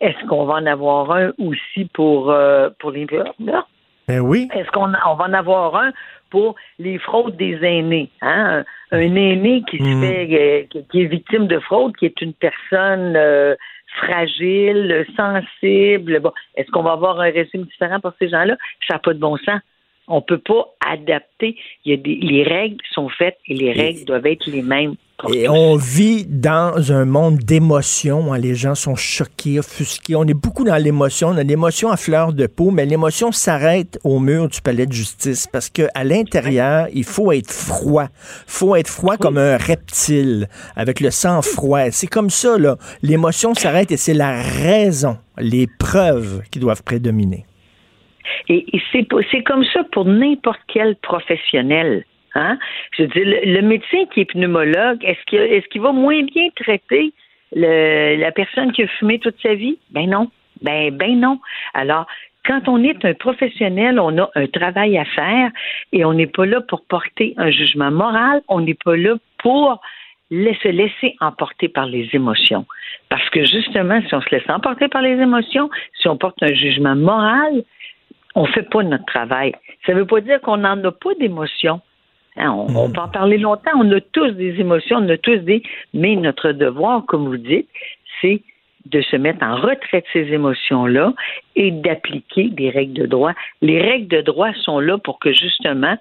est-ce 0.00 0.26
qu'on 0.26 0.46
va 0.46 0.54
en 0.54 0.66
avoir 0.66 1.10
un 1.12 1.32
aussi 1.38 1.84
pour 1.92 2.30
euh, 2.30 2.70
pour 2.78 2.90
les 2.90 3.06
meurtres? 3.38 3.68
Ben 4.08 4.20
oui. 4.20 4.48
Est-ce 4.54 4.70
qu'on 4.70 4.92
on 5.06 5.14
va 5.14 5.24
en 5.24 5.32
avoir 5.32 5.76
un 5.76 5.92
pour 6.30 6.56
les 6.78 6.98
fraudes 6.98 7.36
des 7.36 7.58
aînés? 7.62 8.10
Hein? 8.20 8.64
Un, 8.90 8.98
un 8.98 9.16
aîné 9.16 9.62
qui 9.70 9.78
se 9.78 9.82
Mm. 9.82 10.00
fait 10.02 10.68
euh, 10.72 10.80
qui, 10.90 11.02
est 11.02 11.06
victime 11.06 11.46
de 11.46 11.58
fraude, 11.60 11.96
qui 11.96 12.06
est 12.06 12.20
une 12.20 12.34
personne 12.34 13.14
euh, 13.16 13.54
fragile, 13.96 15.06
sensible. 15.16 16.20
Bon, 16.20 16.32
est-ce 16.56 16.70
qu'on 16.70 16.82
va 16.82 16.92
avoir 16.92 17.20
un 17.20 17.30
régime 17.30 17.64
différent 17.64 18.00
pour 18.00 18.12
ces 18.18 18.28
gens-là? 18.28 18.56
Ça 18.86 18.94
n'a 18.94 18.98
pas 18.98 19.14
de 19.14 19.18
bon 19.18 19.36
sens. 19.38 19.60
On 20.06 20.20
peut 20.20 20.38
pas 20.38 20.66
adapter. 20.86 21.56
Il 21.84 21.92
y 21.92 21.94
a 21.94 21.96
des, 21.96 22.16
les 22.16 22.42
règles 22.42 22.76
sont 22.92 23.08
faites 23.08 23.38
et 23.48 23.54
les 23.54 23.72
règles 23.72 24.04
doivent 24.04 24.26
être 24.26 24.46
les 24.46 24.62
mêmes. 24.62 24.96
Et 25.32 25.48
on 25.48 25.76
vit 25.76 26.26
dans 26.26 26.92
un 26.92 27.04
monde 27.04 27.38
d'émotions. 27.38 28.32
hein. 28.32 28.38
Les 28.38 28.54
gens 28.54 28.74
sont 28.74 28.96
choqués, 28.96 29.58
offusqués. 29.58 30.16
On 30.16 30.24
est 30.24 30.34
beaucoup 30.34 30.64
dans 30.64 30.76
l'émotion. 30.76 31.28
On 31.28 31.36
a 31.36 31.44
l'émotion 31.44 31.90
à 31.90 31.96
fleur 31.96 32.32
de 32.32 32.46
peau, 32.46 32.70
mais 32.70 32.84
l'émotion 32.84 33.30
s'arrête 33.32 33.98
au 34.04 34.18
mur 34.18 34.48
du 34.48 34.60
palais 34.60 34.86
de 34.86 34.92
justice 34.92 35.46
parce 35.46 35.70
que 35.70 35.82
à 35.94 36.04
l'intérieur, 36.04 36.88
il 36.92 37.04
faut 37.04 37.32
être 37.32 37.50
froid. 37.50 38.08
faut 38.46 38.74
être 38.76 38.88
froid 38.88 39.16
comme 39.16 39.38
un 39.38 39.56
reptile, 39.56 40.48
avec 40.76 41.00
le 41.00 41.10
sang 41.10 41.42
froid. 41.42 41.90
C'est 41.90 42.08
comme 42.08 42.30
ça, 42.30 42.58
là. 42.58 42.76
L'émotion 43.02 43.54
s'arrête 43.54 43.92
et 43.92 43.96
c'est 43.96 44.14
la 44.14 44.42
raison, 44.42 45.16
les 45.38 45.68
preuves 45.78 46.42
qui 46.50 46.58
doivent 46.58 46.82
prédominer. 46.82 47.46
Et, 48.48 48.66
c'est 48.92 49.42
comme 49.44 49.64
ça 49.72 49.84
pour 49.92 50.04
n'importe 50.04 50.60
quel 50.68 50.96
professionnel. 50.96 52.04
Hein? 52.34 52.58
Je 52.96 53.04
dire, 53.04 53.24
le, 53.26 53.54
le 53.54 53.62
médecin 53.62 54.04
qui 54.12 54.20
est 54.20 54.24
pneumologue, 54.24 55.04
est-ce 55.04 55.22
qu'il 55.26 55.38
est 55.40 55.68
qu'il 55.68 55.80
va 55.82 55.92
moins 55.92 56.22
bien 56.22 56.48
traiter 56.56 57.12
le- 57.54 58.16
la 58.16 58.32
personne 58.32 58.72
qui 58.72 58.82
a 58.82 58.88
fumé 58.88 59.18
toute 59.18 59.40
sa 59.40 59.54
vie? 59.54 59.78
Ben 59.90 60.08
non. 60.08 60.30
Ben, 60.62 60.90
ben 60.96 61.18
non. 61.18 61.38
Alors, 61.74 62.06
quand 62.46 62.68
on 62.68 62.82
est 62.82 63.04
un 63.04 63.14
professionnel, 63.14 63.98
on 63.98 64.18
a 64.18 64.30
un 64.34 64.46
travail 64.46 64.98
à 64.98 65.04
faire 65.04 65.50
et 65.92 66.04
on 66.04 66.12
n'est 66.12 66.26
pas 66.26 66.46
là 66.46 66.60
pour 66.60 66.84
porter 66.84 67.34
un 67.36 67.50
jugement 67.50 67.90
moral, 67.90 68.42
on 68.48 68.60
n'est 68.60 68.78
pas 68.84 68.96
là 68.96 69.14
pour 69.38 69.80
se 70.30 70.68
laisser 70.68 71.14
emporter 71.20 71.68
par 71.68 71.86
les 71.86 72.08
émotions. 72.12 72.66
Parce 73.08 73.28
que 73.30 73.44
justement, 73.44 74.00
si 74.08 74.14
on 74.14 74.20
se 74.20 74.30
laisse 74.30 74.48
emporter 74.48 74.88
par 74.88 75.02
les 75.02 75.20
émotions, 75.20 75.70
si 76.00 76.08
on 76.08 76.16
porte 76.16 76.42
un 76.42 76.52
jugement 76.54 76.96
moral, 76.96 77.62
on 78.34 78.46
fait 78.46 78.68
pas 78.68 78.82
notre 78.82 79.04
travail. 79.04 79.52
Ça 79.86 79.94
veut 79.94 80.06
pas 80.06 80.20
dire 80.20 80.40
qu'on 80.40 80.56
n'en 80.56 80.82
a 80.82 80.92
pas 80.92 81.14
d'émotions. 81.20 81.80
Hein, 82.36 82.50
on, 82.50 82.74
on 82.76 82.90
peut 82.90 83.00
en 83.00 83.08
parler 83.08 83.38
longtemps. 83.38 83.70
On 83.76 83.90
a 83.92 84.00
tous 84.00 84.30
des 84.32 84.60
émotions, 84.60 84.98
on 84.98 85.08
a 85.08 85.18
tous 85.18 85.38
des. 85.38 85.62
Mais 85.92 86.16
notre 86.16 86.52
devoir, 86.52 87.04
comme 87.06 87.28
vous 87.28 87.36
dites, 87.36 87.68
c'est 88.20 88.42
de 88.86 89.00
se 89.00 89.16
mettre 89.16 89.44
en 89.44 89.56
retrait 89.56 90.00
de 90.00 90.06
ces 90.12 90.32
émotions-là 90.32 91.14
et 91.56 91.70
d'appliquer 91.70 92.48
des 92.50 92.70
règles 92.70 92.94
de 92.94 93.06
droit. 93.06 93.32
Les 93.62 93.80
règles 93.80 94.08
de 94.08 94.20
droit 94.22 94.50
sont 94.64 94.80
là 94.80 94.98
pour 94.98 95.18
que 95.18 95.32
justement 95.32 95.96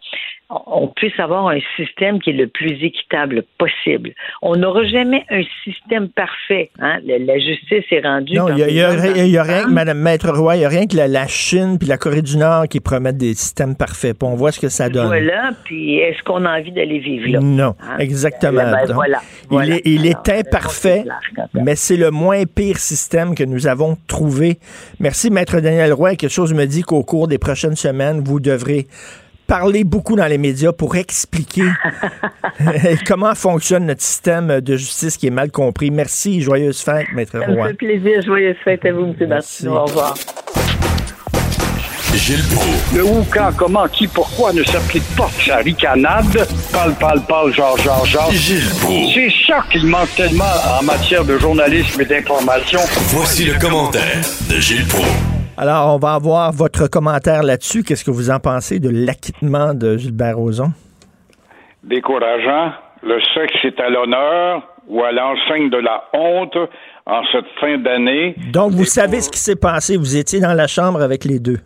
on- 0.67 0.87
puisse 0.87 1.19
avoir 1.19 1.47
un 1.47 1.59
système 1.77 2.19
qui 2.21 2.29
est 2.29 2.33
le 2.33 2.47
plus 2.47 2.73
équitable 2.83 3.43
possible. 3.57 4.11
On 4.43 4.55
n'aura 4.55 4.83
jamais 4.83 5.23
un 5.31 5.41
système 5.63 6.09
parfait. 6.09 6.69
hein. 6.79 6.99
La, 7.05 7.17
la 7.17 7.39
justice 7.39 7.83
est 7.89 8.01
rendue. 8.01 8.35
Non, 8.37 8.49
il 8.49 8.57
y 8.69 8.73
y 8.75 8.81
a 8.81 8.89
rien, 8.91 9.23
y 9.25 9.37
a 9.37 9.43
que. 9.43 9.69
Madame 9.71 9.97
Maître 9.99 10.29
Roy, 10.31 10.57
il 10.57 10.61
y 10.61 10.65
a 10.65 10.69
rien 10.69 10.85
que 10.85 10.95
la, 10.95 11.07
la 11.07 11.25
Chine 11.27 11.77
puis 11.79 11.87
la 11.87 11.97
Corée 11.97 12.21
du 12.21 12.37
Nord 12.37 12.67
qui 12.67 12.79
promettent 12.81 13.17
des 13.17 13.33
systèmes 13.33 13.75
parfaits. 13.75 14.17
Puis 14.17 14.27
on 14.27 14.35
voit 14.35 14.51
ce 14.51 14.59
que 14.59 14.69
ça 14.69 14.89
donne. 14.89 15.07
Voilà, 15.07 15.51
puis 15.63 15.97
est-ce 15.97 16.21
qu'on 16.23 16.45
a 16.45 16.59
envie 16.59 16.71
d'aller 16.71 16.99
vivre 16.99 17.29
là? 17.31 17.39
Non, 17.41 17.75
Hein? 17.81 17.97
exactement. 17.99 18.61
Ben, 18.71 18.85
Donc, 18.85 18.95
voilà, 18.95 19.19
il 19.43 19.47
voilà. 19.49 19.75
est, 19.75 19.81
il 19.85 20.07
Alors, 20.07 20.21
est 20.27 20.39
imparfait, 20.47 21.03
mais 21.55 21.75
c'est 21.75 21.97
le 21.97 22.11
moins 22.11 22.43
pire 22.45 22.77
système 22.77 23.33
que 23.33 23.43
nous 23.43 23.65
avons 23.65 23.97
trouvé. 24.07 24.57
Merci, 24.99 25.31
Maître 25.31 25.42
Daniel 25.61 25.93
Roy. 25.93 26.15
Quelque 26.15 26.31
chose 26.31 26.53
me 26.53 26.65
dit 26.65 26.81
qu'au 26.81 27.03
cours 27.03 27.27
des 27.27 27.37
prochaines 27.37 27.75
semaines, 27.75 28.21
vous 28.23 28.39
devrez 28.39 28.87
parler 29.47 29.83
beaucoup 29.83 30.15
dans 30.15 30.25
les 30.27 30.37
médias 30.37 30.71
pour 30.71 30.95
expliquer 30.95 31.63
comment 33.05 33.35
fonctionne 33.35 33.85
notre 33.85 34.01
système 34.01 34.61
de 34.61 34.75
justice 34.77 35.17
qui 35.17 35.27
est 35.27 35.31
mal 35.31 35.51
compris. 35.51 35.91
Merci. 35.91 36.41
Joyeuse 36.41 36.81
fête, 36.81 37.07
Maître 37.13 37.33
Ça 37.39 37.47
me 37.47 37.55
Roy. 37.55 37.67
fait 37.69 37.73
plaisir. 37.73 38.21
Joyeuse 38.25 38.55
fête 38.63 38.85
à 38.85 38.91
vous, 38.93 39.13
M. 39.19 39.27
Martineau. 39.29 39.75
Au 39.75 39.85
revoir. 39.85 40.15
Gilles 42.15 42.43
Proulx. 42.43 42.95
Le 42.95 43.03
où, 43.03 43.25
quand, 43.33 43.49
comment, 43.57 43.87
qui, 43.87 44.07
pourquoi 44.07 44.53
ne 44.53 44.63
s'applique 44.63 45.03
pas 45.17 45.29
sa 45.45 45.57
ricanade? 45.57 46.47
Parle, 46.71 46.93
parle, 46.93 47.21
parle, 47.27 47.53
genre, 47.53 47.75
genre, 47.79 48.05
genre. 48.05 48.31
Gilles. 48.31 48.61
C'est 49.13 49.29
ça 49.47 49.63
qu'il 49.71 49.85
manque 49.87 50.13
tellement 50.15 50.43
en 50.79 50.83
matière 50.83 51.25
de 51.25 51.37
journalisme 51.39 51.99
et 52.01 52.05
d'information. 52.05 52.79
Voici 53.07 53.45
le 53.45 53.59
commentaire 53.59 54.21
de 54.49 54.59
Gilles 54.59 54.85
Proulx. 54.87 55.32
Alors, 55.57 55.93
on 55.95 55.99
va 55.99 56.13
avoir 56.13 56.51
votre 56.51 56.87
commentaire 56.89 57.43
là-dessus. 57.43 57.83
Qu'est-ce 57.83 58.03
que 58.03 58.11
vous 58.11 58.31
en 58.31 58.39
pensez 58.39 58.79
de 58.79 58.89
l'acquittement 58.89 59.73
de 59.73 59.97
Gilbert 59.97 60.37
Rozon? 60.37 60.71
Décourageant. 61.83 62.71
Le 63.03 63.19
sexe 63.33 63.53
est 63.63 63.79
à 63.79 63.89
l'honneur 63.89 64.63
ou 64.87 65.03
à 65.03 65.11
l'enseigne 65.11 65.69
de 65.69 65.77
la 65.77 66.05
honte 66.13 66.57
en 67.05 67.21
cette 67.31 67.45
fin 67.59 67.77
d'année. 67.77 68.35
Donc, 68.51 68.71
vous 68.71 68.83
Et 68.83 68.85
savez 68.85 69.17
pour- 69.17 69.23
ce 69.25 69.29
qui 69.29 69.39
s'est 69.39 69.57
passé. 69.57 69.97
Vous 69.97 70.15
étiez 70.17 70.39
dans 70.39 70.53
la 70.53 70.67
chambre 70.67 71.01
avec 71.01 71.25
les 71.25 71.39
deux. 71.39 71.57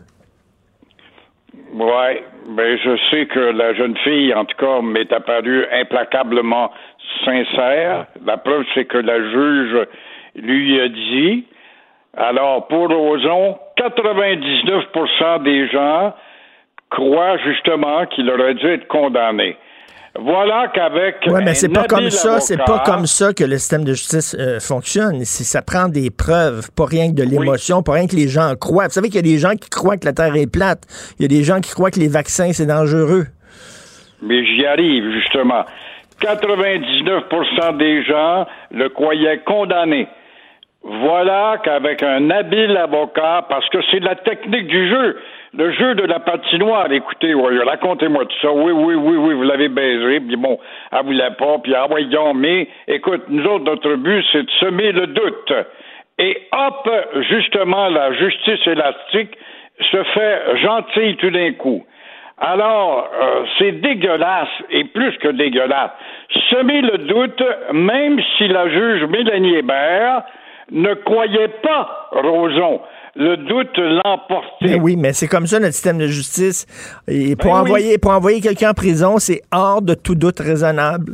Ouais, 1.73 2.23
ben 2.49 2.77
je 2.83 2.97
sais 3.11 3.27
que 3.27 3.39
la 3.39 3.73
jeune 3.75 3.95
fille, 3.97 4.33
en 4.33 4.45
tout 4.45 4.57
cas, 4.57 4.81
m'est 4.81 5.11
apparue 5.13 5.65
implacablement 5.71 6.71
sincère. 7.23 8.07
La 8.25 8.37
preuve, 8.37 8.63
c'est 8.73 8.85
que 8.85 8.97
la 8.97 9.17
juge 9.31 9.87
lui 10.35 10.79
a 10.81 10.89
dit. 10.89 11.45
Alors, 12.17 12.67
pour 12.67 12.87
Roson, 12.89 13.57
99% 13.77 15.43
des 15.43 15.67
gens 15.69 16.13
croient 16.89 17.37
justement 17.45 18.05
qu'il 18.07 18.29
aurait 18.29 18.55
dû 18.55 18.65
être 18.67 18.87
condamné. 18.87 19.55
Voilà 20.19 20.69
qu'avec 20.73 21.17
Oui, 21.27 21.41
mais 21.45 21.53
c'est 21.53 21.69
pas 21.69 21.83
comme 21.83 22.09
ça, 22.09 22.39
c'est 22.39 22.57
pas 22.57 22.79
comme 22.79 23.05
ça 23.05 23.33
que 23.33 23.43
le 23.43 23.57
système 23.59 23.83
de 23.83 23.93
justice 23.93 24.35
euh, 24.39 24.59
fonctionne. 24.59 25.23
C'est- 25.25 25.43
Ça 25.43 25.61
prend 25.61 25.89
des 25.89 26.09
preuves, 26.09 26.71
pas 26.75 26.85
rien 26.85 27.11
que 27.11 27.15
de 27.17 27.23
l'émotion, 27.23 27.83
pas 27.83 27.93
rien 27.93 28.07
que 28.07 28.15
les 28.15 28.27
gens 28.27 28.55
croient. 28.59 28.85
Vous 28.85 28.93
savez 28.93 29.09
qu'il 29.09 29.17
y 29.17 29.19
a 29.29 29.33
des 29.33 29.37
gens 29.37 29.51
qui 29.55 29.69
croient 29.69 29.97
que 29.97 30.05
la 30.05 30.13
Terre 30.13 30.35
est 30.35 30.51
plate. 30.51 30.81
Il 31.19 31.21
y 31.21 31.25
a 31.25 31.27
des 31.27 31.43
gens 31.43 31.61
qui 31.61 31.69
croient 31.71 31.91
que 31.91 31.99
les 31.99 32.07
vaccins, 32.07 32.51
c'est 32.51 32.65
dangereux. 32.65 33.25
Mais 34.23 34.43
j'y 34.43 34.65
arrive, 34.65 35.03
justement. 35.11 35.65
99% 36.19 37.77
des 37.77 38.03
gens 38.03 38.47
le 38.71 38.89
croyaient 38.89 39.41
condamné. 39.45 40.07
Voilà 40.89 41.57
qu'avec 41.65 42.01
un 42.01 42.29
habile 42.29 42.77
avocat, 42.77 43.45
parce 43.49 43.67
que 43.67 43.79
c'est 43.91 43.99
la 43.99 44.15
technique 44.15 44.67
du 44.67 44.87
jeu, 44.87 45.19
le 45.53 45.73
jeu 45.73 45.95
de 45.95 46.03
la 46.03 46.21
patinoire, 46.21 46.89
écoutez, 46.89 47.33
ouais, 47.33 47.61
racontez-moi 47.61 48.23
tout 48.23 48.39
ça, 48.41 48.53
oui, 48.53 48.71
oui, 48.71 48.95
oui, 48.95 49.17
oui, 49.17 49.33
vous 49.33 49.43
l'avez 49.43 49.67
baisé, 49.67 50.21
puis 50.21 50.37
bon, 50.37 50.57
elle 50.93 51.03
voulait 51.03 51.31
pas, 51.37 51.57
puis 51.61 51.75
ah 51.75 51.87
voyons, 51.89 52.33
mais 52.33 52.69
écoute, 52.87 53.23
nous 53.27 53.45
autres, 53.47 53.65
notre 53.65 53.95
but, 53.95 54.23
c'est 54.31 54.43
de 54.43 54.49
semer 54.61 54.93
le 54.93 55.07
doute. 55.07 55.53
Et 56.19 56.43
hop, 56.53 56.89
justement, 57.31 57.89
la 57.89 58.13
justice 58.13 58.65
élastique 58.65 59.37
se 59.91 60.03
fait 60.03 60.57
gentille 60.61 61.17
tout 61.17 61.31
d'un 61.31 61.51
coup. 61.51 61.85
Alors, 62.37 63.09
euh, 63.13 63.43
c'est 63.59 63.73
dégueulasse, 63.73 64.47
et 64.69 64.85
plus 64.85 65.17
que 65.17 65.27
dégueulasse. 65.27 65.91
Semer 66.49 66.79
le 66.79 66.97
doute, 66.99 67.43
même 67.73 68.21
si 68.37 68.47
la 68.47 68.69
juge 68.69 69.03
Mélanie 69.03 69.55
Hébert 69.55 70.23
ne 70.71 70.93
croyait 70.93 71.49
pas 71.63 72.09
Roson. 72.11 72.81
Le 73.15 73.37
doute 73.37 73.77
l'emportait. 73.77 74.77
Ben 74.77 74.81
oui, 74.81 74.95
mais 74.95 75.13
c'est 75.13 75.27
comme 75.27 75.47
ça 75.47 75.59
notre 75.59 75.73
système 75.73 75.97
de 75.97 76.07
justice. 76.07 76.67
Et 77.07 77.35
pour 77.35 77.51
Ben 77.51 77.63
oui. 77.71 77.97
pour 77.99 78.11
envoyer 78.11 78.41
quelqu'un 78.41 78.71
en 78.71 78.73
prison, 78.73 79.17
c'est 79.17 79.41
hors 79.51 79.81
de 79.81 79.95
tout 79.95 80.15
doute 80.15 80.39
raisonnable. 80.39 81.13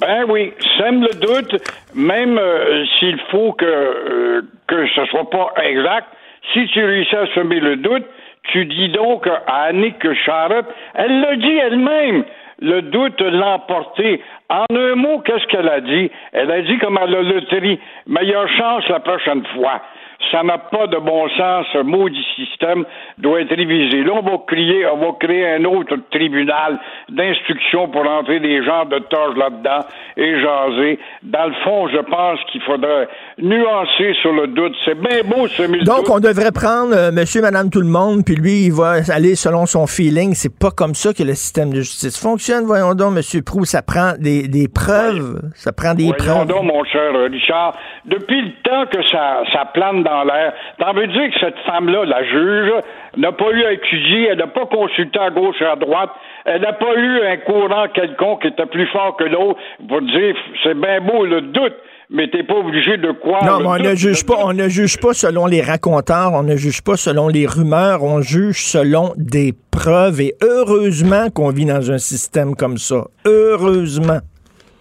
Ben 0.00 0.24
oui, 0.28 0.52
sème 0.78 1.02
le 1.02 1.14
doute, 1.20 1.56
même 1.94 2.38
euh, 2.38 2.84
s'il 2.98 3.18
faut 3.30 3.52
que, 3.52 3.64
euh, 3.64 4.42
que 4.68 4.86
ce 4.94 5.04
soit 5.06 5.28
pas 5.30 5.52
exact, 5.62 6.06
Si 6.52 6.66
tu 6.68 6.84
réussis 6.84 7.14
à 7.14 7.26
semer 7.34 7.60
le 7.60 7.76
doute, 7.76 8.04
tu 8.52 8.64
dis 8.66 8.88
donc 8.88 9.26
à 9.26 9.64
Annick 9.64 10.02
Charlotte, 10.24 10.66
elle 10.94 11.20
l'a 11.20 11.36
dit 11.36 11.56
elle-même, 11.56 12.24
le 12.60 12.82
doute 12.82 13.20
l'a 13.20 13.54
emporté. 13.54 14.20
En 14.52 14.66
un 14.76 14.96
mot, 14.96 15.20
qu'est-ce 15.20 15.46
qu'elle 15.46 15.68
a 15.68 15.80
dit? 15.80 16.10
Elle 16.32 16.50
a 16.50 16.60
dit 16.60 16.76
comme 16.76 16.98
à 16.98 17.06
la 17.06 17.22
loterie, 17.22 17.80
meilleure 18.06 18.48
chance 18.50 18.86
la 18.90 19.00
prochaine 19.00 19.42
fois. 19.54 19.80
Ça 20.30 20.42
n'a 20.42 20.58
pas 20.58 20.86
de 20.86 20.96
bon 20.98 21.28
sens. 21.30 21.66
Ce 21.72 21.82
maudit 21.82 22.24
système 22.36 22.84
doit 23.18 23.40
être 23.40 23.54
révisé. 23.54 24.02
Là, 24.02 24.12
on 24.14 24.22
va 24.22 24.38
crier, 24.46 24.86
on 24.86 24.98
va 24.98 25.12
créer 25.18 25.46
un 25.54 25.64
autre 25.64 25.96
tribunal 26.10 26.78
d'instruction 27.08 27.88
pour 27.88 28.06
entrer 28.08 28.40
des 28.40 28.64
gens 28.64 28.84
de 28.86 28.98
torche 28.98 29.36
là-dedans 29.36 29.80
et 30.16 30.40
jaser. 30.40 30.98
Dans 31.22 31.46
le 31.46 31.54
fond, 31.64 31.88
je 31.88 31.98
pense 31.98 32.38
qu'il 32.50 32.62
faudrait 32.62 33.08
nuancer 33.38 34.14
sur 34.20 34.32
le 34.32 34.46
doute. 34.48 34.74
C'est 34.84 34.98
bien 34.98 35.22
beau, 35.24 35.46
ce 35.48 35.62
mille 35.64 35.84
Donc, 35.84 36.08
on 36.10 36.20
devrait 36.20 36.52
prendre 36.52 36.94
euh, 36.94 37.10
monsieur, 37.12 37.42
madame, 37.42 37.70
tout 37.70 37.80
le 37.80 37.88
monde, 37.88 38.24
puis 38.24 38.36
lui, 38.36 38.66
il 38.66 38.72
va 38.72 38.96
aller 39.12 39.34
selon 39.34 39.66
son 39.66 39.86
feeling. 39.86 40.34
C'est 40.34 40.56
pas 40.58 40.70
comme 40.70 40.94
ça 40.94 41.12
que 41.12 41.22
le 41.22 41.34
système 41.34 41.70
de 41.70 41.80
justice 41.80 42.20
fonctionne. 42.20 42.64
Voyons 42.64 42.94
donc, 42.94 43.14
monsieur 43.14 43.42
Prou, 43.42 43.64
ça 43.64 43.82
prend 43.82 44.12
des, 44.18 44.48
des 44.48 44.68
preuves. 44.68 45.40
Ça 45.54 45.72
prend 45.72 45.94
des 45.94 46.04
Voyons 46.04 46.44
preuves. 46.44 46.46
donc, 46.46 46.64
mon 46.64 46.84
cher 46.84 47.12
Richard, 47.30 47.74
depuis 48.04 48.40
le 48.40 48.52
temps 48.62 48.86
que 48.86 49.02
ça, 49.08 49.42
ça 49.52 49.64
plane 49.72 50.02
dans 50.02 50.11
l'air, 50.24 50.52
t'en 50.78 50.92
veux 50.92 51.06
dire 51.06 51.30
que 51.30 51.40
cette 51.40 51.58
femme-là, 51.66 52.04
la 52.04 52.24
juge, 52.24 52.72
n'a 53.16 53.32
pas 53.32 53.50
eu 53.50 53.64
à 53.64 53.72
étudier, 53.72 54.28
elle 54.30 54.38
n'a 54.38 54.46
pas 54.46 54.66
consulté 54.66 55.18
à 55.18 55.30
gauche 55.30 55.56
et 55.60 55.66
à 55.66 55.76
droite, 55.76 56.10
elle 56.44 56.62
n'a 56.62 56.72
pas 56.72 56.94
eu 56.96 57.20
un 57.26 57.36
courant 57.38 57.86
quelconque 57.88 58.42
qui 58.42 58.48
était 58.48 58.66
plus 58.66 58.86
fort 58.86 59.16
que 59.16 59.24
l'autre 59.24 59.60
pour 59.88 60.00
dire 60.02 60.34
c'est 60.62 60.74
bien 60.74 61.00
beau 61.00 61.24
le 61.24 61.42
doute, 61.42 61.74
mais 62.10 62.28
t'es 62.28 62.42
pas 62.42 62.54
obligé 62.54 62.96
de 62.96 63.10
croire. 63.12 63.44
Non, 63.44 63.60
mais 63.60 63.86
on 63.86 63.90
ne 63.90 63.94
juge 63.94 64.24
pas, 64.24 64.36
on 64.38 64.52
ne 64.52 64.68
juge 64.68 64.98
pas 65.00 65.14
selon 65.14 65.46
les 65.46 65.62
raconteurs, 65.62 66.32
on 66.34 66.42
ne 66.42 66.56
juge 66.56 66.82
pas 66.82 66.96
selon 66.96 67.28
les 67.28 67.46
rumeurs, 67.46 68.02
on 68.02 68.20
juge 68.20 68.64
selon 68.64 69.12
des 69.16 69.52
preuves. 69.70 70.20
Et 70.20 70.34
heureusement 70.42 71.30
qu'on 71.30 71.50
vit 71.50 71.66
dans 71.66 71.90
un 71.90 71.98
système 71.98 72.54
comme 72.54 72.76
ça. 72.76 73.04
Heureusement. 73.26 74.20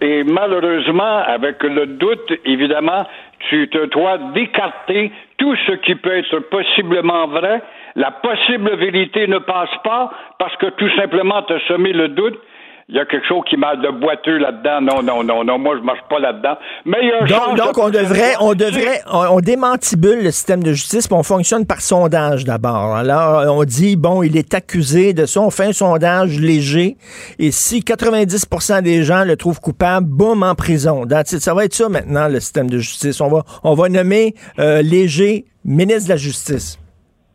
Et 0.02 0.24
malheureusement, 0.24 1.20
avec 1.28 1.62
le 1.62 1.86
doute, 1.86 2.34
évidemment, 2.44 3.06
tu 3.50 3.68
te 3.70 3.86
dois 3.86 4.18
d'écarter 4.34 5.12
tout 5.38 5.56
ce 5.68 5.74
qui 5.74 5.96
peut 5.96 6.18
être 6.18 6.40
possiblement 6.50 7.28
vrai. 7.28 7.62
La 7.96 8.12
possible 8.12 8.76
vérité 8.76 9.28
ne 9.28 9.40
passe 9.40 9.76
pas 9.84 10.12
parce 10.40 10.56
que 10.58 10.68
tout 10.68 10.90
simplement 10.96 11.42
tu 11.44 11.54
as 11.54 11.68
semé 11.68 11.94
le 11.94 12.10
doute. 12.10 12.40
Il 12.90 12.96
y 12.96 13.00
a 13.00 13.06
quelque 13.06 13.26
chose 13.28 13.42
qui 13.50 13.56
m'a 13.58 13.76
de 13.76 13.90
boiteux 13.90 14.38
là-dedans. 14.38 14.82
Non, 14.82 15.02
non, 15.04 15.24
non, 15.24 15.44
non, 15.44 15.58
moi 15.58 15.76
je 15.78 15.84
marche 15.84 16.02
pas 16.10 16.20
là-dedans. 16.20 16.56
Mais 16.86 16.98
il 17.02 17.08
y 17.10 17.12
a 17.12 17.24
un 17.24 17.48
Donc, 17.48 17.58
donc 17.58 17.76
de- 17.76 17.82
on 17.82 17.90
devrait, 17.90 18.34
on 18.42 18.54
devrait, 18.54 19.02
on, 19.12 19.38
on 19.38 19.40
démantibule 19.40 20.24
le 20.24 20.32
système 20.32 20.62
de 20.64 20.74
justice, 20.74 21.08
puis 21.08 21.16
on 21.18 21.24
fonctionne 21.24 21.66
par 21.66 21.82
sondage 21.82 22.44
d'abord. 22.44 22.96
Alors, 22.96 23.56
on 23.58 23.64
dit, 23.64 23.96
bon, 23.96 24.24
il 24.24 24.36
est 24.36 24.54
accusé 24.54 25.14
de 25.14 25.26
ça, 25.26 25.40
on 25.42 25.50
fait 25.52 25.66
un 25.66 25.74
sondage 25.74 26.38
léger, 26.40 26.98
et 27.40 27.52
si 27.52 27.80
90% 27.80 28.82
des 28.82 29.04
gens 29.04 29.24
le 29.24 29.38
trouvent 29.38 29.60
coupable, 29.62 30.08
boum, 30.08 30.44
en 30.44 30.56
prison. 30.56 31.06
Ça 31.26 31.54
va 31.54 31.66
être 31.66 31.74
ça 31.74 31.88
maintenant, 31.90 32.28
le 32.28 32.40
système 32.40 32.70
de 32.70 32.78
justice. 32.78 33.22
On 33.22 33.30
va, 33.30 33.44
on 33.64 33.74
va 33.74 33.90
nommer 33.90 34.36
euh, 34.60 34.82
Léger 34.82 35.46
ministre 35.64 36.06
de 36.06 36.10
la 36.10 36.18
Justice. 36.18 36.80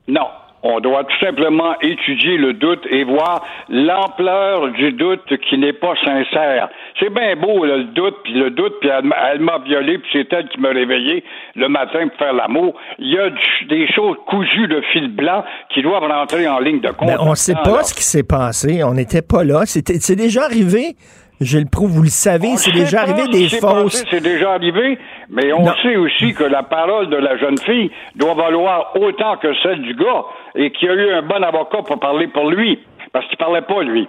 Non. 0.09 0.27
On 0.69 0.81
doit 0.81 1.05
tout 1.05 1.19
simplement 1.25 1.75
étudier 1.81 2.37
le 2.39 2.53
doute 2.55 2.85
et 2.91 3.05
voir 3.05 3.45
l'ampleur 3.69 4.69
du 4.73 4.93
doute 4.93 5.23
qui 5.49 5.59
n'est 5.59 5.73
pas 5.73 5.95
sincère. 6.05 6.69
C'est 6.99 7.13
bien 7.13 7.37
beau 7.37 7.65
là, 7.65 7.77
le 7.77 7.85
doute, 7.85 8.17
puis 8.25 8.35
le 8.35 8.51
doute, 8.51 8.75
puis 8.81 8.89
elle, 8.91 9.05
m'a- 9.05 9.17
elle 9.33 9.41
m'a 9.41 9.59
violé, 9.59 9.99
puis 9.99 10.09
c'est 10.13 10.33
elle 10.33 10.49
qui 10.49 10.59
m'a 10.61 10.71
réveillé 10.71 11.23
le 11.55 11.69
matin 11.69 12.09
pour 12.09 12.19
faire 12.19 12.33
l'amour. 12.33 12.75
Il 12.99 13.13
y 13.15 13.19
a 13.19 13.31
des 13.69 13.87
choses 13.93 14.17
cousues 14.27 14.67
de 14.67 14.81
fil 14.93 15.09
blanc 15.15 15.45
qui 15.73 15.83
doivent 15.83 16.03
rentrer 16.05 16.49
en 16.49 16.59
ligne 16.59 16.81
de 16.81 16.89
compte. 16.91 17.09
Mais 17.09 17.17
on 17.21 17.35
sait 17.35 17.53
là-dedans, 17.53 17.71
pas 17.73 17.77
là. 17.79 17.85
ce 17.85 17.95
qui 17.95 18.03
s'est 18.05 18.25
passé. 18.27 18.83
On 18.85 18.95
n'était 18.95 19.23
pas 19.23 19.45
là. 19.45 19.63
C'est 19.67 20.17
déjà 20.17 20.45
arrivé. 20.45 20.97
Je 21.41 21.59
le 21.59 21.67
prouve, 21.71 21.91
vous 21.91 22.03
le 22.03 22.09
savez, 22.09 22.57
c'est 22.57 22.73
déjà 22.73 23.05
pas 23.05 23.11
arrivé 23.13 23.29
des 23.29 23.49
fausses. 23.49 24.05
C'est 24.11 24.23
déjà 24.23 24.53
arrivé, 24.53 24.99
mais 25.29 25.53
on 25.53 25.65
Non. 25.65 25.73
sait 25.83 25.97
aussi 25.97 26.33
que 26.33 26.45
la 26.45 26.63
parole 26.63 27.09
de 27.11 27.17
la 27.17 27.37
jeune 27.37 27.59
fille 27.59 27.91
doit 28.15 28.33
valoir 28.35 28.93
autant 28.99 29.37
que 29.37 29.53
celle 29.63 29.83
du 29.83 29.95
gars 29.95 30.25
et 30.55 30.71
qu'il 30.71 30.89
y 30.89 30.91
a 30.91 30.95
eu 30.95 31.11
un 31.13 31.23
bon 31.23 31.43
avocat 31.43 31.83
pour 31.87 32.01
parler 32.01 32.29
pour 32.29 32.51
lui, 32.51 32.79
parce 33.13 33.27
qu'il 33.27 33.37
parlait 33.37 33.61
pas 33.63 33.83
lui. 33.83 34.09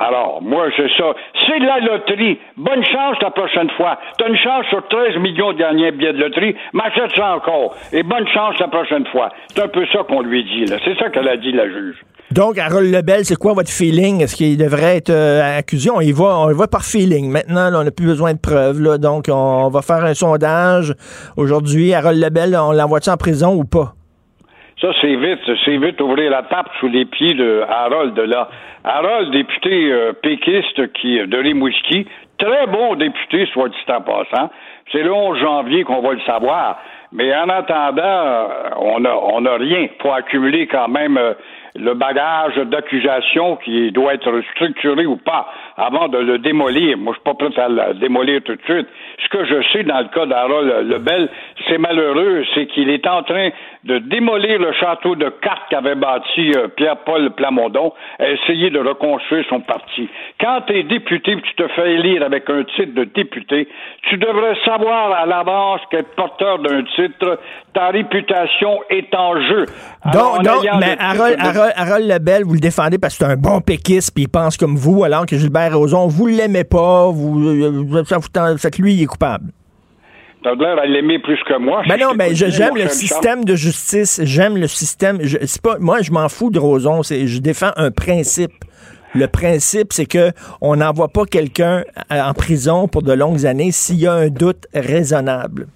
Alors, 0.00 0.40
moi, 0.40 0.66
c'est 0.76 0.88
ça. 0.96 1.12
C'est 1.44 1.58
de 1.58 1.66
la 1.66 1.80
loterie. 1.80 2.38
Bonne 2.56 2.84
chance 2.84 3.16
la 3.20 3.32
prochaine 3.32 3.68
fois. 3.70 3.98
T'as 4.16 4.28
une 4.28 4.36
chance 4.36 4.66
sur 4.66 4.86
13 4.86 5.16
millions 5.16 5.52
de 5.52 5.58
gagner 5.58 5.88
un 5.88 5.90
billet 5.90 6.12
de 6.12 6.20
loterie, 6.20 6.54
m'achète 6.72 7.10
ça 7.16 7.34
encore. 7.34 7.74
Et 7.92 8.04
bonne 8.04 8.28
chance 8.28 8.56
la 8.60 8.68
prochaine 8.68 9.04
fois. 9.08 9.30
C'est 9.48 9.60
un 9.64 9.66
peu 9.66 9.84
ça 9.92 10.04
qu'on 10.04 10.22
lui 10.22 10.44
dit, 10.44 10.66
là. 10.66 10.76
C'est 10.84 10.96
ça 10.98 11.10
qu'elle 11.10 11.26
a 11.28 11.36
dit, 11.36 11.50
la 11.50 11.68
juge. 11.68 11.96
Donc, 12.30 12.58
Harold 12.58 12.92
Lebel, 12.92 13.24
c'est 13.24 13.36
quoi 13.36 13.54
votre 13.54 13.70
feeling? 13.70 14.22
Est-ce 14.22 14.36
qu'il 14.36 14.58
devrait 14.58 14.98
être 14.98 15.08
euh, 15.08 15.58
accusé? 15.58 15.88
On 15.90 16.02
y 16.02 16.12
va, 16.12 16.38
on 16.40 16.52
va 16.52 16.66
par 16.66 16.84
feeling. 16.84 17.30
Maintenant, 17.30 17.70
on 17.74 17.84
n'a 17.84 17.90
plus 17.90 18.04
besoin 18.06 18.34
de 18.34 18.38
preuves. 18.38 18.98
Donc, 18.98 19.30
on 19.32 19.68
va 19.68 19.80
faire 19.80 20.04
un 20.04 20.12
sondage. 20.12 20.92
Aujourd'hui, 21.38 21.94
Harold 21.94 22.22
Lebel, 22.22 22.54
on 22.54 22.72
l'envoie-tu 22.72 23.08
en 23.08 23.16
prison 23.16 23.54
ou 23.54 23.64
pas? 23.64 23.94
Ça, 24.78 24.88
c'est 25.00 25.16
vite, 25.16 25.40
c'est 25.64 25.78
vite 25.78 26.00
ouvrir 26.02 26.30
la 26.30 26.42
tape 26.42 26.68
sous 26.78 26.88
les 26.88 27.06
pieds 27.06 27.34
de 27.34 27.62
Harold 27.68 28.16
là. 28.18 28.48
Harold, 28.84 29.32
député 29.32 29.90
euh, 29.90 30.12
péquiste 30.12 30.92
qui, 30.92 31.18
de 31.18 31.36
Rimouski, 31.36 32.06
très 32.38 32.66
bon 32.66 32.94
député, 32.94 33.48
soit 33.52 33.70
dit 33.70 33.76
en 33.88 34.02
passant. 34.02 34.50
C'est 34.92 35.02
le 35.02 35.12
11 35.12 35.38
janvier 35.40 35.82
qu'on 35.82 36.00
va 36.00 36.12
le 36.12 36.20
savoir. 36.20 36.78
Mais 37.10 37.34
en 37.34 37.48
attendant, 37.48 38.48
on 38.76 39.00
n'a 39.00 39.16
on 39.16 39.44
a 39.46 39.56
rien 39.56 39.88
pour 39.98 40.14
accumuler 40.14 40.66
quand 40.66 40.88
même 40.88 41.16
euh, 41.16 41.32
le 41.74 41.94
bagage 41.94 42.56
d'accusation 42.56 43.56
qui 43.56 43.90
doit 43.92 44.14
être 44.14 44.42
structuré 44.52 45.06
ou 45.06 45.16
pas 45.16 45.48
avant 45.76 46.08
de 46.08 46.18
le 46.18 46.38
démolir. 46.38 46.96
Moi, 46.98 47.14
je 47.14 47.18
suis 47.18 47.24
pas 47.24 47.34
prêt 47.34 47.60
à 47.60 47.68
le 47.68 47.94
démolir 47.94 48.42
tout 48.42 48.56
de 48.56 48.62
suite. 48.62 48.88
Ce 49.22 49.28
que 49.28 49.44
je 49.44 49.62
sais 49.72 49.84
dans 49.84 50.00
le 50.00 50.08
cas 50.08 50.26
d'Harold 50.26 50.88
Lebel, 50.88 51.28
c'est 51.66 51.78
malheureux, 51.78 52.44
c'est 52.54 52.66
qu'il 52.66 52.90
est 52.90 53.06
en 53.06 53.22
train 53.22 53.50
de 53.84 53.98
démolir 53.98 54.58
le 54.58 54.72
château 54.72 55.14
de 55.14 55.28
cartes 55.40 55.62
qu'avait 55.70 55.94
bâti 55.94 56.52
euh, 56.56 56.68
Pierre-Paul 56.68 57.30
Plamondon, 57.36 57.92
à 58.18 58.28
essayer 58.30 58.70
de 58.70 58.78
reconstruire 58.80 59.44
son 59.48 59.60
parti. 59.60 60.08
Quand 60.40 60.62
tu 60.66 60.76
es 60.78 60.82
député 60.82 61.32
et 61.32 61.40
tu 61.42 61.54
te 61.54 61.68
fais 61.68 61.94
élire 61.94 62.22
avec 62.24 62.48
un 62.50 62.64
titre 62.64 62.94
de 62.94 63.04
député, 63.04 63.68
tu 64.08 64.16
devrais 64.18 64.56
savoir 64.64 65.12
à 65.12 65.26
l'avance 65.26 65.80
qu'être 65.90 66.14
porteur 66.16 66.58
d'un 66.58 66.82
titre, 66.96 67.38
ta 67.72 67.88
réputation 67.88 68.80
est 68.90 69.14
en 69.14 69.40
jeu. 69.40 69.66
Alors, 70.02 70.38
Donc, 70.38 70.38
en 70.40 70.42
donc, 70.42 70.64
mais 70.80 70.96
Harold, 70.98 71.36
de- 71.36 71.40
Harold- 71.46 71.72
Harold 71.76 72.08
Lebel, 72.08 72.44
vous 72.44 72.54
le 72.54 72.60
défendez 72.60 72.98
parce 72.98 73.16
que 73.16 73.24
c'est 73.24 73.30
un 73.32 73.36
bon 73.36 73.60
péquiste, 73.60 74.12
puis 74.14 74.24
il 74.24 74.28
pense 74.28 74.56
comme 74.56 74.76
vous, 74.76 75.04
alors 75.04 75.24
que 75.26 75.36
Gilbert 75.36 75.76
Rozon, 75.78 76.08
vous 76.08 76.26
l'aimez 76.26 76.64
pas, 76.64 77.08
vous, 77.10 77.48
euh, 77.48 78.04
ça 78.04 78.18
vous 78.18 78.28
tente- 78.28 78.58
fait 78.58 78.70
que 78.76 78.82
lui, 78.82 78.94
il 78.94 79.02
est 79.02 79.06
coupable. 79.06 79.44
T'as 80.42 80.54
l'air 80.54 80.78
à 80.78 80.86
l'aimer 80.86 81.18
plus 81.18 81.38
que 81.44 81.58
moi. 81.58 81.82
Ben 81.88 81.96
non, 81.98 82.10
mais 82.16 82.28
t'écoute, 82.32 82.52
j'aime 82.52 82.76
le 82.76 82.88
système 82.88 83.44
de 83.44 83.54
justice. 83.56 84.20
J'aime 84.24 84.56
le 84.56 84.66
système. 84.68 85.18
je- 85.22 85.38
pas, 85.62 85.78
moi, 85.80 85.98
je 86.02 86.12
m'en 86.12 86.28
fous 86.28 86.50
de 86.50 86.58
Roson. 86.58 87.02
Je 87.02 87.40
défends 87.40 87.72
un 87.76 87.90
principe. 87.90 88.52
Le 89.14 89.26
principe, 89.26 89.92
c'est 89.92 90.06
que 90.06 90.30
on 90.60 90.76
n'envoie 90.76 91.08
pas 91.08 91.24
quelqu'un 91.24 91.82
en 92.10 92.32
prison 92.34 92.88
pour 92.88 93.02
de 93.02 93.12
longues 93.12 93.46
années 93.46 93.72
s'il 93.72 94.00
y 94.00 94.06
a 94.06 94.12
un 94.12 94.28
doute 94.28 94.66
raisonnable. 94.74 95.66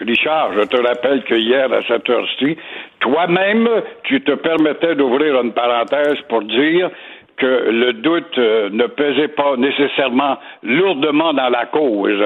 Richard, 0.00 0.52
je 0.54 0.62
te 0.66 0.76
rappelle 0.84 1.22
que 1.24 1.34
hier, 1.36 1.72
à 1.72 1.80
cette 1.86 2.10
heure-ci, 2.10 2.56
toi-même, 3.00 3.68
tu 4.02 4.20
te 4.22 4.32
permettais 4.32 4.96
d'ouvrir 4.96 5.40
une 5.40 5.52
parenthèse 5.52 6.18
pour 6.28 6.42
dire 6.42 6.90
que 7.36 7.46
le 7.70 7.92
doute 7.94 8.36
euh, 8.38 8.68
ne 8.70 8.86
pesait 8.88 9.28
pas 9.28 9.56
nécessairement 9.56 10.38
lourdement 10.62 11.32
dans 11.32 11.48
la 11.48 11.66
cause. 11.66 12.20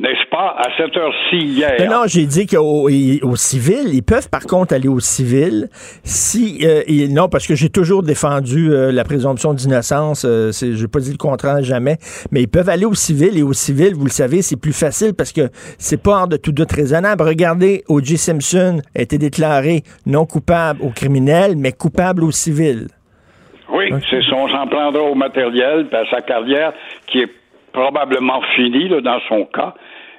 N'est-ce 0.00 0.30
pas? 0.30 0.54
À 0.56 0.68
cette 0.76 0.96
heure-ci, 0.96 1.38
hier? 1.38 1.74
Mais 1.80 1.86
non, 1.88 2.02
j'ai 2.06 2.24
dit 2.24 2.46
qu'au 2.46 2.88
au 2.88 3.36
civil, 3.36 3.92
ils 3.92 4.02
peuvent 4.04 4.28
par 4.30 4.42
contre 4.42 4.72
aller 4.72 4.86
au 4.86 5.00
civil 5.00 5.68
si 6.04 6.60
euh, 6.64 6.82
ils- 6.86 7.12
non 7.12 7.28
parce 7.28 7.48
que 7.48 7.56
j'ai 7.56 7.68
toujours 7.68 8.04
défendu 8.04 8.70
euh, 8.72 8.92
la 8.92 9.02
présomption 9.02 9.54
d'innocence. 9.54 10.24
Euh, 10.24 10.52
c'est- 10.52 10.74
j'ai 10.74 10.86
pas 10.86 11.00
dit 11.00 11.10
le 11.10 11.16
contraire 11.16 11.64
jamais, 11.64 11.96
mais 12.30 12.42
ils 12.42 12.48
peuvent 12.48 12.68
aller 12.68 12.84
au 12.84 12.94
civil 12.94 13.36
et 13.36 13.42
au 13.42 13.52
civil, 13.52 13.94
vous 13.96 14.04
le 14.04 14.10
savez, 14.10 14.40
c'est 14.40 14.56
plus 14.60 14.72
facile 14.72 15.14
parce 15.14 15.32
que 15.32 15.48
c'est 15.78 16.00
pas 16.00 16.12
hors 16.20 16.28
de 16.28 16.36
tout 16.36 16.52
doute 16.52 16.70
raisonnable. 16.70 17.24
Regardez, 17.24 17.82
O.J. 17.88 18.18
Simpson 18.18 18.80
a 18.94 19.02
été 19.02 19.18
déclaré 19.18 19.82
non 20.06 20.26
coupable 20.26 20.80
au 20.80 20.90
criminel, 20.90 21.56
mais 21.56 21.72
coupable 21.72 22.22
au 22.22 22.30
civil. 22.30 22.86
Oui, 23.72 23.86
c'est 24.08 24.22
son, 24.30 24.36
on 24.36 24.48
s'en 24.48 24.66
prendra 24.68 25.02
au 25.02 25.16
matériel, 25.16 25.86
à 25.92 26.08
sa 26.08 26.20
carrière, 26.22 26.72
qui 27.08 27.18
est 27.22 27.28
probablement 27.72 28.40
finie 28.54 28.88
là, 28.88 29.00
dans 29.00 29.20
son 29.28 29.44
cas. 29.46 29.74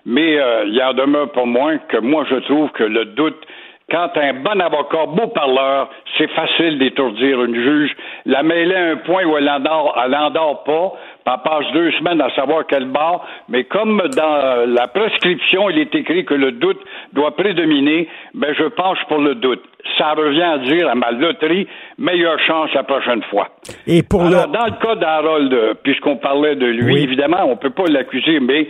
Mais 0.05 0.39
euh, 0.39 0.65
il 0.67 0.81
en 0.81 0.93
demeure 0.93 1.31
pour 1.31 1.47
moi 1.47 1.77
que 1.89 1.97
moi, 1.97 2.25
je 2.29 2.35
trouve 2.35 2.69
que 2.71 2.83
le 2.83 3.05
doute, 3.05 3.45
quand 3.91 4.09
un 4.15 4.33
bon 4.33 4.59
avocat, 4.61 5.05
beau 5.07 5.27
parleur, 5.27 5.89
c'est 6.17 6.29
facile 6.31 6.77
d'étourdir 6.79 7.43
une 7.43 7.55
juge, 7.55 7.95
la 8.25 8.43
mêler 8.43 8.75
à 8.75 8.91
un 8.91 8.95
point 8.97 9.25
où 9.25 9.37
elle 9.37 9.45
n'endort 9.45 10.63
pas 10.63 10.93
elle 11.33 11.41
passe 11.43 11.71
deux 11.73 11.91
semaines 11.93 12.21
à 12.21 12.29
savoir 12.35 12.63
quel 12.67 12.85
bar, 12.85 13.25
mais 13.49 13.63
comme 13.65 14.01
dans 14.15 14.65
la 14.67 14.87
prescription, 14.87 15.69
il 15.69 15.79
est 15.79 15.93
écrit 15.95 16.25
que 16.25 16.33
le 16.33 16.53
doute 16.53 16.79
doit 17.13 17.35
prédominer, 17.35 18.07
ben 18.33 18.53
je 18.57 18.65
penche 18.65 18.99
pour 19.07 19.19
le 19.19 19.35
doute. 19.35 19.63
Ça 19.97 20.11
revient 20.13 20.41
à 20.41 20.57
dire 20.59 20.89
à 20.89 20.95
ma 20.95 21.11
loterie, 21.11 21.67
meilleure 21.97 22.39
chance 22.39 22.73
la 22.73 22.83
prochaine 22.83 23.23
fois. 23.23 23.49
Et 23.87 24.03
pour 24.03 24.23
Alors, 24.25 24.47
dans 24.47 24.65
le 24.65 24.71
cas 24.81 24.95
d'Harold, 24.95 25.53
euh, 25.53 25.73
puisqu'on 25.81 26.17
parlait 26.17 26.55
de 26.55 26.65
lui, 26.65 26.93
Oui. 26.93 27.03
évidemment, 27.03 27.43
on 27.45 27.55
peut 27.55 27.69
pas 27.69 27.85
l'accuser, 27.89 28.39
mais 28.39 28.67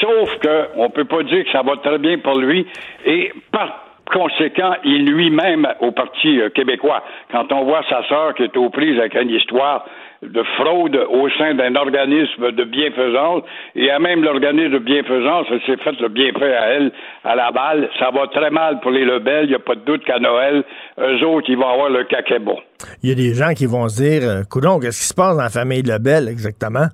sauf 0.00 0.38
que 0.38 0.68
on 0.76 0.90
peut 0.90 1.04
pas 1.04 1.22
dire 1.22 1.44
que 1.44 1.50
ça 1.50 1.62
va 1.62 1.76
très 1.76 1.98
bien 1.98 2.18
pour 2.18 2.38
lui 2.38 2.66
et 3.06 3.32
par 3.52 3.84
conséquent, 4.12 4.74
il 4.84 5.06
lui-même 5.06 5.66
au 5.80 5.92
Parti 5.92 6.40
euh, 6.40 6.50
québécois. 6.50 7.02
Quand 7.30 7.52
on 7.52 7.64
voit 7.64 7.82
sa 7.88 8.02
sœur 8.08 8.34
qui 8.34 8.42
est 8.42 8.56
aux 8.56 8.68
prises 8.70 8.98
avec 8.98 9.14
une 9.14 9.30
histoire 9.30 9.84
de 10.22 10.42
fraude 10.58 10.96
au 11.08 11.28
sein 11.38 11.54
d'un 11.54 11.74
organisme 11.76 12.52
de 12.52 12.64
bienfaisance, 12.64 13.42
et 13.74 13.90
à 13.90 13.98
même 13.98 14.22
l'organisme 14.22 14.72
de 14.72 14.78
bienfaisance, 14.78 15.46
elle 15.50 15.60
s'est 15.62 15.82
fait 15.82 15.98
le 16.00 16.08
bienfait 16.08 16.54
à 16.54 16.66
elle, 16.68 16.92
à 17.24 17.34
la 17.34 17.50
balle. 17.50 17.88
Ça 17.98 18.10
va 18.10 18.26
très 18.26 18.50
mal 18.50 18.80
pour 18.80 18.90
les 18.90 19.04
Lebel, 19.04 19.44
il 19.44 19.48
n'y 19.48 19.54
a 19.54 19.60
pas 19.60 19.74
de 19.74 19.80
doute 19.80 20.04
qu'à 20.04 20.18
Noël, 20.18 20.62
eux 20.98 21.24
autres, 21.26 21.48
ils 21.48 21.56
vont 21.56 21.68
avoir 21.68 21.88
le 21.88 22.04
caquet-bon. 22.04 22.58
Il 23.02 23.08
y 23.08 23.12
a 23.12 23.14
des 23.14 23.34
gens 23.34 23.54
qui 23.54 23.66
vont 23.66 23.88
se 23.88 24.02
dire, 24.02 24.22
euh, 24.28 24.42
coudonc, 24.48 24.80
qu'est-ce 24.80 25.00
qui 25.00 25.06
se 25.06 25.14
passe 25.14 25.36
dans 25.36 25.42
la 25.42 25.48
famille 25.48 25.82
Lebel 25.82 26.28
exactement? 26.28 26.88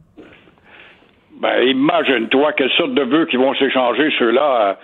Ben, 1.40 1.62
imagine-toi 1.62 2.52
quelle 2.52 2.70
sorte 2.78 2.94
de 2.94 3.02
vœux 3.02 3.26
qui 3.26 3.36
vont 3.36 3.54
s'échanger 3.56 4.08
ceux-là 4.18 4.78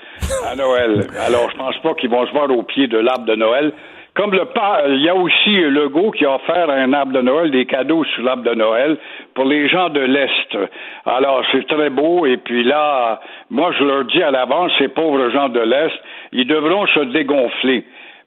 à, 0.45 0.51
à 0.51 0.57
Noël. 0.57 1.07
Alors, 1.26 1.49
je 1.51 1.57
pense 1.57 1.78
pas 1.82 1.95
qu'ils 1.95 2.11
vont 2.11 2.26
se 2.26 2.32
voir 2.32 2.51
au 2.51 2.62
pied 2.62 2.88
de 2.88 2.99
l'arbre 2.99 3.24
de 3.24 3.36
Noël. 3.36 3.72
Comme 4.14 4.32
le 4.34 4.44
pas, 4.44 4.82
il 4.88 5.00
y 5.00 5.08
a 5.08 5.14
aussi 5.14 5.54
Legault 5.54 6.10
qui 6.10 6.26
a 6.26 6.34
offert 6.34 6.68
un 6.68 6.92
arbre 6.92 7.12
de 7.12 7.22
Noël 7.22 7.50
des 7.50 7.64
cadeaux 7.64 8.04
sous 8.04 8.22
l'arbre 8.22 8.42
de 8.42 8.54
Noël 8.54 8.98
pour 9.34 9.46
les 9.46 9.68
gens 9.68 9.88
de 9.88 10.00
l'Est. 10.00 10.58
Alors, 11.06 11.42
c'est 11.50 11.66
très 11.66 11.88
beau. 11.88 12.26
Et 12.26 12.36
puis 12.36 12.62
là, 12.62 13.20
moi, 13.48 13.72
je 13.78 13.82
leur 13.82 14.04
dis 14.04 14.22
à 14.22 14.30
l'avance, 14.30 14.70
ces 14.76 14.88
pauvres 14.88 15.30
gens 15.30 15.48
de 15.48 15.60
l'Est, 15.60 15.94
ils 16.32 16.46
devront 16.46 16.86
se 16.88 17.00
dégonfler. 17.00 17.84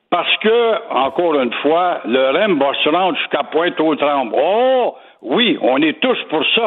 Parce 0.10 0.36
que, 0.38 0.92
encore 0.92 1.40
une 1.40 1.54
fois, 1.62 2.02
le 2.06 2.32
REM 2.32 2.58
va 2.58 2.74
se 2.84 2.90
rendre 2.90 3.18
jusqu'à 3.18 3.44
Pointe-aux-Trembles. 3.44 4.34
Oh, 4.36 4.96
oui, 5.22 5.60
on 5.62 5.80
est 5.84 6.00
tous 6.00 6.18
pour 6.30 6.44
ça. 6.56 6.66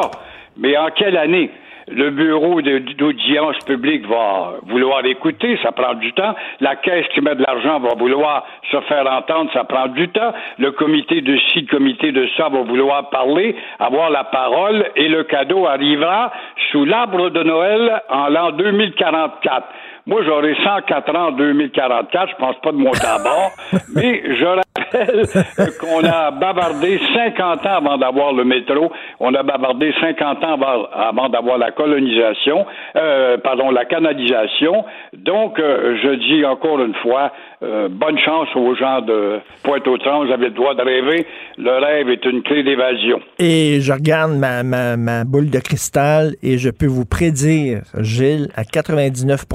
Mais 0.55 0.77
en 0.77 0.91
quelle 0.91 1.17
année? 1.17 1.49
Le 1.91 2.11
bureau 2.11 2.61
d'audience 2.61 3.57
publique 3.65 4.05
va 4.07 4.53
vouloir 4.67 5.03
écouter, 5.05 5.57
ça 5.63 5.71
prend 5.71 5.95
du 5.95 6.13
temps. 6.13 6.35
La 6.59 6.75
caisse 6.75 7.07
qui 7.15 7.21
met 7.21 7.33
de 7.33 7.41
l'argent 7.41 7.79
va 7.79 7.95
vouloir 7.97 8.45
se 8.69 8.79
faire 8.81 9.11
entendre, 9.11 9.49
ça 9.53 9.63
prend 9.63 9.87
du 9.87 10.07
temps. 10.09 10.31
Le 10.59 10.71
comité 10.71 11.21
de 11.21 11.35
ci, 11.37 11.61
le 11.61 11.67
comité 11.67 12.11
de 12.11 12.27
ça 12.37 12.47
va 12.49 12.61
vouloir 12.61 13.09
parler, 13.09 13.55
avoir 13.79 14.11
la 14.11 14.23
parole, 14.25 14.85
et 14.95 15.07
le 15.07 15.23
cadeau 15.23 15.65
arrivera 15.65 16.31
sous 16.71 16.85
l'arbre 16.85 17.31
de 17.31 17.41
Noël 17.41 18.01
en 18.09 18.29
l'an 18.29 18.51
2044. 18.51 19.67
Moi, 20.09 20.23
j'aurai 20.25 20.55
104 20.63 21.15
ans 21.15 21.27
en 21.27 21.31
2044. 21.33 22.31
Je 22.31 22.35
pense 22.37 22.55
pas 22.63 22.71
de 22.71 22.77
monter 22.77 23.05
à 23.05 23.19
bord. 23.19 23.51
mais 23.93 24.23
je 24.35 24.43
rappelle 24.43 25.77
qu'on 25.79 26.03
a 26.03 26.31
bavardé 26.31 26.99
50 27.13 27.63
ans 27.63 27.77
avant 27.77 27.97
d'avoir 27.99 28.33
le 28.33 28.43
métro. 28.43 28.91
On 29.19 29.31
a 29.35 29.43
bavardé 29.43 29.93
50 30.01 30.43
ans 30.43 30.53
avant, 30.53 30.85
avant 30.91 31.29
d'avoir 31.29 31.59
la 31.59 31.69
colonisation, 31.69 32.65
euh, 32.95 33.37
pardon, 33.37 33.69
la 33.69 33.85
canalisation. 33.85 34.83
Donc, 35.13 35.59
euh, 35.59 35.95
je 36.01 36.15
dis 36.15 36.43
encore 36.43 36.79
une 36.79 36.95
fois, 37.03 37.31
euh, 37.61 37.87
bonne 37.91 38.17
chance 38.17 38.47
aux 38.55 38.73
gens 38.73 39.01
de 39.01 39.39
Pointe-aux-Trembles. 39.61 40.25
Vous 40.25 40.33
avez 40.33 40.45
le 40.45 40.55
droit 40.55 40.73
de 40.73 40.81
rêver. 40.81 41.27
Le 41.59 41.85
rêve 41.85 42.09
est 42.09 42.25
une 42.25 42.41
clé 42.41 42.63
d'évasion. 42.63 43.19
Et 43.37 43.79
je 43.79 43.93
regarde 43.93 44.31
ma, 44.31 44.63
ma, 44.63 44.97
ma 44.97 45.23
boule 45.23 45.51
de 45.51 45.59
cristal 45.59 46.31
et 46.41 46.57
je 46.57 46.71
peux 46.71 46.87
vous 46.87 47.05
prédire, 47.05 47.81
Gilles, 47.99 48.47
à 48.55 48.63
99 48.63 49.45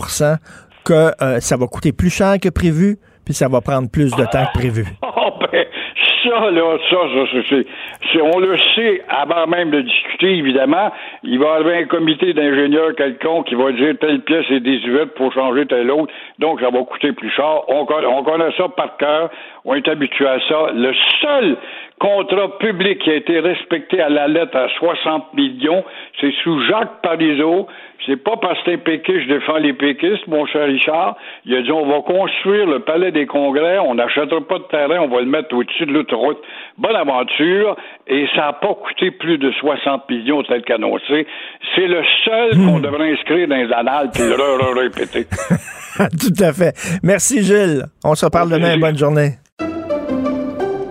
que 0.85 1.11
euh, 1.23 1.41
ça 1.41 1.57
va 1.57 1.67
coûter 1.67 1.93
plus 1.93 2.11
cher 2.11 2.35
que 2.43 2.49
prévu, 2.49 2.97
puis 3.25 3.35
ça 3.35 3.49
va 3.49 3.61
prendre 3.61 3.91
plus 3.91 4.11
de 4.15 4.25
temps 4.25 4.47
que 4.53 4.59
prévu. 4.59 4.85
Oh, 5.17 5.31
ben, 5.41 5.65
ça, 6.25 6.51
là, 6.51 6.79
ça, 6.91 6.97
ça, 7.15 7.57
c'est, 8.13 8.21
on 8.21 8.39
le 8.39 8.57
sait 8.75 9.03
avant 9.09 9.47
même 9.47 9.71
de 9.71 9.81
discuter, 9.83 10.37
évidemment. 10.37 10.91
Il 11.23 11.39
va 11.39 11.45
y 11.45 11.61
avoir 11.61 11.75
un 11.77 11.85
comité 11.85 12.33
d'ingénieurs 12.33 12.95
quelconque 12.97 13.47
qui 13.47 13.55
va 13.55 13.73
dire 13.73 13.95
telle 14.01 14.21
pièce 14.21 14.45
est 14.51 14.61
désuète 14.61 15.15
pour 15.15 15.33
changer 15.33 15.67
telle 15.67 15.91
autre, 15.91 16.13
donc 16.39 16.61
ça 16.61 16.71
va 16.71 16.83
coûter 16.83 17.13
plus 17.13 17.31
cher. 17.31 17.63
On 17.69 17.85
connaît 17.85 18.53
ça 18.57 18.69
par 18.69 18.97
cœur, 18.97 19.31
on 19.65 19.75
est 19.75 19.89
habitué 19.89 20.27
à 20.27 20.39
ça. 20.49 20.73
Le 20.75 20.93
seul 21.21 21.57
contrat 22.01 22.59
public 22.59 22.99
qui 22.99 23.11
a 23.11 23.15
été 23.15 23.39
respecté 23.41 24.01
à 24.01 24.09
la 24.09 24.29
lettre 24.29 24.57
à 24.57 24.69
60 24.79 25.35
millions, 25.35 25.85
c'est 26.21 26.33
sous 26.43 26.61
Jacques 26.67 27.01
Parizeau. 27.03 27.67
C'est 28.07 28.23
pas 28.23 28.37
parce 28.37 28.59
que 28.59 28.65
c'est 28.67 28.75
un 28.75 28.79
péquiste, 28.79 29.23
je 29.23 29.35
défends 29.35 29.57
les 29.57 29.73
péquistes, 29.73 30.27
mon 30.27 30.45
cher 30.47 30.67
Richard. 30.67 31.17
Il 31.47 31.55
a 31.55 31.63
dit 31.63 31.73
on 31.73 31.87
va 31.87 32.03
construire 32.03 32.67
le 32.67 32.81
palais 32.81 33.13
des 33.13 33.25
congrès, 33.25 33.79
on 33.79 33.95
n'achètera 33.95 34.41
pas 34.43 34.59
de 34.59 34.65
terrain, 34.65 35.01
on 35.01 35.09
va 35.09 35.21
le 35.21 35.27
mettre 35.27 35.55
au-dessus 35.55 35.87
de 35.87 35.93
l'autoroute. 35.93 36.39
Bonne 36.77 36.97
aventure, 36.97 37.77
et 38.07 38.27
ça 38.35 38.47
n'a 38.47 38.53
pas 38.53 38.75
coûté 38.75 39.11
plus 39.11 39.39
de 39.39 39.51
60 39.53 40.11
millions 40.11 40.43
tel 40.43 40.63
qu'annoncé. 40.63 41.27
C'est 41.75 41.87
le 41.87 42.03
seul 42.25 42.51
qu'on 42.57 42.81
devrait 42.81 43.13
inscrire 43.13 43.49
dans 43.49 43.57
les 43.57 43.73
annales 43.73 44.11
puis 44.13 44.23
le 44.23 44.81
répéter. 44.81 45.25
Tout 46.21 46.45
à 46.45 46.53
fait. 46.53 46.75
Merci, 47.03 47.43
Gilles. 47.43 47.85
On 48.05 48.15
se 48.15 48.25
reparle 48.25 48.51
demain. 48.51 48.77
Bonne 48.77 48.99
journée. 48.99 49.44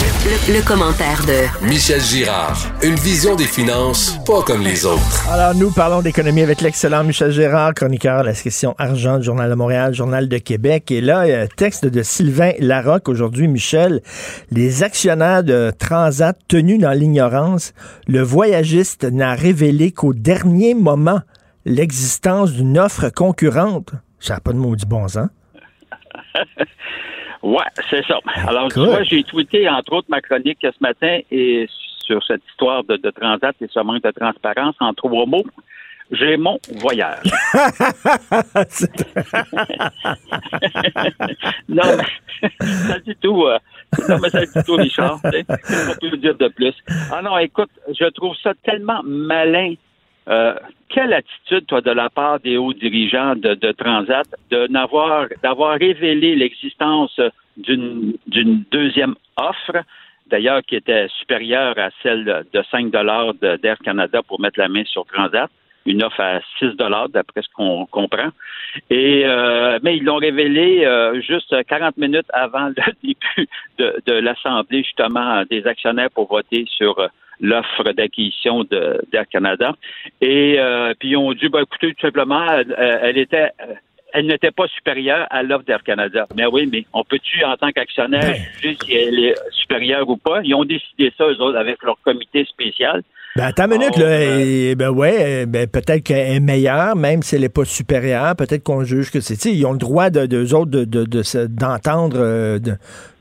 Le, 0.00 0.58
le 0.58 0.66
commentaire 0.66 1.20
de 1.26 1.66
Michel 1.66 2.00
Girard. 2.00 2.56
Une 2.82 2.94
vision 2.94 3.36
des 3.36 3.44
finances 3.44 4.18
pas 4.24 4.42
comme 4.42 4.62
les 4.62 4.86
autres. 4.86 5.28
Alors, 5.30 5.54
nous 5.54 5.70
parlons 5.70 6.00
d'économie 6.00 6.40
avec 6.40 6.62
l'excellent 6.62 7.04
Michel 7.04 7.30
Gérard, 7.30 7.74
chroniqueur 7.74 8.20
à 8.20 8.22
la 8.22 8.32
section 8.32 8.74
argent 8.78 9.18
du 9.18 9.24
Journal 9.24 9.50
de 9.50 9.54
Montréal, 9.54 9.92
Journal 9.92 10.28
de 10.28 10.38
Québec. 10.38 10.90
Et 10.90 11.02
là, 11.02 11.26
il 11.26 11.30
y 11.30 11.34
a 11.34 11.42
un 11.42 11.46
texte 11.46 11.84
de 11.84 12.02
Sylvain 12.02 12.52
Larocque 12.60 13.10
aujourd'hui, 13.10 13.46
Michel. 13.46 14.00
Les 14.50 14.82
actionnaires 14.82 15.44
de 15.44 15.70
Transat 15.78 16.34
tenus 16.48 16.78
dans 16.78 16.92
l'ignorance, 16.92 17.74
le 18.06 18.22
voyagiste 18.22 19.04
n'a 19.04 19.34
révélé 19.34 19.92
qu'au 19.92 20.14
dernier 20.14 20.72
moment 20.72 21.20
l'existence 21.66 22.52
d'une 22.52 22.78
offre 22.78 23.10
concurrente. 23.10 23.92
Ça 24.18 24.34
n'a 24.34 24.40
pas 24.40 24.52
de 24.52 24.58
maudit 24.58 24.86
bon 24.86 25.08
sens. 25.08 25.28
Ouais, 27.42 27.64
c'est 27.88 28.04
ça. 28.06 28.18
Alors, 28.46 28.68
tu 28.68 28.74
Cool. 28.74 28.86
vois, 28.88 29.02
j'ai 29.02 29.22
tweeté, 29.24 29.68
entre 29.68 29.94
autres, 29.94 30.08
ma 30.10 30.20
chronique 30.20 30.58
ce 30.62 30.68
matin 30.80 31.20
et 31.30 31.66
sur 32.04 32.22
cette 32.26 32.42
histoire 32.50 32.84
de, 32.84 32.96
de 32.96 33.10
Transat 33.10 33.54
et 33.60 33.66
ce 33.72 33.80
manque 33.80 34.02
de 34.02 34.10
transparence 34.10 34.74
en 34.80 34.92
trois 34.94 35.26
mots. 35.26 35.44
J'ai 36.12 36.36
mon 36.36 36.58
voyage. 36.80 37.22
non, 41.68 41.82
mais 41.96 42.48
ça 42.60 42.98
dit 43.00 43.16
tout. 43.20 43.44
euh, 43.44 43.58
non, 44.08 44.18
mais 44.20 44.30
ça 44.30 44.44
dit 44.44 44.62
tout, 44.66 44.74
Richard. 44.74 45.20
Qu'est-ce 45.22 45.98
qu'on 46.00 46.10
peut 46.10 46.16
dire 46.16 46.34
de 46.36 46.48
plus? 46.48 46.74
Ah 47.12 47.22
non, 47.22 47.38
écoute, 47.38 47.70
je 47.88 48.06
trouve 48.10 48.34
ça 48.42 48.52
tellement 48.64 49.02
malin. 49.04 49.74
Euh, 50.28 50.54
quelle 50.88 51.12
attitude, 51.12 51.66
toi, 51.66 51.80
de 51.80 51.90
la 51.90 52.10
part 52.10 52.40
des 52.40 52.56
hauts 52.56 52.72
dirigeants 52.72 53.34
de, 53.36 53.72
Transat, 53.72 54.26
d'avoir 54.50 55.78
révélé 55.78 56.34
l'existence 56.34 57.18
d'une 57.56 58.16
deuxième 58.70 59.14
offre, 59.36 59.84
d'ailleurs 60.26 60.62
qui 60.62 60.76
était 60.76 61.08
supérieure 61.18 61.78
à 61.78 61.90
celle 62.02 62.24
de, 62.24 62.46
de 62.52 62.62
5 62.70 62.90
dollars 62.90 63.34
d'Air 63.34 63.78
Canada 63.78 64.20
pour 64.26 64.40
mettre 64.40 64.58
la 64.58 64.68
main 64.68 64.84
sur 64.84 65.04
Transat, 65.06 65.50
une 65.86 66.02
offre 66.02 66.20
à 66.20 66.40
6 66.58 66.76
dollars 66.76 67.08
d'après 67.08 67.42
ce 67.42 67.48
qu'on 67.54 67.86
comprend. 67.86 68.28
Et 68.90 69.24
euh, 69.24 69.78
mais 69.82 69.96
ils 69.96 70.04
l'ont 70.04 70.16
révélé 70.16 70.84
euh, 70.84 71.20
juste 71.20 71.54
40 71.66 71.96
minutes 71.96 72.28
avant 72.32 72.68
le 72.68 72.74
début 73.02 73.48
de, 73.78 74.02
de 74.06 74.12
l'assemblée 74.12 74.82
justement 74.82 75.42
des 75.50 75.66
actionnaires 75.66 76.10
pour 76.10 76.28
voter 76.28 76.64
sur 76.68 76.98
euh, 76.98 77.08
l'offre 77.40 77.92
d'acquisition 77.92 78.64
d'Air 78.64 79.24
Canada. 79.30 79.74
Et 80.20 80.56
euh, 80.58 80.92
puis 80.98 81.10
ils 81.10 81.16
ont 81.16 81.32
dit, 81.32 81.48
ben, 81.48 81.60
écoutez, 81.62 81.94
tout 81.94 82.00
simplement, 82.06 82.44
elle, 82.52 82.74
elle 83.02 83.18
était, 83.18 83.48
elle 84.12 84.26
n'était 84.26 84.50
pas 84.50 84.66
supérieure 84.68 85.26
à 85.30 85.42
l'offre 85.42 85.64
d'Air 85.64 85.82
Canada. 85.82 86.26
Mais 86.36 86.46
oui, 86.46 86.68
mais 86.70 86.84
on 86.92 87.04
peut-tu, 87.04 87.44
en 87.44 87.56
tant 87.56 87.70
qu'actionnaire, 87.70 88.34
juger 88.60 88.76
si 88.84 88.94
elle 88.94 89.18
est 89.18 89.34
supérieure 89.52 90.08
ou 90.08 90.16
pas? 90.16 90.40
Ils 90.44 90.54
ont 90.54 90.64
décidé 90.64 91.12
ça, 91.16 91.24
eux 91.26 91.40
autres, 91.40 91.58
avec 91.58 91.82
leur 91.82 91.96
comité 92.04 92.44
spécial. 92.44 93.02
Ben, 93.36 93.44
attends 93.44 93.66
une 93.66 93.78
minute, 93.78 93.92
Oh, 93.96 94.00
là. 94.00 94.06
euh, 94.06 94.38
et- 94.40 94.74
ben, 94.74 94.90
ouais, 94.90 95.16
euh, 95.20 95.46
ben, 95.46 95.68
peut-être 95.68 96.02
qu'elle 96.02 96.32
est 96.34 96.40
meilleure, 96.40 96.96
même 96.96 97.22
si 97.22 97.36
elle 97.36 97.42
n'est 97.42 97.48
pas 97.48 97.64
supérieure. 97.64 98.34
Peut-être 98.34 98.64
qu'on 98.64 98.82
juge 98.82 99.12
que 99.12 99.20
c'est. 99.20 99.36
Ils 99.48 99.64
ont 99.64 99.72
le 99.72 99.78
droit, 99.78 100.10
de, 100.10 100.26
d'eux 100.26 100.52
autres, 100.54 100.72
de, 100.72 100.84
d'entendre, 101.46 102.16
euh, 102.18 102.58
de- 102.58 102.76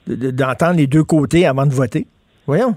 de- 0.07 0.31
d'entendre 0.31 0.77
les 0.77 0.87
deux 0.87 1.03
côtés 1.03 1.45
avant 1.45 1.67
de 1.67 1.73
voter. 1.73 2.07
Voyons. 2.47 2.75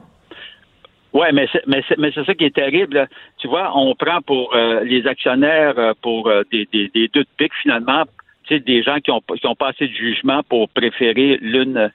Oui, 1.12 1.26
mais 1.32 1.46
c'est, 1.52 1.62
mais, 1.66 1.82
c'est, 1.88 1.98
mais 1.98 2.10
c'est 2.14 2.24
ça 2.24 2.34
qui 2.34 2.44
est 2.44 2.54
terrible. 2.54 2.94
là. 2.96 3.06
Tu 3.38 3.46
vois, 3.48 3.70
on 3.76 3.94
prend 3.94 4.20
pour 4.22 4.54
euh, 4.54 4.82
les 4.84 5.06
actionnaires 5.06 5.78
euh, 5.78 5.92
pour 6.00 6.28
euh, 6.28 6.42
des, 6.50 6.66
des, 6.72 6.88
des 6.88 7.08
deux 7.08 7.22
de 7.24 7.28
pique, 7.36 7.52
finalement, 7.62 8.04
tu 8.44 8.54
sais, 8.54 8.60
des 8.60 8.82
gens 8.82 8.96
qui 8.98 9.10
ont, 9.10 9.20
qui 9.20 9.46
ont 9.46 9.54
passé 9.54 9.88
de 9.88 9.92
jugement 9.92 10.42
pour 10.48 10.68
préférer 10.70 11.38
l'une, 11.42 11.90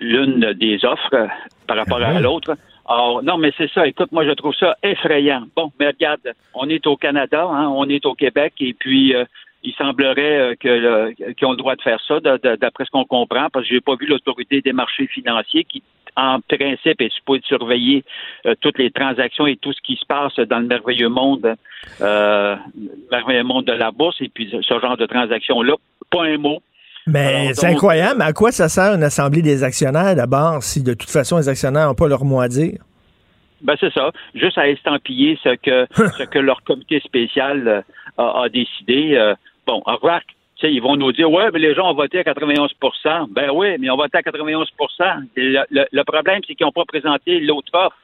l'une 0.00 0.52
des 0.54 0.84
offres 0.84 1.14
euh, 1.14 1.26
par 1.66 1.76
rapport 1.76 1.98
à 2.02 2.20
l'autre. 2.20 2.56
Alors, 2.88 3.22
non, 3.22 3.36
mais 3.36 3.52
c'est 3.56 3.70
ça. 3.72 3.86
Écoute, 3.86 4.10
moi, 4.12 4.24
je 4.24 4.32
trouve 4.32 4.54
ça 4.54 4.76
effrayant. 4.82 5.42
Bon, 5.54 5.70
mais 5.78 5.88
regarde, 5.88 6.32
on 6.54 6.68
est 6.68 6.86
au 6.86 6.96
Canada, 6.96 7.46
hein, 7.50 7.68
on 7.68 7.88
est 7.88 8.04
au 8.06 8.14
Québec, 8.14 8.54
et 8.60 8.74
puis 8.74 9.14
euh, 9.14 9.24
il 9.62 9.72
semblerait 9.74 10.56
que 10.58 10.68
le- 10.68 11.32
qu'ils 11.34 11.46
ont 11.46 11.52
le 11.52 11.56
droit 11.56 11.76
de 11.76 11.82
faire 11.82 12.00
ça, 12.08 12.18
d'après 12.20 12.84
ce 12.84 12.90
qu'on 12.90 13.04
comprend, 13.04 13.48
parce 13.52 13.66
que 13.68 13.74
j'ai 13.74 13.80
pas 13.80 13.94
vu 13.94 14.06
l'autorité 14.06 14.60
des 14.60 14.72
marchés 14.72 15.06
financiers 15.06 15.64
qui, 15.64 15.82
en 16.16 16.40
principe, 16.40 17.00
est 17.00 17.12
supposée 17.12 17.42
surveiller 17.46 18.04
euh, 18.46 18.54
toutes 18.60 18.78
les 18.78 18.90
transactions 18.90 19.46
et 19.46 19.56
tout 19.56 19.72
ce 19.72 19.80
qui 19.82 19.96
se 19.96 20.04
passe 20.06 20.34
dans 20.48 20.58
le 20.58 20.66
merveilleux 20.66 21.08
monde, 21.08 21.54
euh, 22.00 22.56
le 22.76 23.10
merveilleux 23.10 23.44
monde 23.44 23.64
de 23.66 23.72
la 23.72 23.90
bourse, 23.90 24.16
et 24.20 24.28
puis 24.28 24.50
ce 24.50 24.80
genre 24.80 24.96
de 24.96 25.06
transactions-là. 25.06 25.74
Pas 26.10 26.24
un 26.24 26.38
mot. 26.38 26.60
Mais 27.06 27.42
Alors, 27.42 27.54
c'est 27.54 27.66
incroyable. 27.66 28.16
Mais 28.18 28.26
à 28.26 28.32
quoi 28.32 28.52
ça 28.52 28.68
sert 28.68 28.94
une 28.94 29.02
assemblée 29.02 29.42
des 29.42 29.62
actionnaires 29.64 30.14
d'abord 30.14 30.62
si 30.62 30.82
de 30.82 30.94
toute 30.94 31.10
façon 31.10 31.38
les 31.38 31.48
actionnaires 31.48 31.86
n'ont 31.88 31.94
pas 31.94 32.08
leur 32.08 32.24
mot 32.24 32.40
à 32.40 32.48
dire? 32.48 32.78
Ben 33.62 33.74
c'est 33.78 33.92
ça, 33.92 34.10
juste 34.34 34.56
à 34.56 34.68
estampiller 34.68 35.38
ce 35.42 35.54
que 35.56 35.86
ce 36.18 36.24
que 36.24 36.38
leur 36.38 36.62
comité 36.62 37.00
spécial 37.00 37.68
euh, 37.68 37.82
a, 38.16 38.44
a 38.44 38.48
décidé. 38.48 39.14
Euh, 39.14 39.34
bon, 39.66 39.82
remarque, 39.84 40.28
ils 40.68 40.80
vont 40.82 40.96
nous 40.96 41.12
dire 41.12 41.30
ouais, 41.30 41.50
mais 41.52 41.58
les 41.58 41.74
gens 41.74 41.90
ont 41.90 41.94
voté 41.94 42.18
à 42.18 42.22
91% 42.22 43.28
Ben 43.30 43.50
oui, 43.52 43.76
mais 43.78 43.86
ils 43.86 43.90
ont 43.90 43.96
voté 43.96 44.18
à 44.18 44.22
91 44.22 44.68
Et 45.36 45.42
le, 45.42 45.86
le- 45.92 46.04
problème, 46.04 46.40
c'est 46.46 46.54
qu'ils 46.54 46.66
n'ont 46.66 46.72
pas 46.72 46.84
présenté 46.84 47.40
l'autre 47.40 47.70
offre. 47.72 47.96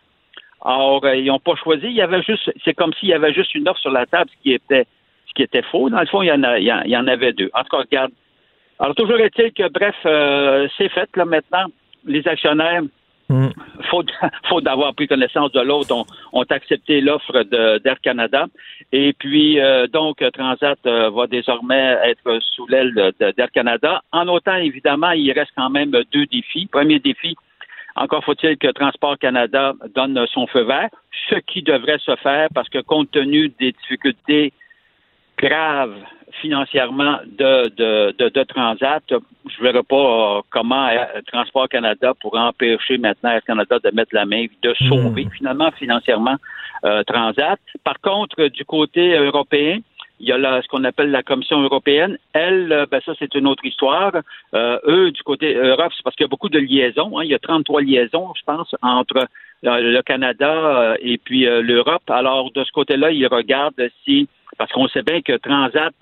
Alors, 0.64 1.04
euh, 1.04 1.16
ils 1.16 1.26
n'ont 1.26 1.38
pas 1.38 1.54
choisi. 1.56 1.86
Il 1.86 1.92
y 1.92 2.00
avait 2.02 2.22
juste, 2.22 2.50
c'est 2.64 2.74
comme 2.74 2.92
s'il 2.94 3.10
y 3.10 3.14
avait 3.14 3.32
juste 3.32 3.54
une 3.54 3.68
offre 3.68 3.80
sur 3.80 3.90
la 3.90 4.06
table, 4.06 4.30
ce 4.36 4.42
qui 4.42 4.52
était, 4.52 4.86
qui 5.36 5.42
était 5.42 5.62
faux. 5.62 5.90
Dans 5.90 6.00
le 6.00 6.06
fond, 6.06 6.22
il 6.22 6.28
y 6.28 6.32
en 6.32 7.06
avait 7.06 7.32
deux. 7.32 7.50
En 7.54 7.62
tout 7.62 7.68
cas, 7.70 7.78
regarde. 7.78 8.12
Alors, 8.78 8.94
toujours 8.94 9.18
est-il 9.20 9.52
que, 9.52 9.68
bref, 9.68 9.94
euh, 10.06 10.66
c'est 10.76 10.88
fait 10.88 11.08
là 11.16 11.24
maintenant. 11.24 11.66
Les 12.04 12.26
actionnaires, 12.26 12.82
faute, 13.90 14.10
faute 14.48 14.64
d'avoir 14.64 14.94
pris 14.94 15.08
connaissance 15.08 15.52
de 15.52 15.60
l'autre, 15.60 15.94
ont, 15.94 16.06
ont 16.32 16.44
accepté 16.50 17.00
l'offre 17.00 17.42
d'Air 17.42 18.00
Canada. 18.00 18.46
Et 18.92 19.12
puis, 19.12 19.60
euh, 19.60 19.86
donc, 19.86 20.22
Transat 20.32 20.78
euh, 20.86 21.10
va 21.10 21.26
désormais 21.26 21.98
être 22.04 22.38
sous 22.54 22.66
l'aile 22.66 23.12
d'Air 23.18 23.50
Canada. 23.52 24.02
En 24.12 24.28
autant, 24.28 24.56
évidemment, 24.56 25.10
il 25.10 25.30
reste 25.32 25.52
quand 25.56 25.70
même 25.70 25.92
deux 26.12 26.26
défis. 26.26 26.66
Premier 26.66 26.98
défi, 26.98 27.36
encore 27.96 28.24
faut-il 28.24 28.58
que 28.58 28.68
Transport 28.68 29.18
Canada 29.18 29.72
donne 29.94 30.26
son 30.32 30.46
feu 30.46 30.62
vert, 30.62 30.90
ce 31.30 31.36
qui 31.36 31.62
devrait 31.62 31.98
se 31.98 32.14
faire 32.16 32.48
parce 32.54 32.68
que 32.68 32.78
compte 32.78 33.10
tenu 33.10 33.48
des 33.58 33.72
difficultés 33.72 34.52
graves 35.38 35.96
financièrement 36.40 37.18
de, 37.26 37.68
de, 37.76 38.14
de, 38.18 38.28
de 38.28 38.42
Transat, 38.44 39.02
je 39.08 39.14
ne 39.14 39.62
verrai 39.62 39.82
pas 39.82 39.96
euh, 40.38 40.42
comment 40.50 40.88
euh, 40.88 41.20
Transport 41.32 41.68
Canada 41.68 42.12
pourrait 42.20 42.40
empêcher 42.40 42.98
maintenant 42.98 43.30
Air 43.30 43.42
Canada 43.44 43.78
de 43.82 43.90
mettre 43.94 44.14
la 44.14 44.26
main, 44.26 44.46
de 44.62 44.74
sauver 44.88 45.28
finalement 45.36 45.70
financièrement 45.72 46.36
euh, 46.84 47.02
Transat. 47.04 47.60
Par 47.84 48.00
contre, 48.00 48.48
du 48.48 48.64
côté 48.64 49.16
européen, 49.16 49.78
il 50.18 50.28
y 50.28 50.32
a 50.32 50.62
ce 50.62 50.68
qu'on 50.68 50.84
appelle 50.84 51.10
la 51.10 51.22
Commission 51.22 51.60
européenne. 51.60 52.16
Elle, 52.32 52.86
ben 52.90 53.00
ça, 53.04 53.12
c'est 53.18 53.34
une 53.34 53.46
autre 53.46 53.64
histoire. 53.66 54.12
Euh, 54.54 54.78
eux, 54.86 55.10
du 55.10 55.22
côté 55.22 55.54
Europe, 55.54 55.92
c'est 55.94 56.02
parce 56.02 56.16
qu'il 56.16 56.24
y 56.24 56.28
a 56.28 56.28
beaucoup 56.28 56.48
de 56.48 56.58
liaisons. 56.58 57.18
hein. 57.18 57.24
Il 57.24 57.30
y 57.30 57.34
a 57.34 57.38
33 57.38 57.82
liaisons, 57.82 58.32
je 58.34 58.42
pense, 58.46 58.74
entre 58.80 59.26
le 59.62 60.00
Canada 60.00 60.96
et 61.00 61.18
puis 61.18 61.44
l'Europe. 61.44 62.08
Alors, 62.08 62.50
de 62.50 62.64
ce 62.64 62.72
côté-là, 62.72 63.10
ils 63.10 63.26
regardent 63.26 63.88
si... 64.04 64.26
Parce 64.56 64.72
qu'on 64.72 64.88
sait 64.88 65.02
bien 65.02 65.20
que 65.20 65.36
Transat, 65.36 65.92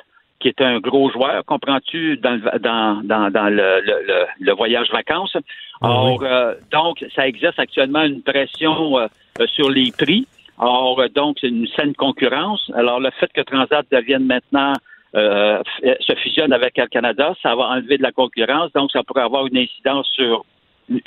qui 0.44 0.48
est 0.50 0.60
un 0.60 0.78
gros 0.78 1.08
joueur, 1.10 1.42
comprends-tu, 1.46 2.18
dans, 2.18 2.32
le- 2.34 2.58
dans, 2.58 3.00
dans, 3.02 3.30
dans 3.30 3.48
le, 3.48 3.80
le, 3.80 3.94
le- 4.06 4.26
le 4.38 4.52
voyage 4.52 4.90
vacances. 4.92 5.34
Alors, 5.80 6.22
euh, 6.22 6.54
donc, 6.70 7.02
ça 7.16 7.26
exerce 7.26 7.58
actuellement 7.58 8.02
une 8.02 8.20
pression 8.20 8.98
euh, 8.98 9.06
euh, 9.40 9.46
sur 9.46 9.70
les 9.70 9.90
prix. 9.90 10.26
Euh, 10.60 11.08
donc, 11.14 11.38
c'est 11.40 11.48
une 11.48 11.66
saine 11.68 11.94
concurrence. 11.94 12.70
Alors, 12.74 13.00
le 13.00 13.10
fait 13.18 13.32
que 13.32 13.40
Transat 13.40 13.86
devienne 13.90 14.26
maintenant 14.26 14.74
euh, 15.16 15.62
se 16.08 16.14
fusionne 16.16 16.52
avec 16.52 16.76
Air 16.78 16.90
Canada, 16.90 17.34
ça 17.42 17.54
va 17.54 17.64
enlever 17.70 17.96
de 17.96 18.02
la 18.02 18.12
concurrence, 18.12 18.70
donc 18.74 18.90
ça 18.92 19.02
pourrait 19.02 19.22
avoir 19.22 19.46
une 19.46 19.56
incidence 19.56 20.06
sur 20.08 20.44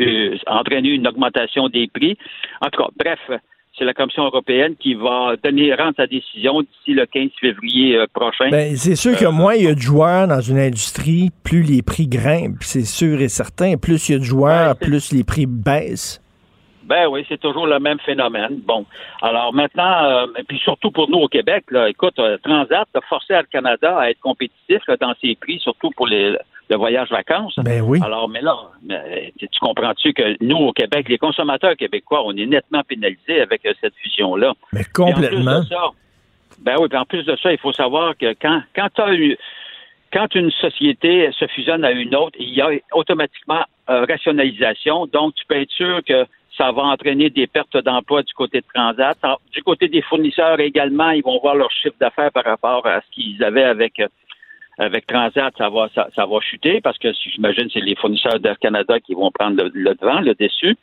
euh, 0.02 0.36
entraîner 0.48 0.90
une 0.90 1.08
augmentation 1.08 1.70
des 1.70 1.88
prix. 1.88 2.18
En 2.62 2.70
tout 2.72 2.82
cas, 2.82 2.90
bref, 2.98 3.20
c'est 3.78 3.86
la 3.86 3.94
Commission 3.94 4.26
européenne 4.26 4.76
qui 4.76 4.96
va 4.96 5.36
donner 5.44 5.74
rendre 5.74 5.94
sa 5.98 6.08
décision 6.08 6.62
d'ici 6.62 6.94
le 6.94 7.06
15 7.06 7.30
février 7.40 7.98
euh, 7.98 8.06
prochain. 8.12 8.50
Ben, 8.50 8.76
c'est 8.76 8.96
sûr 8.96 9.18
que 9.18 9.26
moins 9.26 9.56
il 9.56 9.66
y 9.66 9.68
a 9.68 9.76
de 9.76 9.80
joueurs 9.80 10.28
dans 10.28 10.42
une 10.42 10.60
industrie, 10.60 11.30
plus 11.44 11.62
les 11.62 11.82
prix 11.82 12.08
grimpent. 12.08 12.62
C'est 12.62 12.86
sûr 12.86 13.22
et 13.22 13.30
certain. 13.30 13.78
Plus 13.78 14.10
il 14.10 14.12
y 14.14 14.16
a 14.16 14.20
de 14.20 14.24
joueurs, 14.24 14.76
plus 14.78 15.12
les 15.14 15.24
prix 15.24 15.46
baissent. 15.46 16.22
Ben 16.84 17.08
oui, 17.08 17.26
c'est 17.28 17.40
toujours 17.40 17.68
le 17.68 17.80
même 17.80 18.00
phénomène. 18.00 18.62
Bon, 18.66 18.86
alors 19.22 19.54
maintenant, 19.54 20.06
euh, 20.06 20.28
et 20.38 20.44
puis 20.44 20.58
surtout 20.58 20.90
pour 20.90 21.10
nous 21.10 21.18
au 21.18 21.28
Québec, 21.28 21.66
là, 21.70 21.90
écoute, 21.90 22.18
euh, 22.18 22.38
Transat 22.42 22.88
a 22.94 23.02
forcé 23.02 23.34
Air 23.34 23.44
Canada 23.52 23.98
à 24.00 24.10
être 24.10 24.22
compétitif 24.22 24.82
là, 24.88 24.96
dans 24.96 25.14
ses 25.22 25.36
prix, 25.36 25.60
surtout 25.60 25.92
pour 25.98 26.08
les, 26.08 26.38
le 26.70 26.76
voyage 26.76 27.10
vacances. 27.10 27.56
Ben 27.58 27.82
oui. 27.82 28.00
Alors, 28.04 28.28
mais 28.30 28.42
là, 28.42 28.58
tu 29.38 29.48
tu 29.48 29.60
comprends-tu 29.60 30.14
que 30.14 30.44
nous 30.44 30.58
au 30.58 30.74
Québec, 30.74 31.08
les 31.10 31.18
consommateurs 31.18 31.76
québécois, 31.76 32.24
on 32.26 32.36
est 32.36 32.46
nettement 32.46 32.84
pénalisés 32.84 33.42
avec 33.42 33.66
euh, 33.66 33.74
cette 33.82 33.96
fusion-là. 33.96 34.54
Mais 34.74 34.84
complètement. 34.94 35.60
de 35.60 35.66
ça, 35.66 35.92
ben 36.60 36.76
oui, 36.80 36.88
puis 36.90 36.98
en 36.98 37.06
plus 37.06 37.24
de 37.24 37.36
ça, 37.38 37.52
il 37.52 37.60
faut 37.60 37.74
savoir 37.74 38.18
que 38.18 38.34
quand, 38.42 38.62
quand 38.76 38.90
tu 38.94 39.02
as 39.02 39.14
eu 39.14 39.38
quand 40.14 40.34
une 40.36 40.52
société 40.52 41.30
se 41.38 41.46
fusionne 41.48 41.84
à 41.84 41.92
une 41.92 42.16
autre, 42.16 42.38
il 42.40 42.54
y 42.54 42.62
a 42.62 42.70
automatiquement 42.94 43.64
euh, 43.90 44.06
rationalisation. 44.06 45.06
Donc, 45.08 45.36
tu 45.36 45.46
peux 45.46 45.56
être 45.56 45.72
sûr 45.72 46.02
que 46.08 46.26
ça 46.58 46.72
va 46.72 46.84
entraîner 46.84 47.30
des 47.30 47.46
pertes 47.46 47.78
d'emploi 47.78 48.24
du 48.24 48.34
côté 48.34 48.62
de 48.62 48.66
Transat. 48.74 49.18
Du 49.52 49.62
côté 49.62 49.88
des 49.90 50.02
fournisseurs 50.02 50.60
également, 50.60 51.12
ils 51.12 51.24
vont 51.24 51.40
voir 51.40 51.56
leur 51.56 51.72
chiffre 51.72 51.96
d'affaires 52.00 52.32
par 52.32 52.46
rapport 52.46 52.88
à 52.88 53.02
ce 53.02 53.12
qu'ils 53.12 53.44
avaient 53.44 53.64
avec 53.64 54.00
euh, 54.00 54.08
avec 54.78 55.08
Transat, 55.08 55.54
ça 55.58 55.70
va 55.70 55.90
ça, 55.96 56.08
ça 56.16 56.26
va 56.26 56.40
chuter 56.40 56.82
parce 56.82 56.98
que 56.98 57.10
j'imagine 57.34 57.68
c'est 57.74 57.80
les 57.82 57.96
fournisseurs 57.96 58.40
d'Air 58.40 58.60
Canada 58.60 59.00
qui 59.00 59.14
vont 59.14 59.32
prendre 59.32 59.58
le, 59.64 59.72
le 59.74 59.96
devant, 59.96 60.20
le 60.22 60.34
dessus. 60.36 60.76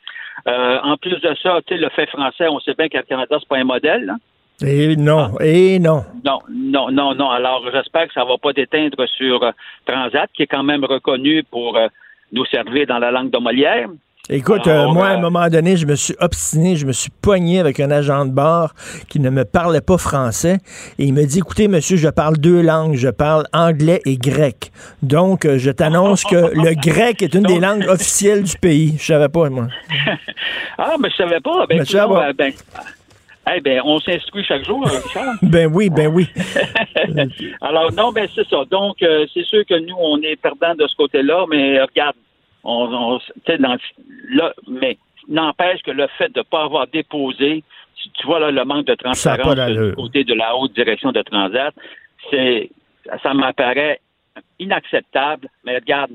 Euh, 0.47 0.79
en 0.83 0.97
plus 0.97 1.19
de 1.21 1.33
ça, 1.41 1.59
tu 1.65 1.75
sais, 1.75 1.79
le 1.81 1.89
fait 1.89 2.07
français, 2.07 2.47
on 2.49 2.59
sait 2.59 2.73
bien 2.77 2.89
qu'Air 2.89 3.05
Canada 3.05 3.37
c'est 3.39 3.47
pas 3.47 3.57
un 3.57 3.63
modèle. 3.63 4.09
hein. 4.09 4.17
Et 4.65 4.95
non, 4.95 5.37
et 5.41 5.79
non. 5.79 6.03
Non, 6.23 6.39
non, 6.49 6.89
non, 6.89 7.13
non. 7.13 7.29
Alors, 7.29 7.61
j'espère 7.73 8.07
que 8.07 8.13
ça 8.13 8.23
va 8.23 8.37
pas 8.37 8.53
déteindre 8.53 9.05
sur 9.17 9.43
euh, 9.43 9.51
Transat, 9.85 10.29
qui 10.33 10.43
est 10.43 10.47
quand 10.47 10.63
même 10.63 10.85
reconnu 10.85 11.43
pour 11.43 11.75
euh, 11.75 11.87
nous 12.31 12.45
servir 12.45 12.87
dans 12.87 12.99
la 12.99 13.11
langue 13.11 13.31
de 13.31 13.37
Molière. 13.37 13.89
Écoute, 14.29 14.65
Alors, 14.67 14.89
euh, 14.89 14.93
moi, 14.93 15.07
à 15.07 15.13
euh, 15.13 15.17
un 15.17 15.21
moment 15.21 15.47
donné, 15.49 15.77
je 15.77 15.85
me 15.85 15.95
suis 15.95 16.15
obstiné, 16.19 16.75
je 16.75 16.87
me 16.87 16.93
suis 16.93 17.11
pogné 17.21 17.59
avec 17.59 17.79
un 17.79 17.91
agent 17.91 18.25
de 18.25 18.31
bar 18.31 18.73
qui 19.07 19.19
ne 19.19 19.29
me 19.29 19.45
parlait 19.45 19.81
pas 19.81 19.99
français 19.99 20.57
et 20.97 21.05
il 21.05 21.13
me 21.13 21.25
dit, 21.25 21.39
écoutez, 21.39 21.67
monsieur, 21.67 21.95
je 21.95 22.09
parle 22.09 22.37
deux 22.37 22.61
langues, 22.61 22.95
je 22.95 23.09
parle 23.09 23.45
anglais 23.53 24.01
et 24.05 24.17
grec. 24.17 24.71
Donc, 25.03 25.45
euh, 25.45 25.59
je 25.59 25.69
t'annonce 25.69 26.23
que 26.23 26.35
le 26.35 26.73
grec 26.81 27.21
est 27.21 27.35
une 27.35 27.43
des 27.43 27.59
langues 27.59 27.85
officielles 27.89 28.43
du 28.43 28.57
pays. 28.57 28.95
Je 28.97 29.05
savais 29.05 29.29
pas, 29.29 29.49
moi. 29.49 29.67
Ah, 30.77 30.95
mais 30.99 31.09
je 31.09 31.15
savais 31.15 31.39
pas. 31.39 31.65
Ben, 31.67 31.81
va. 31.83 32.27
euh, 32.27 32.33
ben, 32.33 32.51
eh 33.55 33.61
ben, 33.61 33.81
on 33.85 33.99
s'instruit 33.99 34.43
chaque 34.43 34.65
jour, 34.65 34.85
hein, 34.85 34.99
Richard. 35.03 35.35
Ben 35.41 35.69
oui, 35.71 35.89
ben 35.89 36.07
oui. 36.07 36.27
Alors, 37.61 37.91
non, 37.93 38.11
ben 38.11 38.27
c'est 38.33 38.47
ça. 38.47 38.63
Donc, 38.69 39.01
euh, 39.01 39.25
c'est 39.33 39.45
sûr 39.45 39.63
que 39.69 39.79
nous, 39.79 39.95
on 39.97 40.19
est 40.21 40.35
perdants 40.35 40.75
de 40.75 40.87
ce 40.87 40.95
côté-là, 40.95 41.45
mais 41.49 41.79
euh, 41.79 41.85
regarde, 41.85 42.15
on, 42.65 42.93
on 42.93 43.19
dans, 43.59 43.77
là, 44.29 44.53
mais 44.67 44.97
n'empêche 45.27 45.81
que 45.83 45.91
le 45.91 46.07
fait 46.17 46.33
de 46.33 46.39
ne 46.39 46.43
pas 46.43 46.63
avoir 46.63 46.87
déposé, 46.87 47.63
tu, 47.95 48.09
tu 48.09 48.25
vois 48.25 48.39
là, 48.39 48.51
le 48.51 48.65
manque 48.65 48.85
de 48.85 48.95
transparence 48.95 49.55
du 49.55 49.93
côté 49.93 50.23
de 50.23 50.33
la 50.33 50.55
haute 50.55 50.73
direction 50.73 51.11
de 51.11 51.21
Transat, 51.21 51.73
c'est, 52.29 52.69
ça 53.23 53.33
m'apparaît 53.33 53.99
inacceptable, 54.59 55.47
mais 55.63 55.75
regarde, 55.75 56.11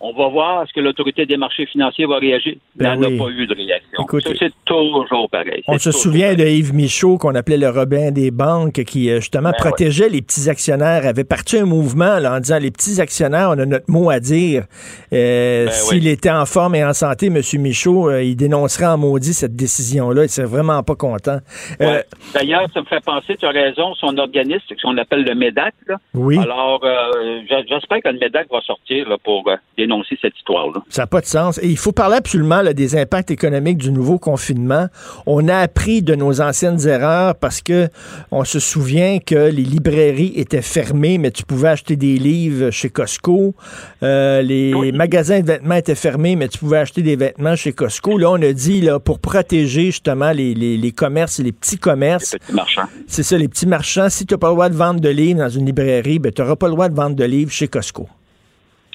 on 0.00 0.12
va 0.12 0.28
voir 0.28 0.62
est-ce 0.62 0.72
que 0.72 0.80
l'autorité 0.80 1.26
des 1.26 1.36
marchés 1.36 1.66
financiers 1.66 2.06
va 2.06 2.18
réagir. 2.18 2.54
Il 2.78 2.86
n'y 2.86 3.06
oui. 3.06 3.14
a 3.14 3.22
pas 3.22 3.30
eu 3.30 3.46
de 3.46 3.54
réaction. 3.54 4.06
C'est 4.38 4.52
toujours 4.64 5.28
pareil. 5.30 5.62
On 5.68 5.78
se 5.78 5.92
souvient 5.92 6.34
de 6.34 6.44
Yves 6.44 6.74
Michaud, 6.74 7.18
qu'on 7.18 7.34
appelait 7.34 7.58
le 7.58 7.68
Robin 7.68 8.10
des 8.10 8.30
banques, 8.30 8.82
qui 8.84 9.10
euh, 9.10 9.16
justement 9.16 9.50
Ben 9.50 9.58
protégeait 9.58 10.08
les 10.08 10.22
petits 10.22 10.48
actionnaires, 10.48 11.06
avait 11.06 11.24
parti 11.24 11.58
un 11.58 11.66
mouvement 11.66 12.18
là, 12.18 12.34
en 12.36 12.40
disant 12.40 12.58
les 12.58 12.70
petits 12.70 13.00
actionnaires, 13.00 13.50
on 13.50 13.58
a 13.58 13.66
notre 13.66 13.90
mot 13.90 14.08
à 14.10 14.20
dire. 14.20 14.64
Euh, 15.12 15.66
Ben 15.66 15.72
S'il 15.72 16.08
était 16.08 16.30
en 16.30 16.46
forme 16.46 16.74
et 16.74 16.84
en 16.84 16.94
santé, 16.94 17.26
M. 17.26 17.40
Michaud, 17.60 18.08
euh, 18.08 18.22
il 18.22 18.36
dénoncerait 18.36 18.86
en 18.86 18.96
maudit 18.98 19.34
cette 19.34 19.54
décision-là. 19.56 20.24
Il 20.24 20.28
serait 20.28 20.46
vraiment 20.46 20.82
pas 20.82 20.94
content. 20.94 21.38
Euh. 21.80 22.02
D'ailleurs, 22.34 22.66
ça 22.72 22.80
me 22.80 22.86
fait 22.86 23.04
penser, 23.04 23.36
tu 23.36 23.44
as 23.44 23.50
raison, 23.50 23.94
son 23.96 24.16
organisme, 24.18 24.62
ce 24.68 24.74
qu'on 24.82 24.96
appelle 24.96 25.24
le 25.24 25.34
MEDAC. 25.34 25.74
là. 25.86 25.96
Oui. 26.14 26.38
Alors, 26.38 26.80
euh, 26.84 27.40
j'espère 27.68 28.00
que 28.02 28.08
le 28.08 28.18
MEDAC 28.18 28.48
va 28.50 28.60
sortir 28.62 29.08
là, 29.08 29.16
pour 29.22 29.48
euh, 29.48 29.56
dénoncer 29.90 30.16
cette 30.20 30.36
histoire-là. 30.36 30.82
Ça 30.88 31.02
n'a 31.02 31.06
pas 31.06 31.20
de 31.20 31.26
sens. 31.26 31.58
Et 31.58 31.68
il 31.68 31.76
faut 31.76 31.92
parler 31.92 32.16
absolument 32.16 32.62
là, 32.62 32.72
des 32.72 32.96
impacts 32.96 33.30
économiques 33.30 33.78
du 33.78 33.90
nouveau 33.90 34.18
confinement. 34.18 34.86
On 35.26 35.48
a 35.48 35.56
appris 35.56 36.02
de 36.02 36.14
nos 36.14 36.40
anciennes 36.40 36.86
erreurs 36.86 37.34
parce 37.34 37.60
que 37.60 37.88
on 38.30 38.44
se 38.44 38.60
souvient 38.60 39.18
que 39.18 39.50
les 39.50 39.62
librairies 39.62 40.32
étaient 40.36 40.62
fermées, 40.62 41.18
mais 41.18 41.30
tu 41.30 41.44
pouvais 41.44 41.68
acheter 41.68 41.96
des 41.96 42.18
livres 42.18 42.70
chez 42.70 42.90
Costco. 42.90 43.54
Euh, 44.02 44.42
les 44.42 44.92
magasins 44.92 45.40
de 45.40 45.46
vêtements 45.46 45.74
étaient 45.74 45.94
fermés, 45.94 46.36
mais 46.36 46.48
tu 46.48 46.58
pouvais 46.58 46.78
acheter 46.78 47.02
des 47.02 47.16
vêtements 47.16 47.56
chez 47.56 47.72
Costco. 47.72 48.18
Là, 48.18 48.30
on 48.30 48.42
a 48.42 48.52
dit 48.52 48.80
là, 48.80 49.00
pour 49.00 49.18
protéger 49.18 49.86
justement 49.86 50.32
les, 50.32 50.54
les, 50.54 50.76
les 50.76 50.92
commerces 50.92 51.40
et 51.40 51.42
les 51.42 51.52
petits 51.52 51.78
commerces. 51.78 52.36
Petit 52.38 52.52
marchand. 52.52 52.84
C'est 53.06 53.22
ça, 53.22 53.36
les 53.36 53.48
petits 53.48 53.66
marchands. 53.66 54.08
Si 54.08 54.26
tu 54.26 54.34
n'as 54.34 54.38
pas 54.38 54.48
le 54.48 54.54
droit 54.54 54.68
de 54.68 54.74
vendre 54.74 55.00
de 55.00 55.08
livres 55.08 55.40
dans 55.40 55.48
une 55.48 55.66
librairie, 55.66 56.18
ben, 56.18 56.32
tu 56.32 56.42
n'auras 56.42 56.56
pas 56.56 56.66
le 56.66 56.74
droit 56.74 56.88
de 56.88 56.94
vendre 56.94 57.16
de 57.16 57.24
livres 57.24 57.50
chez 57.50 57.68
Costco. 57.68 58.08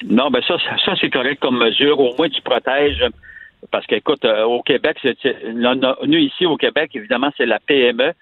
Non, 0.04 0.30
ben 0.30 0.42
ça, 0.46 0.56
ça, 0.84 0.94
c'est 1.00 1.10
correct 1.10 1.40
comme 1.40 1.58
mesure. 1.58 1.98
Au 2.00 2.14
moins, 2.16 2.28
tu 2.28 2.42
protèges. 2.42 3.04
Parce 3.70 3.86
qu'écoute, 3.86 4.24
euh, 4.24 4.44
au 4.44 4.62
Québec, 4.62 4.98
c'est, 5.02 5.16
là, 5.44 5.74
là, 5.74 5.96
nous 6.04 6.18
ici 6.18 6.46
au 6.46 6.56
Québec, 6.56 6.90
évidemment, 6.94 7.30
c'est 7.36 7.46
la 7.46 7.58
PME. 7.58 8.12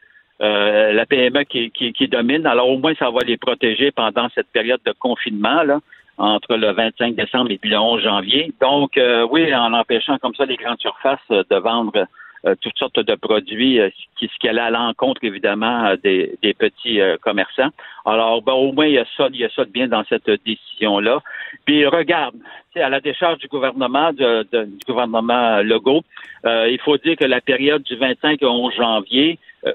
euh, 0.41 0.93
la 0.93 1.07
PME 1.07 1.45
qui, 1.45 1.71
qui, 1.71 1.93
qui 1.93 2.09
domine. 2.09 2.47
Alors 2.47 2.69
au 2.69 2.79
moins, 2.79 2.95
ça 2.95 3.11
va 3.11 3.21
les 3.27 3.37
protéger 3.37 3.91
pendant 3.91 4.29
cette 4.35 4.49
période 4.49 4.81
de 4.85 4.93
confinement, 4.93 5.63
là, 5.63 5.81
entre 6.19 6.57
le 6.57 6.73
25 6.73 7.15
décembre 7.15 7.51
et 7.51 7.59
puis 7.59 7.71
le 7.71 7.79
11 7.79 8.03
janvier. 8.03 8.53
Donc, 8.61 8.97
euh, 8.97 9.27
oui, 9.31 9.55
en 9.55 9.73
empêchant 9.73 10.19
comme 10.19 10.35
ça 10.35 10.45
les 10.45 10.57
grandes 10.57 10.81
surfaces 10.81 11.19
euh, 11.31 11.43
de 11.51 11.57
vendre 11.57 12.07
euh, 12.47 12.55
toutes 12.61 12.79
sortes 12.79 13.01
de 13.01 13.15
produits, 13.15 13.81
euh, 13.81 13.91
qui, 14.17 14.29
ce 14.29 14.39
qui 14.39 14.49
allait 14.49 14.61
à 14.61 14.71
l'encontre, 14.71 15.25
évidemment, 15.25 15.95
des, 16.03 16.37
des 16.43 16.55
petits 16.55 17.01
commerçants. 17.23 17.71
Alors, 18.05 18.43
ben, 18.43 18.53
au 18.53 18.73
moins, 18.73 18.87
il 18.87 18.95
y 18.95 18.99
a 18.99 19.07
ça, 19.17 19.29
il 19.33 19.41
y 19.41 19.45
a 19.45 19.51
ça 19.51 19.65
de 19.65 19.71
bien 19.71 19.89
dans 19.89 20.05
cette 20.05 20.31
décision-là. 20.45 21.21
Puis, 21.65 21.87
regarde, 21.87 22.35
à 22.77 22.89
la 22.89 23.01
décharge 23.01 23.39
du 23.39 23.49
gouvernement, 23.49 24.13
de- 24.13 24.47
du 24.53 24.85
gouvernement 24.87 25.59
Legault, 25.63 26.03
euh, 26.45 26.69
il 26.71 26.81
faut 26.81 26.97
dire 26.99 27.17
que 27.17 27.25
la 27.25 27.41
période 27.41 27.83
du 27.83 27.97
25 27.97 28.43
au 28.43 28.49
11 28.49 28.75
janvier, 28.75 29.39
euh, 29.67 29.73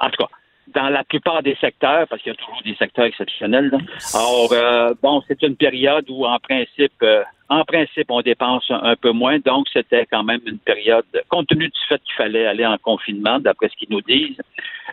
en 0.00 0.10
tout 0.10 0.22
cas, 0.24 0.30
dans 0.68 0.88
la 0.88 1.04
plupart 1.04 1.42
des 1.42 1.54
secteurs, 1.56 2.06
parce 2.08 2.22
qu'il 2.22 2.32
y 2.32 2.34
a 2.34 2.38
toujours 2.38 2.62
des 2.64 2.74
secteurs 2.76 3.04
exceptionnels. 3.06 3.68
là. 3.70 3.78
Alors, 4.14 4.48
euh, 4.52 4.94
bon, 5.02 5.22
c'est 5.28 5.42
une 5.42 5.56
période 5.56 6.06
où, 6.08 6.24
en 6.24 6.38
principe, 6.38 6.92
euh, 7.02 7.22
en 7.48 7.64
principe, 7.64 8.10
on 8.10 8.22
dépense 8.22 8.64
un, 8.70 8.80
un 8.82 8.96
peu 8.96 9.10
moins. 9.10 9.38
Donc, 9.38 9.66
c'était 9.72 10.06
quand 10.10 10.22
même 10.24 10.40
une 10.46 10.58
période, 10.58 11.04
compte 11.28 11.48
tenu 11.48 11.68
du 11.68 11.80
fait 11.88 12.00
qu'il 12.04 12.14
fallait 12.14 12.46
aller 12.46 12.64
en 12.64 12.78
confinement, 12.78 13.38
d'après 13.38 13.68
ce 13.68 13.76
qu'ils 13.76 13.90
nous 13.90 14.00
disent. 14.00 14.40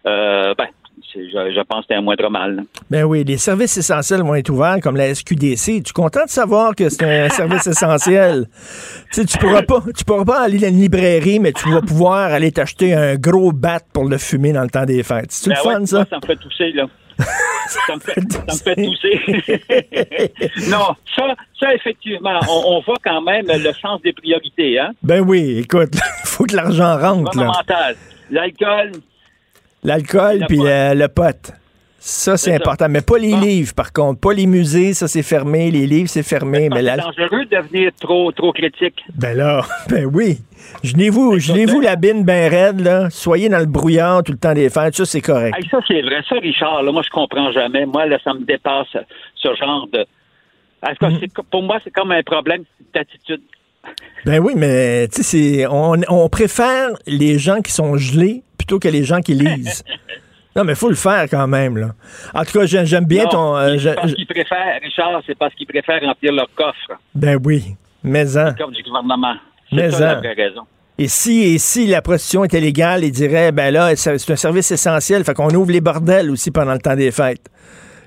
Euh, 0.06 0.54
ben, 0.58 0.68
je, 1.14 1.20
je 1.30 1.62
pense 1.64 1.80
que 1.80 1.84
c'était 1.84 1.96
un 1.96 2.02
moindre 2.02 2.30
mal. 2.30 2.64
Ben 2.90 3.04
oui, 3.04 3.24
les 3.24 3.38
services 3.38 3.78
essentiels 3.78 4.22
vont 4.22 4.36
être 4.36 4.50
ouverts 4.50 4.78
comme 4.82 4.96
la 4.98 5.14
SQDC. 5.14 5.78
Es-tu 5.78 5.94
content 5.94 6.26
de 6.26 6.30
savoir 6.30 6.76
que 6.76 6.90
c'est 6.90 7.04
un 7.04 7.30
service 7.30 7.68
essentiel? 7.68 8.48
Tu 9.14 9.26
tu 9.26 9.38
pourras 9.38 9.64
pas, 9.64 9.82
tu 9.96 10.04
pourras 10.06 10.26
pas 10.26 10.42
aller 10.42 10.60
dans 10.60 10.68
une 10.70 10.80
librairie, 10.82 11.40
mais 11.40 11.52
tu 11.54 11.70
vas 11.70 11.82
pouvoir 11.82 12.32
aller 12.32 12.52
t'acheter 12.52 12.94
un 12.94 13.16
gros 13.16 13.52
bat 13.52 13.80
pour 13.94 14.06
le 14.06 14.18
fumer 14.18 14.54
dans 14.54 14.64
le 14.64 14.70
temps 14.70 14.86
des 14.86 15.04
fêtes. 15.04 15.32
C'est 15.32 15.50
Ben 15.50 15.56
le 15.58 15.62
fun, 15.62 15.80
ouais, 15.82 15.86
ça? 15.86 15.98
moi, 15.98 16.06
ça? 16.10 16.18
me 16.18 16.26
fait 16.26 16.36
tousser, 16.36 16.72
là. 16.74 16.86
ça, 17.68 17.96
me 17.96 18.00
fait, 18.00 18.22
ça 18.32 18.42
me 18.54 18.58
fait 18.58 18.76
tousser. 18.76 20.70
non, 20.70 20.96
ça, 21.16 21.36
ça 21.60 21.74
effectivement, 21.76 22.40
on, 22.50 22.78
on 22.78 22.82
voit 22.82 22.98
quand 23.04 23.22
même 23.22 23.46
le 23.48 23.74
sens 23.74 24.02
des 24.02 24.14
priorités, 24.14 24.80
hein? 24.80 24.92
Ben 25.04 25.20
oui, 25.20 25.60
écoute, 25.60 25.90
il 25.96 26.28
faut 26.28 26.46
que 26.46 26.56
l'argent 26.56 26.98
rentre, 26.98 27.38
là. 27.38 27.52
L'alcool, 28.32 28.92
L'alcool 29.84 30.46
puis 30.48 30.58
le, 30.58 30.94
le 30.96 31.08
pot. 31.08 31.54
Ça, 32.02 32.38
c'est 32.38 32.52
ça. 32.52 32.56
important. 32.56 32.88
Mais 32.90 33.02
pas 33.02 33.18
les 33.18 33.34
livres, 33.36 33.74
par 33.76 33.92
contre. 33.92 34.22
Pas 34.22 34.32
les 34.34 34.46
musées, 34.48 34.94
ça, 34.94 35.08
c'est 35.10 35.22
fermé. 35.24 35.70
Les 35.70 35.86
livres, 35.86 36.10
c'est 36.10 36.24
fermé. 36.24 36.70
Mais 36.70 36.82
c'est 36.82 36.96
dangereux 36.98 37.46
de 37.46 37.58
devenir 37.58 37.92
trop, 38.00 38.32
trop 38.32 38.54
critique. 38.54 39.04
Ben 39.16 39.36
là, 39.36 39.66
ben 39.90 40.06
oui. 40.06 40.40
Gelez-vous, 40.84 41.40
gelez-vous 41.40 41.82
la 41.82 41.98
bine 41.98 42.24
ben 42.24 42.50
raide, 42.50 42.80
là. 42.80 43.10
Soyez 43.10 43.50
dans 43.50 43.60
le 43.60 43.66
brouillard 43.66 44.24
tout 44.24 44.32
le 44.32 44.38
temps 44.38 44.54
des 44.54 44.70
fêtes. 44.70 44.96
Ça, 44.96 45.06
c'est 45.06 45.22
correct. 45.22 45.56
Hey, 45.58 45.68
ça, 45.70 45.80
c'est 45.88 46.02
vrai. 46.02 46.22
Ça, 46.28 46.36
Richard, 46.36 46.84
là, 46.84 46.92
moi, 46.94 47.02
je 47.04 47.10
comprends 47.10 47.52
jamais. 47.52 47.86
Moi, 47.86 48.06
là, 48.06 48.18
ça 48.24 48.34
me 48.34 48.46
dépasse, 48.46 48.88
ce 49.36 49.56
genre 49.56 49.88
de... 49.92 50.06
C'est- 51.02 51.34
pour 51.52 51.64
moi, 51.64 51.80
c'est 51.84 51.92
comme 51.92 52.12
un 52.14 52.24
problème 52.24 52.64
d'attitude. 52.94 53.42
Ben 54.26 54.40
oui, 54.40 54.54
mais 54.56 55.08
tu 55.10 55.24
sais, 55.24 55.66
on, 55.68 55.96
on 56.08 56.30
préfère 56.30 56.90
les 57.08 57.38
gens 57.40 57.62
qui 57.62 57.72
sont 57.72 57.98
gelés 57.98 58.44
plutôt 58.70 58.80
que 58.80 58.88
les 58.88 59.04
gens 59.04 59.22
qui 59.22 59.34
lisent. 59.34 59.84
Non, 60.56 60.64
mais 60.64 60.74
faut 60.74 60.90
le 60.90 60.96
faire 60.96 61.26
quand 61.30 61.48
même, 61.48 61.78
là. 61.78 61.90
En 62.34 62.44
tout 62.44 62.58
cas, 62.60 62.66
j'ai- 62.66 62.84
j'aime 62.86 63.06
bien 63.06 63.26
Non, 63.26 63.30
ton... 63.30 63.56
euh, 63.58 63.78
c'est 63.80 63.94
parce 63.96 64.14
qu'ils 64.14 64.26
préfèrent, 64.26 64.80
Richard, 64.82 65.22
c'est 65.26 65.38
parce 65.38 65.54
qu'ils 65.54 65.68
préfèrent 65.68 66.02
remplir 66.02 66.34
leur 66.34 66.48
coffre, 66.56 67.00
ben 67.14 67.40
oui, 67.46 67.76
mais 68.04 68.36
en. 68.36 68.46
le 68.46 68.52
coffre 68.58 68.72
du 68.72 68.82
gouvernement. 68.84 69.36
Mais 69.72 69.92
C'est 69.92 69.98
ça, 69.98 70.04
en. 70.04 70.14
la 70.14 70.16
vraie 70.16 70.34
raison. 70.34 70.62
Et 70.98 71.08
si, 71.08 71.44
et 71.44 71.58
si 71.60 71.86
la 71.86 72.02
prostitution 72.02 72.44
était 72.46 72.60
légale, 72.60 73.04
ils 73.06 73.12
diraient, 73.12 73.52
ben 73.52 73.72
là, 73.72 73.96
c'est 73.96 74.18
c'est 74.18 74.34
un 74.34 74.36
service 74.36 74.72
essentiel, 74.72 75.24
fait 75.24 75.36
qu'on 75.36 75.54
ouvre 75.54 75.72
les 75.72 75.82
bordels 75.82 76.32
aussi 76.32 76.50
pendant 76.50 76.74
le 76.74 76.80
temps 76.80 76.96
des 76.96 77.12
fêtes. 77.12 77.46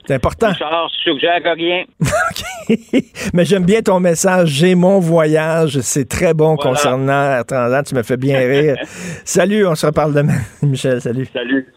C'est 0.06 0.14
important. 0.14 0.48
Richard, 0.48 0.88
je 0.88 1.10
suggère 1.10 1.40
rien. 1.56 1.84
Mais 3.34 3.44
j'aime 3.44 3.64
bien 3.64 3.82
ton 3.82 4.00
message. 4.00 4.48
J'ai 4.48 4.74
mon 4.74 4.98
voyage. 4.98 5.80
C'est 5.80 6.08
très 6.08 6.34
bon 6.34 6.56
Voilà. 6.56 6.70
concernant 6.70 7.22
Air 7.32 7.44
Transat. 7.46 7.86
Tu 7.86 7.94
me 7.94 8.02
fais 8.02 8.16
bien 8.16 8.38
rire. 8.40 8.76
salut, 9.24 9.66
on 9.66 9.74
se 9.74 9.86
reparle 9.86 10.12
demain. 10.14 10.38
Michel, 10.62 11.00
salut. 11.00 11.28
Salut. 11.32 11.72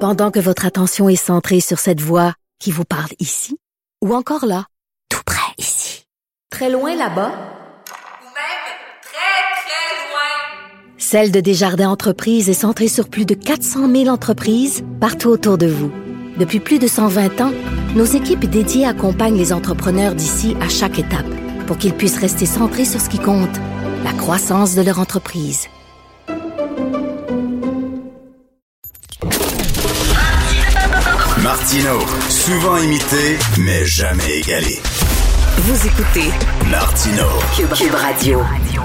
Pendant 0.00 0.30
que 0.30 0.38
votre 0.40 0.66
attention 0.66 1.08
est 1.08 1.16
centrée 1.16 1.60
sur 1.60 1.78
cette 1.78 2.00
voix 2.00 2.34
qui 2.60 2.70
vous 2.70 2.84
parle 2.84 3.10
ici, 3.18 3.56
ou 4.04 4.14
encore 4.14 4.44
là, 4.46 4.64
tout 5.10 5.22
près 5.26 5.52
ici, 5.58 6.04
très 6.50 6.70
loin 6.70 6.94
là-bas, 6.94 7.30
Ou 7.30 8.28
même 8.34 8.68
très, 9.02 9.40
très 9.64 10.08
loin. 10.10 10.94
Celle 10.98 11.32
de 11.32 11.40
Desjardins 11.40 11.88
Entreprises 11.90 12.48
est 12.48 12.54
centrée 12.54 12.88
sur 12.88 13.08
plus 13.08 13.26
de 13.26 13.34
400 13.34 13.90
000 13.92 14.08
entreprises 14.08 14.84
partout 15.00 15.30
autour 15.30 15.58
de 15.58 15.66
vous. 15.66 15.90
Depuis 16.38 16.60
plus 16.60 16.78
de 16.78 16.86
120 16.86 17.40
ans, 17.40 17.52
nos 17.96 18.04
équipes 18.04 18.44
dédiées 18.44 18.86
accompagnent 18.86 19.36
les 19.36 19.52
entrepreneurs 19.52 20.14
d'ici 20.14 20.56
à 20.60 20.68
chaque 20.68 21.00
étape 21.00 21.26
pour 21.66 21.78
qu'ils 21.78 21.94
puissent 21.94 22.18
rester 22.18 22.46
centrés 22.46 22.84
sur 22.84 23.00
ce 23.00 23.08
qui 23.08 23.18
compte, 23.18 23.56
la 24.04 24.12
croissance 24.12 24.76
de 24.76 24.82
leur 24.82 25.00
entreprise. 25.00 25.66
Martino, 31.42 31.98
souvent 32.28 32.76
imité, 32.78 33.36
mais 33.58 33.84
jamais 33.84 34.38
égalé. 34.38 34.78
Vous 35.56 35.86
écoutez 35.86 36.30
Martino, 36.70 37.24
Cube, 37.56 37.72
Cube 37.74 37.94
Radio. 37.94 38.42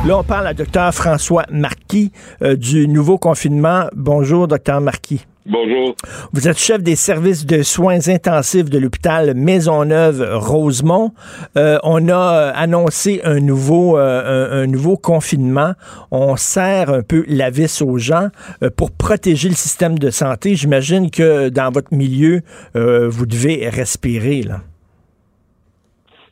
Là, 0.07 0.17
on 0.17 0.23
parle 0.23 0.47
à 0.47 0.53
Dr 0.55 0.91
François 0.91 1.45
Marquis 1.51 2.11
euh, 2.41 2.55
du 2.55 2.87
nouveau 2.87 3.19
confinement. 3.19 3.85
Bonjour, 3.95 4.47
Dr 4.47 4.81
Marquis. 4.81 5.27
Bonjour. 5.45 5.95
Vous 6.31 6.47
êtes 6.47 6.57
chef 6.57 6.81
des 6.81 6.95
services 6.95 7.45
de 7.45 7.63
soins 7.63 8.07
intensifs 8.07 8.69
de 8.69 8.77
l'hôpital 8.79 9.33
Maisonneuve-Rosemont. 9.33 11.11
Euh, 11.57 11.77
on 11.83 12.07
a 12.07 12.13
euh, 12.13 12.51
annoncé 12.55 13.19
un 13.25 13.41
nouveau, 13.41 13.97
euh, 13.97 14.61
un, 14.61 14.63
un 14.63 14.67
nouveau 14.67 14.95
confinement. 14.95 15.73
On 16.11 16.37
serre 16.37 16.89
un 16.89 17.01
peu 17.01 17.25
la 17.27 17.49
vis 17.49 17.81
aux 17.81 17.97
gens 17.97 18.29
euh, 18.63 18.69
pour 18.69 18.91
protéger 18.91 19.49
le 19.49 19.55
système 19.55 19.99
de 19.99 20.11
santé. 20.11 20.55
J'imagine 20.55 21.11
que 21.11 21.49
dans 21.49 21.71
votre 21.71 21.93
milieu, 21.93 22.41
vous 22.73 23.25
devez 23.25 23.67
respirer. 23.67 24.43
Là. 24.43 24.61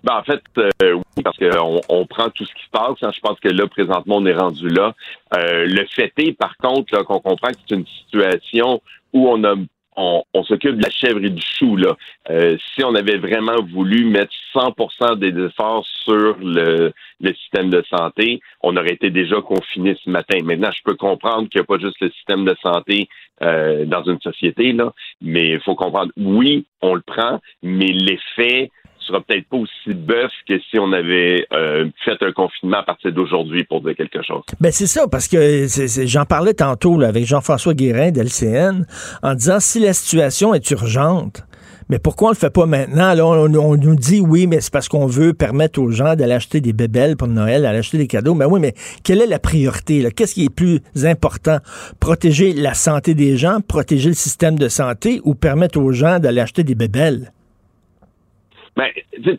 Ben, 0.03 0.15
en 0.15 0.23
fait, 0.23 0.41
euh, 0.57 0.93
oui, 0.95 1.23
parce 1.23 1.37
qu'on 1.37 1.81
on 1.89 2.05
prend 2.07 2.29
tout 2.29 2.45
ce 2.45 2.53
qui 2.53 2.63
se 2.63 2.69
passe. 2.71 2.95
hein. 3.03 3.11
Je 3.13 3.19
pense 3.19 3.39
que 3.39 3.49
là, 3.49 3.67
présentement, 3.67 4.15
on 4.17 4.25
est 4.25 4.33
rendu 4.33 4.67
là. 4.69 4.95
Euh, 5.35 5.65
le 5.67 5.85
fait 5.95 6.11
est, 6.17 6.31
par 6.35 6.55
contre, 6.57 7.03
qu'on 7.03 7.19
comprend 7.19 7.49
que 7.49 7.57
c'est 7.67 7.75
une 7.75 7.85
situation 7.85 8.81
où 9.13 9.27
on 9.27 9.43
a 9.43 9.55
on, 9.97 10.43
s'occupe 10.43 10.77
de 10.77 10.83
la 10.83 10.89
chèvre 10.89 11.23
et 11.23 11.29
du 11.29 11.41
chou. 11.41 11.75
Là. 11.75 11.95
Euh, 12.29 12.57
si 12.73 12.83
on 12.83 12.95
avait 12.95 13.17
vraiment 13.17 13.61
voulu 13.61 14.05
mettre 14.05 14.31
100% 14.53 15.17
des 15.17 15.45
efforts 15.45 15.85
sur 16.03 16.37
le, 16.39 16.93
le 17.19 17.33
système 17.33 17.69
de 17.69 17.83
santé, 17.89 18.39
on 18.61 18.75
aurait 18.77 18.93
été 18.93 19.09
déjà 19.09 19.41
confiné 19.41 19.95
ce 20.03 20.09
matin. 20.09 20.39
Maintenant, 20.43 20.71
je 20.71 20.81
peux 20.83 20.95
comprendre 20.95 21.49
qu'il 21.49 21.59
n'y 21.59 21.63
a 21.63 21.65
pas 21.65 21.79
juste 21.79 21.99
le 22.01 22.09
système 22.11 22.45
de 22.45 22.55
santé 22.61 23.09
euh, 23.41 23.85
dans 23.85 24.03
une 24.03 24.19
société, 24.21 24.71
là, 24.73 24.93
mais 25.21 25.49
il 25.49 25.61
faut 25.61 25.75
comprendre, 25.75 26.11
oui, 26.17 26.65
on 26.81 26.93
le 26.93 27.01
prend, 27.01 27.39
mais 27.63 27.87
l'effet 27.87 28.71
sera 29.01 29.21
peut-être 29.21 29.47
pas 29.47 29.57
aussi 29.57 29.93
bœuf 29.93 30.31
que 30.47 30.59
si 30.59 30.79
on 30.79 30.91
avait 30.91 31.45
euh, 31.53 31.89
fait 32.03 32.21
un 32.21 32.31
confinement 32.31 32.79
à 32.79 32.83
partir 32.83 33.11
d'aujourd'hui 33.11 33.63
pour 33.63 33.81
dire 33.81 33.95
quelque 33.95 34.21
chose. 34.23 34.43
Ben 34.59 34.71
c'est 34.71 34.87
ça, 34.87 35.07
parce 35.07 35.27
que 35.27 35.67
j'en 36.05 36.25
parlais 36.25 36.53
tantôt 36.53 37.01
avec 37.01 37.25
Jean-François 37.25 37.73
Guérin 37.73 38.11
d'LCN 38.11 38.85
en 39.23 39.33
disant 39.33 39.59
si 39.59 39.79
la 39.79 39.93
situation 39.93 40.53
est 40.53 40.69
urgente, 40.71 41.43
mais 41.91 41.99
pourquoi 41.99 42.29
on 42.29 42.31
le 42.31 42.37
fait 42.37 42.49
pas 42.49 42.65
maintenant? 42.65 43.13
Là, 43.13 43.25
on, 43.25 43.49
nous 43.49 43.95
dit 43.97 44.21
oui, 44.21 44.47
mais 44.47 44.61
c'est 44.61 44.71
parce 44.71 44.87
qu'on 44.87 45.07
veut 45.07 45.33
permettre 45.33 45.81
aux 45.81 45.91
gens 45.91 46.15
d'aller 46.15 46.31
acheter 46.31 46.61
des 46.61 46.71
bébelles 46.71 47.17
pour 47.17 47.27
Noël, 47.27 47.63
d'aller 47.63 47.79
acheter 47.79 47.97
des 47.97 48.07
cadeaux. 48.07 48.33
Mais 48.33 48.45
oui, 48.45 48.61
mais 48.61 48.73
quelle 49.03 49.21
est 49.21 49.27
la 49.27 49.39
priorité? 49.39 50.09
Qu'est-ce 50.15 50.35
qui 50.35 50.45
est 50.45 50.49
plus 50.49 50.79
important? 51.03 51.57
Protéger 51.99 52.53
la 52.53 52.75
santé 52.75 53.13
des 53.13 53.35
gens, 53.35 53.59
protéger 53.59 54.07
le 54.07 54.15
système 54.15 54.57
de 54.57 54.69
santé 54.69 55.19
ou 55.25 55.35
permettre 55.35 55.79
aux 55.81 55.91
gens 55.91 56.19
d'aller 56.19 56.39
acheter 56.39 56.63
des 56.63 56.75
bébelles? 56.75 57.33
Ben, 58.75 58.89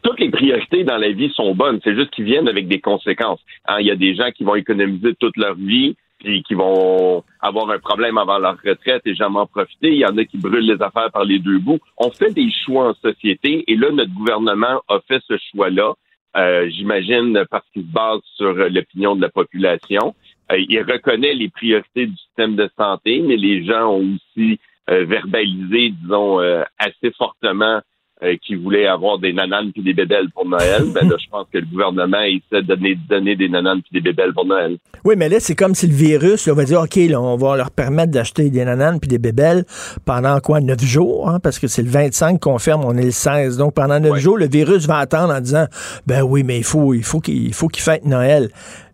toutes 0.02 0.20
les 0.20 0.30
priorités 0.30 0.84
dans 0.84 0.98
la 0.98 1.10
vie 1.10 1.30
sont 1.34 1.54
bonnes. 1.54 1.80
C'est 1.82 1.94
juste 1.94 2.10
qu'ils 2.10 2.24
viennent 2.26 2.48
avec 2.48 2.68
des 2.68 2.80
conséquences. 2.80 3.40
Hein, 3.66 3.78
Il 3.80 3.86
y 3.86 3.90
a 3.90 3.96
des 3.96 4.14
gens 4.14 4.30
qui 4.30 4.44
vont 4.44 4.54
économiser 4.54 5.14
toute 5.14 5.36
leur 5.36 5.54
vie 5.54 5.96
puis 6.18 6.42
qui 6.44 6.54
vont 6.54 7.24
avoir 7.40 7.68
un 7.70 7.80
problème 7.80 8.16
avant 8.16 8.38
leur 8.38 8.56
retraite 8.64 9.02
et 9.06 9.14
jamais 9.14 9.40
en 9.40 9.46
profiter. 9.46 9.88
Il 9.88 9.98
y 9.98 10.06
en 10.06 10.16
a 10.18 10.24
qui 10.24 10.38
brûlent 10.38 10.66
les 10.66 10.80
affaires 10.80 11.10
par 11.10 11.24
les 11.24 11.40
deux 11.40 11.58
bouts. 11.58 11.80
On 11.98 12.10
fait 12.10 12.32
des 12.32 12.48
choix 12.64 12.90
en 12.90 12.94
société 12.94 13.64
et 13.66 13.74
là, 13.74 13.90
notre 13.90 14.14
gouvernement 14.14 14.82
a 14.88 15.00
fait 15.08 15.20
ce 15.26 15.34
choix-là. 15.50 15.94
euh, 16.36 16.68
J'imagine 16.70 17.44
parce 17.50 17.64
qu'il 17.72 17.82
se 17.82 17.88
base 17.88 18.20
sur 18.36 18.52
l'opinion 18.52 19.16
de 19.16 19.22
la 19.22 19.30
population. 19.30 20.14
Euh, 20.52 20.58
il 20.68 20.80
reconnaît 20.82 21.34
les 21.34 21.48
priorités 21.48 22.06
du 22.06 22.16
système 22.16 22.54
de 22.54 22.70
santé, 22.78 23.20
mais 23.20 23.36
les 23.36 23.64
gens 23.64 23.88
ont 23.88 24.14
aussi 24.14 24.60
euh, 24.90 25.04
verbalisé, 25.04 25.90
disons, 26.02 26.40
euh, 26.40 26.62
assez 26.78 27.10
fortement 27.16 27.80
euh, 28.22 28.36
qui 28.40 28.54
voulaient 28.54 28.86
avoir 28.86 29.18
des 29.18 29.32
nananes 29.32 29.72
puis 29.72 29.82
des 29.82 29.94
bébelles 29.94 30.28
pour 30.34 30.46
Noël, 30.46 30.84
ben 30.94 31.08
là, 31.08 31.16
je 31.18 31.28
pense 31.30 31.46
que 31.52 31.58
le 31.58 31.66
gouvernement 31.66 32.22
essaie 32.22 32.62
de 32.62 32.74
donner, 32.74 32.96
donner 33.08 33.36
des 33.36 33.48
nananes 33.48 33.82
puis 33.82 34.00
des 34.00 34.00
bébelles 34.00 34.32
pour 34.32 34.46
Noël. 34.46 34.78
Oui, 35.04 35.14
mais 35.16 35.28
là, 35.28 35.40
c'est 35.40 35.54
comme 35.54 35.74
si 35.74 35.86
le 35.86 35.94
virus, 35.94 36.46
là, 36.46 36.52
on 36.52 36.56
va 36.56 36.64
dire, 36.64 36.80
OK, 36.80 36.96
là, 36.96 37.20
on 37.20 37.36
va 37.36 37.56
leur 37.56 37.70
permettre 37.70 38.12
d'acheter 38.12 38.50
des 38.50 38.64
nananes 38.64 39.00
puis 39.00 39.08
des 39.08 39.18
bébelles 39.18 39.64
pendant 40.04 40.38
quoi, 40.40 40.60
neuf 40.60 40.82
jours, 40.84 41.28
hein, 41.28 41.40
parce 41.40 41.58
que 41.58 41.66
c'est 41.66 41.82
le 41.82 41.90
25 41.90 42.40
qu'on 42.40 42.58
ferme, 42.58 42.84
on 42.84 42.96
est 42.96 43.04
le 43.04 43.10
16. 43.10 43.56
Donc, 43.56 43.74
pendant 43.74 43.98
neuf 43.98 44.18
jours, 44.18 44.38
le 44.38 44.46
virus 44.46 44.86
va 44.86 44.98
attendre 44.98 45.34
en 45.34 45.40
disant, 45.40 45.66
ben 46.06 46.22
oui, 46.22 46.42
mais 46.44 46.58
il 46.58 46.64
faut, 46.64 46.94
il 46.94 47.04
faut 47.04 47.20
qu'il, 47.20 47.46
il 47.46 47.54
faut 47.54 47.68
qu'il 47.68 47.82
fête 47.82 48.04
Noël. 48.04 48.50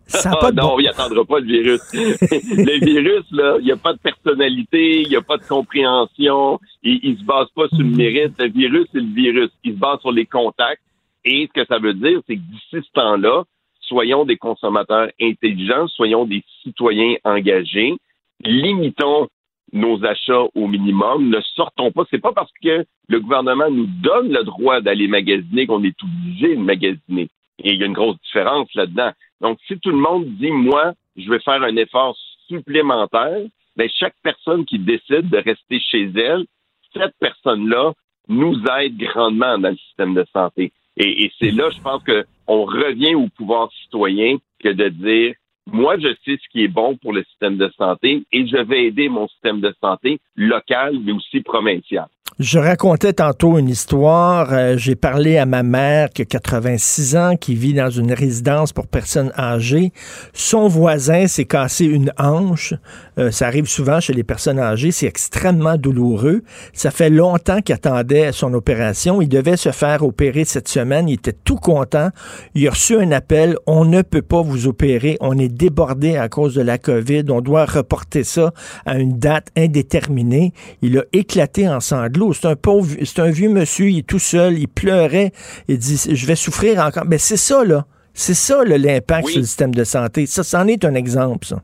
Ça 0.09 0.31
Ah, 0.33 0.37
pas 0.37 0.51
de 0.51 0.57
non, 0.59 0.69
bon- 0.69 0.79
il 0.79 0.87
attendra 0.87 1.23
pas 1.25 1.39
le 1.39 1.45
virus. 1.45 1.81
le 1.93 2.85
virus, 2.85 3.25
là, 3.31 3.57
il 3.59 3.65
n'y 3.65 3.71
a 3.71 3.77
pas 3.77 3.93
de 3.93 3.99
personnalité, 3.99 5.01
il 5.01 5.09
n'y 5.09 5.15
a 5.15 5.21
pas 5.21 5.37
de 5.37 5.43
compréhension, 5.47 6.59
il, 6.83 6.99
il 7.03 7.17
se 7.17 7.23
base 7.23 7.47
pas 7.55 7.67
sur 7.69 7.79
le 7.79 7.85
mérite. 7.85 8.33
Le 8.39 8.49
virus, 8.49 8.87
c'est 8.91 8.99
le 9.01 9.13
virus. 9.13 9.49
Il 9.63 9.73
se 9.73 9.77
base 9.77 9.99
sur 10.01 10.11
les 10.11 10.25
contacts. 10.25 10.81
Et 11.25 11.47
ce 11.47 11.61
que 11.61 11.65
ça 11.67 11.79
veut 11.79 11.93
dire, 11.93 12.21
c'est 12.27 12.35
que 12.35 12.41
d'ici 12.41 12.65
ce 12.87 12.91
temps-là, 12.93 13.43
soyons 13.81 14.25
des 14.25 14.37
consommateurs 14.37 15.09
intelligents, 15.21 15.87
soyons 15.87 16.25
des 16.25 16.43
citoyens 16.63 17.15
engagés, 17.23 17.95
limitons 18.43 19.27
nos 19.71 20.03
achats 20.03 20.45
au 20.55 20.67
minimum, 20.67 21.29
ne 21.29 21.39
sortons 21.55 21.91
pas. 21.91 22.03
C'est 22.09 22.17
pas 22.21 22.31
parce 22.33 22.51
que 22.63 22.85
le 23.07 23.19
gouvernement 23.19 23.69
nous 23.69 23.85
donne 24.01 24.31
le 24.31 24.43
droit 24.43 24.81
d'aller 24.81 25.07
magasiner 25.07 25.67
qu'on 25.67 25.83
est 25.83 25.95
obligé 26.01 26.55
de 26.55 26.61
magasiner. 26.61 27.29
Et 27.63 27.73
il 27.73 27.79
y 27.79 27.83
a 27.83 27.87
une 27.87 27.93
grosse 27.93 28.19
différence 28.21 28.73
là-dedans. 28.73 29.11
Donc, 29.41 29.59
si 29.67 29.77
tout 29.79 29.91
le 29.91 29.97
monde 29.97 30.25
dit, 30.25 30.51
moi, 30.51 30.93
je 31.15 31.29
vais 31.29 31.39
faire 31.39 31.61
un 31.61 31.75
effort 31.75 32.17
supplémentaire, 32.47 33.41
ben, 33.75 33.89
chaque 33.97 34.15
personne 34.23 34.65
qui 34.65 34.79
décide 34.79 35.29
de 35.29 35.37
rester 35.37 35.79
chez 35.79 36.11
elle, 36.15 36.45
cette 36.93 37.15
personne-là 37.19 37.93
nous 38.27 38.55
aide 38.79 38.97
grandement 38.97 39.57
dans 39.57 39.69
le 39.69 39.77
système 39.77 40.13
de 40.13 40.25
santé. 40.33 40.71
Et, 40.97 41.23
et 41.23 41.31
c'est 41.39 41.51
là, 41.51 41.69
je 41.69 41.81
pense 41.81 42.03
qu'on 42.03 42.65
revient 42.65 43.15
au 43.15 43.27
pouvoir 43.29 43.71
citoyen 43.83 44.37
que 44.59 44.69
de 44.69 44.89
dire, 44.89 45.35
moi, 45.71 45.97
je 45.97 46.09
sais 46.25 46.37
ce 46.41 46.49
qui 46.51 46.63
est 46.63 46.67
bon 46.67 46.97
pour 47.01 47.13
le 47.13 47.23
système 47.23 47.57
de 47.57 47.69
santé 47.77 48.23
et 48.31 48.47
je 48.47 48.57
vais 48.57 48.85
aider 48.85 49.09
mon 49.09 49.27
système 49.27 49.61
de 49.61 49.73
santé 49.81 50.19
local, 50.35 50.95
mais 51.03 51.11
aussi 51.11 51.41
provincial. 51.41 52.05
Je 52.37 52.57
racontais 52.57 53.11
tantôt 53.11 53.57
une 53.57 53.67
histoire. 53.67 54.53
euh, 54.53 54.77
J'ai 54.77 54.95
parlé 54.95 55.37
à 55.37 55.45
ma 55.45 55.61
mère 55.61 56.09
qui 56.09 56.21
a 56.21 56.25
86 56.25 57.17
ans, 57.17 57.35
qui 57.35 57.53
vit 57.53 57.73
dans 57.73 57.89
une 57.89 58.13
résidence 58.13 58.71
pour 58.71 58.87
personnes 58.87 59.33
âgées. 59.37 59.91
Son 60.31 60.69
voisin 60.69 61.27
s'est 61.27 61.43
cassé 61.43 61.83
une 61.83 62.13
hanche. 62.17 62.73
Euh, 63.17 63.29
ça 63.31 63.47
arrive 63.47 63.65
souvent 63.65 63.99
chez 63.99 64.13
les 64.13 64.23
personnes 64.23 64.59
âgées. 64.59 64.91
C'est 64.91 65.07
extrêmement 65.07 65.75
douloureux. 65.75 66.43
Ça 66.71 66.91
fait 66.91 67.09
longtemps 67.09 67.59
qu'il 67.61 67.75
attendait 67.75 68.31
son 68.31 68.53
opération. 68.53 69.21
Il 69.21 69.27
devait 69.27 69.57
se 69.57 69.71
faire 69.71 70.03
opérer 70.05 70.45
cette 70.45 70.69
semaine. 70.69 71.09
Il 71.09 71.15
était 71.15 71.33
tout 71.33 71.57
content. 71.57 72.07
Il 72.55 72.65
a 72.67 72.71
reçu 72.71 72.95
un 72.95 73.11
appel. 73.11 73.57
On 73.67 73.83
ne 73.83 74.01
peut 74.01 74.21
pas 74.21 74.41
vous 74.43 74.65
opérer. 74.65 75.17
On 75.19 75.37
est 75.37 75.49
débordé 75.59 76.15
à 76.15 76.29
cause 76.29 76.55
de 76.55 76.61
la 76.61 76.77
COVID. 76.77 77.25
On 77.29 77.41
doit 77.41 77.65
reporter 77.65 78.23
ça 78.23 78.51
à 78.85 78.97
une 78.97 79.19
date 79.19 79.49
indéterminée. 79.57 80.53
Il 80.81 80.97
a 80.97 81.03
éclaté 81.13 81.67
en 81.67 81.79
sanglots. 81.81 82.33
C'est 82.33 82.47
un 82.47 82.55
pauvre, 82.55 82.95
c'est 83.03 83.19
un 83.19 83.29
vieux 83.29 83.49
monsieur. 83.49 83.89
Il 83.89 83.99
est 83.99 84.07
tout 84.07 84.19
seul. 84.19 84.57
Il 84.57 84.67
pleurait. 84.67 85.31
Il 85.67 85.77
dit, 85.77 86.01
je 86.11 86.25
vais 86.25 86.35
souffrir 86.35 86.79
encore. 86.79 87.03
Mais 87.05 87.17
c'est 87.17 87.37
ça, 87.37 87.63
là. 87.65 87.85
C'est 88.13 88.33
ça, 88.33 88.63
là, 88.65 88.77
l'impact 88.77 89.27
Oui. 89.27 89.31
sur 89.33 89.41
le 89.41 89.45
système 89.45 89.73
de 89.75 89.83
santé. 89.83 90.25
Ça, 90.25 90.43
c'en 90.43 90.65
est 90.67 90.83
un 90.85 90.95
exemple, 90.95 91.45
ça. 91.45 91.61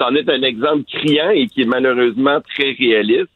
C'en 0.00 0.14
est 0.14 0.28
un 0.28 0.42
exemple 0.42 0.84
criant 0.92 1.30
et 1.30 1.46
qui 1.48 1.62
est 1.62 1.66
malheureusement 1.66 2.40
très 2.54 2.72
réaliste. 2.78 3.28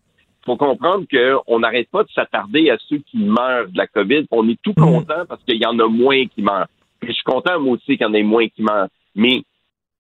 Il 0.43 0.47
faut 0.47 0.57
comprendre 0.57 1.05
qu'on 1.11 1.59
n'arrête 1.61 1.89
pas 1.91 2.03
de 2.03 2.09
s'attarder 2.15 2.71
à 2.71 2.77
ceux 2.89 2.99
qui 3.11 3.19
meurent 3.19 3.69
de 3.69 3.77
la 3.77 3.87
COVID. 3.87 4.27
On 4.31 4.49
est 4.49 4.59
tout 4.63 4.75
content 4.75 5.25
parce 5.29 5.43
qu'il 5.45 5.61
y 5.61 5.67
en 5.67 5.79
a 5.79 5.87
moins 5.89 6.25
qui 6.35 6.43
meurent. 6.43 6.67
Puis 7.01 7.11
je 7.11 7.15
suis 7.15 7.25
content, 7.25 7.59
moi 7.61 7.75
aussi, 7.75 7.97
qu'il 7.97 8.03
y 8.03 8.05
en 8.05 8.15
ait 8.15 8.23
moins 8.23 8.47
qui 8.49 8.63
meurent. 8.63 8.89
Mais 9.15 9.43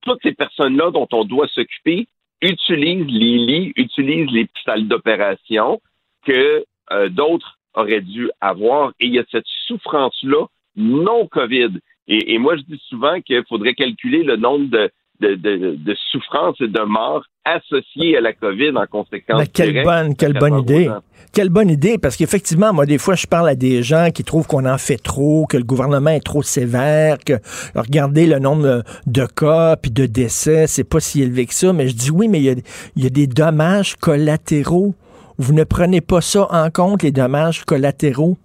toutes 0.03 0.21
ces 0.23 0.33
personnes-là 0.33 0.91
dont 0.91 1.09
on 1.13 1.25
doit 1.25 1.49
s'occuper 1.49 2.07
utilisent 2.43 3.07
les 3.07 3.39
lits, 3.39 3.73
utilisent 3.77 4.31
les 4.31 4.49
salles 4.65 4.89
d'opération 4.89 5.81
que 6.25 6.65
euh, 6.93 7.09
d'autres 7.09 7.59
auraient 7.75 8.01
dû 8.01 8.31
avoir. 8.41 8.93
Et 9.01 9.07
il 9.07 9.15
y 9.15 9.19
a 9.19 9.25
cette 9.31 9.47
souffrance-là 9.67 10.47
non 10.77 11.27
COVID. 11.27 11.79
Et, 12.09 12.35
et 12.35 12.39
moi, 12.39 12.57
je 12.57 12.63
dis 12.63 12.83
souvent 12.89 13.21
qu'il 13.21 13.45
faudrait 13.49 13.75
calculer 13.75 14.23
le 14.23 14.37
nombre 14.37 14.69
de, 14.71 14.91
de, 15.21 15.35
de, 15.35 15.77
de 15.77 15.97
souffrances 16.11 16.61
et 16.61 16.69
de 16.69 16.81
morts 16.81 17.25
associées 17.45 18.17
à 18.17 18.21
la 18.21 18.33
COVID 18.33 18.73
en 18.77 18.87
conséquence. 18.87 19.39
Ben, 19.39 19.47
quelle 19.47 19.73
directe 19.73 19.87
bonne, 19.87 20.17
quelle 20.17 20.37
idée. 20.59 20.91
Quelle 21.33 21.49
bonne 21.49 21.71
idée, 21.71 21.97
parce 21.97 22.17
qu'effectivement, 22.17 22.73
moi, 22.73 22.87
des 22.87 22.99
fois, 22.99 23.15
je 23.15 23.27
parle 23.27 23.49
à 23.49 23.55
des 23.55 23.85
gens 23.85 24.11
qui 24.13 24.25
trouvent 24.25 24.49
qu'on 24.49 24.67
en 24.67 24.79
fait 24.79 24.97
trop, 24.97 25.47
que 25.47 25.57
le 25.57 25.63
gouvernement 25.63 26.11
est 26.11 26.25
trop 26.25 26.43
sévère, 26.43 27.19
que 27.25 27.35
regardez 27.77 28.27
le 28.27 28.41
nombre 28.41 28.83
de 29.07 29.27
cas 29.27 29.77
puis 29.77 29.93
de 29.93 30.07
décès, 30.07 30.67
c'est 30.67 30.83
pas 30.83 30.99
si 30.99 31.23
élevé 31.23 31.47
que 31.47 31.55
ça. 31.55 31.73
Mais 31.73 31.87
je 31.87 31.95
dis 31.95 32.11
oui, 32.11 32.27
mais 32.27 32.41
il 32.41 32.45
y 32.45 32.51
a, 32.51 32.55
il 32.97 33.05
y 33.05 33.07
a 33.07 33.11
des 33.11 33.29
dommages 33.29 33.95
collatéraux. 33.95 34.95
Vous 35.39 35.53
ne 35.53 35.63
prenez 35.63 36.01
pas 36.01 36.21
ça 36.21 36.49
en 36.51 36.69
compte, 36.71 37.05
les 37.05 37.13
dommages 37.13 37.65
collatéraux? 37.65 38.37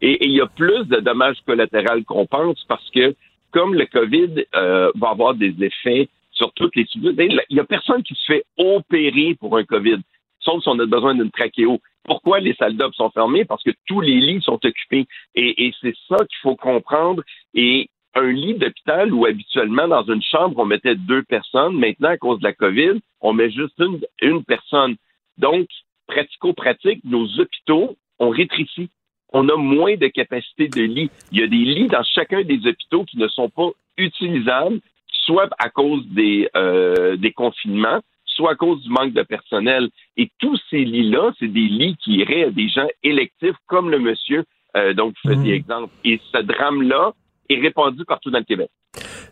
Et 0.00 0.26
il 0.26 0.32
y 0.32 0.40
a 0.40 0.46
plus 0.46 0.86
de 0.86 1.00
dommages 1.00 1.36
collatéraux 1.44 2.02
qu'on 2.06 2.24
pense 2.24 2.64
parce 2.66 2.88
que 2.94 3.14
comme 3.52 3.74
le 3.74 3.86
COVID 3.86 4.44
euh, 4.54 4.90
va 4.94 5.10
avoir 5.10 5.34
des 5.34 5.54
effets 5.62 6.08
sur 6.32 6.52
toutes 6.52 6.76
les 6.76 6.86
il 6.94 7.42
y 7.50 7.60
a 7.60 7.64
personne 7.64 8.02
qui 8.02 8.14
se 8.14 8.24
fait 8.26 8.44
opérer 8.56 9.36
pour 9.40 9.56
un 9.56 9.64
COVID, 9.64 9.98
sauf 10.40 10.62
si 10.62 10.68
on 10.68 10.78
a 10.78 10.86
besoin 10.86 11.14
d'une 11.14 11.30
trachéo. 11.30 11.80
Pourquoi 12.04 12.40
les 12.40 12.54
salles 12.54 12.76
d'op 12.76 12.94
sont 12.94 13.10
fermées? 13.10 13.44
Parce 13.44 13.62
que 13.62 13.72
tous 13.86 14.00
les 14.00 14.18
lits 14.20 14.40
sont 14.40 14.58
occupés. 14.64 15.06
Et, 15.34 15.66
et 15.66 15.74
c'est 15.80 15.94
ça 16.08 16.16
qu'il 16.16 16.38
faut 16.42 16.56
comprendre. 16.56 17.22
Et 17.54 17.90
un 18.14 18.30
lit 18.30 18.54
d'hôpital 18.54 19.12
où 19.12 19.26
habituellement, 19.26 19.86
dans 19.88 20.04
une 20.04 20.22
chambre, 20.22 20.58
on 20.58 20.64
mettait 20.64 20.94
deux 20.94 21.22
personnes, 21.24 21.78
maintenant, 21.78 22.10
à 22.10 22.16
cause 22.16 22.38
de 22.38 22.44
la 22.44 22.54
COVID, 22.54 23.00
on 23.20 23.32
met 23.32 23.50
juste 23.50 23.78
une, 23.78 24.00
une 24.22 24.42
personne. 24.44 24.96
Donc, 25.36 25.66
pratico-pratique, 26.06 27.00
nos 27.04 27.26
hôpitaux 27.38 27.96
ont 28.18 28.30
rétréci 28.30 28.88
on 29.32 29.48
a 29.48 29.56
moins 29.56 29.96
de 29.96 30.06
capacité 30.08 30.68
de 30.68 30.82
lits. 30.82 31.10
Il 31.32 31.40
y 31.40 31.42
a 31.42 31.46
des 31.46 31.56
lits 31.56 31.88
dans 31.88 32.02
chacun 32.02 32.42
des 32.42 32.66
hôpitaux 32.66 33.04
qui 33.04 33.18
ne 33.18 33.28
sont 33.28 33.48
pas 33.48 33.70
utilisables, 33.96 34.80
soit 35.10 35.48
à 35.58 35.68
cause 35.68 36.06
des, 36.06 36.48
euh, 36.56 37.16
des 37.16 37.32
confinements, 37.32 38.00
soit 38.24 38.52
à 38.52 38.54
cause 38.54 38.82
du 38.82 38.90
manque 38.90 39.12
de 39.12 39.22
personnel. 39.22 39.88
Et 40.16 40.30
tous 40.38 40.58
ces 40.70 40.84
lits-là, 40.84 41.32
c'est 41.38 41.48
des 41.48 41.60
lits 41.60 41.96
qui 42.02 42.18
iraient 42.18 42.44
à 42.44 42.50
des 42.50 42.68
gens 42.68 42.86
électifs 43.02 43.56
comme 43.66 43.90
le 43.90 43.98
monsieur 43.98 44.44
euh, 44.76 44.94
dont 44.94 45.08
vous 45.08 45.30
faisiez 45.30 45.54
exemple. 45.54 45.92
Et 46.04 46.20
ce 46.32 46.38
drame-là 46.38 47.12
est 47.48 47.60
répandu 47.60 48.04
partout 48.04 48.30
dans 48.30 48.38
le 48.38 48.44
Québec. 48.44 48.70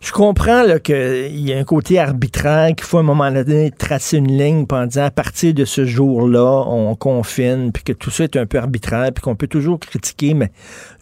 Je 0.07 0.13
comprends 0.13 0.63
qu'il 0.85 1.41
y 1.41 1.53
a 1.53 1.59
un 1.59 1.65
côté 1.65 1.99
arbitraire, 1.99 2.69
qu'il 2.77 2.87
faut 2.87 2.99
à 2.99 3.01
un 3.01 3.03
moment 3.03 3.29
donné 3.33 3.73
tracer 3.73 4.19
une 4.19 4.39
ligne 4.39 4.65
en 4.71 4.87
disant 4.87 5.07
à 5.07 5.11
partir 5.11 5.53
de 5.53 5.65
ce 5.65 5.85
jour-là, 5.85 6.63
on 6.69 6.95
confine, 6.95 7.73
puis 7.73 7.83
que 7.83 7.93
tout 7.93 8.13
ça 8.13 8.23
est 8.23 8.37
un 8.37 8.47
peu 8.47 8.59
arbitraire, 8.59 9.11
puis 9.13 9.21
qu'on 9.21 9.35
peut 9.35 9.49
toujours 9.49 9.81
critiquer, 9.81 10.35
mais 10.35 10.53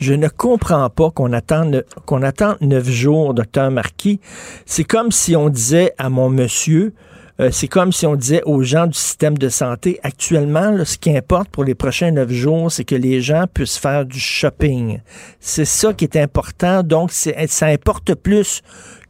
je 0.00 0.14
ne 0.14 0.26
comprends 0.28 0.88
pas 0.88 1.10
qu'on 1.10 1.34
attende 1.34 1.84
qu'on 2.06 2.22
attende 2.22 2.56
neuf 2.62 2.88
jours, 2.88 3.34
docteur 3.34 3.70
Marquis. 3.70 4.20
C'est 4.64 4.84
comme 4.84 5.12
si 5.12 5.36
on 5.36 5.50
disait 5.50 5.92
à 5.98 6.08
mon 6.08 6.30
monsieur, 6.30 6.94
euh, 7.40 7.50
c'est 7.50 7.68
comme 7.68 7.92
si 7.92 8.06
on 8.06 8.14
disait 8.14 8.42
aux 8.44 8.62
gens 8.62 8.86
du 8.86 8.98
système 8.98 9.36
de 9.36 9.48
santé, 9.48 9.98
actuellement, 10.02 10.70
là, 10.70 10.84
ce 10.84 10.98
qui 10.98 11.16
importe 11.16 11.48
pour 11.48 11.64
les 11.64 11.74
prochains 11.74 12.12
neuf 12.12 12.30
jours, 12.30 12.70
c'est 12.70 12.84
que 12.84 12.94
les 12.94 13.20
gens 13.20 13.46
puissent 13.52 13.78
faire 13.78 14.04
du 14.04 14.20
shopping. 14.20 15.00
C'est 15.40 15.64
ça 15.64 15.92
qui 15.92 16.04
est 16.04 16.16
important. 16.16 16.82
Donc, 16.82 17.10
ça 17.10 17.66
importe 17.66 18.14
plus 18.14 18.62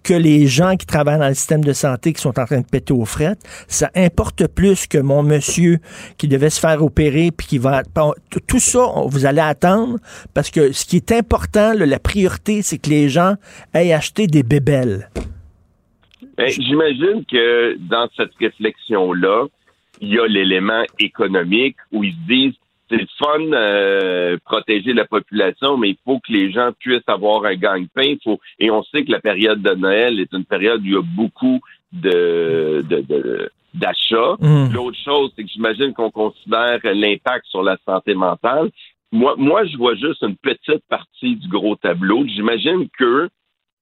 que 0.02 0.14
les 0.14 0.46
gens 0.46 0.76
qui 0.76 0.86
travaillent 0.86 1.18
dans 1.18 1.28
le 1.28 1.34
système 1.34 1.64
de 1.64 1.72
santé 1.72 2.12
qui 2.12 2.20
sont 2.20 2.38
en 2.38 2.44
train 2.44 2.60
de 2.60 2.66
péter 2.66 2.92
aux 2.92 3.06
frettes. 3.06 3.40
Ça 3.68 3.90
importe 3.96 4.46
plus 4.46 4.86
que 4.86 4.98
mon 4.98 5.22
monsieur 5.22 5.78
qui 6.18 6.28
devait 6.28 6.50
se 6.50 6.60
faire 6.60 6.82
opérer 6.84 7.30
puis 7.30 7.46
qui 7.46 7.58
va... 7.58 7.82
Tout 8.46 8.60
ça, 8.60 8.86
vous 9.06 9.26
allez 9.26 9.40
attendre 9.40 9.98
parce 10.34 10.50
que 10.50 10.72
ce 10.72 10.84
qui 10.84 10.96
est 10.96 11.10
important, 11.12 11.72
là, 11.72 11.86
la 11.86 11.98
priorité, 11.98 12.62
c'est 12.62 12.78
que 12.78 12.90
les 12.90 13.08
gens 13.08 13.34
aient 13.72 13.92
acheté 13.92 14.26
des 14.26 14.42
bébelles. 14.42 15.08
Ben, 16.36 16.48
J'imagine 16.48 17.24
que 17.24 17.76
dans 17.78 18.08
cette 18.16 18.34
réflexion-là, 18.40 19.46
il 20.00 20.08
y 20.08 20.18
a 20.18 20.26
l'élément 20.26 20.82
économique 20.98 21.76
où 21.92 22.04
ils 22.04 22.12
se 22.12 22.26
disent 22.26 22.54
c'est 22.90 22.96
le 22.96 23.06
fun 23.18 23.52
euh, 23.52 24.36
protéger 24.44 24.92
la 24.92 25.06
population, 25.06 25.78
mais 25.78 25.90
il 25.90 25.96
faut 26.04 26.18
que 26.18 26.30
les 26.32 26.52
gens 26.52 26.70
puissent 26.78 27.08
avoir 27.08 27.44
un 27.44 27.54
gagne-pain. 27.54 28.16
Faut, 28.22 28.38
et 28.58 28.70
on 28.70 28.82
sait 28.84 29.04
que 29.04 29.10
la 29.10 29.20
période 29.20 29.62
de 29.62 29.74
Noël 29.74 30.20
est 30.20 30.32
une 30.32 30.44
période 30.44 30.82
où 30.82 30.84
il 30.84 30.92
y 30.92 30.96
a 30.96 31.02
beaucoup 31.02 31.60
de, 31.92 32.84
de, 32.88 33.50
d'achats. 33.72 34.36
Mm. 34.38 34.72
L'autre 34.74 34.98
chose, 35.02 35.32
c'est 35.34 35.44
que 35.44 35.50
j'imagine 35.50 35.94
qu'on 35.94 36.10
considère 36.10 36.80
l'impact 36.84 37.46
sur 37.46 37.62
la 37.62 37.78
santé 37.86 38.14
mentale. 38.14 38.70
Moi, 39.12 39.34
moi, 39.38 39.64
je 39.64 39.76
vois 39.76 39.94
juste 39.94 40.22
une 40.22 40.36
petite 40.36 40.84
partie 40.88 41.36
du 41.36 41.48
gros 41.48 41.76
tableau. 41.76 42.26
J'imagine 42.26 42.88
qu'eux 42.98 43.28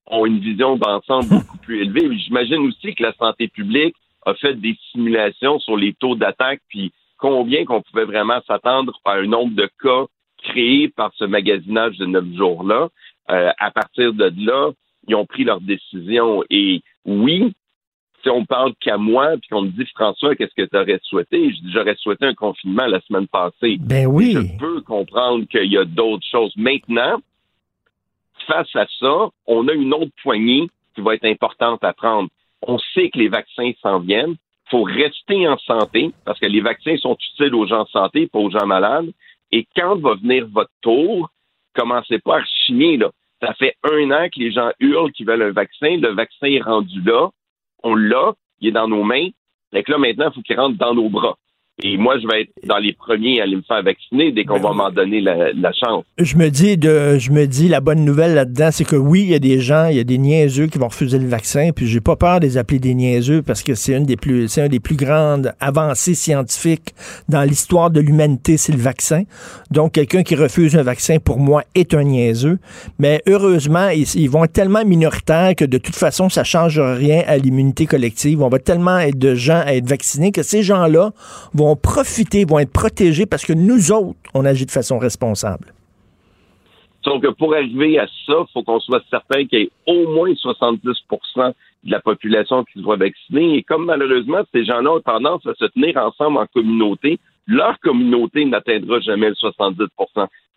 ont 0.07 0.27
une 0.27 0.41
vision 0.41 0.77
d'ensemble 0.77 1.29
beaucoup 1.31 1.59
plus 1.59 1.83
élevée. 1.83 2.17
J'imagine 2.19 2.67
aussi 2.67 2.95
que 2.95 3.03
la 3.03 3.13
santé 3.15 3.49
publique 3.49 3.95
a 4.25 4.35
fait 4.35 4.55
des 4.55 4.77
simulations 4.93 5.59
sur 5.59 5.77
les 5.77 5.95
taux 5.95 6.15
d'attaque, 6.15 6.61
puis 6.69 6.93
combien 7.19 7.65
qu'on 7.65 7.83
pouvait 7.83 8.05
vraiment 8.05 8.41
s'attendre 8.47 8.99
à 9.05 9.15
un 9.15 9.27
nombre 9.27 9.55
de 9.55 9.69
cas 9.83 10.07
créés 10.43 10.89
par 10.89 11.13
ce 11.15 11.25
magasinage 11.25 11.97
de 11.99 12.07
neuf 12.07 12.25
jours-là. 12.37 12.89
Euh, 13.31 13.53
à 13.59 13.71
partir 13.71 14.13
de 14.13 14.33
là, 14.45 14.73
ils 15.07 15.15
ont 15.15 15.27
pris 15.27 15.45
leur 15.45 15.61
décision. 15.61 16.43
Et 16.51 16.83
oui, 17.05 17.53
si 18.23 18.31
on 18.31 18.45
parle 18.45 18.73
qu'à 18.81 18.99
moi, 18.99 19.31
puis 19.41 19.49
qu'on 19.51 19.63
me 19.63 19.71
dit 19.71 19.87
François, 19.95 20.35
qu'est-ce 20.35 20.55
que 20.57 20.69
tu 20.69 20.77
aurais 20.77 21.01
souhaité? 21.05 21.51
Je 21.51 21.61
dis 21.61 21.73
j'aurais 21.73 21.97
souhaité 21.97 22.27
un 22.27 22.35
confinement 22.35 22.87
la 22.87 23.01
semaine 23.03 23.27
passée. 23.29 23.79
Ben 23.81 24.07
oui. 24.07 24.33
Je 24.33 24.59
peux 24.59 24.81
comprendre 24.83 25.45
qu'il 25.47 25.73
y 25.73 25.79
a 25.79 25.85
d'autres 25.85 26.27
choses. 26.31 26.53
Maintenant, 26.57 27.21
face 28.47 28.75
à 28.75 28.87
ça, 29.01 29.29
on 29.47 29.69
a 29.69 29.73
une 29.73 29.95
autre 29.95 30.13
poignée 30.23 30.69
qui 30.95 31.01
va 31.01 31.15
être 31.15 31.25
importante 31.25 31.83
à 31.85 31.93
prendre. 31.93 32.29
On 32.63 32.79
sait 32.95 33.11
que 33.11 33.19
les 33.19 33.29
vaccins 33.29 33.73
s'en 33.83 33.99
viennent. 33.99 34.37
Il 34.67 34.71
faut 34.71 34.83
rester 34.83 35.49
en 35.49 35.59
santé 35.59 36.13
parce 36.25 36.39
que 36.39 36.47
les 36.47 36.61
vaccins 36.61 36.97
sont 36.97 37.17
utiles 37.33 37.55
aux 37.55 37.67
gens 37.67 37.81
en 37.81 37.87
santé, 37.87 38.27
pas 38.27 38.39
aux 38.39 38.51
gens 38.51 38.67
malades. 38.67 39.11
Et 39.51 39.67
quand 39.77 39.97
va 39.97 40.15
venir 40.15 40.47
votre 40.51 40.71
tour, 40.81 41.31
commencez 41.75 42.19
pas 42.19 42.39
à 42.39 42.45
chigner, 42.45 42.97
là. 42.97 43.11
Ça 43.41 43.55
fait 43.55 43.75
un 43.83 44.11
an 44.13 44.29
que 44.29 44.39
les 44.39 44.53
gens 44.53 44.71
hurlent 44.79 45.11
qu'ils 45.11 45.27
veulent 45.27 45.43
un 45.43 45.51
vaccin. 45.51 45.97
Le 45.97 46.13
vaccin 46.13 46.47
est 46.47 46.63
rendu 46.63 47.03
là. 47.03 47.29
On 47.83 47.97
l'a. 47.97 48.35
Il 48.61 48.69
est 48.69 48.73
dans 48.73 48.87
nos 48.87 49.03
mains. 49.03 49.31
Fait 49.73 49.83
que 49.83 49.91
là, 49.91 49.99
maintenant, 49.99 50.29
il 50.31 50.35
faut 50.35 50.43
qu'il 50.43 50.59
rentre 50.59 50.79
dans 50.79 50.95
nos 50.95 51.09
bras. 51.09 51.37
Et 51.83 51.97
moi, 51.97 52.17
je 52.21 52.29
vais 52.29 52.43
être 52.43 52.51
dans 52.65 52.79
les 52.79 52.93
premiers 52.93 53.41
à 53.41 53.45
aller 53.45 53.57
me 53.57 53.63
faire 53.63 53.83
vacciner 53.83 54.31
dès 54.31 54.45
qu'on 54.45 54.61
va 54.61 54.73
m'en 54.73 54.91
donner 54.91 55.21
la, 55.21 55.53
la 55.53 55.73
chance. 55.73 56.05
Je 56.19 56.37
me 56.37 56.51
dis 56.51 56.77
de, 56.77 57.19
je 57.19 57.31
me 57.33 57.47
dis 57.47 57.67
la 57.67 57.81
bonne 57.81 58.05
nouvelle 58.05 58.35
là-dedans, 58.35 58.69
c'est 58.71 58.85
que 58.85 58.95
oui, 58.95 59.23
il 59.23 59.31
y 59.31 59.35
a 59.35 59.39
des 59.39 59.59
gens, 59.59 59.87
il 59.87 59.97
y 59.97 60.01
a 60.01 60.05
des 60.05 60.19
niaiseux 60.19 60.67
qui 60.67 60.79
vont 60.79 60.89
refuser 60.89 61.19
le 61.19 61.27
vaccin, 61.27 61.71
puis 61.75 61.87
j'ai 61.87 62.01
pas 62.01 62.15
peur 62.15 62.41
de 62.41 62.47
les 62.47 62.59
appeler 62.59 62.79
des 62.79 62.95
niaiseux 62.95 63.41
parce 63.41 63.63
que 63.63 63.75
c'est 63.75 63.97
une 63.97 64.05
des 64.05 64.17
plus, 64.17 64.49
c'est 64.49 64.61
un 64.61 64.69
des 64.69 64.81
plus 64.81 64.97
grandes 64.97 65.55
avancées 65.61 66.15
scientifiques 66.15 66.95
dans 67.31 67.43
l'histoire 67.43 67.91
de 67.91 68.01
l'humanité, 68.01 68.59
c'est 68.59 68.73
le 68.73 68.79
vaccin. 68.79 69.23
Donc 69.71 69.93
quelqu'un 69.93 70.23
qui 70.23 70.35
refuse 70.35 70.77
un 70.77 70.83
vaccin 70.83 71.19
pour 71.19 71.39
moi 71.39 71.65
est 71.75 71.95
un 71.95 72.05
niaiseux, 72.05 72.59
mais 72.99 73.23
heureusement 73.27 73.89
ils, 73.89 74.07
ils 74.15 74.29
vont 74.29 74.45
être 74.45 74.53
tellement 74.53 74.85
minoritaires 74.85 75.55
que 75.57 75.65
de 75.65 75.79
toute 75.79 75.97
façon 75.97 76.29
ça 76.29 76.45
change 76.45 76.79
rien 76.79 77.23
à 77.27 77.39
l'immunité 77.39 77.87
collective. 77.87 78.43
On 78.43 78.49
va 78.51 78.59
tellement 78.59 78.99
être 78.99 79.19
de 79.19 79.35
gens 79.35 79.63
à 79.65 79.75
être 79.75 79.89
vaccinés 79.89 80.33
que 80.33 80.43
ces 80.43 80.63
gens-là 80.63 81.13
vont 81.55 81.62
profiter, 81.77 82.45
vont 82.45 82.59
être 82.59 82.73
protégés 82.73 83.27
parce 83.27 83.45
que 83.45 83.53
nous 83.53 83.93
autres, 83.93 84.19
on 84.35 84.45
agit 84.45 84.67
de 84.67 84.71
façon 84.71 84.99
responsable. 84.99 85.73
Donc, 87.05 87.29
pour 87.37 87.55
arriver 87.55 87.99
à 87.99 88.07
ça, 88.27 88.35
il 88.41 88.53
faut 88.53 88.63
qu'on 88.63 88.81
soit 88.81 89.03
certain 89.11 89.45
qu'il 89.47 89.59
y 89.59 89.63
ait 89.63 89.71
au 89.87 90.13
moins 90.13 90.31
70% 90.33 91.53
de 91.85 91.91
la 91.91 92.01
population 92.01 92.65
qui 92.65 92.81
soit 92.81 92.97
vaccinée. 92.97 93.57
Et 93.57 93.63
comme 93.63 93.87
malheureusement, 93.87 94.43
ces 94.53 94.65
gens-là 94.65 94.93
ont 94.93 95.01
tendance 95.01 95.45
à 95.47 95.55
se 95.55 95.65
tenir 95.67 95.97
ensemble 95.97 96.39
en 96.39 96.47
communauté, 96.47 97.19
leur 97.47 97.79
communauté 97.81 98.45
n'atteindra 98.45 99.01
jamais 99.01 99.31
le 99.31 99.35
70 99.35 99.85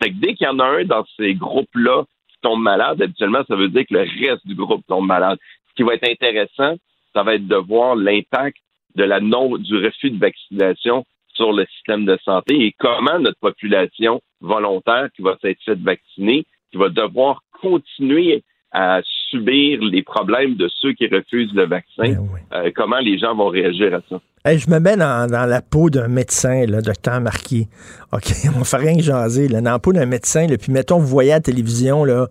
Fait 0.01 0.11
que 0.11 0.15
dès 0.15 0.35
qu'il 0.35 0.45
y 0.45 0.49
en 0.49 0.59
a 0.59 0.65
un 0.65 0.85
dans 0.85 1.03
ces 1.17 1.33
groupes-là 1.33 2.03
qui 2.29 2.37
tombe 2.41 2.61
malade, 2.61 3.01
habituellement, 3.01 3.41
ça 3.47 3.55
veut 3.55 3.69
dire 3.69 3.85
que 3.89 3.95
le 3.95 4.01
reste 4.01 4.45
du 4.45 4.53
groupe 4.53 4.85
tombe 4.87 5.07
malade. 5.07 5.39
Ce 5.69 5.73
qui 5.75 5.83
va 5.83 5.95
être 5.95 6.07
intéressant, 6.07 6.75
ça 7.13 7.23
va 7.23 7.35
être 7.35 7.47
de 7.47 7.55
voir 7.55 7.95
l'impact 7.95 8.57
de 8.95 9.03
la 9.03 9.19
non, 9.19 9.57
du 9.57 9.77
refus 9.77 10.11
de 10.11 10.19
vaccination 10.19 11.05
sur 11.33 11.51
le 11.51 11.65
système 11.65 12.05
de 12.05 12.17
santé 12.23 12.65
et 12.65 12.73
comment 12.77 13.19
notre 13.19 13.39
population 13.39 14.21
volontaire 14.41 15.09
qui 15.15 15.21
va 15.21 15.37
s'être 15.41 15.61
faite 15.63 15.79
vacciner, 15.79 16.45
qui 16.71 16.77
va 16.77 16.89
devoir 16.89 17.41
continuer 17.61 18.43
à 18.71 19.01
subir 19.35 19.79
les 19.81 20.03
problèmes 20.03 20.55
de 20.55 20.69
ceux 20.81 20.93
qui 20.93 21.07
refusent 21.07 21.53
le 21.53 21.65
vaccin, 21.65 22.15
euh, 22.53 22.71
comment 22.75 22.99
les 22.99 23.17
gens 23.17 23.35
vont 23.35 23.47
réagir 23.47 23.93
à 23.93 24.01
ça? 24.09 24.19
Hey, 24.47 24.59
je 24.59 24.69
me 24.69 24.79
mets 24.79 24.95
dans, 24.95 25.27
dans 25.27 25.47
la 25.47 25.59
peau 25.63 25.89
d'un 25.89 26.07
médecin, 26.07 26.67
là, 26.67 26.79
docteur 26.79 27.19
Marquis. 27.19 27.67
OK, 28.11 28.31
on 28.59 28.63
fait 28.63 28.77
rien 28.77 28.95
que 28.95 29.01
jaser. 29.01 29.47
Là, 29.47 29.59
dans 29.59 29.71
la 29.71 29.79
peau 29.79 29.91
d'un 29.91 30.05
médecin, 30.05 30.45
là, 30.45 30.55
puis 30.57 30.71
mettons, 30.71 30.99
vous 30.99 31.07
voyez 31.07 31.31
à 31.31 31.37
la 31.37 31.41
télévision 31.41 32.03
là, 32.05 32.27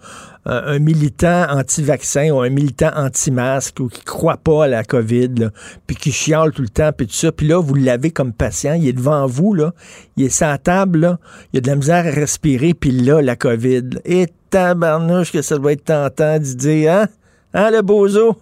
un, 0.46 0.62
un 0.74 0.78
militant 0.78 1.46
anti-vaccin 1.50 2.30
ou 2.30 2.38
un 2.40 2.50
militant 2.50 2.90
anti-masque 2.94 3.80
ou 3.80 3.88
qui 3.88 4.04
croit 4.04 4.36
pas 4.36 4.64
à 4.64 4.68
la 4.68 4.84
COVID, 4.84 5.30
là, 5.38 5.50
puis 5.88 5.96
qui 5.96 6.12
chiale 6.12 6.52
tout 6.52 6.62
le 6.62 6.68
temps, 6.68 6.90
puis 6.96 7.08
tout 7.08 7.14
ça. 7.14 7.32
Puis 7.32 7.48
là, 7.48 7.60
vous 7.60 7.74
l'avez 7.74 8.12
comme 8.12 8.32
patient, 8.32 8.74
il 8.74 8.86
est 8.86 8.92
devant 8.92 9.26
vous, 9.26 9.52
là, 9.52 9.72
il 10.16 10.26
est 10.26 10.28
sans 10.28 10.56
table, 10.56 11.00
là, 11.00 11.18
il 11.52 11.58
a 11.58 11.60
de 11.62 11.66
la 11.66 11.74
misère 11.74 12.06
à 12.06 12.10
respirer, 12.10 12.74
puis 12.74 12.92
là, 12.92 13.22
la 13.22 13.34
COVID. 13.34 13.90
Et 14.04 14.26
tabarnouche 14.54 15.32
que 15.32 15.42
ça 15.42 15.58
doit 15.58 15.72
être 15.72 15.84
tentant 15.84 16.38
d'y 16.38 16.54
dire, 16.54 16.92
hein? 16.92 17.06
Hein, 17.54 17.70
le 17.72 17.82
bozo? 17.82 18.36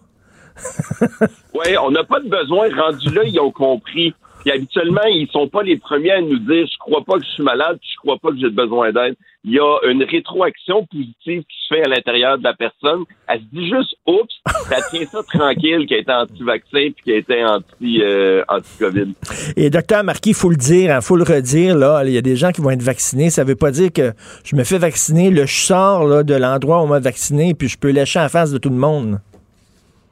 oui, 1.54 1.76
on 1.82 1.90
n'a 1.90 2.04
pas 2.04 2.20
de 2.20 2.28
besoin. 2.28 2.68
Rendu 2.68 3.08
là, 3.14 3.24
ils 3.24 3.40
ont 3.40 3.50
compris. 3.50 4.14
Puis 4.42 4.52
habituellement, 4.52 5.04
ils 5.06 5.28
sont 5.30 5.48
pas 5.48 5.62
les 5.62 5.76
premiers 5.76 6.12
à 6.12 6.20
nous 6.20 6.38
dire 6.38 6.66
je 6.66 6.78
crois 6.78 7.02
pas 7.04 7.18
que 7.18 7.24
je 7.24 7.30
suis 7.30 7.42
malade, 7.42 7.78
je 7.82 7.96
crois 7.98 8.18
pas 8.18 8.30
que 8.30 8.38
j'ai 8.38 8.50
besoin 8.50 8.92
d'aide. 8.92 9.14
Il 9.44 9.52
y 9.52 9.58
a 9.58 9.78
une 9.88 10.04
rétroaction 10.04 10.86
positive 10.86 11.42
qui 11.42 11.56
se 11.68 11.74
fait 11.74 11.84
à 11.84 11.88
l'intérieur 11.88 12.38
de 12.38 12.44
la 12.44 12.54
personne. 12.54 13.04
Elle 13.26 13.40
se 13.40 13.44
dit 13.52 13.68
juste 13.68 13.96
oups, 14.06 14.32
elle 14.70 14.82
tient 14.90 15.06
ça 15.06 15.22
tranquille 15.22 15.86
qui 15.86 15.94
a 15.94 15.98
été 15.98 16.12
anti-vaccin 16.12 16.90
puis 16.94 17.02
qui 17.02 17.12
a 17.12 17.16
été 17.16 17.44
anti 17.44 18.02
euh, 18.02 18.44
anti-COVID. 18.48 19.14
Et 19.56 19.68
docteur 19.70 20.04
Marquis, 20.04 20.30
il 20.30 20.36
faut 20.36 20.50
le 20.50 20.56
dire, 20.56 20.94
il 20.94 21.02
faut 21.02 21.16
le 21.16 21.24
redire, 21.24 21.76
là, 21.76 22.04
il 22.04 22.12
y 22.12 22.18
a 22.18 22.22
des 22.22 22.36
gens 22.36 22.52
qui 22.52 22.60
vont 22.60 22.70
être 22.70 22.82
vaccinés. 22.82 23.30
Ça 23.30 23.42
veut 23.42 23.56
pas 23.56 23.72
dire 23.72 23.92
que 23.92 24.12
je 24.44 24.54
me 24.54 24.62
fais 24.62 24.78
vacciner, 24.78 25.30
le 25.30 25.46
je 25.46 25.66
sors 25.66 26.04
là, 26.04 26.22
de 26.22 26.34
l'endroit 26.34 26.78
où 26.78 26.84
on 26.84 26.88
m'a 26.88 27.00
vacciné, 27.00 27.54
puis 27.54 27.68
je 27.68 27.78
peux 27.78 27.90
lécher 27.90 28.20
en 28.20 28.28
face 28.28 28.52
de 28.52 28.58
tout 28.58 28.70
le 28.70 28.76
monde. 28.76 29.18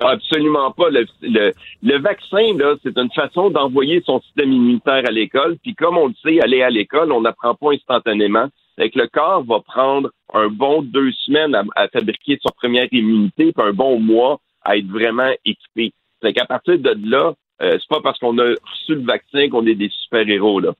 Absolument 0.00 0.70
pas. 0.72 0.88
Le, 0.90 1.06
le, 1.20 1.52
le 1.82 1.98
vaccin, 1.98 2.56
là, 2.56 2.74
c'est 2.82 2.96
une 2.96 3.10
façon 3.12 3.50
d'envoyer 3.50 4.02
son 4.06 4.20
système 4.22 4.52
immunitaire 4.52 5.02
à 5.06 5.10
l'école. 5.10 5.58
Puis 5.62 5.74
comme 5.74 5.98
on 5.98 6.08
le 6.08 6.14
sait, 6.22 6.40
aller 6.40 6.62
à 6.62 6.70
l'école, 6.70 7.12
on 7.12 7.20
n'apprend 7.20 7.54
pas 7.54 7.72
instantanément. 7.72 8.48
Fait 8.76 8.90
que 8.90 8.98
le 8.98 9.08
corps 9.08 9.44
va 9.44 9.60
prendre 9.60 10.10
un 10.32 10.48
bon 10.48 10.80
deux 10.82 11.12
semaines 11.12 11.54
à, 11.54 11.64
à 11.76 11.88
fabriquer 11.88 12.38
sa 12.42 12.50
première 12.52 12.88
immunité, 12.92 13.52
puis 13.52 13.66
un 13.66 13.72
bon 13.72 14.00
mois 14.00 14.40
à 14.62 14.78
être 14.78 14.86
vraiment 14.86 15.30
équipé. 15.44 15.92
Fait 16.22 16.32
qu'à 16.32 16.46
partir 16.46 16.78
de 16.78 16.96
là, 17.04 17.34
euh, 17.62 17.72
c'est 17.72 17.88
pas 17.88 18.00
parce 18.00 18.18
qu'on 18.18 18.38
a 18.38 18.44
reçu 18.44 18.94
le 18.94 19.04
vaccin 19.04 19.48
qu'on 19.50 19.66
est 19.66 19.74
des 19.74 19.90
super-héros, 19.90 20.60
là. 20.60 20.72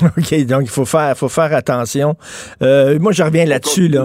OK, 0.16 0.46
donc 0.46 0.62
il 0.62 0.68
faut 0.70 0.84
faire, 0.84 1.16
faut 1.16 1.28
faire 1.28 1.52
attention. 1.54 2.16
Euh, 2.62 2.98
moi, 2.98 3.12
je 3.12 3.22
reviens 3.22 3.44
là-dessus. 3.44 3.88
Là. 3.88 4.04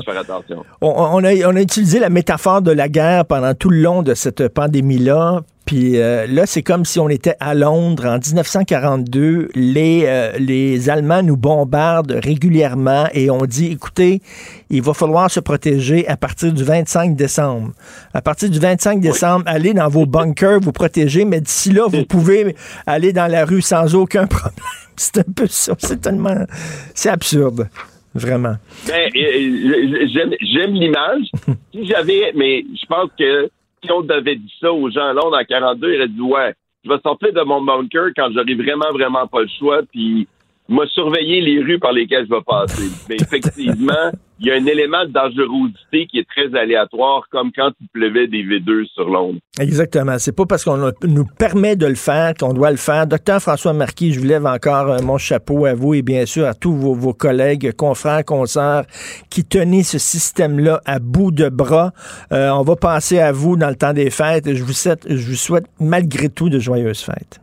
On, 0.81 1.23
a, 1.23 1.33
on 1.47 1.55
a 1.55 1.61
utilisé 1.61 1.99
la 1.99 2.09
métaphore 2.09 2.61
de 2.61 2.71
la 2.71 2.89
guerre 2.89 3.25
pendant 3.25 3.53
tout 3.53 3.69
le 3.69 3.79
long 3.81 4.01
de 4.01 4.13
cette 4.13 4.47
pandémie-là. 4.49 5.41
Puis 5.65 5.97
euh, 5.97 6.27
là, 6.27 6.45
c'est 6.45 6.61
comme 6.61 6.85
si 6.85 6.99
on 6.99 7.09
était 7.09 7.35
à 7.39 7.55
Londres 7.55 8.05
en 8.05 8.19
1942. 8.19 9.49
Les, 9.55 10.03
euh, 10.05 10.31
les 10.37 10.89
Allemands 10.89 11.23
nous 11.23 11.37
bombardent 11.37 12.19
régulièrement 12.23 13.07
et 13.13 13.31
on 13.31 13.45
dit, 13.45 13.71
écoutez, 13.71 14.21
il 14.69 14.83
va 14.83 14.93
falloir 14.93 15.29
se 15.31 15.39
protéger 15.39 16.07
à 16.07 16.17
partir 16.17 16.53
du 16.53 16.63
25 16.63 17.15
décembre. 17.15 17.71
À 18.13 18.21
partir 18.21 18.49
du 18.49 18.59
25 18.59 18.99
décembre, 18.99 19.43
allez 19.47 19.73
dans 19.73 19.89
vos 19.89 20.05
bunkers, 20.05 20.59
vous 20.59 20.71
protéger, 20.71 21.25
mais 21.25 21.41
d'ici 21.41 21.71
là, 21.71 21.87
vous 21.87 22.05
pouvez 22.05 22.55
aller 22.85 23.11
dans 23.11 23.27
la 23.27 23.43
rue 23.43 23.61
sans 23.61 23.95
aucun 23.95 24.27
problème. 24.27 24.53
C'est 24.95 25.17
un 25.17 25.31
peu 25.35 25.47
ça. 25.47 25.73
C'est 25.79 25.99
tellement... 25.99 26.45
C'est 26.93 27.09
absurde. 27.09 27.67
Vraiment. 28.13 28.55
Ben, 28.87 29.09
j'aime, 29.13 30.31
j'aime 30.41 30.71
l'image. 30.71 31.29
si 31.73 31.85
j'avais... 31.87 32.31
Mais 32.35 32.63
je 32.73 32.85
pense 32.85 33.09
que 33.19 33.49
on 33.91 34.07
avait 34.09 34.35
dit 34.35 34.53
ça 34.59 34.71
aux 34.71 34.89
gens 34.89 35.07
à 35.07 35.13
Londres 35.13 35.37
en 35.39 35.43
42, 35.43 35.93
ils 35.93 35.97
auraient 35.97 36.07
dit 36.07 36.21
ouais, 36.21 36.53
je 36.83 36.89
vais 36.89 36.99
sortir 37.01 37.33
de 37.33 37.41
mon 37.41 37.61
bunker 37.61 38.09
quand 38.15 38.29
j'aurai 38.33 38.55
vraiment, 38.55 38.91
vraiment 38.91 39.27
pas 39.27 39.41
le 39.41 39.49
choix, 39.59 39.81
puis 39.91 40.27
m'a 40.67 40.85
surveiller 40.87 41.41
les 41.41 41.61
rues 41.61 41.79
par 41.79 41.91
lesquelles 41.91 42.25
je 42.29 42.35
vais 42.35 42.41
passer. 42.45 42.89
Mais 43.09 43.15
effectivement, 43.15 44.11
il 44.39 44.47
y 44.47 44.51
a 44.51 44.55
un 44.55 44.65
élément 44.65 45.05
de 45.05 45.11
dangerosité 45.11 46.07
qui 46.07 46.19
est 46.19 46.27
très 46.27 46.57
aléatoire, 46.57 47.23
comme 47.31 47.51
quand 47.55 47.71
il 47.79 47.87
pleuvait 47.89 48.27
des 48.27 48.43
V2 48.43 48.85
sur 48.87 49.09
Londres. 49.09 49.39
Exactement. 49.59 50.17
C'est 50.17 50.35
pas 50.35 50.45
parce 50.45 50.65
qu'on 50.65 50.91
nous 51.03 51.25
permet 51.25 51.75
de 51.75 51.85
le 51.85 51.95
faire 51.95 52.33
qu'on 52.33 52.53
doit 52.53 52.71
le 52.71 52.77
faire. 52.77 53.07
Docteur 53.07 53.41
François 53.41 53.73
Marquis, 53.73 54.13
je 54.13 54.19
vous 54.19 54.25
lève 54.25 54.45
encore 54.45 54.91
euh, 54.91 55.01
mon 55.01 55.17
chapeau 55.17 55.65
à 55.65 55.73
vous 55.73 55.93
et 55.93 56.01
bien 56.01 56.25
sûr 56.25 56.45
à 56.45 56.53
tous 56.53 56.73
vos, 56.73 57.13
collègues, 57.13 57.71
confrères, 57.73 58.25
consoeurs 58.25 58.85
qui 59.29 59.45
tenaient 59.45 59.83
ce 59.83 59.99
système-là 59.99 60.81
à 60.85 60.99
bout 60.99 61.31
de 61.31 61.47
bras. 61.47 61.91
Euh, 62.31 62.49
on 62.49 62.63
va 62.63 62.75
passer 62.75 63.19
à 63.19 63.31
vous 63.31 63.55
dans 63.55 63.69
le 63.69 63.75
temps 63.75 63.93
des 63.93 64.09
fêtes. 64.09 64.53
Je 64.53 64.63
vous 64.63 64.73
souhaite, 64.73 65.05
je 65.07 65.27
vous 65.27 65.35
souhaite 65.35 65.65
malgré 65.79 66.29
tout 66.29 66.49
de 66.49 66.59
joyeuses 66.59 67.01
fêtes. 67.01 67.39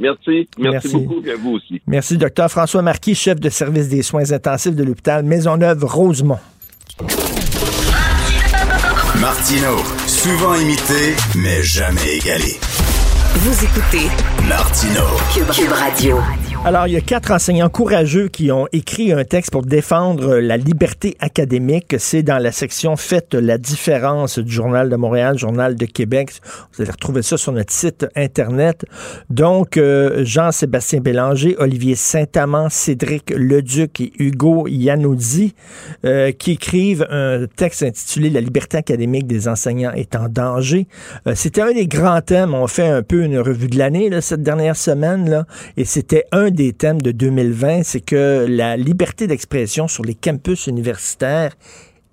Merci. 0.00 0.48
Merci. 0.58 0.96
beaucoup 0.96 1.22
et 1.24 1.32
à 1.32 1.36
vous 1.36 1.50
aussi. 1.50 1.80
Merci, 1.86 2.16
docteur 2.16 2.50
François 2.50 2.82
Marquis, 2.82 3.14
chef 3.14 3.38
de 3.38 3.50
service 3.50 3.88
des 3.88 4.02
soins 4.02 4.32
intensifs 4.32 4.74
de 4.74 4.82
l'hôpital 4.82 5.22
Maisonneuve-Rosemont. 5.24 6.38
Martino, 9.20 9.76
souvent 10.06 10.54
imité, 10.54 11.14
mais 11.36 11.62
jamais 11.62 12.16
égalé. 12.16 12.56
Vous 13.34 13.64
écoutez 13.64 14.08
Martino, 14.48 15.04
Cube 15.32 15.72
Radio. 15.72 16.18
Alors, 16.62 16.86
il 16.86 16.92
y 16.92 16.96
a 16.98 17.00
quatre 17.00 17.30
enseignants 17.30 17.70
courageux 17.70 18.28
qui 18.28 18.52
ont 18.52 18.66
écrit 18.70 19.14
un 19.14 19.24
texte 19.24 19.50
pour 19.50 19.62
défendre 19.62 20.36
la 20.36 20.58
liberté 20.58 21.16
académique. 21.18 21.94
C'est 21.98 22.22
dans 22.22 22.36
la 22.36 22.52
section 22.52 22.96
Faites 22.96 23.32
la 23.32 23.56
différence 23.56 24.38
du 24.38 24.52
Journal 24.52 24.90
de 24.90 24.96
Montréal, 24.96 25.38
Journal 25.38 25.74
de 25.74 25.86
Québec. 25.86 26.32
Vous 26.44 26.82
allez 26.82 26.90
retrouver 26.90 27.22
ça 27.22 27.38
sur 27.38 27.52
notre 27.52 27.72
site 27.72 28.06
Internet. 28.14 28.84
Donc, 29.30 29.78
euh, 29.78 30.22
Jean-Sébastien 30.22 31.00
Bélanger, 31.00 31.56
Olivier 31.58 31.94
Saint-Amand, 31.94 32.68
Cédric 32.68 33.30
Leduc 33.34 33.98
et 34.02 34.12
Hugo 34.18 34.66
Yanoudi, 34.68 35.54
euh, 36.04 36.30
qui 36.30 36.52
écrivent 36.52 37.06
un 37.08 37.46
texte 37.56 37.84
intitulé 37.84 38.28
La 38.28 38.42
liberté 38.42 38.76
académique 38.76 39.26
des 39.26 39.48
enseignants 39.48 39.92
est 39.92 40.14
en 40.14 40.28
danger. 40.28 40.88
Euh, 41.26 41.32
c'était 41.34 41.62
un 41.62 41.72
des 41.72 41.86
grands 41.86 42.20
thèmes. 42.20 42.52
On 42.52 42.66
fait 42.66 42.88
un 42.88 43.02
peu 43.02 43.22
une 43.22 43.38
revue 43.38 43.68
de 43.68 43.78
l'année 43.78 44.10
cette 44.20 44.42
dernière 44.42 44.76
semaine, 44.76 45.28
là, 45.30 45.46
et 45.78 45.86
c'était 45.86 46.26
un 46.32 46.49
des 46.50 46.72
thèmes 46.72 47.00
de 47.00 47.12
2020, 47.12 47.82
c'est 47.82 48.00
que 48.00 48.46
la 48.48 48.76
liberté 48.76 49.26
d'expression 49.26 49.88
sur 49.88 50.04
les 50.04 50.14
campus 50.14 50.66
universitaires, 50.66 51.52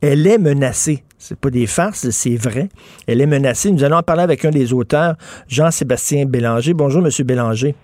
elle 0.02 0.26
est 0.28 0.38
menacée. 0.38 1.04
C'est 1.18 1.40
pas 1.40 1.50
des 1.50 1.66
farces, 1.66 2.10
c'est 2.12 2.36
vrai. 2.36 2.70
Elle 3.08 3.22
est 3.22 3.26
menacée. 3.26 3.72
Nous 3.72 3.84
allons 3.84 3.98
en 3.98 4.04
parler 4.04 4.22
avec 4.22 4.46
un 4.46 4.52
des 4.52 4.72
auteurs, 4.74 5.16
Jean-Sébastien 5.48 6.26
Bélanger. 6.26 6.74
Bonjour, 6.74 7.02
Monsieur 7.02 7.24
Bélanger. 7.24 7.76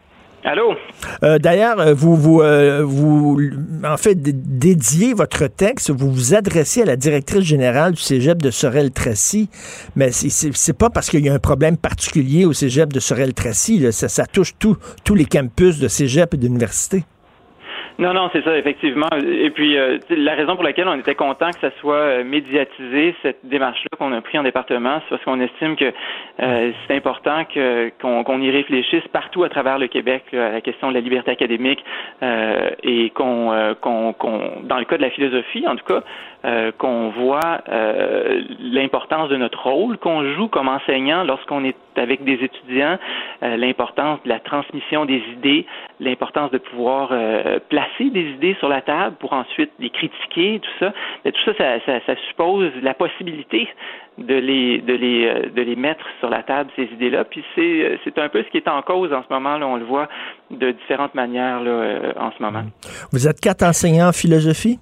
Allô? 0.46 0.76
Euh, 1.24 1.40
d'ailleurs, 1.40 1.80
euh, 1.80 1.94
vous, 1.94 2.18
vous, 2.18 2.42
euh, 2.42 2.84
vous, 2.84 3.40
en 3.86 3.96
fait, 3.96 4.16
dédiez 4.16 5.14
votre 5.14 5.48
texte, 5.48 5.90
vous 5.90 6.12
vous 6.12 6.36
adressez 6.36 6.82
à 6.82 6.86
la 6.86 6.98
directrice 6.98 7.44
générale 7.44 7.94
du 7.94 8.02
cégep 8.02 8.42
de 8.42 8.52
Sorel-Tracy, 8.52 9.50
mais 9.96 10.12
c'est 10.12 10.78
pas 10.78 10.90
parce 10.90 11.10
qu'il 11.10 11.26
y 11.26 11.30
a 11.30 11.34
un 11.34 11.40
problème 11.40 11.78
particulier 11.78 12.44
au 12.46 12.52
cégep 12.52 12.92
de 12.92 13.00
Sorel-Tracy, 13.00 13.92
ça, 13.94 14.10
ça 14.10 14.26
touche 14.26 14.54
tous 14.60 15.16
les 15.16 15.26
campus 15.26 15.80
de 15.80 15.88
cégep 15.88 16.34
et 16.34 16.38
d'université. 16.38 17.06
Non, 18.00 18.14
non, 18.14 18.30
c'est 18.34 18.44
ça, 18.44 18.58
effectivement. 18.58 19.10
Et 19.22 19.52
puis, 19.52 19.78
euh, 19.78 20.00
la 20.10 20.34
raison 20.34 20.56
pour 20.56 20.64
laquelle 20.64 20.88
on 20.88 20.98
était 20.98 21.14
content 21.14 21.52
que 21.52 21.60
ça 21.60 21.70
soit 21.80 21.96
euh, 21.96 22.24
médiatisé, 22.24 23.16
cette 23.22 23.38
démarche-là 23.44 23.98
qu'on 24.00 24.12
a 24.14 24.22
pris 24.22 24.40
en 24.40 24.44
département, 24.44 25.00
c'est 25.02 25.10
parce 25.10 25.24
qu'on 25.24 25.40
estime 25.40 25.76
que 25.76 25.94
euh, 26.42 26.72
c'est 26.88 26.96
important 26.96 27.46
que, 27.46 27.92
qu'on, 28.02 28.42
y 28.42 28.50
réfléchisse 28.50 29.08
partout 29.12 29.44
à 29.44 29.50
travers 29.50 29.78
le 29.78 29.88
Québec 29.88 30.24
à 30.34 30.50
la 30.50 30.62
question 30.62 30.90
de 30.90 30.96
la 30.96 31.02
liberté 31.02 31.30
académique 31.32 31.84
et 32.84 33.12
qu'on, 33.12 33.76
qu'on, 33.80 34.14
qu'on, 34.14 34.42
dans 34.64 34.80
le 34.80 34.86
cas 34.86 34.98
de 34.98 35.04
la 35.04 35.12
philosophie, 35.12 35.66
en 35.68 35.76
tout 35.76 35.86
cas, 35.86 36.04
qu'on 36.78 37.10
voit 37.10 37.62
l'importance 38.60 39.30
de 39.30 39.38
notre 39.38 39.64
rôle 39.64 39.98
qu'on 39.98 40.34
joue 40.36 40.48
comme 40.50 40.68
enseignant 40.68 41.24
lorsqu'on 41.24 41.64
est 41.64 41.78
avec 41.96 42.24
des 42.24 42.34
étudiants, 42.34 42.98
l'importance 43.42 44.20
de 44.24 44.30
la 44.30 44.40
transmission 44.40 45.06
des 45.06 45.22
idées, 45.38 45.66
l'importance 46.00 46.52
de 46.52 46.58
pouvoir 46.58 47.14
placer 47.70 48.10
des 48.10 48.32
idées 48.32 48.56
sur 48.60 48.68
la 48.68 48.82
table 48.82 49.16
pour 49.20 49.34
ensuite 49.34 49.72
les 49.80 49.90
critiquer, 49.90 50.60
tout 50.60 50.86
ça. 50.86 50.94
Mais 51.24 51.32
tout 51.32 51.40
ça, 51.46 51.54
ça, 51.86 52.00
ça, 52.06 52.16
suppose 52.30 52.72
la 52.82 52.94
possibilité 52.94 53.68
de 54.18 54.36
les, 54.36 54.82
de 54.82 54.94
les, 54.94 55.26
euh, 55.26 55.50
de 55.50 55.62
les 55.62 55.76
mettre 55.76 56.06
sur 56.20 56.30
la 56.30 56.44
table, 56.44 56.70
ces 56.76 56.84
idées-là. 56.84 57.24
Puis 57.26 57.44
c'est, 57.56 57.62
euh, 57.62 57.98
c'est 58.04 58.18
un 58.20 58.30
peu 58.30 58.44
ce 58.44 58.50
qui 58.50 58.58
est 58.58 58.68
en 58.68 58.82
cause 58.82 59.12
en 59.12 59.24
ce 59.24 59.34
moment. 59.34 59.58
Là, 59.58 59.68
on 59.68 59.78
le 59.78 59.86
voit 59.86 60.08
de 60.52 60.72
différentes 60.72 61.16
manières 61.16 61.62
là, 61.62 61.72
euh, 61.72 62.14
en 62.20 62.32
ce 62.32 62.42
moment. 62.42 62.64
Vous 63.12 63.28
êtes 63.28 63.40
quatre 63.40 63.64
enseignants 63.64 64.10
en 64.10 64.14
philosophie? 64.14 64.80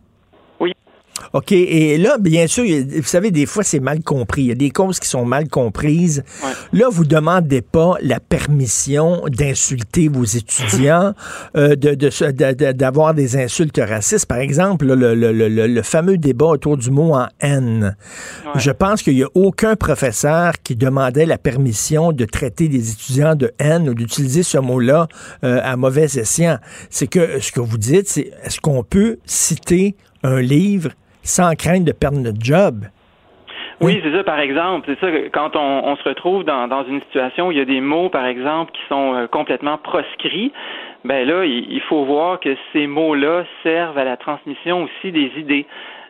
OK. 1.34 1.52
Et 1.52 1.98
là, 1.98 2.18
bien 2.18 2.48
sûr, 2.48 2.64
vous 2.64 3.04
savez, 3.04 3.32
des 3.32 3.46
fois, 3.46 3.64
c'est 3.64 3.80
mal 3.80 4.02
compris. 4.04 4.44
Il 4.44 4.48
y 4.48 4.52
a 4.52 4.56
des 4.56 4.72
causes 4.72 5.00
qui 5.00 5.08
sont 5.08 5.26
mal 5.26 5.48
comprises. 5.50 6.24
Là, 6.74 6.88
vous 6.92 7.06
demandez 7.06 7.62
pas 7.62 7.96
la 8.02 8.20
permission 8.20 9.24
d'insulter 9.28 10.08
vos 10.08 10.24
étudiants, 10.24 11.14
euh, 11.58 11.76
de, 11.76 12.72
d'avoir 12.72 13.14
des 13.14 13.38
insultes 13.38 13.80
racistes. 13.80 14.26
Par 14.26 14.40
exemple, 14.40 14.86
le, 14.86 15.16
le, 15.16 15.32
le, 15.32 15.68
le, 15.68 15.82
fameux 15.82 16.18
débat 16.18 16.46
autour 16.46 16.78
du 16.78 16.92
mot 16.92 17.14
en 17.14 17.28
haine. 17.40 17.96
Je 18.56 18.72
pense 18.72 19.02
qu'il 19.02 19.18
y 19.18 19.24
a 19.24 19.30
aucun 19.34 19.76
professeur 19.76 20.54
qui 20.64 20.76
demandait 20.76 21.26
la 21.26 21.38
permission 21.38 22.12
de 22.12 22.26
traiter 22.26 22.68
des 22.68 22.92
étudiants 22.92 23.36
de 23.36 23.52
haine 23.60 23.90
ou 23.90 23.94
d'utiliser 23.94 24.44
ce 24.44 24.58
mot-là 24.58 25.08
euh, 25.44 25.60
à 25.64 25.76
mauvais 25.76 26.06
escient. 26.06 26.58
C'est 26.90 27.08
que 27.08 27.40
ce 27.40 27.52
que 27.52 27.60
vous 27.60 27.78
dites, 27.78 28.08
c'est 28.08 28.32
est-ce 28.44 28.60
qu'on 28.60 28.84
peut 28.84 29.18
citer 29.26 29.96
un 30.24 30.42
livre 30.42 30.92
sans 31.24 31.56
crainte 31.56 31.86
de 31.86 31.92
perdre 31.92 32.20
notre 32.20 32.42
job. 32.42 32.86
Oui, 33.82 34.00
c'est 34.04 34.12
ça, 34.16 34.24
par 34.24 34.40
exemple. 34.40 34.88
C'est 34.88 35.00
ça, 35.00 35.12
quand 35.34 35.56
on, 35.56 35.96
se 35.96 36.04
retrouve 36.04 36.44
dans, 36.44 36.68
dans, 36.68 36.86
une 36.86 37.02
situation 37.02 37.48
où 37.48 37.52
il 37.52 37.58
y 37.58 37.62
a 37.62 37.66
des 37.66 37.82
mots, 37.82 38.10
par 38.10 38.26
exemple, 38.26 38.72
qui 38.74 38.82
sont 38.88 39.16
euh, 39.16 39.28
complètement 39.28 39.80
proscrits, 39.80 40.54
ben 41.04 41.28
là, 41.28 41.46
il, 41.46 41.82
faut 41.90 42.06
voir 42.06 42.40
que 42.40 42.56
ces 42.74 42.86
mots-là 42.86 43.44
servent 43.64 43.98
à 43.98 44.04
la 44.04 44.18
transmission 44.18 44.84
aussi 44.84 45.12
des 45.12 45.32
idées. 45.36 45.66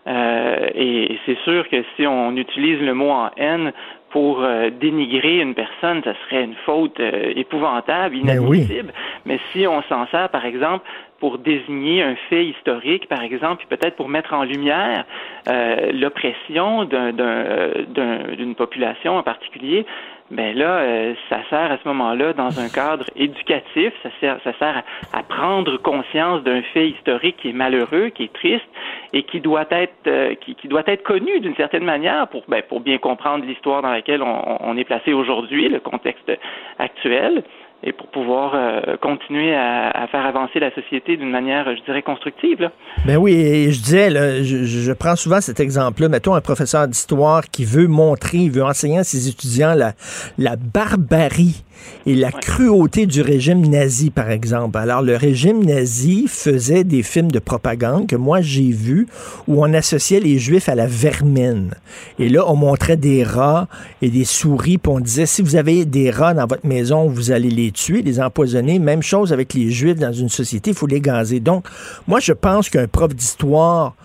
Euh, 0.08 0.68
et, 0.76 1.18
c'est 1.26 1.38
sûr 1.46 1.68
que 1.70 1.78
si 1.96 2.06
on 2.06 2.36
utilise 2.36 2.82
le 2.82 2.94
mot 2.94 3.12
en 3.12 3.30
haine 3.38 3.72
pour 4.12 4.44
euh, 4.44 4.70
dénigrer 4.70 5.40
une 5.40 5.54
personne, 5.54 6.02
ça 6.04 6.14
serait 6.26 6.44
une 6.44 6.56
faute 6.66 7.00
épouvantable, 7.00 8.16
ben 8.16 8.36
inadmissible. 8.36 8.94
Mais 9.26 9.40
si 9.52 9.66
on 9.68 9.82
s'en 9.84 10.08
sert, 10.08 10.30
par 10.30 10.46
exemple, 10.46 10.86
pour 11.22 11.38
désigner 11.38 12.02
un 12.02 12.16
fait 12.30 12.48
historique, 12.48 13.08
par 13.08 13.22
exemple, 13.22 13.58
puis 13.64 13.78
peut-être 13.78 13.96
pour 13.96 14.10
mettre 14.10 14.34
en 14.34 14.44
lumière 14.44 15.06
euh, 15.48 15.92
l'oppression 15.94 16.84
d'une 16.86 18.56
population 18.56 19.18
en 19.18 19.24
particulier, 19.24 19.86
ben 20.32 20.56
là, 20.58 20.78
euh, 20.80 21.14
ça 21.30 21.40
sert 21.49 21.72
à 21.72 21.78
ce 21.78 21.88
moment-là 21.90 22.34
dans 22.34 22.60
un 22.60 22.70
cadre 22.70 23.06
éducatif, 23.16 23.94
ça 24.02 24.10
sert, 24.20 24.40
ça 24.44 24.53
sert 24.58 24.84
à, 25.14 25.24
prendre 25.24 25.78
conscience 25.78 26.41
d'un 26.44 26.62
fait 26.62 26.90
historique 26.90 27.38
qui 27.38 27.49
est 27.49 27.53
malheureux, 27.53 28.10
qui 28.10 28.24
est 28.24 28.34
triste 28.34 28.66
et 29.14 29.24
qui 29.24 29.41
doit 29.41 29.66
être 29.72 30.08
euh, 30.08 30.36
qui, 30.36 30.56
qui, 30.56 30.68
doit 30.68 30.84
être 30.88 31.03
connu 31.03 31.40
d'une 31.41 31.56
certaine 31.56 31.84
manière 31.84 32.28
pour 32.30 32.44
ben, 32.48 32.62
pour 32.68 32.80
bien 32.80 32.98
comprendre 32.98 33.45
l'histoire 33.45 33.82
dans 33.82 33.91
laquelle 33.91 34.24
on, 34.24 34.58
on 34.62 34.78
est 34.78 34.86
placé 34.86 35.14
aujourd'hui, 35.14 35.68
le 35.70 35.80
contexte 35.80 36.32
actuel 36.80 37.44
et 37.84 37.94
pour 37.94 38.08
pouvoir 38.08 38.53
euh, 38.53 38.95
continuer 39.02 39.56
à, 39.56 40.08
faire 40.12 40.26
avancer 40.26 40.60
la 40.60 40.74
société 40.74 41.18
d'une 41.18 41.32
manière, 41.32 41.66
je 41.76 41.84
dirais, 41.84 42.02
constructive. 42.02 42.62
Là. 42.62 42.72
Ben 43.06 43.18
oui, 43.18 43.34
et 43.34 43.72
je 43.72 43.82
disais, 43.82 44.10
là, 44.10 44.44
je, 44.44 44.66
je, 44.66 44.91
prends 44.91 45.16
souvent 45.16 45.41
cet 45.41 45.60
exemple-là. 45.60 46.10
Mettons 46.10 46.36
un 46.36 46.41
professeur 46.41 46.88
d'histoire 46.88 47.44
qui 47.49 47.66
veut 47.66 47.88
montrer, 47.88 48.38
il 48.40 48.52
veut 48.52 48.64
enseigner 48.64 48.99
à 48.99 49.03
ses 49.03 49.30
étudiants 49.30 49.74
la, 49.74 49.94
la 50.38 50.56
barbarie 50.56 51.64
et 52.06 52.16
la 52.16 52.32
cruauté 52.32 53.06
du 53.06 53.22
régime 53.22 53.66
nazi, 53.66 54.10
par 54.10 54.30
exemple. 54.32 54.78
Alors, 54.78 55.02
le 55.02 55.16
régime 55.16 55.64
nazi 55.64 56.26
faisait 56.28 56.84
des 56.84 57.03
films 57.03 57.32
de 57.32 57.40
propagande 57.40 58.08
que 58.08 58.16
moi 58.16 58.41
j'ai 58.41 58.72
vus 58.72 59.08
où 59.48 59.64
on 59.64 59.74
associait 59.74 60.20
les 60.20 60.40
Juifs 60.40 60.70
à 60.70 60.76
la 60.76 60.88
vermine. 60.88 61.74
Et 62.20 62.30
là, 62.30 62.44
on 62.48 62.56
montrait 62.56 62.98
des 62.98 63.24
rats 63.24 63.68
et 64.02 64.10
des 64.10 64.26
souris, 64.26 64.78
puis 64.78 64.91
on 64.91 64.99
disait, 64.99 65.26
si 65.26 65.41
vous 65.41 65.56
avez 65.56 65.86
des 65.86 66.10
rats 66.10 66.34
dans 66.34 66.48
votre 66.48 66.66
maison, 66.66 67.08
vous 67.08 67.32
allez 67.32 67.49
les 67.49 67.70
tuer, 67.72 68.02
les 68.02 68.19
empoisonner. 68.19 68.80
Même 68.80 69.02
chose 69.02 69.34
avec 69.34 69.53
les 69.53 69.69
Juifs 69.69 69.98
dans 69.98 70.14
une 70.14 70.30
société, 70.30 70.72
il 70.72 70.76
faut 70.76 70.88
les 70.88 71.02
gazer. 71.02 71.39
Donc, 71.39 71.65
moi, 72.07 72.19
je 72.19 72.34
pense 72.34 72.69
qu'un 72.69 72.88
prof 72.88 73.14
d'histoire 73.15 73.95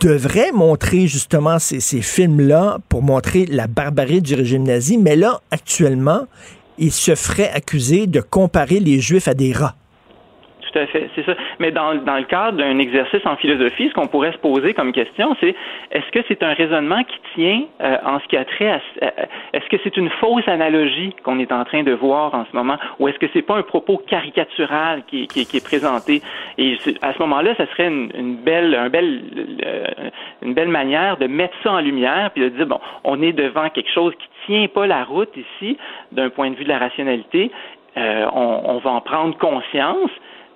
devrait 0.00 0.52
montrer 0.52 1.06
justement 1.06 1.58
ces, 1.58 1.80
ces 1.80 2.00
films-là 2.00 2.78
pour 2.88 3.02
montrer 3.02 3.46
la 3.46 3.66
barbarie 3.66 4.22
du 4.22 4.34
régime 4.34 4.62
nazi, 4.62 4.96
mais 4.96 5.16
là, 5.16 5.40
actuellement, 5.50 6.26
il 6.78 6.92
se 6.92 7.14
ferait 7.14 7.50
accuser 7.50 8.06
de 8.06 8.20
comparer 8.20 8.80
les 8.80 9.00
Juifs 9.00 9.28
à 9.28 9.34
des 9.34 9.52
rats. 9.52 9.76
C'est 10.74 11.24
ça. 11.24 11.34
Mais 11.58 11.70
dans, 11.70 11.94
dans 11.94 12.16
le 12.16 12.24
cadre 12.24 12.58
d'un 12.58 12.78
exercice 12.78 13.24
en 13.24 13.36
philosophie, 13.36 13.88
ce 13.88 13.94
qu'on 13.94 14.06
pourrait 14.06 14.32
se 14.32 14.38
poser 14.38 14.74
comme 14.74 14.92
question, 14.92 15.36
c'est 15.40 15.54
est-ce 15.90 16.10
que 16.12 16.24
c'est 16.28 16.42
un 16.42 16.52
raisonnement 16.52 17.02
qui 17.04 17.18
tient 17.34 17.62
euh, 17.82 17.96
en 18.04 18.20
ce 18.20 18.26
qui 18.26 18.36
a 18.36 18.44
trait 18.44 18.70
à... 18.70 18.80
Est-ce 19.52 19.68
que 19.68 19.76
c'est 19.84 19.96
une 19.96 20.10
fausse 20.10 20.46
analogie 20.48 21.14
qu'on 21.22 21.38
est 21.38 21.52
en 21.52 21.64
train 21.64 21.82
de 21.82 21.92
voir 21.92 22.34
en 22.34 22.44
ce 22.50 22.56
moment, 22.56 22.76
ou 22.98 23.08
est-ce 23.08 23.18
que 23.18 23.26
c'est 23.32 23.42
pas 23.42 23.56
un 23.56 23.62
propos 23.62 23.98
caricatural 23.98 25.02
qui, 25.06 25.28
est 25.34 25.64
présenté? 25.64 26.22
Et 26.58 26.76
à 27.02 27.12
ce 27.12 27.18
moment-là, 27.20 27.54
ça 27.56 27.66
serait 27.66 27.88
une, 27.88 28.10
une 28.14 28.36
belle, 28.36 28.74
un 28.74 28.88
bel, 28.88 29.22
euh, 29.64 29.84
une 30.42 30.54
belle 30.54 30.68
manière 30.68 31.16
de 31.16 31.26
mettre 31.26 31.54
ça 31.62 31.72
en 31.72 31.80
lumière, 31.80 32.30
puis 32.34 32.42
de 32.42 32.48
dire, 32.50 32.66
bon, 32.66 32.80
on 33.04 33.22
est 33.22 33.32
devant 33.32 33.68
quelque 33.68 33.90
chose 33.90 34.14
qui 34.16 34.28
tient 34.46 34.66
pas 34.68 34.86
la 34.86 35.04
route 35.04 35.32
ici, 35.36 35.76
d'un 36.12 36.30
point 36.30 36.50
de 36.50 36.56
vue 36.56 36.64
de 36.64 36.68
la 36.68 36.78
rationalité, 36.78 37.50
euh, 37.96 38.26
on, 38.32 38.78
va 38.78 38.90
en 38.90 39.00
prendre 39.00 39.36
conscience. 39.36 40.10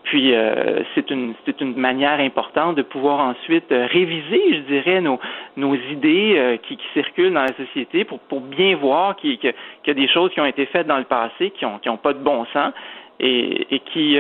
Puis 0.06 0.34
euh, 0.34 0.82
c'est 0.94 1.10
une 1.10 1.34
c'est 1.44 1.60
une 1.60 1.74
manière 1.76 2.20
importante 2.20 2.76
de 2.76 2.82
pouvoir 2.82 3.18
ensuite 3.18 3.70
euh, 3.72 3.88
réviser, 3.90 4.40
je 4.52 4.60
dirais, 4.72 5.00
nos 5.00 5.18
nos 5.56 5.74
idées 5.74 6.60
qui, 6.62 6.78
circulent 6.94 7.32
dans 7.34 7.42
la 7.42 7.56
société 7.56 8.04
pour 8.04 8.20
pour 8.20 8.40
bien 8.40 8.76
voir 8.76 9.16
qu'il 9.16 9.36
y 9.42 9.90
a 9.90 9.94
des 9.94 10.08
choses 10.08 10.30
qui 10.32 10.40
ont 10.40 10.46
été 10.46 10.66
faites 10.66 10.86
dans 10.86 10.98
le 10.98 11.04
passé 11.04 11.50
qui 11.50 11.64
ont 11.64 11.78
qui 11.78 11.88
ont 11.88 11.96
pas 11.96 12.12
de 12.12 12.20
bon 12.20 12.46
sens 12.52 12.72
et, 13.18 13.74
et 13.74 13.80
qui, 13.80 14.18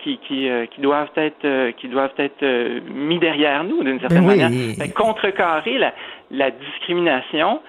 qui, 0.00 0.18
qui, 0.18 0.48
qui 0.70 0.80
doivent 0.80 1.10
être 1.16 1.70
qui 1.78 1.88
doivent 1.88 2.14
être 2.18 2.44
mis 2.92 3.18
derrière 3.18 3.64
nous 3.64 3.82
d'une 3.82 3.98
certaine 4.00 4.24
Ben 4.26 4.30
oui. 4.30 4.38
manière. 4.38 4.94
Contrecarrer 4.94 5.78
la, 5.78 5.94
la 6.30 6.50
discrimination, 6.50 7.60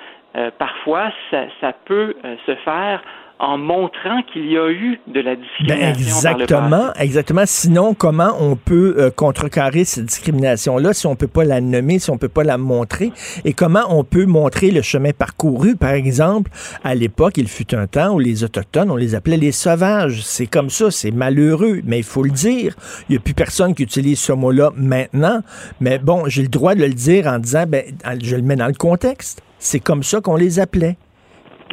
parfois 0.60 1.12
ça, 1.32 1.46
ça 1.62 1.74
peut 1.86 2.14
se 2.46 2.56
faire 2.56 3.02
en 3.40 3.58
montrant 3.58 4.22
qu'il 4.32 4.50
y 4.50 4.58
a 4.58 4.70
eu 4.70 5.00
de 5.08 5.20
la 5.20 5.36
discrimination. 5.36 5.92
Ben 5.92 6.34
exactement, 6.40 6.94
exactement. 6.98 7.44
Sinon, 7.46 7.94
comment 7.94 8.32
on 8.40 8.56
peut 8.56 8.96
euh, 8.98 9.12
contrecarrer 9.12 9.84
cette 9.84 10.06
discrimination-là 10.06 10.94
si 10.94 11.06
on 11.06 11.16
peut 11.16 11.28
pas 11.28 11.44
la 11.44 11.60
nommer, 11.60 12.00
si 12.00 12.10
on 12.10 12.18
peut 12.18 12.30
pas 12.30 12.44
la 12.44 12.58
montrer? 12.58 13.12
Et 13.44 13.54
comment 13.54 13.84
on 13.90 14.04
peut 14.04 14.26
montrer 14.26 14.72
le 14.72 14.82
chemin 14.82 15.12
parcouru? 15.12 15.76
Par 15.76 15.92
exemple, 15.92 16.50
à 16.84 16.96
l'époque, 16.96 17.38
il 17.38 17.50
fut 17.50 17.76
un 17.76 17.88
temps 17.88 18.14
où 18.14 18.20
les 18.20 18.44
Autochtones, 18.44 18.90
on 18.90 18.96
les 18.96 19.16
appelait 19.16 19.38
les 19.38 19.52
sauvages. 19.52 20.22
C'est 20.24 20.48
comme 20.48 20.70
ça, 20.70 20.90
c'est 20.90 21.12
malheureux, 21.12 21.82
mais 21.84 21.98
il 21.98 22.04
faut 22.04 22.24
le 22.24 22.32
dire. 22.32 22.76
Il 23.10 23.14
n'y 23.14 23.18
a 23.18 23.20
plus 23.20 23.34
personne 23.34 23.76
qui 23.76 23.84
utilise 23.84 24.20
ce 24.20 24.32
mot-là 24.32 24.72
maintenant. 24.78 25.42
Mais 25.82 26.00
bon, 26.00 26.24
j'ai 26.28 26.42
le 26.42 26.48
droit 26.48 26.74
de 26.74 26.86
le 26.86 26.94
dire 26.94 27.28
en 27.28 27.40
disant, 27.40 27.66
ben, 27.68 27.84
je 28.24 28.36
le 28.36 28.44
mets 28.44 28.56
dans 28.56 28.68
le 28.68 28.74
contexte. 28.74 29.42
C'est 29.60 29.80
comme 29.80 30.04
ça 30.04 30.22
qu'on 30.22 30.36
les 30.36 30.60
appelait. 30.60 30.98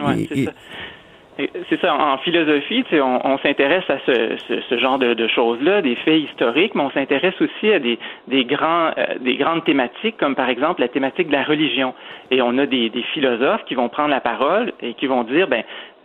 Ouais. 0.05 0.29
C'est 1.39 1.81
ça, 1.81 1.95
en 1.95 2.19
philosophie, 2.19 2.85
on, 2.93 3.21
on 3.25 3.39
s'intéresse 3.39 3.89
à 3.89 3.99
ce, 4.05 4.37
ce, 4.49 4.61
ce, 4.69 4.79
genre 4.79 4.99
de, 4.99 5.15
de 5.15 5.27
choses-là, 5.29 5.81
des 5.81 5.95
faits 5.97 6.21
historiques, 6.21 6.75
mais 6.75 6.83
on 6.83 6.91
s'intéresse 6.91 7.35
aussi 7.41 7.73
à 7.73 7.79
des, 7.79 7.99
des, 8.29 8.45
grands, 8.45 8.91
euh, 8.99 9.19
des 9.19 9.37
grandes 9.37 9.65
thématiques, 9.65 10.19
comme 10.19 10.35
par 10.35 10.51
exemple 10.51 10.83
la 10.83 10.89
thématique 10.89 11.29
de 11.29 11.33
la 11.33 11.43
religion. 11.43 11.95
Et 12.31 12.43
on 12.43 12.59
a 12.59 12.67
des, 12.67 12.91
des 12.91 13.03
philosophes 13.15 13.65
qui 13.65 13.75
vont 13.75 13.89
prendre 13.89 14.11
la 14.11 14.21
parole 14.21 14.73
et 14.83 14.93
qui 14.93 15.07
vont 15.07 15.25
dire, 15.25 15.49
ben, 15.49 15.63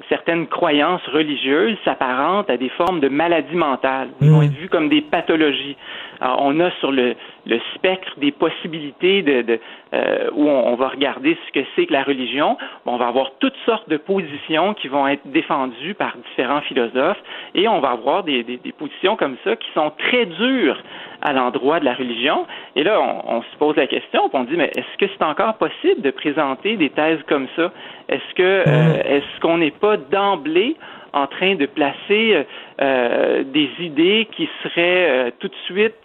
certaines 0.08 0.48
croyances 0.48 1.06
religieuses 1.12 1.78
s'apparentent 1.84 2.50
à 2.50 2.56
des 2.56 2.70
formes 2.70 3.00
de 3.00 3.10
maladies 3.10 3.56
mentales, 3.56 4.10
Ils 4.22 4.30
vont 4.30 4.42
être 4.42 4.54
vues 4.54 4.70
comme 4.70 4.88
des 4.90 5.02
pathologies. 5.02 5.76
Alors, 6.20 6.40
on 6.42 6.60
a 6.60 6.72
sur 6.80 6.92
le, 6.92 7.16
le 7.46 7.60
spectre 7.76 8.14
des 8.18 8.32
possibilités 8.32 9.22
de, 9.22 9.42
de 9.42 9.60
euh, 9.94 10.30
où 10.34 10.48
on, 10.48 10.74
on, 10.74 10.76
va 10.76 10.90
regarder 10.90 11.38
ce 11.48 11.60
que 11.60 11.66
c'est 11.76 11.86
que 11.86 11.94
la 11.94 12.04
religion. 12.04 12.58
On 12.86 12.98
va 12.98 13.08
avoir 13.08 13.32
toutes 13.40 13.58
sortes 13.66 13.88
de 13.90 13.98
positions 13.98 14.74
qui 14.74 14.88
vont 14.88 15.08
être 15.08 15.26
défendues 15.26 15.94
par 15.94 16.16
différents 16.30 16.62
philosophes 16.62 17.22
et 17.56 17.68
on 17.68 17.80
va 17.80 17.92
avoir 17.92 18.24
des, 18.24 18.44
des, 18.44 18.58
des 18.58 18.72
positions 18.72 19.16
comme 19.16 19.38
ça 19.44 19.56
qui 19.56 19.70
sont 19.74 19.92
très 19.98 20.26
dures 20.26 20.82
à 21.22 21.34
l'endroit 21.34 21.80
de 21.80 21.86
la 21.86 21.94
religion. 21.94 22.46
Et 22.76 22.84
là, 22.84 23.00
on, 23.00 23.38
on 23.38 23.42
se 23.42 23.58
pose 23.58 23.76
la 23.76 23.88
question, 23.88 24.30
on 24.34 24.44
dit 24.44 24.56
mais 24.58 24.72
est-ce 24.76 24.98
que 24.98 25.12
c'est 25.12 25.24
encore 25.24 25.56
possible 25.56 26.02
de 26.02 26.12
présenter 26.12 26.78
des 26.78 26.90
thèses 26.90 27.22
comme 27.28 27.48
ça? 27.56 27.72
Est-ce 28.10 28.34
que 28.36 28.44
euh, 28.44 29.04
est-ce 29.06 29.40
qu'on 29.42 29.58
n'est 29.58 29.72
pas 29.72 29.98
d'emblée 29.98 30.76
en 31.18 31.28
train 31.28 31.56
de 31.56 31.66
placer 31.66 32.46
euh, 32.82 33.44
des 33.44 33.70
idées 33.80 34.28
qui 34.36 34.48
seraient 34.64 35.10
euh, 35.10 35.32
tout 35.40 35.48
de 35.48 35.56
suite 35.66 35.96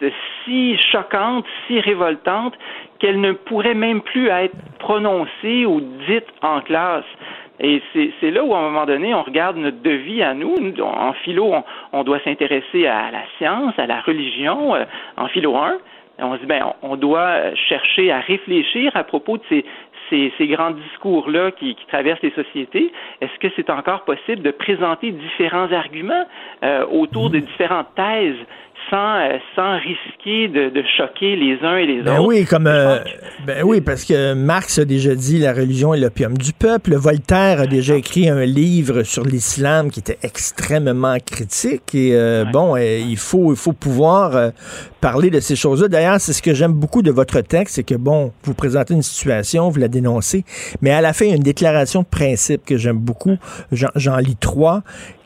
si 0.43 0.77
choquantes, 0.91 1.45
si 1.67 1.79
révoltantes, 1.79 2.55
qu'elles 2.99 3.21
ne 3.21 3.33
pourraient 3.33 3.75
même 3.75 4.01
plus 4.01 4.27
être 4.29 4.55
prononcées 4.79 5.65
ou 5.65 5.81
dites 6.07 6.27
en 6.41 6.61
classe. 6.61 7.05
Et 7.59 7.81
c'est 7.93 8.31
là 8.31 8.43
où, 8.43 8.53
à 8.53 8.57
un 8.57 8.63
moment 8.63 8.85
donné, 8.85 9.13
on 9.13 9.21
regarde 9.21 9.57
notre 9.57 9.81
devis 9.81 10.23
à 10.23 10.33
nous. 10.33 10.55
En 10.81 11.13
philo, 11.13 11.53
on, 11.93 12.03
doit 12.03 12.19
s'intéresser 12.21 12.87
à 12.87 13.11
la 13.11 13.21
science, 13.37 13.73
à 13.77 13.85
la 13.85 14.01
religion, 14.01 14.75
euh, 14.75 14.85
en 15.17 15.27
philo 15.27 15.55
1. 15.55 15.77
On 16.19 16.35
se 16.35 16.41
dit, 16.41 16.45
ben, 16.45 16.73
on 16.81 16.95
doit 16.95 17.53
chercher 17.55 18.11
à 18.11 18.19
réfléchir 18.19 18.91
à 18.95 19.03
propos 19.03 19.37
de 19.37 19.43
ces, 19.49 19.65
ces, 20.09 20.33
ces 20.37 20.47
grands 20.47 20.71
discours-là 20.71 21.51
qui, 21.51 21.75
qui, 21.75 21.85
traversent 21.87 22.21
les 22.21 22.31
sociétés, 22.31 22.91
est-ce 23.21 23.39
que 23.39 23.53
c'est 23.55 23.69
encore 23.69 24.03
possible 24.03 24.41
de 24.41 24.51
présenter 24.51 25.11
différents 25.11 25.71
arguments 25.71 26.25
euh, 26.63 26.85
autour 26.87 27.29
de 27.29 27.39
différentes 27.39 27.93
thèses 27.95 28.37
sans, 28.89 29.17
euh, 29.17 29.37
sans 29.55 29.77
risquer 29.79 30.47
de, 30.47 30.69
de, 30.69 30.83
choquer 30.97 31.35
les 31.35 31.57
uns 31.63 31.77
et 31.77 31.85
les 31.85 32.01
ben 32.01 32.19
autres? 32.19 32.27
Oui, 32.27 32.45
comme, 32.45 32.67
euh, 32.67 32.99
ben 33.45 33.63
oui, 33.63 33.81
parce 33.81 34.05
que 34.05 34.33
Marx 34.33 34.79
a 34.79 34.85
déjà 34.85 35.15
dit 35.15 35.39
la 35.39 35.53
religion 35.53 35.93
est 35.93 35.99
l'opium 35.99 36.37
du 36.37 36.53
peuple. 36.53 36.95
Voltaire 36.95 37.61
a 37.61 37.67
déjà 37.67 37.95
écrit 37.95 38.29
un 38.29 38.45
livre 38.45 39.03
sur 39.03 39.23
l'islam 39.23 39.91
qui 39.91 39.99
était 39.99 40.19
extrêmement 40.23 41.17
critique. 41.25 41.95
Et 41.95 42.15
euh, 42.15 42.43
ouais. 42.45 42.51
bon, 42.51 42.77
il, 42.77 43.17
faut, 43.17 43.53
il 43.53 43.57
faut 43.57 43.73
pouvoir 43.73 44.51
parler 45.01 45.29
de 45.29 45.39
ces 45.39 45.55
choses-là. 45.55 45.87
D'ailleurs, 45.87 46.19
c'est 46.19 46.33
ce 46.33 46.41
que 46.41 46.53
j'aime 46.53 46.73
beaucoup 46.73 47.01
de 47.01 47.11
votre 47.11 47.41
texte, 47.41 47.75
c'est 47.75 47.83
que, 47.83 47.95
bon, 47.95 48.31
vous 48.43 48.53
présentez 48.53 48.93
une 48.93 49.01
situation, 49.01 49.69
vous 49.69 49.79
la 49.79 49.87
dénoncez, 49.87 50.45
mais 50.81 50.91
à 50.91 51.01
la 51.01 51.13
fin, 51.13 51.25
il 51.25 51.29
y 51.29 51.33
a 51.33 51.35
une 51.35 51.43
déclaration 51.43 52.01
de 52.01 52.07
principe 52.07 52.65
que 52.65 52.77
j'aime 52.77 52.99
beaucoup. 52.99 53.37
J'en 53.71 54.17
lis 54.17 54.37
trois 54.37 54.83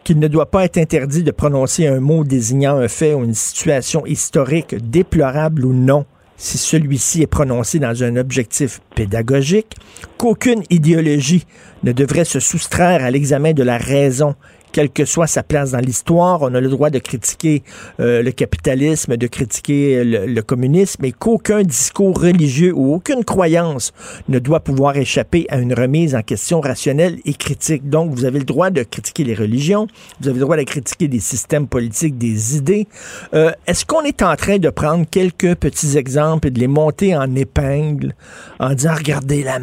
qu'il 0.08 0.20
ne 0.20 0.30
doit 0.30 0.50
pas 0.50 0.64
être 0.64 0.78
interdit 0.78 1.22
de 1.22 1.32
prononcer 1.32 1.86
un 1.86 2.00
mot 2.00 2.24
désignant 2.24 2.78
un 2.78 2.88
fait 2.88 3.14
ou 3.14 3.26
une 3.26 3.34
situation 3.34 4.06
historique, 4.06 4.74
déplorable 4.90 5.66
ou 5.66 5.74
non, 5.74 6.06
si 6.38 6.58
celui-ci 6.58 7.24
est 7.24 7.28
prononcé 7.28 7.78
dans 7.78 8.06
un 8.06 8.16
objectif 8.16 8.80
pédagogique, 8.96 9.76
qu'aucune 10.18 10.64
idéologie 10.70 11.46
ne 11.84 11.92
devrait 11.92 12.24
se 12.24 12.40
soustraire 12.40 13.04
à 13.04 13.12
l'examen 13.12 13.52
de 13.52 13.64
la 13.64 13.78
raison 13.78 14.36
quelle 14.72 14.90
que 14.90 15.06
soit 15.06 15.28
sa 15.28 15.44
place 15.44 15.72
dans 15.72 15.80
l'histoire. 15.80 16.42
On 16.42 16.54
a 16.54 16.62
le 16.62 16.70
droit 16.70 16.90
de 16.90 17.00
critiquer 17.00 17.64
euh, 18.00 18.22
le 18.22 18.32
capitalisme, 18.32 19.18
de 19.18 19.28
critiquer 19.28 20.04
le, 20.04 20.26
le 20.26 20.42
communisme, 20.42 21.04
et 21.06 21.12
qu'aucun 21.12 21.64
discours 21.64 22.20
religieux 22.20 22.74
ou 22.76 22.94
aucune 22.94 23.24
croyance 23.24 23.94
ne 24.30 24.40
doit 24.40 24.60
pouvoir 24.60 24.98
échapper 24.98 25.46
à 25.50 25.58
une 25.58 25.74
remise 25.74 26.16
en 26.16 26.22
question 26.22 26.62
rationnelle 26.62 27.18
et 27.26 27.34
critique. 27.34 27.90
Donc, 27.90 28.12
vous 28.12 28.26
avez 28.26 28.40
le 28.40 28.46
droit 28.46 28.70
de 28.70 28.84
critiquer 28.84 29.24
les 29.24 29.36
religions, 29.36 29.88
vous 30.22 30.28
avez 30.28 30.40
le 30.40 30.46
droit 30.46 30.58
de 30.58 30.64
critiquer 30.64 31.08
des 31.08 31.20
systèmes 31.20 31.68
politiques, 31.68 32.18
des 32.18 32.58
idées. 32.58 32.88
Euh, 33.34 33.52
Est-ce 33.66 33.86
qu'on 33.86 34.04
est 34.04 34.22
en 34.22 34.36
train 34.36 34.58
de 34.58 34.70
prendre 34.70 35.06
quelques 35.10 35.56
petits 35.56 35.98
exemples 35.98 36.48
et 36.48 36.52
de 36.52 36.60
les 36.60 36.68
monter 36.68 37.16
en 37.16 37.34
épingle 37.36 38.14
en 38.60 38.74
disant, 38.74 38.96
regardez, 38.96 39.44
la, 39.44 39.60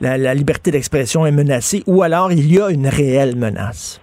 la, 0.00 0.18
la 0.18 0.34
liberté 0.34 0.70
d'expression 0.70 1.26
est 1.26 1.32
menacée, 1.32 1.82
ou 1.86 2.02
alors 2.02 2.32
il 2.32 2.52
y 2.52 2.60
a 2.60 2.70
une 2.70 2.86
réelle 2.86 3.36
menace? 3.36 4.00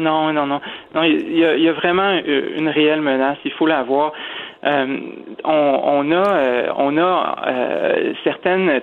Non, 0.00 0.32
non, 0.32 0.46
non. 0.46 0.60
Non, 0.94 1.02
il 1.02 1.36
y 1.36 1.44
a, 1.44 1.54
il 1.54 1.62
y 1.62 1.68
a 1.68 1.72
vraiment 1.72 2.12
une 2.12 2.68
réelle 2.68 3.02
menace. 3.02 3.38
Il 3.44 3.52
faut 3.52 3.66
l'avoir. 3.66 4.12
Euh, 4.62 4.98
on, 5.44 6.12
a, 6.12 6.34
euh, 6.34 6.72
on 6.76 6.98
a 6.98 7.44
euh, 7.46 8.12
certaines. 8.24 8.80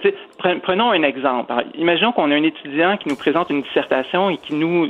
Prenons 0.63 0.89
un 0.89 1.03
exemple. 1.03 1.53
Imaginons 1.75 2.11
qu'on 2.13 2.31
a 2.31 2.35
un 2.35 2.43
étudiant 2.43 2.97
qui 2.97 3.09
nous 3.09 3.15
présente 3.15 3.49
une 3.51 3.61
dissertation 3.61 4.29
et 4.31 4.37
qui 4.37 4.55
nous 4.55 4.87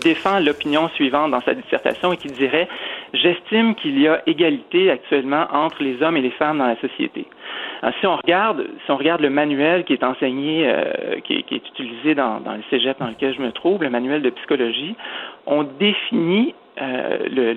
défend 0.00 0.38
l'opinion 0.38 0.88
suivante 0.90 1.32
dans 1.32 1.40
sa 1.40 1.54
dissertation 1.54 2.12
et 2.12 2.16
qui 2.16 2.28
dirait 2.28 2.68
j'estime 3.14 3.74
qu'il 3.74 3.98
y 3.98 4.06
a 4.06 4.22
égalité 4.26 4.90
actuellement 4.90 5.46
entre 5.52 5.82
les 5.82 6.02
hommes 6.02 6.16
et 6.16 6.22
les 6.22 6.30
femmes 6.30 6.58
dans 6.58 6.66
la 6.66 6.76
société. 6.76 7.26
Si 8.00 8.06
on 8.06 8.16
regarde, 8.16 8.66
si 8.84 8.90
on 8.90 8.96
regarde 8.96 9.20
le 9.20 9.30
manuel 9.30 9.84
qui 9.84 9.92
est 9.92 10.04
enseigné, 10.04 10.72
qui, 11.24 11.34
est, 11.34 11.52
utilisé 11.52 12.14
dans, 12.14 12.40
dans 12.40 12.54
le 12.54 12.62
cégep 12.70 12.98
dans 12.98 13.06
lequel 13.06 13.34
je 13.34 13.40
me 13.40 13.52
trouve, 13.52 13.82
le 13.82 13.90
manuel 13.90 14.22
de 14.22 14.30
psychologie, 14.30 14.94
on 15.46 15.62
définit 15.62 16.54
le, 16.80 17.54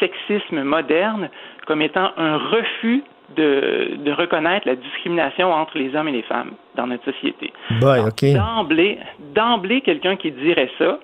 sexisme 0.00 0.62
moderne 0.62 1.30
comme 1.68 1.82
étant 1.82 2.12
un 2.16 2.38
refus 2.38 3.04
de, 3.36 3.98
de, 3.98 4.10
reconnaître 4.10 4.66
la 4.66 4.74
discrimination 4.74 5.52
entre 5.52 5.76
les 5.76 5.94
hommes 5.94 6.08
et 6.08 6.12
les 6.12 6.22
femmes 6.22 6.52
dans 6.76 6.86
notre 6.86 7.04
société. 7.04 7.52
Okay. 7.82 8.32
D'emblée, 8.32 8.98
d'emblée, 9.34 9.82
quelqu'un 9.82 10.16
qui 10.16 10.30
dirait 10.32 10.70
ça 10.78 10.98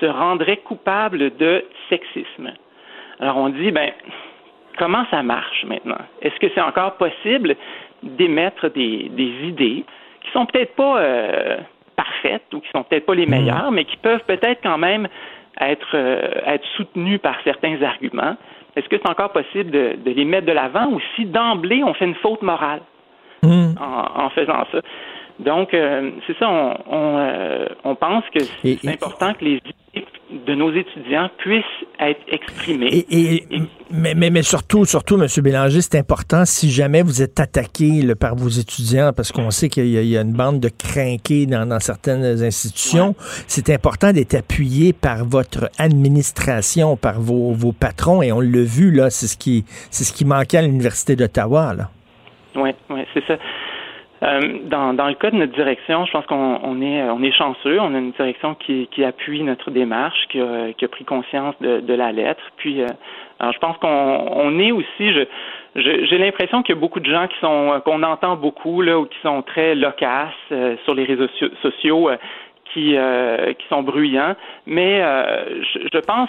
se 0.00 0.06
rendrait 0.06 0.56
coupable 0.58 1.36
de 1.36 1.62
sexisme. 1.90 2.54
Alors 3.20 3.36
on 3.36 3.50
dit, 3.50 3.70
ben, 3.70 3.90
comment 4.78 5.04
ça 5.10 5.22
marche 5.22 5.66
maintenant? 5.66 6.00
Est-ce 6.22 6.36
que 6.40 6.46
c'est 6.54 6.62
encore 6.62 6.94
possible 6.94 7.54
d'émettre 8.02 8.70
des, 8.70 9.10
des, 9.10 9.46
idées 9.46 9.84
qui 10.22 10.30
sont 10.32 10.46
peut-être 10.46 10.74
pas 10.74 11.00
euh, 11.00 11.58
parfaites 11.96 12.46
ou 12.54 12.60
qui 12.60 12.68
sont 12.70 12.82
peut-être 12.82 13.04
pas 13.04 13.14
les 13.14 13.26
meilleures, 13.26 13.70
mmh. 13.70 13.74
mais 13.74 13.84
qui 13.84 13.98
peuvent 13.98 14.24
peut-être 14.26 14.60
quand 14.62 14.78
même 14.78 15.06
être, 15.60 15.94
être 15.94 16.66
soutenus 16.76 17.20
par 17.20 17.36
certains 17.44 17.82
arguments, 17.82 18.36
est-ce 18.78 18.88
que 18.88 18.96
c'est 18.96 19.10
encore 19.10 19.32
possible 19.32 19.70
de, 19.70 19.96
de, 20.04 20.10
les 20.10 20.24
mettre 20.24 20.46
de 20.46 20.52
l'avant 20.52 20.86
ou 20.92 21.00
si 21.16 21.24
d'emblée 21.26 21.82
on 21.84 21.94
fait 21.94 22.06
une 22.06 22.14
faute 22.16 22.42
morale 22.42 22.80
Hmm. 23.40 23.74
en, 23.80 24.24
en 24.24 24.30
faisant 24.30 24.64
ça? 24.72 24.80
Donc, 25.38 25.72
euh, 25.72 26.10
c'est 26.26 26.36
ça, 26.38 26.50
on, 26.50 26.74
on, 26.90 27.18
euh, 27.18 27.66
on, 27.84 27.94
pense 27.94 28.24
que 28.34 28.40
c'est 28.40 28.88
important 28.88 29.32
que 29.34 29.44
les 29.44 29.60
idées 29.94 30.06
de 30.30 30.54
nos 30.54 30.72
étudiants 30.74 31.30
puissent 31.38 31.64
être. 32.00 32.20
Et, 32.68 33.06
et, 33.10 33.46
mais, 33.90 34.14
mais, 34.14 34.30
mais, 34.30 34.42
surtout, 34.42 34.84
surtout, 34.84 35.20
M. 35.20 35.26
Bélanger, 35.42 35.80
c'est 35.80 35.96
important 35.98 36.44
si 36.44 36.70
jamais 36.70 37.02
vous 37.02 37.22
êtes 37.22 37.40
attaqué 37.40 38.02
là, 38.02 38.14
par 38.14 38.36
vos 38.36 38.48
étudiants, 38.48 39.12
parce 39.16 39.32
qu'on 39.32 39.50
sait 39.50 39.68
qu'il 39.68 39.86
y, 39.86 40.06
y, 40.06 40.18
a 40.18 40.20
une 40.20 40.34
bande 40.34 40.60
de 40.60 40.68
crinqués 40.68 41.46
dans, 41.46 41.66
dans 41.66 41.80
certaines 41.80 42.24
institutions, 42.42 43.08
ouais. 43.08 43.44
c'est 43.46 43.70
important 43.70 44.12
d'être 44.12 44.34
appuyé 44.34 44.92
par 44.92 45.24
votre 45.24 45.70
administration, 45.78 46.96
par 46.96 47.20
vos, 47.20 47.52
vos 47.52 47.72
patrons, 47.72 48.20
et 48.20 48.30
on 48.30 48.40
l'a 48.40 48.62
vu, 48.62 48.90
là, 48.90 49.10
c'est 49.10 49.26
ce 49.26 49.38
qui 49.38 49.64
c'est 49.90 50.04
ce 50.04 50.12
qui 50.12 50.24
manquait 50.24 50.58
à 50.58 50.62
l'Université 50.62 51.16
d'Ottawa. 51.16 51.74
Oui, 52.54 52.70
oui, 52.90 53.00
c'est 53.14 53.24
ça. 53.26 53.38
Euh, 54.22 54.58
dans, 54.64 54.94
dans, 54.94 55.06
le 55.06 55.14
cas 55.14 55.30
de 55.30 55.36
notre 55.36 55.52
direction, 55.52 56.04
je 56.06 56.12
pense 56.12 56.26
qu'on 56.26 56.58
on 56.62 56.82
est, 56.82 57.02
on 57.04 57.22
est 57.22 57.32
chanceux. 57.32 57.78
On 57.80 57.94
a 57.94 57.98
une 57.98 58.10
direction 58.12 58.54
qui, 58.54 58.88
qui 58.90 59.04
appuie 59.04 59.42
notre 59.42 59.70
démarche, 59.70 60.26
qui 60.28 60.40
a, 60.40 60.72
qui 60.72 60.84
a 60.84 60.88
pris 60.88 61.04
conscience 61.04 61.54
de, 61.60 61.80
de, 61.80 61.94
la 61.94 62.10
lettre. 62.10 62.42
Puis, 62.56 62.82
euh, 62.82 62.86
alors 63.38 63.52
je 63.52 63.58
pense 63.58 63.76
qu'on 63.78 63.88
on 63.88 64.58
est 64.58 64.72
aussi. 64.72 65.12
Je, 65.12 65.24
je, 65.76 66.04
j'ai 66.06 66.18
l'impression 66.18 66.62
qu'il 66.62 66.74
y 66.74 66.78
a 66.78 66.80
beaucoup 66.80 67.00
de 67.00 67.10
gens 67.10 67.28
qui 67.28 67.38
sont 67.40 67.80
qu'on 67.84 68.02
entend 68.02 68.34
beaucoup 68.34 68.82
là 68.82 68.98
ou 68.98 69.06
qui 69.06 69.18
sont 69.22 69.42
très 69.42 69.76
loquaces 69.76 70.32
euh, 70.50 70.76
sur 70.84 70.94
les 70.94 71.04
réseaux 71.04 71.28
sociaux, 71.62 72.10
qui 72.72 72.96
qui 73.58 73.66
sont 73.68 73.82
bruyants. 73.82 74.34
Mais 74.66 75.00
je, 75.00 75.78
je 75.92 75.98
pense 76.00 76.28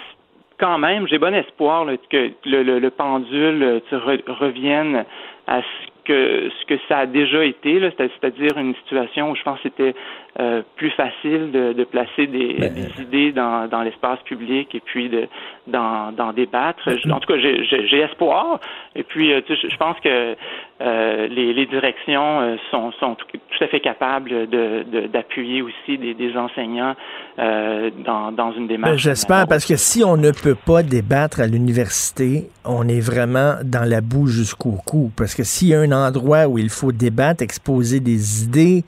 quand 0.59 0.77
même, 0.77 1.07
j'ai 1.07 1.17
bon 1.17 1.33
espoir 1.33 1.85
là, 1.85 1.93
que 2.09 2.31
le, 2.45 2.63
le, 2.63 2.79
le 2.79 2.89
pendule 2.89 3.81
re, 3.91 4.17
revienne 4.27 5.05
à 5.47 5.61
ce 5.61 5.88
que 6.09 6.49
ce 6.59 6.65
que 6.65 6.79
ça 6.87 6.99
a 6.99 7.05
déjà 7.05 7.45
été, 7.45 7.79
c'est-à-dire 7.79 8.57
une 8.57 8.73
situation 8.75 9.29
où 9.29 9.35
je 9.35 9.43
pense 9.43 9.57
que 9.57 9.69
c'était 9.69 9.93
euh, 10.39 10.63
plus 10.75 10.89
facile 10.89 11.51
de, 11.51 11.73
de 11.73 11.83
placer 11.83 12.25
des, 12.25 12.55
ben, 12.55 12.73
des, 12.73 13.03
idées 13.03 13.31
dans, 13.31 13.67
dans 13.67 13.83
l'espace 13.83 14.19
public 14.23 14.73
et 14.73 14.79
puis 14.79 15.07
de 15.09 15.27
d'en, 15.67 16.11
d'en 16.11 16.33
débattre. 16.33 16.83
Ben, 16.87 17.13
en 17.13 17.19
tout 17.19 17.31
cas, 17.31 17.37
j'ai, 17.39 17.99
espoir. 17.99 18.59
Et 18.95 19.03
puis, 19.03 19.31
euh, 19.33 19.41
je 19.47 19.77
pense 19.77 19.99
que 19.99 20.35
euh, 20.81 21.27
les, 21.27 21.53
les, 21.53 21.65
directions 21.65 22.57
sont, 22.71 22.91
sont 22.93 23.15
tout, 23.15 23.27
à 23.61 23.67
fait 23.67 23.79
capables 23.79 24.47
de, 24.47 24.83
de, 24.83 25.07
d'appuyer 25.07 25.61
aussi 25.61 25.97
des, 25.97 26.13
des 26.13 26.35
enseignants 26.37 26.95
dans, 27.37 28.31
dans 28.31 28.51
une 28.53 28.67
démarche. 28.67 28.91
Ben, 28.91 28.97
j'espère, 28.97 29.47
parce 29.47 29.65
que 29.65 29.75
si 29.75 30.03
on 30.03 30.17
ne 30.17 30.31
peut 30.31 30.55
pas 30.55 30.83
débattre 30.83 31.39
à 31.41 31.47
l'université, 31.47 32.49
on 32.65 32.87
est 32.87 32.99
vraiment 32.99 33.55
dans 33.63 33.87
la 33.87 34.01
boue 34.01 34.27
jusqu'au 34.27 34.77
cou. 34.85 35.11
Parce 35.15 35.35
que 35.35 35.43
s'il 35.43 35.69
y 35.69 35.73
a 35.73 35.79
un 35.79 35.91
endroit 35.91 36.47
où 36.47 36.57
il 36.57 36.69
faut 36.69 36.91
débattre, 36.91 37.43
exposer 37.43 37.99
des 37.99 38.43
idées, 38.43 38.83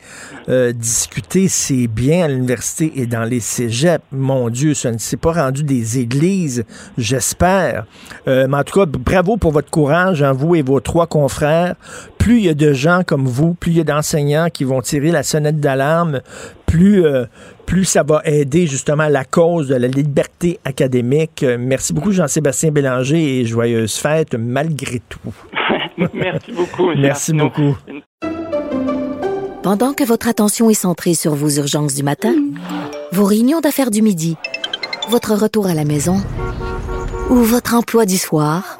euh, 0.50 0.72
discuter, 0.72 1.48
c'est 1.48 1.88
bien 1.88 2.26
à 2.26 2.28
l'université 2.28 2.92
et 2.96 3.08
dans 3.08 3.24
les 3.24 3.40
cégeps. 3.40 4.04
Mon 4.12 4.50
Dieu, 4.50 4.74
ça 4.74 4.92
ne 4.92 4.98
s'est 4.98 5.18
pas 5.18 5.34
rendu 5.34 5.64
des 5.64 6.00
églises, 6.00 6.66
j'espère. 6.98 7.86
Euh, 8.28 8.48
mais 8.48 8.58
en 8.58 8.64
tout 8.64 8.80
cas, 8.80 8.86
bravo 8.86 9.38
pour 9.38 9.52
votre 9.52 9.72
courage, 9.72 10.22
hein, 10.22 10.34
vous 10.34 10.56
et 10.56 10.62
vos 10.62 10.80
trois 10.80 11.08
confrères. 11.08 11.76
Plus 12.18 12.38
il 12.38 12.46
y 12.46 12.50
a 12.50 12.54
de 12.54 12.74
gens 12.74 13.02
comme 13.06 13.26
vous, 13.26 13.54
plus 13.54 13.72
il 13.72 13.78
y 13.78 13.82
a 13.82 13.84
d'enseignants 13.84 14.48
qui 14.52 14.64
vont 14.64 14.82
tirer 14.82 15.12
la 15.12 15.24
sonnette 15.24 15.60
d'alarme, 15.60 16.22
plus, 16.66 17.06
euh, 17.06 17.26
plus 17.66 17.86
ça 17.86 18.04
va 18.04 18.22
aider 18.26 18.68
justement 18.68 19.08
la 19.08 19.26
cause 19.26 19.68
de 19.68 19.76
la 19.76 19.88
liberté 19.88 20.60
académique. 20.66 21.46
Merci 21.60 21.94
beaucoup, 21.94 22.12
Jean-Sébastien 22.12 22.72
Bélanger, 22.72 23.40
et 23.40 23.46
joyeuse 23.46 23.96
fête 23.96 24.36
malgré 24.36 25.02
tout. 25.10 25.20
Merci 26.14 26.52
beaucoup. 26.52 26.92
Merci 26.96 27.34
beaucoup. 27.34 27.78
Pendant 29.64 29.94
que 29.94 30.04
votre 30.04 30.28
attention 30.28 30.72
est 30.72 30.76
centrée 30.76 31.14
sur 31.14 31.36
vos 31.36 31.50
urgences 31.50 31.94
du 31.94 32.02
matin, 32.02 32.34
vos 33.12 33.26
réunions 33.26 33.60
d'affaires 33.60 33.92
du 33.92 34.02
midi, 34.02 34.36
votre 35.10 35.36
retour 35.36 35.68
à 35.68 35.76
la 35.76 35.86
maison 35.86 36.18
ou 37.30 37.36
votre 37.36 37.76
emploi 37.76 38.06
du 38.06 38.18
soir, 38.18 38.80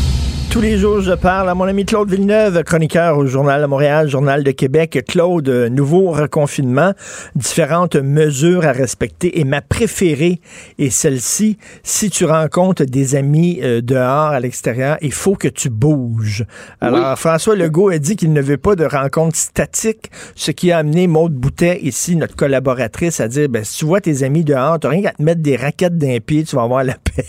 Tous 0.51 0.59
les 0.59 0.77
jours, 0.77 0.99
je 0.99 1.13
parle 1.13 1.47
à 1.49 1.55
mon 1.55 1.63
ami 1.63 1.85
Claude 1.85 2.11
Villeneuve, 2.11 2.61
chroniqueur 2.63 3.17
au 3.17 3.25
Journal 3.25 3.61
de 3.61 3.67
Montréal, 3.67 4.09
Journal 4.09 4.43
de 4.43 4.51
Québec. 4.51 5.01
Claude, 5.07 5.47
nouveau 5.47 6.11
reconfinement, 6.11 6.91
différentes 7.35 7.95
mesures 7.95 8.65
à 8.65 8.73
respecter. 8.73 9.39
Et 9.39 9.45
ma 9.45 9.61
préférée 9.61 10.41
est 10.77 10.89
celle-ci. 10.89 11.57
Si 11.83 12.09
tu 12.09 12.25
rencontres 12.25 12.83
des 12.83 13.15
amis 13.15 13.59
euh, 13.63 13.79
dehors, 13.79 14.31
à 14.31 14.41
l'extérieur, 14.41 14.97
il 15.01 15.13
faut 15.13 15.35
que 15.35 15.47
tu 15.47 15.69
bouges. 15.69 16.45
Alors, 16.81 17.11
oui. 17.11 17.15
François 17.15 17.55
Legault 17.55 17.87
a 17.87 17.97
dit 17.97 18.17
qu'il 18.17 18.33
ne 18.33 18.41
veut 18.41 18.57
pas 18.57 18.75
de 18.75 18.83
rencontres 18.83 19.37
statiques, 19.37 20.11
ce 20.35 20.51
qui 20.51 20.73
a 20.73 20.79
amené 20.79 21.07
Maude 21.07 21.33
Boutet, 21.33 21.79
ici, 21.81 22.17
notre 22.17 22.35
collaboratrice, 22.35 23.21
à 23.21 23.29
dire, 23.29 23.47
ben, 23.47 23.63
si 23.63 23.77
tu 23.77 23.85
vois 23.85 24.01
tes 24.01 24.23
amis 24.23 24.43
dehors, 24.43 24.77
tu 24.81 24.87
rien 24.87 25.01
qu'à 25.01 25.13
te 25.13 25.23
mettre 25.23 25.41
des 25.41 25.55
raquettes 25.55 25.97
d'un 25.97 26.19
pied, 26.19 26.43
tu 26.43 26.57
vas 26.57 26.63
avoir 26.63 26.83
la 26.83 26.95
paix. 26.95 27.25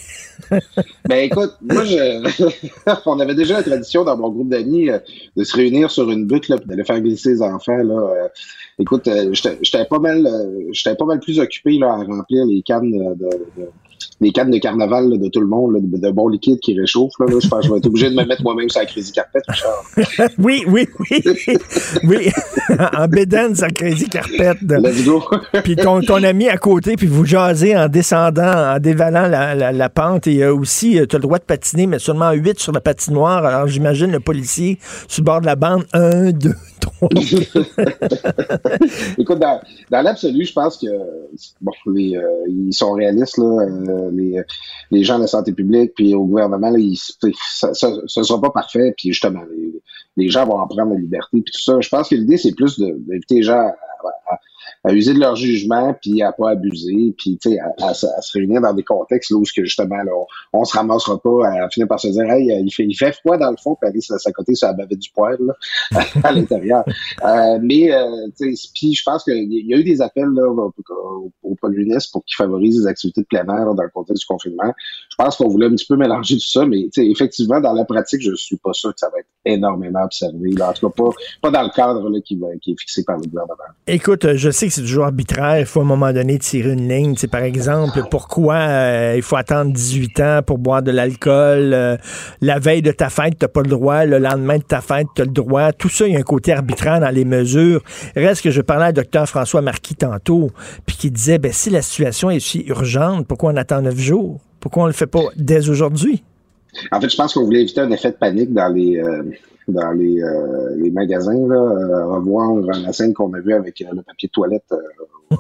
ben, 1.09 1.19
écoute, 1.19 1.53
moi, 1.63 1.85
je... 1.85 3.12
on 3.13 3.21
avait 3.21 3.35
déjà 3.35 3.55
la 3.55 3.63
tradition 3.63 4.05
dans 4.05 4.17
mon 4.17 4.31
groupe 4.31 4.49
d'amis 4.49 4.91
euh, 4.91 4.99
de 5.37 5.45
se 5.45 5.57
réunir 5.57 5.91
sur 5.91 6.11
une 6.11 6.27
butte 6.27 6.49
là, 6.49 6.57
d'aller 6.65 6.85
faire 6.85 7.01
glisser 7.01 7.31
les 7.31 7.43
enfants. 7.43 7.77
Là. 7.77 7.95
Euh, 7.95 8.29
écoute, 8.79 9.09
euh, 9.09 9.33
j'étais 9.33 9.85
pas 9.85 9.99
mal 9.99 10.29
j'étais 10.73 10.97
pas 10.97 11.05
mal 11.05 11.21
plus 11.21 11.39
occupé 11.39 11.79
là, 11.79 11.93
à 11.93 12.05
remplir 12.05 12.45
les 12.47 12.63
cannes 12.63 12.91
de 12.91 13.29
les 14.23 14.33
cannes 14.33 14.51
de 14.51 14.59
carnaval 14.59 15.09
là, 15.11 15.17
de 15.17 15.29
tout 15.29 15.41
le 15.41 15.47
monde, 15.47 15.75
là, 15.75 15.81
de, 15.83 16.11
bon 16.11 16.29
liquide 16.29 16.61
qui 16.61 16.79
réchauffe. 16.79 17.13
Là, 17.19 17.27
je 17.29 17.49
pense 17.49 17.61
que 17.61 17.67
je 17.67 17.73
vais 17.73 17.79
être 17.79 17.87
obligé 17.87 18.11
de 18.11 18.15
me 18.15 18.25
mettre 18.25 18.43
moi-même 18.43 18.69
sur 18.69 18.81
la 18.81 18.87
Crazy 18.87 19.13
Carpet, 19.13 19.41
Richard. 19.49 20.31
oui, 20.39 20.65
oui, 20.67 20.89
oui. 20.99 21.23
oui. 22.05 22.31
en 22.99 23.09
bédaine 23.09 23.55
sur 23.55 23.67
la 23.67 23.73
Crazy 23.73 24.09
Carpet. 24.09 24.55
Let's 24.63 25.05
go. 25.05 25.23
puis 25.65 25.77
ton, 25.77 26.01
ton 26.01 26.23
ami 26.23 26.49
à 26.49 26.57
côté, 26.57 26.97
puis 26.97 27.07
vous 27.07 27.25
jasez 27.25 27.77
en 27.77 27.89
descendant, 27.89 28.75
en 28.75 28.79
dévalant 28.79 29.29
la, 29.29 29.55
la, 29.55 29.73
la 29.73 29.89
pente. 29.89 30.27
Et 30.27 30.43
euh, 30.43 30.55
aussi, 30.55 30.99
tu 31.09 31.17
as 31.17 31.19
le 31.19 31.23
droit 31.23 31.39
de 31.39 31.45
patiner, 31.45 31.87
mais 31.87 31.99
seulement 31.99 32.33
8 32.33 32.59
sur 32.59 32.73
la 32.73 32.81
patinoire. 32.81 33.45
Alors 33.45 33.67
j'imagine 33.67 34.11
le 34.11 34.21
policier 34.21 34.79
sur 35.09 35.23
le 35.23 35.27
bord 35.27 35.41
de 35.41 35.47
la 35.47 35.57
bande, 35.57 35.85
1, 35.93 36.33
2, 36.33 36.51
3. 36.51 36.72
Écoute, 39.19 39.39
dans, 39.39 39.61
dans 39.91 40.03
l'absolu, 40.03 40.45
je 40.45 40.53
pense 40.53 40.79
que 40.79 40.87
bon, 41.61 41.73
les, 41.93 42.17
euh, 42.17 42.45
ils 42.49 42.73
sont 42.73 42.93
réalistes, 42.93 43.39
là. 43.39 43.45
Euh, 43.45 44.11
les, 44.13 44.41
les, 44.91 45.05
gens 45.05 45.17
de 45.17 45.23
la 45.23 45.27
santé 45.27 45.53
publique, 45.53 45.93
puis 45.95 46.15
au 46.15 46.25
gouvernement, 46.25 46.71
là, 46.71 46.79
ils, 46.79 46.97
ça, 46.97 47.75
ça 47.75 47.91
sera 48.07 48.41
pas 48.41 48.51
parfait, 48.51 48.95
puis 48.97 49.13
justement, 49.13 49.43
les, 49.57 49.73
les, 50.17 50.29
gens 50.29 50.47
vont 50.47 50.59
en 50.59 50.67
prendre 50.67 50.95
la 50.95 51.01
liberté, 51.01 51.29
puis 51.33 51.53
tout 51.53 51.61
ça. 51.61 51.75
Je 51.81 51.89
pense 51.89 52.09
que 52.09 52.15
l'idée, 52.15 52.37
c'est 52.37 52.55
plus 52.55 52.79
d'inviter 52.79 53.37
les 53.37 53.43
gens 53.43 53.59
à, 53.59 53.69
à, 53.69 54.35
à, 54.35 54.39
user 54.91 55.15
de 55.15 55.21
leur 55.21 55.37
jugement, 55.37 55.95
puis 56.01 56.23
à 56.23 56.33
pas 56.33 56.51
abuser, 56.51 57.15
puis 57.17 57.39
sais, 57.41 57.59
à, 57.59 57.89
à, 57.89 57.95
se 57.95 58.07
réunir 58.35 58.61
dans 58.61 58.75
des 58.75 58.83
contextes 58.83 59.31
là, 59.31 59.37
où 59.37 59.43
que, 59.43 59.65
justement, 59.65 60.03
là, 60.03 60.13
on, 60.53 60.61
on 60.61 60.65
se 60.65 60.77
ramassera 60.77 61.21
pas 61.21 61.49
à 61.49 61.69
finir 61.71 61.87
par 61.87 62.01
se 62.01 62.09
dire, 62.09 62.25
hey, 62.31 62.49
il 62.65 62.71
fait, 62.71 62.85
il 62.85 62.95
fait 62.95 63.13
froid 63.13 63.37
dans 63.37 63.51
le 63.51 63.57
fond, 63.57 63.77
puis 63.81 63.89
aller 63.89 64.01
à 64.11 64.19
sa 64.19 64.33
côté 64.33 64.55
sur 64.55 64.69
la 64.69 64.75
bavette 64.75 64.99
du 64.99 65.11
poêle, 65.11 65.39
là, 65.41 66.05
à 66.25 66.33
l'intérieur. 66.33 66.85
Euh, 67.25 67.59
mais, 67.63 67.93
euh, 67.93 68.29
puis 68.75 68.95
je 68.95 69.03
pense 69.05 69.25
qu'il 69.25 69.53
y 69.53 69.75
a 69.75 69.77
eu 69.77 69.85
des 69.85 70.03
appels 70.03 70.31
là, 70.35 70.49
au, 70.49 70.73
au, 70.91 71.33
au 71.43 71.55
Polunis 71.57 72.09
pour 72.13 72.25
qu'ils 72.25 72.37
favorisent 72.37 72.81
les 72.81 72.87
activités 72.87 73.23
de 73.23 73.27
plein 73.27 73.45
air 73.45 73.67
là, 73.67 73.75
dans 73.75 73.83
le 73.83 73.91
contexte 73.91 74.23
du 74.23 74.27
confinement. 74.27 74.73
Je 75.11 75.17
pense 75.17 75.37
qu'on 75.37 75.49
voulait 75.49 75.67
un 75.67 75.75
petit 75.75 75.87
peu 75.87 75.97
mélanger 75.97 76.37
tout 76.37 76.41
ça, 76.41 76.67
mais 76.67 76.89
effectivement, 76.97 77.61
dans 77.61 77.73
la 77.73 77.85
pratique, 77.85 78.23
je 78.23 78.35
suis 78.35 78.57
pas 78.57 78.73
sûr 78.73 78.93
que 78.93 79.01
ça 79.01 79.09
va 79.11 79.19
être 79.19 79.29
énormément 79.45 80.03
observé. 80.05 80.51
En 80.61 80.73
tout 80.73 80.89
cas, 80.89 80.95
pas, 80.97 81.11
pas 81.43 81.51
dans 81.51 81.63
le 81.63 81.71
cadre 81.71 82.09
là, 82.09 82.21
qui, 82.21 82.41
qui 82.61 82.73
est 82.73 82.81
fixé 82.81 83.05
par 83.05 83.17
le 83.17 83.27
gouvernement. 83.27 83.57
Écoute, 83.87 84.35
je 84.35 84.51
sais 84.51 84.67
que 84.67 84.72
c'est 84.73 84.83
toujours 84.83 85.05
arbitraire. 85.05 85.59
Il 85.59 85.67
faut 85.67 85.81
à 85.81 85.83
un 85.83 85.87
moment 85.87 86.13
donné 86.13 86.39
tirer 86.39 86.73
une 86.73 86.89
ligne. 86.89 87.15
C'est 87.17 87.31
par 87.31 87.43
exemple, 87.43 88.03
pourquoi 88.11 88.55
euh, 88.55 89.15
il 89.17 89.23
faut 89.23 89.37
attendre 89.37 89.73
18 89.73 90.21
ans 90.21 90.41
pour 90.45 90.59
boire 90.59 90.83
de 90.83 90.91
l'alcool? 90.91 91.73
euh, 91.75 91.97
la 92.41 92.59
veille 92.59 92.83
de 92.83 92.93
ta 92.93 93.09
fête, 93.09 93.35
t'as 93.39 93.49
pas 93.49 93.63
le 93.63 93.69
droit. 93.69 94.05
Le 94.05 94.19
lendemain 94.19 94.59
de 94.59 94.63
ta 94.63 94.81
fête, 94.81 95.07
t'as 95.15 95.25
le 95.25 95.31
droit. 95.31 95.73
Tout 95.73 95.89
ça, 95.89 96.07
il 96.07 96.15
y 96.15 96.17
a 96.17 96.21
un 96.21 96.23
côté 96.23 96.53
arbitraire 96.53 97.01
dans 97.01 97.11
les 97.11 97.25
mesures. 97.25 97.83
Reste 98.17 98.43
que 98.43 98.51
je 98.51 98.61
parlais 98.61 98.87
à 98.87 98.93
docteur 98.93 99.29
François 99.29 99.63
Marquis 99.63 99.97
tantôt, 99.97 100.51
puis 100.87 100.97
qui 100.97 101.11
disait, 101.11 101.39
ben, 101.39 101.53
si 101.53 101.71
la 101.71 101.83
situation 101.83 102.31
est 102.31 102.41
si 102.41 102.65
urgente, 102.67 103.27
pourquoi 103.27 103.53
on 103.53 103.57
attend 103.57 103.83
neuf 103.83 103.99
jours? 103.99 104.41
Pourquoi 104.61 104.85
on 104.85 104.87
le 104.87 104.93
fait 104.93 105.07
pas 105.07 105.25
dès 105.37 105.69
aujourd'hui? 105.69 106.23
En 106.91 107.01
fait, 107.01 107.11
je 107.11 107.17
pense 107.17 107.35
qu'on 107.35 107.45
voulait 107.45 107.63
éviter 107.63 107.81
un 107.81 107.91
effet 107.91 108.13
de 108.13 108.17
panique 108.17 108.53
dans 108.53 108.73
les 108.73 108.97
euh, 108.97 109.23
dans 109.69 109.93
les, 109.93 110.21
euh, 110.23 110.77
les 110.77 110.91
magasins, 110.91 111.47
là, 111.47 111.57
euh, 111.57 112.07
revoir 112.07 112.55
la 112.57 112.93
scène 112.93 113.15
qu'on 113.15 113.33
a 113.35 113.41
vue 113.41 113.55
avec 113.55 113.81
euh, 113.83 113.87
le 113.95 114.03
papier 114.03 114.29
de 114.29 114.33
toilette 114.33 114.65
euh, 114.73 115.37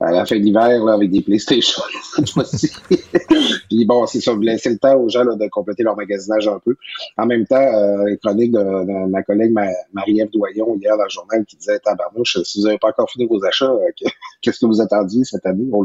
à 0.00 0.12
la 0.12 0.24
fin 0.24 0.38
là, 0.38 0.92
avec 0.92 1.10
des 1.10 1.22
PlayStation 1.22 1.82
cette 2.14 2.30
fois-ci. 2.30 2.70
Puis 3.68 3.84
bon, 3.84 4.06
c'est 4.06 4.20
ça, 4.20 4.32
vous 4.32 4.40
laissez 4.40 4.70
le 4.70 4.78
temps 4.78 4.94
aux 4.96 5.08
gens 5.08 5.24
là, 5.24 5.34
de 5.34 5.48
compléter 5.48 5.82
leur 5.82 5.96
magasinage 5.96 6.46
un 6.46 6.60
peu. 6.64 6.76
En 7.16 7.26
même 7.26 7.44
temps, 7.46 7.56
euh, 7.56 8.14
chronique 8.22 8.52
de, 8.52 8.58
de 8.60 9.10
ma 9.10 9.22
collègue 9.24 9.52
Ma- 9.52 9.66
Marie-Ève 9.92 10.30
Doyon 10.30 10.76
hier 10.80 10.96
dans 10.96 11.02
le 11.02 11.10
journal 11.10 11.44
qui 11.44 11.56
disait 11.56 11.80
Tabarnouche, 11.80 12.38
si 12.44 12.60
vous 12.60 12.66
n'avez 12.66 12.78
pas 12.78 12.88
encore 12.90 13.10
fini 13.10 13.26
vos 13.26 13.44
achats, 13.44 13.72
que- 14.00 14.08
qu'est-ce 14.42 14.60
que 14.60 14.66
vous 14.66 14.80
attendiez 14.80 15.24
cette 15.24 15.44
année? 15.46 15.66
On, 15.72 15.84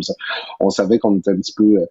on 0.60 0.70
savait 0.70 1.00
qu'on 1.00 1.18
était 1.18 1.32
un 1.32 1.38
petit 1.38 1.54
peu 1.54 1.64
euh, 1.80 1.86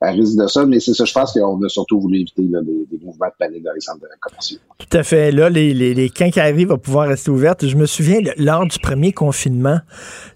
à 0.00 0.10
risque 0.12 0.38
de 0.38 0.46
ça, 0.46 0.64
mais 0.64 0.78
c'est 0.78 0.94
ça, 0.94 1.04
je 1.04 1.12
pense 1.12 1.32
qu'on 1.32 1.60
a 1.64 1.68
surtout 1.68 2.00
voulu 2.00 2.20
éviter 2.20 2.42
là, 2.42 2.60
des, 2.62 3.04
mouvements 3.04 3.26
de 3.26 3.32
panique 3.36 3.64
dans 3.64 3.72
les 3.72 3.80
centres 3.80 4.06
commerciaux. 4.20 4.58
Tout 4.78 4.96
à 4.96 5.02
fait. 5.02 5.32
Là, 5.32 5.50
les, 5.50 5.74
les, 5.74 5.92
les 5.92 6.08
quincailleries 6.08 6.66
vont 6.66 6.78
pouvoir 6.78 7.08
rester 7.08 7.30
ouvertes. 7.30 7.66
Je 7.66 7.76
me 7.76 7.86
souviens, 7.86 8.20
lors 8.36 8.64
du 8.66 8.78
premier 8.78 9.12
confinement, 9.12 9.80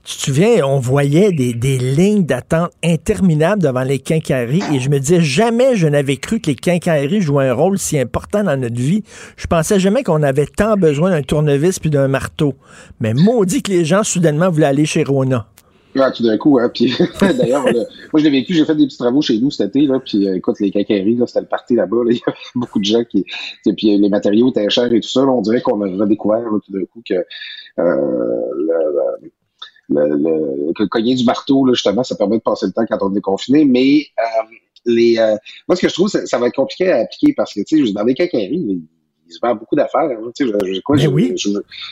tu 0.02 0.16
te 0.16 0.22
souviens, 0.22 0.66
on 0.66 0.80
voyait 0.80 1.30
des, 1.30 1.54
des 1.54 1.78
lignes 1.78 2.24
d'attente 2.24 2.72
interminables 2.82 3.62
devant 3.62 3.84
les 3.84 4.00
quincailleries 4.00 4.62
et 4.74 4.80
je 4.80 4.90
me 4.90 4.98
disais, 4.98 5.20
jamais 5.20 5.76
je 5.76 5.86
n'avais 5.86 6.16
cru 6.16 6.40
que 6.40 6.48
les 6.50 6.56
quincailleries 6.56 7.20
jouaient 7.20 7.48
un 7.48 7.54
rôle 7.54 7.78
si 7.78 7.98
important 7.98 8.42
dans 8.42 8.56
notre 8.56 8.80
vie. 8.80 9.04
Je 9.36 9.46
pensais 9.46 9.78
jamais 9.78 10.02
qu'on 10.02 10.24
avait 10.24 10.46
tant 10.46 10.76
besoin 10.76 11.10
d'un 11.10 11.22
tournevis 11.22 11.78
puis 11.78 11.90
d'un 11.90 12.08
marteau. 12.08 12.54
Mais 12.98 13.14
maudit 13.14 13.62
que 13.62 13.70
les 13.70 13.84
gens, 13.84 14.02
soudainement, 14.02 14.50
voulaient 14.50 14.66
aller 14.66 14.86
chez 14.86 15.04
Rona. 15.04 15.51
Ouais, 15.94 16.10
tout 16.12 16.22
d'un 16.22 16.38
coup, 16.38 16.58
hein, 16.58 16.70
puis 16.72 16.90
d'ailleurs, 17.20 17.64
moi 17.70 17.84
je 18.14 18.24
l'ai 18.24 18.30
vécu, 18.30 18.54
j'ai 18.54 18.64
fait 18.64 18.74
des 18.74 18.86
petits 18.86 18.96
travaux 18.96 19.20
chez 19.20 19.38
nous 19.38 19.50
cet 19.50 19.76
été, 19.76 19.86
là, 19.86 20.00
puis 20.00 20.26
euh, 20.26 20.36
écoute, 20.36 20.56
les 20.58 20.70
quincailleries, 20.70 21.16
là, 21.16 21.26
c'était 21.26 21.40
le 21.42 21.46
party 21.48 21.74
là-bas, 21.74 21.98
là, 22.06 22.10
il 22.12 22.16
y 22.16 22.22
avait 22.26 22.36
beaucoup 22.54 22.78
de 22.78 22.84
gens 22.86 23.04
qui, 23.04 23.24
puis 23.76 23.94
euh, 23.94 23.98
les 23.98 24.08
matériaux 24.08 24.48
étaient 24.48 24.70
chers 24.70 24.90
et 24.90 25.00
tout 25.00 25.08
ça, 25.10 25.20
là, 25.20 25.28
on 25.30 25.42
dirait 25.42 25.60
qu'on 25.60 25.82
a 25.82 25.86
redécouvert 26.02 26.40
là, 26.40 26.58
tout 26.64 26.72
d'un 26.72 26.84
coup 26.86 27.02
que 27.06 27.12
euh, 27.14 27.24
le, 27.78 29.28
le, 29.90 30.08
le- 30.16 30.72
le- 30.78 30.86
cogner 30.88 31.14
du 31.14 31.24
marteau, 31.24 31.66
là, 31.66 31.74
justement, 31.74 32.02
ça 32.02 32.16
permet 32.16 32.38
de 32.38 32.42
passer 32.42 32.64
le 32.66 32.72
temps 32.72 32.86
quand 32.88 32.98
on 33.06 33.14
est 33.14 33.20
confiné, 33.20 33.66
mais 33.66 34.06
euh, 34.18 34.42
les, 34.86 35.18
euh, 35.18 35.36
moi 35.68 35.76
ce 35.76 35.82
que 35.82 35.88
je 35.90 35.94
trouve, 35.94 36.08
ça, 36.08 36.24
ça 36.24 36.38
va 36.38 36.46
être 36.46 36.54
compliqué 36.56 36.90
à 36.90 37.00
appliquer 37.00 37.34
parce 37.34 37.52
que, 37.52 37.60
tu 37.60 37.86
sais, 37.86 37.92
dans 37.92 38.04
les 38.04 38.14
quincailleries, 38.14 38.80
il, 39.32 39.34
il 39.34 39.34
se 39.34 39.38
vend 39.42 39.54
beaucoup 39.54 39.76
d'affaires. 39.76 40.02
hein, 40.02 40.30
tu 40.34 40.46
sais, 40.46 40.52
je, 40.52 40.74
je, 40.74 40.80
quoi, 40.80 40.96
Ben 40.96 41.02
je, 41.02 41.08
oui. 41.08 41.32
je, 41.36 41.48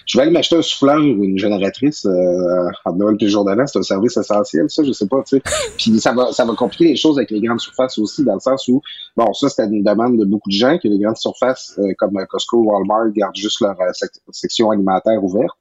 je 0.06 0.18
vais 0.18 0.22
aller 0.22 0.32
m'acheter 0.32 0.56
un 0.56 0.62
souffleur 0.62 0.98
ou 0.98 1.24
une 1.24 1.38
génératrice 1.38 2.04
euh, 2.06 2.68
en 2.84 2.92
Noël 2.94 3.16
puis 3.16 3.28
jour 3.28 3.44
d'avant, 3.44 3.66
c'est 3.66 3.78
un 3.78 3.82
service 3.82 4.16
essentiel, 4.16 4.66
ça, 4.68 4.82
je 4.84 4.92
sais 4.92 5.06
pas, 5.06 5.22
tu 5.26 5.36
sais. 5.36 5.42
Puis 5.76 5.98
ça 6.00 6.12
va, 6.12 6.32
ça 6.32 6.44
va 6.44 6.54
compliquer 6.54 6.84
les 6.84 6.96
choses 6.96 7.18
avec 7.18 7.30
les 7.30 7.40
grandes 7.40 7.60
surfaces 7.60 7.98
aussi, 7.98 8.24
dans 8.24 8.34
le 8.34 8.40
sens 8.40 8.68
où, 8.68 8.82
bon, 9.24 9.32
ça, 9.34 9.48
c'était 9.48 9.68
une 9.68 9.82
demande 9.84 10.18
de 10.18 10.24
beaucoup 10.24 10.48
de 10.48 10.54
gens 10.54 10.78
que 10.78 10.88
les 10.88 10.98
grandes 10.98 11.16
surfaces 11.16 11.78
euh, 11.78 11.92
comme 11.98 12.12
Costco, 12.28 12.58
Walmart 12.62 13.10
gardent 13.14 13.36
juste 13.36 13.60
leur 13.60 13.78
euh, 13.80 13.90
sec- 13.92 14.20
section 14.30 14.70
alimentaire 14.70 15.22
ouverte. 15.22 15.56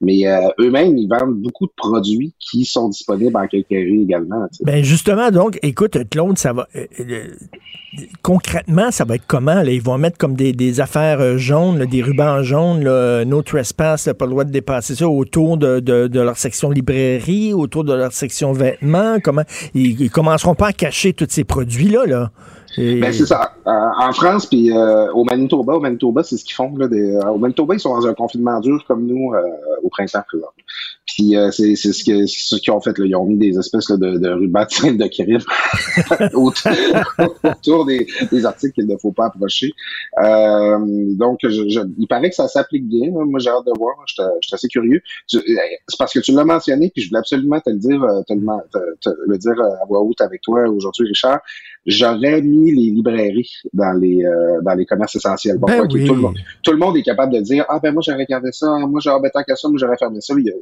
Mais 0.00 0.26
euh, 0.26 0.48
eux-mêmes, 0.60 0.96
ils 0.98 1.08
vendent 1.08 1.36
beaucoup 1.36 1.66
de 1.66 1.72
produits 1.76 2.34
qui 2.38 2.64
sont 2.64 2.88
disponibles 2.88 3.36
en 3.36 3.46
quincaillerie 3.46 4.02
également. 4.02 4.46
tu 4.48 4.56
sais. 4.58 4.64
Ben 4.64 4.82
justement, 4.84 5.30
donc, 5.30 5.58
écoute, 5.62 5.96
Claude, 6.10 6.36
ça 6.38 6.52
va. 6.52 6.66
euh, 6.74 6.86
euh, 7.00 7.28
concrètement, 8.22 8.90
ça 8.90 9.04
va 9.04 9.14
être 9.14 9.26
comment? 9.26 9.62
Là? 9.62 9.70
Ils 9.70 9.80
vont 9.82 9.98
mettre 9.98 10.18
comme 10.18 10.34
des, 10.34 10.80
affaires 10.80 11.20
euh, 11.20 11.36
jaunes, 11.36 11.78
là, 11.78 11.86
des 11.86 12.02
rubans 12.02 12.42
jaunes, 12.42 12.82
là, 12.82 13.24
no 13.24 13.42
trespass, 13.42 14.06
là, 14.06 14.14
pas 14.14 14.24
le 14.24 14.32
droit 14.32 14.44
de 14.44 14.50
dépasser 14.50 14.94
ça 14.96 15.08
autour 15.08 15.56
de, 15.56 15.78
de, 15.80 16.20
leur 16.20 16.36
section 16.36 16.70
librairie, 16.70 17.52
autour 17.54 17.84
de 17.84 17.94
leur 17.94 18.12
section 18.12 18.52
vêtements. 18.52 19.18
Comment 19.22 19.42
ils, 19.74 20.00
ils 20.00 20.10
commenceront 20.10 20.54
pas 20.56 20.68
à 20.68 20.72
cacher 20.72 21.12
tous 21.12 21.26
ces 21.30 21.44
produits-là, 21.44 22.06
là. 22.06 22.30
Et- 22.32 22.63
Ben, 23.00 23.12
c'est 23.12 23.26
ça. 23.26 23.52
Euh, 23.66 23.70
en 23.70 24.12
France, 24.12 24.46
puis 24.46 24.70
euh, 24.70 25.10
au 25.12 25.24
Manitoba, 25.24 25.74
au 25.74 25.80
Manitoba, 25.80 26.22
c'est 26.22 26.36
ce 26.36 26.44
qu'ils 26.44 26.54
font. 26.54 26.74
Là, 26.76 26.88
des, 26.88 27.14
euh, 27.16 27.30
au 27.30 27.38
Manitoba, 27.38 27.74
ils 27.74 27.80
sont 27.80 27.94
dans 27.94 28.06
un 28.06 28.14
confinement 28.14 28.60
dur 28.60 28.84
comme 28.86 29.06
nous 29.06 29.32
euh, 29.34 29.40
au 29.82 29.88
printemps. 29.88 30.22
Puis 31.06 31.36
euh, 31.36 31.50
c'est 31.50 31.76
ce 31.76 32.02
qu'ils 32.56 32.70
ont 32.72 32.80
fait. 32.80 32.96
Là. 32.98 33.06
Ils 33.06 33.14
ont 33.16 33.26
mis 33.26 33.36
des 33.38 33.58
espèces 33.58 33.88
là, 33.90 33.96
de, 33.96 34.12
de 34.18 34.18
de 34.18 34.96
de 34.96 35.06
autour, 36.34 37.84
des, 37.86 38.06
des 38.32 38.46
articles 38.46 38.72
qu'il 38.72 38.86
ne 38.86 38.96
faut 38.96 39.12
pas 39.12 39.26
approcher. 39.26 39.72
Euh, 40.22 40.78
donc, 41.16 41.38
je, 41.42 41.68
je- 41.68 41.80
il 41.98 42.06
paraît 42.08 42.30
que 42.30 42.36
ça 42.36 42.48
s'applique 42.48 42.86
bien. 42.88 43.10
là. 43.12 43.24
Moi, 43.24 43.38
j'ai 43.40 43.50
hâte 43.50 43.66
de 43.66 43.72
voir. 43.78 43.94
Je 44.06 44.14
suis 44.42 44.54
assez 44.54 44.68
curieux. 44.68 45.00
C'est 45.28 45.40
parce 45.98 46.12
que 46.12 46.20
tu 46.20 46.32
l'as 46.32 46.44
mentionné, 46.44 46.90
puis 46.92 47.02
je 47.02 47.08
voulais 47.08 47.20
absolument 47.20 47.60
te 47.60 47.70
le 47.70 47.76
dire, 47.76 48.00
te 48.26 48.34
te- 49.00 49.16
le 49.26 49.38
dire 49.38 49.54
à 49.60 49.84
voix 49.86 50.00
haute 50.00 50.20
avec 50.20 50.40
toi 50.42 50.62
aujourd'hui, 50.68 51.06
Richard. 51.08 51.40
J'aurais 51.86 52.40
mis 52.40 52.70
les 52.72 52.90
librairies 52.90 53.52
dans 53.72 53.92
les 53.92 54.24
euh, 54.24 54.60
dans 54.62 54.74
les 54.74 54.86
commerces 54.86 55.16
essentiels. 55.16 55.58
Bon, 55.58 55.66
Ben 55.66 55.82
oui. 55.82 56.06
tout, 56.06 56.14
le 56.14 56.20
monde, 56.20 56.34
tout 56.62 56.72
le 56.72 56.78
monde 56.78 56.96
est 56.96 57.02
capable 57.02 57.32
de 57.34 57.40
dire 57.40 57.64
ah 57.68 57.78
ben 57.82 57.92
moi 57.92 58.02
j'aurais 58.04 58.24
gardé 58.26 58.50
ça, 58.52 58.66
moi 58.86 59.00
j'aurais 59.02 59.20
ben, 59.20 59.30
tant 59.32 59.42
qu'à 59.42 59.54
ça, 59.54 59.68
moi 59.68 59.76
j'aurais 59.78 59.96
fermé 59.98 60.20
ça. 60.20 60.34
Il 60.38 60.46
y, 60.46 60.50
a, 60.50 60.54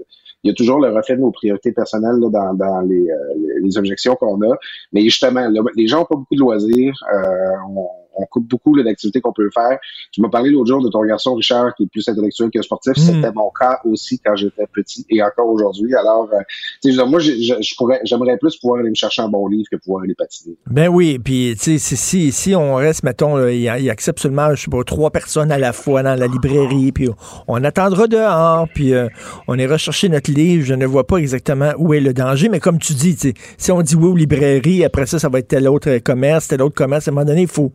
il 0.42 0.48
y 0.48 0.50
a 0.50 0.54
toujours 0.54 0.80
le 0.80 0.88
reflet 0.90 1.14
de 1.16 1.20
nos 1.20 1.30
priorités 1.30 1.70
personnelles 1.72 2.16
là, 2.20 2.28
dans, 2.28 2.54
dans 2.54 2.80
les, 2.80 3.08
euh, 3.08 3.14
les- 3.36 3.60
les 3.66 3.78
objections 3.78 4.16
qu'on 4.16 4.40
a. 4.42 4.56
Mais 4.92 5.02
justement, 5.02 5.48
là, 5.48 5.60
les 5.76 5.86
gens 5.86 6.02
ont 6.02 6.06
pas 6.06 6.16
beaucoup 6.16 6.34
de 6.34 6.40
loisirs. 6.40 6.94
Euh, 7.14 7.52
on, 7.76 7.86
on 8.16 8.26
coupe 8.26 8.48
beaucoup 8.48 8.74
là, 8.74 8.84
d'activités 8.84 9.20
qu'on 9.20 9.32
peut 9.32 9.48
faire. 9.52 9.78
Tu 10.10 10.20
m'as 10.20 10.28
parlé 10.28 10.50
l'autre 10.50 10.68
jour 10.68 10.82
de 10.82 10.88
ton 10.88 11.04
garçon 11.04 11.34
Richard 11.34 11.74
qui 11.74 11.84
est 11.84 11.86
plus 11.86 12.08
intellectuel 12.08 12.50
que 12.50 12.62
sportif. 12.62 12.94
C'était 12.96 13.32
mon 13.32 13.50
cas 13.58 13.80
aussi 13.84 14.18
quand 14.18 14.36
j'étais 14.36 14.66
petit 14.72 15.06
et 15.10 15.22
encore 15.22 15.48
aujourd'hui. 15.48 15.94
Alors, 15.94 16.28
euh, 16.32 16.38
tu 16.82 16.92
sais, 16.92 17.04
moi, 17.04 17.20
j'aimerais 17.20 18.36
plus 18.38 18.56
pouvoir 18.56 18.80
aller 18.80 18.90
me 18.90 18.94
chercher 18.94 19.22
un 19.22 19.28
bon 19.28 19.46
livre 19.48 19.66
que 19.70 19.76
pouvoir 19.76 20.04
aller 20.04 20.14
patiner. 20.14 20.56
Ben 20.66 20.88
oui, 20.88 21.18
puis 21.18 21.54
tu 21.58 21.78
sais, 21.78 21.78
si, 21.78 21.96
si, 21.96 22.32
si 22.32 22.54
on 22.54 22.74
reste, 22.74 23.02
mettons, 23.02 23.36
là, 23.36 23.50
il, 23.50 23.62
il 23.62 23.90
accepte 23.90 24.20
seulement, 24.20 24.54
je 24.54 24.62
sais 24.64 24.70
pas, 24.70 24.82
trois 24.84 25.10
personnes 25.10 25.52
à 25.52 25.58
la 25.58 25.72
fois 25.72 26.02
dans 26.02 26.18
la 26.18 26.26
librairie, 26.26 26.92
puis 26.92 27.08
on 27.48 27.62
attendra 27.64 28.06
dehors, 28.06 28.68
puis 28.74 28.94
euh, 28.94 29.08
on 29.48 29.58
ira 29.58 29.78
chercher 29.78 30.08
notre 30.08 30.30
livre. 30.30 30.64
Je 30.64 30.74
ne 30.74 30.86
vois 30.86 31.06
pas 31.06 31.16
exactement 31.16 31.72
où 31.78 31.94
est 31.94 32.00
le 32.00 32.12
danger, 32.12 32.48
mais 32.48 32.60
comme 32.60 32.78
tu 32.78 32.94
dis, 32.94 33.14
tu 33.14 33.28
sais, 33.28 33.34
si 33.58 33.72
on 33.72 33.82
dit 33.82 33.94
oui 33.96 34.08
aux 34.08 34.16
librairies, 34.16 34.84
après 34.84 35.06
ça, 35.06 35.18
ça 35.18 35.28
va 35.28 35.38
être 35.38 35.48
tel 35.48 35.68
autre 35.68 35.98
commerce, 35.98 36.48
tel 36.48 36.62
autre 36.62 36.74
commerce. 36.74 37.08
À 37.08 37.10
un 37.10 37.14
moment 37.14 37.26
donné, 37.26 37.42
il 37.42 37.48
faut, 37.48 37.72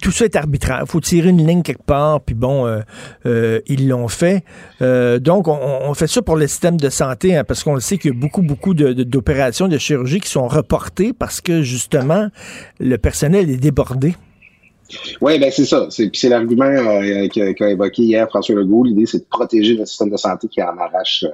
tout 0.00 0.10
ça 0.10 0.24
est 0.24 0.36
arbitraire. 0.36 0.84
Faut 0.86 1.00
tirer 1.00 1.30
une 1.30 1.46
ligne 1.46 1.62
quelque 1.62 1.82
part, 1.82 2.20
puis 2.20 2.34
bon, 2.34 2.66
euh, 2.66 2.80
euh, 3.26 3.60
ils 3.66 3.88
l'ont 3.88 4.08
fait. 4.08 4.44
Euh, 4.82 5.18
donc, 5.18 5.48
on, 5.48 5.92
fait 5.94 6.06
ça 6.06 6.22
pour 6.22 6.36
le 6.36 6.46
système 6.46 6.76
de 6.76 6.88
santé, 6.88 7.36
hein, 7.36 7.44
parce 7.44 7.64
qu'on 7.64 7.74
le 7.74 7.80
sait 7.80 7.98
qu'il 7.98 8.12
y 8.12 8.16
a 8.16 8.18
beaucoup, 8.18 8.42
beaucoup 8.42 8.74
de- 8.74 8.92
de- 8.92 9.02
d'opérations 9.02 9.68
de, 9.68 9.78
chirurgie 9.78 10.20
qui 10.20 10.28
sont 10.28 10.46
reportées 10.46 11.12
parce 11.12 11.40
que, 11.40 11.62
justement, 11.62 12.28
le 12.78 12.96
personnel 12.98 13.50
est 13.50 13.56
débordé. 13.56 14.14
Oui, 15.20 15.38
ben 15.38 15.50
c'est 15.52 15.66
ça. 15.66 15.86
C'est, 15.90 16.10
l'argument 16.28 16.70
qu'a, 17.32 17.70
évoqué 17.70 18.02
hier 18.02 18.28
François 18.28 18.56
Legault. 18.56 18.84
L'idée, 18.84 19.06
c'est 19.06 19.20
de 19.20 19.26
protéger 19.30 19.76
notre 19.76 19.88
système 19.88 20.10
de 20.10 20.16
santé 20.16 20.48
qui 20.48 20.60
en 20.62 20.76
arrache, 20.76 21.24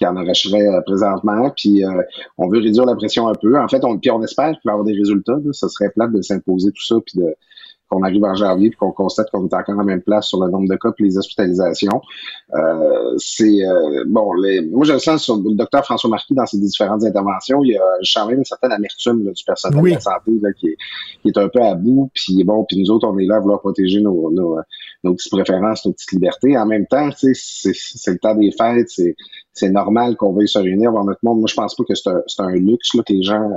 qui 0.00 0.06
en 0.06 0.16
arracherait 0.16 0.66
euh, 0.66 0.80
présentement. 0.80 1.50
Puis 1.54 1.84
euh, 1.84 2.02
on 2.38 2.48
veut 2.48 2.58
réduire 2.58 2.86
la 2.86 2.96
pression 2.96 3.28
un 3.28 3.34
peu. 3.34 3.60
En 3.60 3.68
fait, 3.68 3.84
on, 3.84 3.98
puis 3.98 4.10
on 4.10 4.22
espère 4.22 4.52
qu'il 4.52 4.62
va 4.64 4.72
y 4.72 4.74
avoir 4.74 4.84
des 4.84 4.94
résultats. 4.94 5.38
Là. 5.44 5.52
Ça 5.52 5.68
serait 5.68 5.90
plate 5.90 6.12
de 6.12 6.22
s'imposer 6.22 6.72
tout 6.72 6.82
ça, 6.82 6.96
puis 7.04 7.20
de 7.20 7.36
qu'on 7.90 8.02
arrive 8.02 8.24
en 8.24 8.34
janvier 8.34 8.70
puis 8.70 8.78
qu'on 8.78 8.92
constate 8.92 9.30
qu'on 9.30 9.46
est 9.46 9.54
encore 9.54 9.74
à 9.74 9.78
la 9.78 9.84
même 9.84 10.02
place 10.02 10.28
sur 10.28 10.42
le 10.42 10.50
nombre 10.50 10.68
de 10.68 10.76
cas 10.76 10.92
puis 10.92 11.04
les 11.04 11.18
hospitalisations. 11.18 12.00
Euh, 12.54 13.14
c'est 13.18 13.66
euh, 13.66 14.04
bon, 14.06 14.32
les, 14.34 14.62
moi 14.62 14.84
je 14.84 14.92
le 14.92 14.98
sens 14.98 15.22
sur 15.22 15.36
le 15.36 15.54
docteur 15.54 15.84
François 15.84 16.10
Marquis 16.10 16.34
dans 16.34 16.46
ses 16.46 16.58
différentes 16.58 17.04
interventions, 17.04 17.62
il 17.64 17.72
y 17.72 17.76
a 17.76 17.82
je 18.02 18.10
sens 18.10 18.28
même 18.28 18.38
une 18.38 18.44
certaine 18.44 18.72
amertume 18.72 19.24
là, 19.24 19.32
du 19.32 19.44
personnel 19.44 19.80
Oui. 19.82 19.90
de 19.90 19.94
la 19.96 20.00
santé 20.00 20.30
là, 20.40 20.52
qui, 20.52 20.68
est, 20.68 20.76
qui 21.22 21.28
est 21.28 21.38
un 21.38 21.48
peu 21.48 21.60
à 21.62 21.74
bout. 21.74 22.10
Puis 22.14 22.44
bon, 22.44 22.64
puis 22.64 22.80
nous 22.80 22.90
autres, 22.90 23.08
on 23.08 23.18
est 23.18 23.26
là 23.26 23.36
à 23.36 23.40
vouloir 23.40 23.60
protéger 23.60 24.00
nos, 24.00 24.30
nos, 24.30 24.58
nos 25.04 25.14
petites 25.14 25.32
préférences, 25.32 25.84
nos 25.84 25.92
petites 25.92 26.12
libertés. 26.12 26.56
En 26.56 26.66
même 26.66 26.86
temps, 26.86 27.10
c'est 27.16 27.34
c'est 27.34 28.12
le 28.12 28.18
temps 28.18 28.34
des 28.34 28.52
fêtes, 28.52 28.88
c'est 28.88 29.16
c'est 29.52 29.70
normal 29.70 30.16
qu'on 30.16 30.32
veuille 30.32 30.48
se 30.48 30.58
réunir 30.58 30.92
voir 30.92 31.04
notre 31.04 31.20
monde. 31.22 31.38
Moi, 31.38 31.48
je 31.48 31.54
pense 31.54 31.74
pas 31.74 31.84
que 31.84 31.94
c'est 31.94 32.08
un, 32.08 32.22
c'est 32.26 32.42
un 32.42 32.52
luxe 32.52 32.94
là, 32.94 33.02
que 33.06 33.12
les 33.12 33.22
gens 33.22 33.42
euh, 33.42 33.56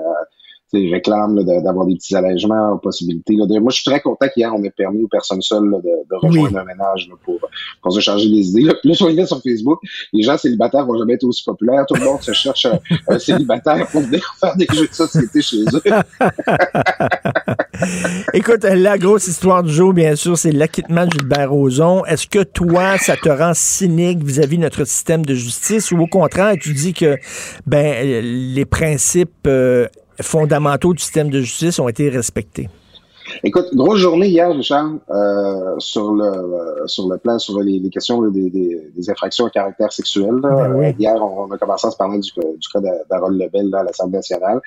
tu 0.73 0.81
sais, 0.81 0.89
réclament 0.93 1.35
là, 1.35 1.43
de- 1.43 1.63
d'avoir 1.63 1.85
des 1.85 1.95
petits 1.95 2.15
allègements, 2.15 2.77
possibilités. 2.77 3.35
Là, 3.35 3.45
de, 3.45 3.59
moi, 3.59 3.71
je 3.71 3.81
suis 3.81 3.89
très 3.89 4.01
content 4.01 4.27
qu'hier, 4.33 4.51
on 4.55 4.63
ait 4.63 4.71
permis 4.71 5.03
aux 5.03 5.07
personnes 5.07 5.41
seules 5.41 5.69
là, 5.69 5.77
de, 5.77 5.83
de 5.83 6.15
rejoindre 6.15 6.55
Oui. 6.55 6.59
un 6.59 6.63
ménage 6.65 7.07
là, 7.09 7.15
pour, 7.23 7.39
pour 7.81 7.93
se 7.93 7.99
changer 7.99 8.27
les 8.27 8.49
idées. 8.49 8.63
Là. 8.63 8.73
Là, 8.83 8.93
je 8.93 9.03
voyais 9.03 9.25
sur 9.25 9.41
Facebook, 9.41 9.79
les 10.11 10.23
gens 10.23 10.37
célibataires 10.37 10.85
vont 10.85 10.97
jamais 10.97 11.13
être 11.13 11.23
aussi 11.25 11.43
populaires. 11.43 11.85
Tout 11.87 11.95
le 11.95 12.05
monde 12.05 12.21
se 12.21 12.33
cherche 12.33 12.65
un, 12.65 12.79
un 13.07 13.19
célibataire 13.19 13.87
pour 13.87 14.01
venir 14.01 14.35
faire 14.39 14.55
des 14.55 14.67
jeux 14.73 14.87
de 14.87 14.93
société 14.93 15.41
chez 15.41 15.57
eux. 15.73 15.81
Écoute, 18.33 18.63
la 18.63 18.97
grosse 18.97 19.27
histoire 19.27 19.63
du 19.63 19.71
jour, 19.73 19.93
bien 19.93 20.15
sûr, 20.15 20.37
c'est 20.37 20.51
l'acquittement 20.51 21.05
de 21.05 21.11
Gilbert 21.11 21.51
Rozon. 21.51 22.05
Est-ce 22.05 22.27
que 22.27 22.43
toi, 22.43 22.97
ça 22.97 23.15
te 23.15 23.29
rend 23.29 23.53
cynique 23.53 24.23
vis-à-vis 24.23 24.57
de 24.57 24.63
notre 24.63 24.85
système 24.85 25.25
de 25.25 25.33
justice 25.33 25.91
ou 25.91 25.99
au 25.99 26.07
contraire, 26.07 26.55
tu 26.59 26.73
dis 26.73 26.93
que 26.93 27.17
ben 27.65 28.21
les 28.23 28.65
principes 28.65 29.31
euh, 29.47 29.87
fondamentaux 30.23 30.93
du 30.93 31.01
système 31.01 31.29
de 31.29 31.41
justice 31.41 31.79
ont 31.79 31.87
été 31.87 32.09
respectés? 32.09 32.69
Écoute, 33.43 33.67
grosse 33.73 33.99
journée 33.99 34.27
hier, 34.27 34.49
Richard, 34.49 34.91
euh, 35.09 35.75
sur 35.79 36.13
le 36.13 36.25
euh, 36.25 36.87
sur 36.87 37.07
le 37.09 37.17
plan, 37.17 37.39
sur 37.39 37.61
les, 37.61 37.79
les 37.79 37.89
questions 37.89 38.21
là, 38.21 38.29
des, 38.29 38.49
des, 38.49 38.91
des, 38.95 39.09
infractions 39.09 39.45
à 39.45 39.49
caractère 39.49 39.91
sexuel. 39.91 40.35
Là. 40.41 40.49
Ben 40.49 40.75
oui. 40.75 40.85
Euh, 40.87 40.93
hier, 40.99 41.15
on, 41.15 41.49
a 41.51 41.57
commencé 41.57 41.87
à 41.87 41.91
se 41.91 41.97
parler 41.97 42.19
du, 42.19 42.31
du 42.31 42.67
cas 42.67 42.79
d'Harold 43.09 43.39
Lebel 43.39 43.69
là, 43.69 43.79
à 43.79 43.83
l'Assemblée 43.83 44.17
nationale. 44.17 44.59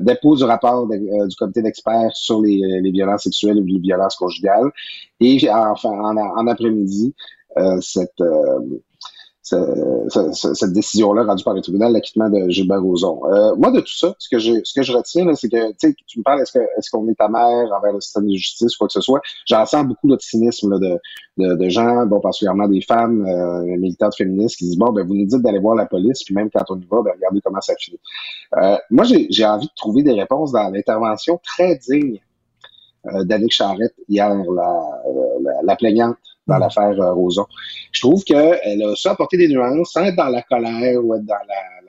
Dépôt 0.00 0.36
du 0.36 0.44
rapport 0.44 0.86
de, 0.86 0.94
euh, 0.94 1.26
du 1.26 1.36
comité 1.36 1.62
d'experts 1.62 2.10
sur 2.14 2.42
les, 2.42 2.60
les 2.82 2.90
violences 2.90 3.24
sexuelles 3.24 3.58
ou 3.58 3.64
les 3.64 3.78
violences 3.78 4.16
conjugales. 4.16 4.70
Et 5.20 5.38
enfin, 5.50 5.90
en, 5.90 6.16
en 6.16 6.46
après-midi, 6.46 7.14
euh, 9.52 10.08
cette 10.32 10.72
décision-là 10.72 11.24
rendue 11.24 11.44
par 11.44 11.54
le 11.54 11.60
tribunal, 11.60 11.92
l'acquittement 11.92 12.30
de 12.30 12.48
Gilbert 12.48 12.82
Rozon. 12.82 13.20
Euh, 13.26 13.54
moi, 13.56 13.70
de 13.70 13.80
tout 13.80 13.94
ça, 13.94 14.14
ce 14.18 14.28
que 14.28 14.38
ce 14.38 14.74
que 14.74 14.82
je 14.82 14.92
retiens, 14.92 15.34
c'est 15.34 15.48
que 15.48 15.72
tu 16.06 16.18
me 16.18 16.22
parles, 16.22 16.40
est-ce 16.40 16.52
qu'on 16.52 16.60
est, 16.62 16.90
qu'on 16.90 17.08
est 17.08 17.20
amère 17.20 17.70
envers 17.76 17.92
le 17.92 18.00
système 18.00 18.26
de 18.26 18.34
justice, 18.34 18.76
quoi 18.76 18.86
que 18.86 18.92
ce 18.92 19.00
soit? 19.00 19.20
J'en 19.46 19.66
sens 19.66 19.84
beaucoup 19.86 20.08
de 20.08 20.14
là, 20.14 20.78
de, 20.78 20.98
de, 21.36 21.54
de, 21.56 21.68
gens, 21.68 22.06
bon, 22.06 22.20
particulièrement 22.20 22.68
des 22.68 22.80
femmes 22.80 23.26
euh, 23.26 23.76
militantes 23.76 24.16
féministes 24.16 24.56
qui 24.56 24.64
disent, 24.64 24.78
bon, 24.78 24.92
ben, 24.92 25.06
vous 25.06 25.14
nous 25.14 25.26
dites 25.26 25.42
d'aller 25.42 25.60
voir 25.60 25.74
la 25.74 25.86
police, 25.86 26.22
puis 26.24 26.34
même 26.34 26.48
quand 26.50 26.64
on 26.70 26.78
y 26.78 26.86
va, 26.86 27.02
ben, 27.02 27.12
regardez 27.14 27.40
comment 27.44 27.60
ça 27.60 27.74
finit. 27.78 28.00
Euh, 28.56 28.76
moi, 28.90 29.04
j'ai 29.04 29.44
envie 29.44 29.66
de 29.66 29.74
trouver 29.76 30.02
des 30.02 30.12
réponses 30.12 30.52
dans 30.52 30.70
l'intervention 30.70 31.38
très 31.44 31.76
digne 31.76 32.20
euh, 33.06 33.24
d'Annick 33.24 33.52
Charrette 33.52 33.94
hier, 34.08 34.28
la, 34.28 35.02
la, 35.42 35.52
la 35.62 35.76
plaignante 35.76 36.16
dans 36.46 36.58
l'affaire 36.58 37.00
euh, 37.00 37.12
Roson. 37.12 37.46
Je 37.92 38.00
trouve 38.00 38.22
qu'elle 38.24 38.82
a 38.82 38.94
su 38.94 39.08
apporter 39.08 39.36
des 39.36 39.48
nuances 39.48 39.92
sans 39.92 40.04
être 40.04 40.16
dans 40.16 40.28
la 40.28 40.42
colère 40.42 41.04
ou 41.04 41.14
être 41.14 41.24
dans 41.24 41.34
la, 41.34 41.83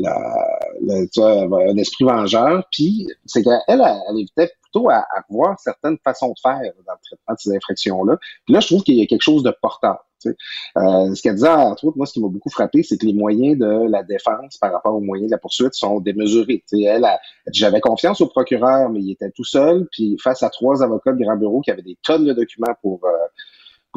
la, 0.00 0.58
un 0.88 1.76
esprit 1.76 2.04
vengeur. 2.04 2.64
Puis, 2.72 3.08
c'est 3.24 3.42
qu'elle, 3.42 3.60
elle, 3.68 3.82
évitait 4.16 4.50
plutôt 4.62 4.90
à, 4.90 4.98
à, 4.98 5.24
voir 5.28 5.58
certaines 5.60 5.98
façons 6.04 6.28
de 6.28 6.40
faire 6.40 6.60
dans 6.86 6.92
le 6.92 6.98
traitement 7.04 7.34
de 7.34 7.38
ces 7.38 7.54
infractions-là. 7.54 8.18
Puis 8.44 8.54
là, 8.54 8.60
je 8.60 8.66
trouve 8.66 8.82
qu'il 8.82 8.96
y 8.96 9.02
a 9.02 9.06
quelque 9.06 9.22
chose 9.22 9.42
de 9.42 9.54
portant. 9.60 9.96
Euh, 10.26 11.14
ce 11.14 11.22
qu'elle 11.22 11.34
disait, 11.34 11.48
entre 11.48 11.84
autres, 11.84 11.96
moi, 11.96 12.06
ce 12.06 12.14
qui 12.14 12.20
m'a 12.20 12.28
beaucoup 12.28 12.50
frappé, 12.50 12.82
c'est 12.82 12.96
que 12.96 13.06
les 13.06 13.12
moyens 13.12 13.58
de 13.58 13.88
la 13.88 14.02
défense 14.02 14.56
par 14.58 14.72
rapport 14.72 14.94
aux 14.94 15.00
moyens 15.00 15.30
de 15.30 15.34
la 15.34 15.38
poursuite 15.38 15.74
sont 15.74 16.00
démesurés. 16.00 16.64
Tu 16.68 16.78
sais, 16.78 16.82
elle, 16.82 17.04
a, 17.04 17.20
j'avais 17.52 17.80
confiance 17.80 18.20
au 18.20 18.26
procureur, 18.26 18.88
mais 18.90 19.00
il 19.00 19.12
était 19.12 19.30
tout 19.30 19.44
seul, 19.44 19.86
puis 19.92 20.16
face 20.22 20.42
à 20.42 20.50
trois 20.50 20.82
avocats 20.82 21.12
de 21.12 21.22
grand 21.22 21.36
bureau 21.36 21.60
qui 21.60 21.70
avaient 21.70 21.82
des 21.82 21.98
tonnes 22.02 22.24
de 22.24 22.32
documents 22.32 22.74
pour 22.82 23.00
euh, 23.04 23.10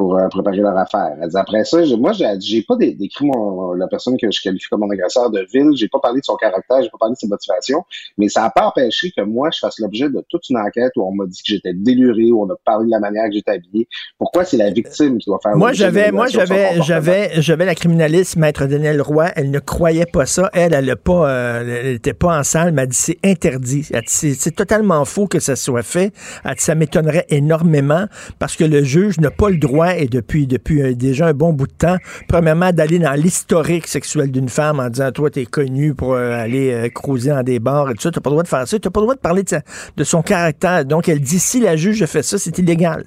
pour 0.00 0.16
euh, 0.16 0.28
préparer 0.28 0.56
leur 0.56 0.78
affaire. 0.78 1.14
Elle 1.20 1.28
dit, 1.28 1.36
après 1.36 1.62
ça, 1.62 1.76
moi, 1.98 2.12
j'ai 2.12 2.62
pas 2.62 2.76
décrit 2.76 3.26
mon, 3.26 3.74
la 3.74 3.86
personne 3.86 4.16
que 4.16 4.30
je 4.30 4.40
qualifie 4.40 4.66
comme 4.70 4.80
mon 4.80 4.88
agresseur 4.88 5.30
de 5.30 5.46
ville, 5.52 5.72
j'ai 5.74 5.88
pas 5.88 5.98
parlé 5.98 6.20
de 6.20 6.24
son 6.24 6.36
caractère, 6.36 6.82
j'ai 6.82 6.88
pas 6.88 6.96
parlé 6.98 7.12
de 7.12 7.18
ses 7.18 7.28
motivations, 7.28 7.84
mais 8.16 8.30
ça 8.30 8.40
n'a 8.40 8.48
pas 8.48 8.64
empêché 8.64 9.12
que 9.14 9.20
moi, 9.20 9.50
je 9.52 9.58
fasse 9.58 9.78
l'objet 9.78 10.08
de 10.08 10.24
toute 10.30 10.48
une 10.48 10.56
enquête 10.56 10.92
où 10.96 11.02
on 11.02 11.12
m'a 11.12 11.26
dit 11.26 11.42
que 11.42 11.52
j'étais 11.52 11.74
déluré, 11.74 12.32
où 12.32 12.42
on 12.42 12.48
a 12.48 12.56
parlé 12.64 12.86
de 12.86 12.90
la 12.92 12.98
manière 12.98 13.26
que 13.26 13.34
j'étais 13.34 13.50
habillé. 13.50 13.88
Pourquoi 14.16 14.46
c'est 14.46 14.56
la 14.56 14.70
victime 14.70 15.18
qui 15.18 15.28
doit 15.28 15.38
faire 15.42 15.54
Moi, 15.54 15.74
j'avais, 15.74 16.10
moi, 16.10 16.28
j'avais, 16.28 16.80
j'avais, 16.80 17.32
j'avais 17.42 17.66
la 17.66 17.74
criminaliste, 17.74 18.36
maître 18.36 18.64
Daniel 18.64 19.02
Roy, 19.02 19.26
elle 19.36 19.50
ne 19.50 19.58
croyait 19.58 20.06
pas 20.06 20.24
ça. 20.24 20.48
Elle, 20.54 20.72
elle 20.72 20.96
pas, 20.96 21.30
euh, 21.30 21.80
elle 21.82 21.96
était 21.96 22.14
pas 22.14 22.38
en 22.38 22.42
salle, 22.42 22.72
m'a 22.72 22.86
dit 22.86 22.96
c'est 22.96 23.18
interdit. 23.22 23.86
C'est 24.06 24.56
totalement 24.56 25.04
faux 25.04 25.26
que 25.26 25.40
ça 25.40 25.56
soit 25.56 25.82
fait. 25.82 26.14
Elle 26.46 26.54
dit, 26.54 26.64
ça 26.64 26.74
m'étonnerait 26.74 27.26
énormément 27.28 28.06
parce 28.38 28.56
que 28.56 28.64
le 28.64 28.82
juge 28.82 29.20
n'a 29.20 29.30
pas 29.30 29.50
le 29.50 29.58
droit 29.58 29.89
et 29.96 30.06
depuis, 30.06 30.46
depuis 30.46 30.82
euh, 30.82 30.94
déjà 30.94 31.28
un 31.28 31.32
bon 31.32 31.52
bout 31.52 31.66
de 31.66 31.72
temps, 31.72 31.96
premièrement, 32.28 32.72
d'aller 32.72 32.98
dans 32.98 33.12
l'historique 33.12 33.86
sexuel 33.86 34.30
d'une 34.30 34.48
femme 34.48 34.80
en 34.80 34.88
disant, 34.88 35.10
toi, 35.12 35.30
t'es 35.30 35.46
connu 35.46 35.94
pour 35.94 36.14
euh, 36.14 36.32
aller 36.32 36.72
euh, 36.72 36.88
cruiser 36.88 37.30
dans 37.30 37.42
des 37.42 37.58
bars 37.58 37.90
et 37.90 37.94
tout 37.94 38.02
ça, 38.02 38.10
t'as 38.10 38.20
pas 38.20 38.30
le 38.30 38.34
droit 38.34 38.42
de 38.42 38.48
faire 38.48 38.66
ça, 38.66 38.78
t'as 38.78 38.90
pas 38.90 39.00
le 39.00 39.06
droit 39.06 39.14
de 39.14 39.20
parler 39.20 39.42
de, 39.42 39.48
sa, 39.48 39.62
de 39.96 40.04
son 40.04 40.22
caractère. 40.22 40.84
Donc, 40.84 41.08
elle 41.08 41.20
dit, 41.20 41.38
si 41.38 41.60
la 41.60 41.76
juge 41.76 42.04
fait 42.06 42.22
ça, 42.22 42.38
c'est 42.38 42.58
illégal. 42.58 43.04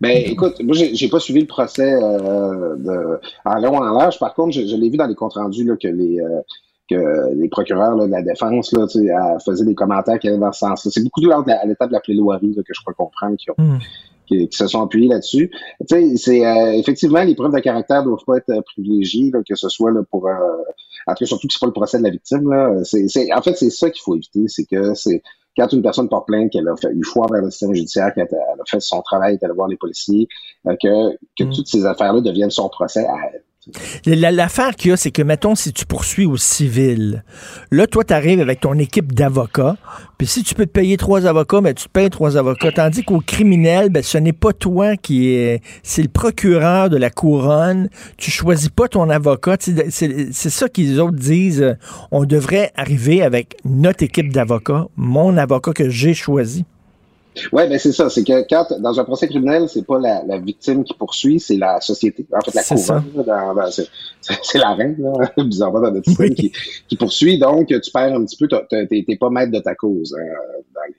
Ben, 0.00 0.22
écoute, 0.26 0.60
moi, 0.62 0.76
j'ai 0.76 1.08
pas 1.08 1.20
suivi 1.20 1.40
le 1.40 1.46
procès 1.46 1.94
euh, 1.94 2.76
de, 2.76 3.20
en 3.44 3.58
long 3.60 3.76
en 3.78 3.98
large. 3.98 4.18
Par 4.18 4.34
contre, 4.34 4.52
je, 4.52 4.66
je 4.66 4.76
l'ai 4.76 4.90
vu 4.90 4.96
dans 4.96 5.06
les 5.06 5.14
comptes 5.14 5.34
rendus 5.34 5.64
là, 5.64 5.76
que 5.76 5.88
les 5.88 6.20
euh, 6.20 6.40
que 6.90 7.34
les 7.34 7.48
procureurs 7.48 7.96
là, 7.96 8.06
de 8.06 8.10
la 8.10 8.20
défense 8.20 8.72
là, 8.72 8.86
faisaient 9.42 9.64
des 9.64 9.74
commentaires 9.74 10.18
qui 10.18 10.28
allaient 10.28 10.36
dans 10.36 10.52
ce 10.52 10.58
sens-là. 10.58 10.90
C'est 10.92 11.02
beaucoup 11.02 11.22
de 11.22 11.28
l'ordre 11.28 11.50
à 11.50 11.64
l'étape 11.64 11.88
de 11.88 11.94
la 11.94 12.00
plaidoirie 12.00 12.54
que 12.54 12.74
je 12.74 12.80
crois 12.82 12.92
comprendre 12.92 13.36
qui 13.36 13.50
ont, 13.50 13.54
mm 13.56 13.78
qui, 14.26 14.48
qui, 14.48 14.56
se 14.56 14.66
sont 14.66 14.82
appuyés 14.82 15.08
là-dessus. 15.08 15.50
Tu 15.80 15.86
sais, 15.88 16.16
c'est 16.16 16.46
euh, 16.46 16.72
effectivement 16.72 17.22
les 17.22 17.34
preuves 17.34 17.54
de 17.54 17.60
caractère 17.60 18.02
doivent 18.04 18.24
pas 18.26 18.36
être 18.38 18.50
euh, 18.50 18.62
privilégiées, 18.62 19.30
là, 19.32 19.40
que 19.48 19.54
ce 19.54 19.68
soit 19.68 19.90
là, 19.90 20.02
pour 20.10 20.28
euh, 20.28 20.34
après 21.06 21.26
surtout 21.26 21.46
que 21.46 21.52
c'est 21.52 21.60
pas 21.60 21.66
le 21.66 21.72
procès 21.72 21.98
de 21.98 22.02
la 22.02 22.10
victime. 22.10 22.50
Là. 22.50 22.82
C'est, 22.84 23.08
c'est, 23.08 23.32
en 23.32 23.42
fait, 23.42 23.56
c'est 23.56 23.70
ça 23.70 23.90
qu'il 23.90 24.02
faut 24.02 24.14
éviter, 24.14 24.44
c'est 24.48 24.64
que 24.64 24.94
c'est 24.94 25.22
quand 25.56 25.72
une 25.72 25.82
personne 25.82 26.08
porte 26.08 26.26
plainte, 26.26 26.50
qu'elle 26.50 26.68
a 26.68 26.76
fait 26.76 26.90
eu 26.92 27.04
foi 27.04 27.26
vers 27.30 27.42
le 27.42 27.50
système 27.50 27.74
judiciaire, 27.74 28.12
qu'elle 28.14 28.24
a, 28.24 28.64
fait 28.68 28.80
son 28.80 29.02
travail, 29.02 29.38
qu'elle 29.38 29.50
a 29.50 29.54
voir 29.54 29.68
les 29.68 29.76
policiers, 29.76 30.28
euh, 30.66 30.76
que, 30.82 31.16
que 31.38 31.44
mm. 31.44 31.52
toutes 31.52 31.68
ces 31.68 31.86
affaires-là 31.86 32.20
deviennent 32.20 32.50
son 32.50 32.68
procès 32.68 33.06
à 33.06 33.16
elle. 33.32 33.42
L'affaire 34.06 34.76
qu'il 34.76 34.90
y 34.90 34.94
a, 34.94 34.96
c'est 34.96 35.10
que, 35.10 35.22
mettons, 35.22 35.54
si 35.54 35.72
tu 35.72 35.86
poursuis 35.86 36.26
au 36.26 36.36
civil, 36.36 37.24
là, 37.70 37.86
toi, 37.86 38.04
tu 38.04 38.12
arrives 38.12 38.40
avec 38.40 38.60
ton 38.60 38.78
équipe 38.78 39.12
d'avocats, 39.12 39.76
puis 40.18 40.26
si 40.26 40.42
tu 40.42 40.54
peux 40.54 40.66
te 40.66 40.70
payer 40.70 40.96
trois 40.96 41.26
avocats, 41.26 41.60
ben, 41.60 41.74
tu 41.74 41.84
te 41.84 41.90
payes 41.90 42.10
trois 42.10 42.36
avocats. 42.36 42.72
Tandis 42.72 43.04
qu'au 43.04 43.20
criminel, 43.20 43.90
ben, 43.90 44.02
ce 44.02 44.18
n'est 44.18 44.32
pas 44.32 44.52
toi 44.52 44.96
qui 44.96 45.30
est... 45.30 45.62
C'est 45.82 46.02
le 46.02 46.08
procureur 46.08 46.90
de 46.90 46.96
la 46.96 47.10
couronne. 47.10 47.88
Tu 48.16 48.30
choisis 48.30 48.68
pas 48.68 48.88
ton 48.88 49.10
avocat. 49.10 49.56
C'est 49.58 50.32
ça 50.32 50.68
qu'ils 50.68 51.00
autres 51.00 51.16
disent. 51.16 51.76
On 52.10 52.24
devrait 52.24 52.72
arriver 52.76 53.22
avec 53.22 53.56
notre 53.64 54.04
équipe 54.04 54.32
d'avocats, 54.32 54.86
mon 54.96 55.36
avocat 55.36 55.72
que 55.72 55.88
j'ai 55.88 56.14
choisi. 56.14 56.64
Ouais, 57.52 57.68
ben 57.68 57.78
c'est 57.78 57.92
ça. 57.92 58.08
C'est 58.08 58.24
que 58.24 58.46
quand 58.48 58.66
dans 58.80 58.98
un 59.00 59.04
procès 59.04 59.26
criminel, 59.26 59.68
c'est 59.68 59.86
pas 59.86 59.98
la, 59.98 60.22
la, 60.24 60.38
victime 60.38 60.84
qui 60.84 60.94
poursuit, 60.94 61.40
c'est 61.40 61.56
la 61.56 61.80
société. 61.80 62.26
En 62.32 62.40
fait, 62.40 62.54
la 62.54 62.62
couronne. 62.62 63.04
C'est 64.20 64.58
la 64.58 64.74
reine, 64.74 64.96
là, 64.98 65.30
bizarrement 65.44 65.80
dans 65.80 65.90
notre 65.90 66.08
système, 66.08 66.34
qui, 66.34 66.52
qui, 66.88 66.96
poursuit. 66.96 67.38
Donc, 67.38 67.68
tu 67.68 67.90
perds 67.92 68.14
un 68.14 68.24
petit 68.24 68.36
peu. 68.36 68.48
T'es 68.48 69.16
pas 69.16 69.30
maître 69.30 69.52
de 69.52 69.58
ta 69.58 69.74
cause. 69.74 70.14
Hein, 70.18 70.24
dans 70.74 70.80
les, 70.86 70.94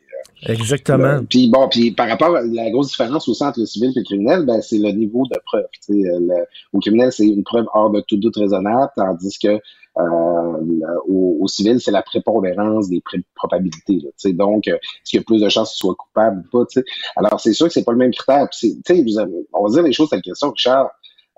euh, 0.50 0.54
Exactement. 0.54 1.24
Puis 1.30 1.50
bon, 1.50 1.68
puis 1.70 1.92
par 1.92 2.08
rapport 2.08 2.36
à 2.36 2.42
la 2.42 2.70
grosse 2.70 2.90
différence 2.90 3.28
aussi 3.28 3.44
entre 3.44 3.60
le 3.60 3.66
civil 3.66 3.92
et 3.96 4.00
le 4.00 4.04
criminel, 4.04 4.46
ben 4.46 4.62
c'est 4.62 4.78
le 4.78 4.92
niveau 4.92 5.24
de 5.26 5.40
preuve. 5.46 5.66
Le, 5.90 6.46
au 6.74 6.80
criminel, 6.80 7.12
c'est 7.12 7.26
une 7.26 7.44
preuve 7.44 7.66
hors 7.74 7.90
de 7.90 8.02
tout 8.02 8.18
doute 8.18 8.36
raisonnable, 8.36 8.92
tandis 8.96 9.38
que 9.40 9.60
au, 9.98 11.38
au, 11.42 11.48
civil, 11.48 11.80
c'est 11.80 11.92
la 11.92 12.02
prépondérance 12.02 12.90
des 12.90 13.02
probabilités. 13.34 14.00
Là, 14.00 14.32
donc, 14.34 14.68
euh, 14.68 14.76
est-ce 14.76 15.10
qu'il 15.12 15.20
y 15.20 15.22
a 15.22 15.24
plus 15.24 15.42
de 15.42 15.50
chances 15.50 15.72
qu'il 15.72 15.88
soit 15.88 15.96
coupable 15.96 16.44
ou 16.46 16.58
pas? 16.58 16.66
T'sais? 16.66 16.84
Alors, 17.16 17.40
c'est 17.40 17.54
sûr 17.54 17.68
que 17.68 17.74
c'est 17.74 17.84
pas 17.84 17.94
le 17.94 17.98
même 17.98 18.12
critère. 18.12 18.48
Puis 18.52 18.82
on 19.54 19.64
va 19.64 19.70
dire 19.70 19.84
les 19.84 19.94
choses 19.94 20.10
telles 20.10 20.22
qu'elles 20.22 20.36
sont, 20.36 20.52
Richard. 20.52 20.92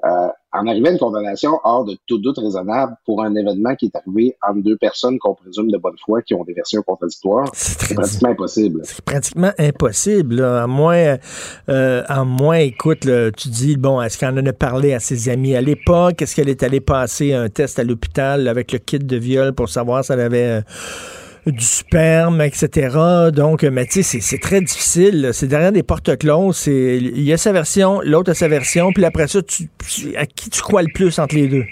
Euh, 0.06 0.28
en 0.54 0.66
arrivant 0.66 0.88
à 0.88 0.92
une 0.92 0.98
condamnation 0.98 1.60
hors 1.64 1.86
de 1.86 1.98
tout 2.08 2.18
doute 2.20 2.38
raisonnable 2.38 2.96
pour 3.06 3.22
un 3.22 3.36
événement 3.36 3.76
qui 3.76 3.86
est 3.86 3.96
arrivé 3.96 4.38
entre 4.42 4.62
deux 4.62 4.78
personnes 4.78 5.20
qu'on 5.20 5.36
présume 5.36 5.70
de 5.70 5.78
bonne 5.78 5.98
foi 6.04 6.22
qui 6.22 6.34
ont 6.34 6.44
des 6.44 6.54
versions 6.54 6.82
contradictoires, 6.82 7.48
c'est 7.54 7.96
pratiquement 7.96 8.30
impossible. 8.30 8.82
C'est 8.84 9.02
pratiquement 9.02 9.52
impossible. 9.58 10.36
Là. 10.36 10.64
À 10.64 10.68
moins, 10.68 11.18
euh, 11.70 12.04
à 12.08 12.24
moins, 12.24 12.58
écoute, 12.58 13.06
là, 13.06 13.32
tu 13.32 13.50
dis, 13.50 13.78
bon, 13.78 14.02
est-ce 14.02 14.18
qu'elle 14.18 14.40
en 14.40 14.46
a 14.46 14.54
parlé 14.54 14.94
à 14.94 15.00
ses 15.00 15.30
amis 15.30 15.56
à 15.56 15.62
l'époque? 15.62 16.22
Est-ce 16.22 16.36
qu'elle 16.36 16.50
est 16.50 16.64
allée 16.64 16.82
passer 16.82 17.34
un 17.34 17.50
test 17.50 17.80
à 17.80 17.84
l'hôpital 17.84 18.48
avec 18.48 18.72
le 18.72 18.80
kit 18.80 19.00
de 19.00 19.18
viol 19.18 19.54
pour 19.54 19.70
savoir 19.70 20.04
si 20.04 20.14
elle 20.14 20.22
avait... 20.22 20.48
Euh, 20.48 20.62
du 21.52 21.66
sperme, 21.66 22.42
etc. 22.42 22.98
Donc, 23.34 23.64
mais 23.64 23.86
tu 23.86 24.04
sais, 24.04 24.20
c'est 24.22 24.38
très 24.40 24.62
difficile. 24.62 25.32
C'est 25.34 25.48
derrière 25.48 25.72
des 25.72 25.84
portes 25.84 26.18
closes. 26.18 26.68
Il 26.68 27.22
y 27.22 27.34
a 27.34 27.38
sa 27.38 27.52
version, 27.52 28.02
l'autre 28.02 28.32
a 28.32 28.34
sa 28.34 28.48
version, 28.48 28.92
puis 28.94 29.06
après 29.06 29.28
ça, 29.28 29.42
tu, 29.42 29.70
à 30.16 30.26
qui 30.26 30.50
tu 30.50 30.62
crois 30.62 30.84
le 30.84 30.92
plus 30.94 31.20
entre 31.20 31.36
les 31.36 31.48
deux? 31.48 31.66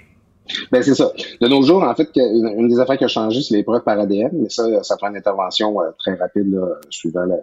Ben 0.72 0.84
c'est 0.84 0.94
ça. 0.94 1.12
De 1.42 1.48
nos 1.48 1.64
jours, 1.64 1.84
en 1.84 1.96
fait, 1.96 2.10
une 2.16 2.70
des 2.70 2.80
affaires 2.80 2.98
qui 2.98 3.06
a 3.06 3.08
changé, 3.08 3.42
c'est 3.42 3.56
les 3.56 3.64
preuves 3.64 3.84
par 3.84 4.00
ADN, 4.00 4.30
mais 4.34 4.50
ça, 4.50 4.66
ça 4.84 4.96
prend 4.96 5.10
une 5.10 5.18
intervention 5.18 5.82
euh, 5.82 5.90
très 5.98 6.14
rapide 6.14 6.56
suivant 6.92 7.26
la, 7.26 7.38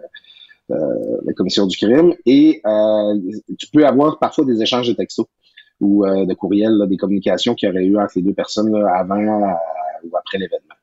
euh, 0.71 1.17
la, 1.25 1.33
commission 1.33 1.67
du 1.67 1.75
crime. 1.75 2.13
Et 2.25 2.61
euh, 2.65 3.19
tu 3.59 3.67
peux 3.67 3.85
avoir 3.85 4.17
parfois 4.17 4.45
des 4.45 4.61
échanges 4.61 4.87
de 4.87 4.93
textos 4.93 5.25
ou 5.81 6.05
euh, 6.05 6.25
de 6.25 6.33
courriels, 6.33 6.81
des 6.87 6.95
communications 6.95 7.53
qu'il 7.53 7.67
y 7.67 7.71
aurait 7.71 7.83
eu 7.83 7.97
entre 7.97 8.13
les 8.15 8.21
deux 8.21 8.33
personnes 8.33 8.73
avant 8.73 9.17
ou 10.03 10.15
après 10.17 10.37
l'événement. 10.37 10.75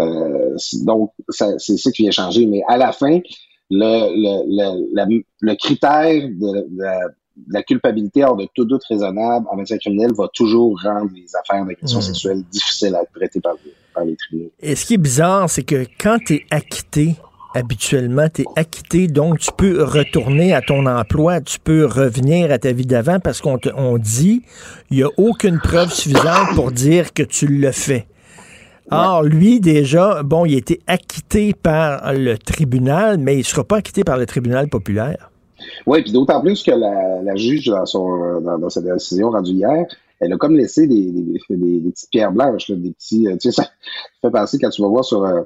Euh, 0.00 0.56
donc, 0.84 1.12
c'est 1.28 1.58
ça 1.58 1.90
qui 1.90 2.02
vient 2.02 2.10
changer. 2.10 2.46
Mais 2.46 2.62
à 2.68 2.76
la 2.76 2.92
fin, 2.92 3.20
le, 3.70 3.82
le, 4.14 5.14
le, 5.16 5.22
le 5.40 5.54
critère 5.54 6.28
de, 6.28 6.68
la 7.50 7.62
culpabilité 7.64 8.22
hors 8.24 8.36
de 8.36 8.46
tout 8.54 8.64
doute 8.64 8.84
raisonnable 8.88 9.46
en 9.50 9.56
matière 9.56 9.78
criminelle 9.80 10.12
va 10.16 10.28
toujours 10.32 10.78
rendre 10.82 11.10
les 11.14 11.26
affaires 11.34 11.64
d'agression 11.64 11.98
mmh. 11.98 12.02
sexuelle 12.02 12.42
difficiles 12.50 12.94
à 12.94 13.02
être 13.02 13.12
traitées 13.12 13.40
par, 13.40 13.54
par 13.92 14.04
les 14.04 14.16
tribunaux. 14.16 14.52
Et 14.60 14.76
ce 14.76 14.86
qui 14.86 14.94
est 14.94 14.98
bizarre, 14.98 15.50
c'est 15.50 15.64
que 15.64 15.84
quand 16.00 16.18
tu 16.24 16.34
es 16.34 16.44
acquitté, 16.52 17.16
habituellement, 17.52 18.28
tu 18.32 18.42
es 18.42 18.44
acquitté, 18.54 19.08
donc 19.08 19.40
tu 19.40 19.50
peux 19.56 19.82
retourner 19.82 20.54
à 20.54 20.60
ton 20.62 20.86
emploi, 20.86 21.40
tu 21.40 21.58
peux 21.58 21.86
revenir 21.86 22.52
à 22.52 22.58
ta 22.58 22.72
vie 22.72 22.86
d'avant 22.86 23.18
parce 23.18 23.40
qu'on 23.40 23.58
te- 23.58 23.70
on 23.76 23.98
dit 23.98 24.42
il 24.90 24.98
n'y 24.98 25.02
a 25.02 25.08
aucune 25.16 25.58
preuve 25.58 25.92
suffisante 25.92 26.54
pour 26.54 26.70
dire 26.70 27.12
que 27.12 27.22
tu 27.24 27.48
le 27.48 27.72
fais. 27.72 28.06
Or, 28.90 29.22
lui, 29.22 29.60
déjà, 29.60 30.22
bon, 30.22 30.44
il 30.44 30.54
a 30.54 30.58
été 30.58 30.80
acquitté 30.86 31.52
par 31.54 32.12
le 32.12 32.36
tribunal, 32.36 33.18
mais 33.18 33.34
il 33.34 33.38
ne 33.38 33.42
sera 33.42 33.64
pas 33.64 33.76
acquitté 33.78 34.04
par 34.04 34.18
le 34.18 34.26
tribunal 34.26 34.68
populaire. 34.68 35.30
Oui, 35.86 36.02
puis 36.02 36.12
d'autant 36.12 36.40
plus 36.40 36.62
que 36.62 36.70
la, 36.70 37.22
la 37.22 37.36
juge, 37.36 37.66
dans, 37.66 37.86
son, 37.86 38.40
dans, 38.40 38.58
dans 38.58 38.68
sa 38.68 38.80
décision 38.82 39.30
rendue 39.30 39.52
hier, 39.52 39.86
elle 40.20 40.32
a 40.32 40.36
comme 40.36 40.56
laissé 40.56 40.86
des, 40.86 41.10
des, 41.10 41.22
des- 41.50 41.80
des 41.80 41.90
petites 41.90 42.10
pierres 42.10 42.32
blanches, 42.32 42.68
là, 42.68 42.76
des 42.76 42.90
petits. 42.92 43.26
euh, 43.26 43.36
tu 43.40 43.50
sais, 43.50 43.62
ça 43.62 43.68
fait 44.22 44.30
penser 44.30 44.58
quand 44.58 44.68
tu 44.70 44.82
vas 44.82 44.88
voir 44.88 45.04
sur 45.04 45.24
euh, 45.24 45.40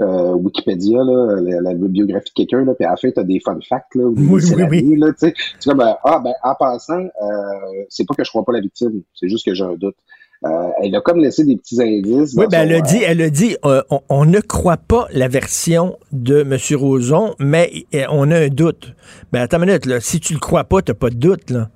euh, 0.00 0.32
Wikipédia 0.34 0.98
là, 1.02 1.36
la, 1.40 1.60
la 1.62 1.74
biographie 1.74 2.28
de 2.36 2.44
quelqu'un, 2.44 2.66
puis 2.74 2.84
à 2.84 2.90
la 2.90 2.96
fin, 2.96 3.10
tu 3.10 3.18
as 3.18 3.24
des 3.24 3.40
fun 3.40 3.58
facts, 3.66 3.94
là, 3.94 4.04
Oui, 4.04 4.42
oui, 4.84 4.96
là, 4.98 5.12
tu 5.12 5.18
sais. 5.20 5.34
C'est 5.58 5.70
comme, 5.70 5.80
euh, 5.80 5.92
ah, 6.04 6.20
ben, 6.22 6.34
en 6.42 6.54
passant, 6.54 7.00
euh, 7.00 7.82
c'est 7.88 8.06
pas 8.06 8.14
que 8.14 8.24
je 8.24 8.28
crois 8.30 8.44
pas 8.44 8.52
la 8.52 8.60
victime, 8.60 9.02
c'est 9.14 9.28
juste 9.28 9.46
que 9.46 9.54
j'ai 9.54 9.64
un 9.64 9.74
doute. 9.74 9.96
Euh, 10.44 10.68
elle 10.82 10.94
a 10.94 11.00
comme 11.00 11.18
laissé 11.18 11.44
des 11.44 11.56
petits 11.56 11.80
indices. 11.82 12.34
Oui, 12.36 12.44
ben 12.50 12.68
elle 12.68 12.74
a 12.76 12.80
dit, 12.82 12.98
elle 13.02 13.22
a 13.22 13.30
dit 13.30 13.56
euh, 13.64 13.82
on, 13.90 14.00
on 14.10 14.24
ne 14.26 14.40
croit 14.40 14.76
pas 14.76 15.08
la 15.12 15.28
version 15.28 15.96
de 16.12 16.42
M. 16.42 16.56
Roson, 16.78 17.34
mais 17.38 17.70
euh, 17.94 18.04
on 18.10 18.30
a 18.30 18.38
un 18.40 18.48
doute. 18.48 18.94
Ben 19.32 19.40
attends 19.42 19.58
une 19.62 19.66
minute, 19.66 19.86
là, 19.86 19.98
si 20.00 20.20
tu 20.20 20.34
le 20.34 20.38
crois 20.38 20.64
pas, 20.64 20.82
tu 20.82 20.92
pas 20.94 21.08
de 21.10 21.16
doute. 21.16 21.50
Là. 21.50 21.70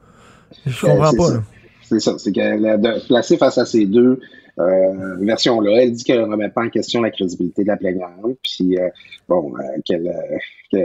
Je 0.66 0.78
comprends 0.86 1.12
pas. 1.12 1.42
C'est 1.88 2.00
ça. 2.00 2.14
C'est 2.18 2.32
qu'elle 2.32 2.66
a 2.66 2.78
placé 3.08 3.36
face 3.38 3.56
à 3.58 3.64
ces 3.64 3.86
deux 3.86 4.20
euh, 4.58 5.16
versions-là. 5.20 5.82
Elle 5.82 5.92
dit 5.92 6.04
qu'elle 6.04 6.20
ne 6.20 6.26
remet 6.30 6.50
pas 6.50 6.62
en 6.64 6.68
question 6.68 7.00
la 7.00 7.10
crédibilité 7.10 7.62
de 7.62 7.68
la 7.68 7.76
plaignante. 7.78 8.36
Puis, 8.44 8.78
euh, 8.78 8.88
bon, 9.28 9.52
euh, 9.56 9.62
qu'elle. 9.86 10.06
euh, 10.06 10.36
que- 10.70 10.76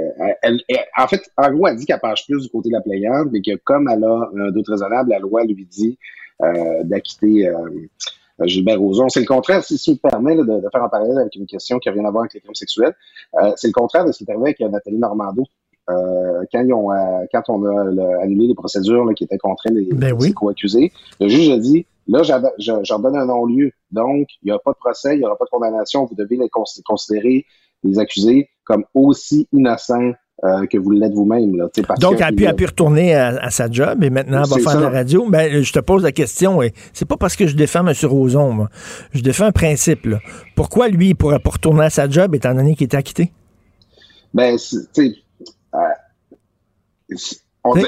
elle- 0.42 0.62
elle- 0.70 0.80
en 0.98 1.08
fait, 1.08 1.22
en 1.38 1.52
gros, 1.52 1.68
elle 1.68 1.76
dit 1.76 1.86
qu'elle 1.86 2.00
penche 2.00 2.26
plus 2.26 2.42
du 2.42 2.50
côté 2.50 2.70
de 2.70 2.74
la 2.76 2.82
plaignante, 2.82 3.28
mais 3.32 3.42
que 3.42 3.56
comme 3.64 3.90
elle 3.90 4.04
a 4.04 4.30
un 4.48 4.52
doute 4.52 4.68
raisonnable, 4.68 5.10
la 5.10 5.20
loi 5.20 5.44
lui 5.44 5.68
dit 5.70 5.98
euh, 6.00 6.25
d'acquitter. 6.84 7.48
euh, 7.48 7.56
Gilbert 8.44 8.82
Rozon. 8.82 9.08
C'est 9.08 9.22
le 9.22 9.26
contraire, 9.26 9.64
si, 9.64 9.78
si 9.78 9.92
me 9.92 9.96
permet 10.10 10.36
là, 10.36 10.44
de, 10.44 10.60
de 10.60 10.68
faire 10.70 10.84
un 10.84 10.90
parallèle 10.90 11.18
avec 11.18 11.34
une 11.38 11.46
question 11.46 11.80
qui 11.80 11.88
n'a 11.88 11.94
rien 11.96 12.04
à 12.04 12.12
voir 12.12 12.24
avec 12.24 12.34
les 12.34 12.42
crimes 12.42 12.54
sexuels. 12.54 12.94
Euh, 13.42 13.54
c'est 13.56 13.68
le 13.68 13.72
contraire 13.74 14.04
de 14.06 14.12
ce 14.12 14.18
qui 14.18 14.26
est 14.26 14.30
arrivé 14.30 14.44
avec 14.48 14.60
euh, 14.60 14.68
Nathalie 14.68 14.98
Normando. 14.98 15.46
Euh, 15.90 16.44
quand, 16.52 16.62
ils 16.62 16.74
ont, 16.74 16.92
euh, 16.92 17.24
quand 17.32 17.44
on 17.48 17.64
a 17.64 17.86
là, 17.86 18.20
annulé 18.24 18.48
les 18.48 18.54
procédures 18.54 19.06
là, 19.06 19.14
qui 19.14 19.24
étaient 19.24 19.38
contre 19.38 19.64
les, 19.72 19.88
les 20.28 20.34
co-accusés, 20.34 20.92
le 21.22 21.30
juge 21.30 21.50
a 21.50 21.58
dit 21.58 21.86
là, 22.08 22.24
j'en 22.58 23.00
donne 23.00 23.16
un 23.16 23.26
non-lieu. 23.26 23.72
Donc, 23.92 24.28
il 24.42 24.48
n'y 24.48 24.52
aura 24.52 24.60
pas 24.62 24.72
de 24.72 24.78
procès, 24.80 25.16
il 25.16 25.20
n'y 25.20 25.26
aura 25.26 25.38
pas 25.38 25.46
de 25.46 25.50
condamnation. 25.52 26.04
Vous 26.04 26.16
devez 26.16 26.36
les 26.36 26.50
cons- 26.50 26.66
considérer 26.86 27.46
les 27.84 28.00
accusés 28.00 28.50
comme 28.66 28.84
aussi 28.94 29.48
innocents 29.54 30.12
euh, 30.46 30.66
que 30.68 30.78
vous 30.78 30.92
l'êtes 30.92 31.14
vous-même. 31.14 31.56
là, 31.58 31.68
parce 31.88 32.00
Donc, 32.00 32.18
que- 32.18 32.18
elle 32.20 32.24
a, 32.24 32.32
pu, 32.32 32.44
elle 32.44 32.50
a 32.50 32.54
pu 32.54 32.66
retourner 32.66 33.16
à, 33.16 33.28
à 33.42 33.50
sa 33.50 33.70
job 33.70 34.04
et 34.04 34.10
maintenant, 34.10 34.44
elle 34.44 34.50
va 34.50 34.56
faire 34.58 34.72
ça. 34.72 34.78
de 34.78 34.84
la 34.84 34.90
radio. 34.90 35.26
Ben, 35.30 35.62
je 35.64 35.74
te 35.74 35.80
pose 35.80 36.04
la 36.04 36.12
question, 36.12 36.62
et 36.62 36.74
c'est 36.94 37.06
pas 37.08 37.18
parce 37.18 37.36
que 37.36 37.48
je 37.48 37.56
défends 37.56 37.86
M. 37.86 37.94
Roson, 38.04 38.52
moi. 38.52 38.70
Je 39.14 39.22
défends 39.22 39.46
un 39.46 39.52
principe. 39.52 40.06
là. 40.06 40.20
Pourquoi 40.56 40.88
lui, 40.90 41.10
il 41.10 41.16
pourrait 41.16 41.40
pas 41.40 41.50
retourner 41.52 41.84
à 41.86 41.90
sa 41.90 42.08
job 42.10 42.36
étant 42.36 42.54
donné 42.54 42.76
qu'il 42.76 42.86
était 42.86 42.98
acquitté? 42.98 43.32
Ben, 44.34 44.56
tu 44.58 44.78
sais, 44.94 45.16
euh, 45.74 45.80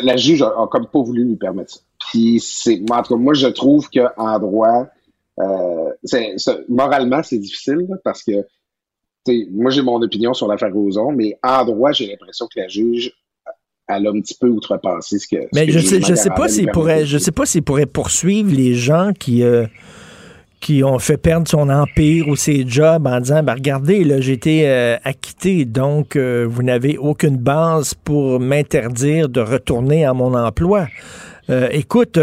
la 0.04 0.18
juge 0.18 0.42
a, 0.42 0.48
a 0.48 0.68
comme 0.68 0.88
pas 0.88 1.02
voulu 1.02 1.24
lui 1.26 1.36
permettre 1.36 1.74
ça. 1.74 1.80
Puis, 2.10 2.40
c'est, 2.40 2.82
moi, 2.88 3.00
en 3.00 3.04
tout 3.04 3.16
cas, 3.16 3.20
moi, 3.22 3.34
je 3.34 3.48
trouve 3.48 3.90
qu'en 3.90 4.40
droit, 4.40 4.88
euh, 5.40 5.90
moralement, 6.70 7.22
c'est 7.24 7.38
difficile 7.38 7.86
là, 7.90 7.96
parce 8.04 8.24
que, 8.24 8.32
moi, 9.52 9.72
j'ai 9.72 9.82
mon 9.82 10.02
opinion 10.02 10.34
sur 10.34 10.48
l'affaire 10.48 10.74
Roson, 10.74 11.12
mais 11.12 11.38
en 11.44 11.66
droit, 11.66 11.92
j'ai 11.92 12.08
l'impression 12.08 12.48
que 12.48 12.60
la 12.60 12.68
juge, 12.68 13.14
elle 13.88 14.08
a 14.08 14.10
un 14.10 14.22
petit 14.22 14.36
peu 14.40 14.48
outrepassé 14.48 15.20
ce 15.20 15.28
que. 15.28 15.42
ce 15.42 15.48
Mais 15.54 15.66
que 15.66 15.74
je 15.74 15.80
sais, 15.80 16.02
je 16.02 16.16
sais 16.16 16.30
pas 16.30 16.48
s'il 16.50 16.68
pourrait, 16.68 17.06
je 17.06 17.18
sais 17.18 17.32
pas 17.32 17.46
s'il 17.46 17.64
pourrait 17.64 17.86
poursuivre 17.86 18.54
les 18.54 18.76
gens 18.76 19.12
qui, 19.18 19.44
euh, 19.44 19.66
qui 20.60 20.84
ont 20.84 21.00
fait 21.00 21.18
perdre 21.18 21.48
son 21.48 21.70
empire 21.70 22.28
ou 22.28 22.36
ses 22.36 22.68
jobs 22.68 23.08
en 23.08 23.20
disant, 23.20 23.44
ben 23.44 23.54
regardez, 23.54 24.04
là, 24.04 24.20
j'ai 24.20 24.34
été 24.34 24.68
euh, 24.68 24.98
acquitté, 25.04 25.66
donc 25.66 26.16
euh, 26.16 26.46
vous 26.50 26.64
n'avez 26.64 26.98
aucune 26.98 27.38
base 27.38 27.94
pour 27.94 28.40
m'interdire 28.40 29.30
de 29.30 29.40
retourner 29.40 30.06
à 30.06 30.14
mon 30.14 30.34
emploi. 30.34 30.88
Écoute, 31.72 32.20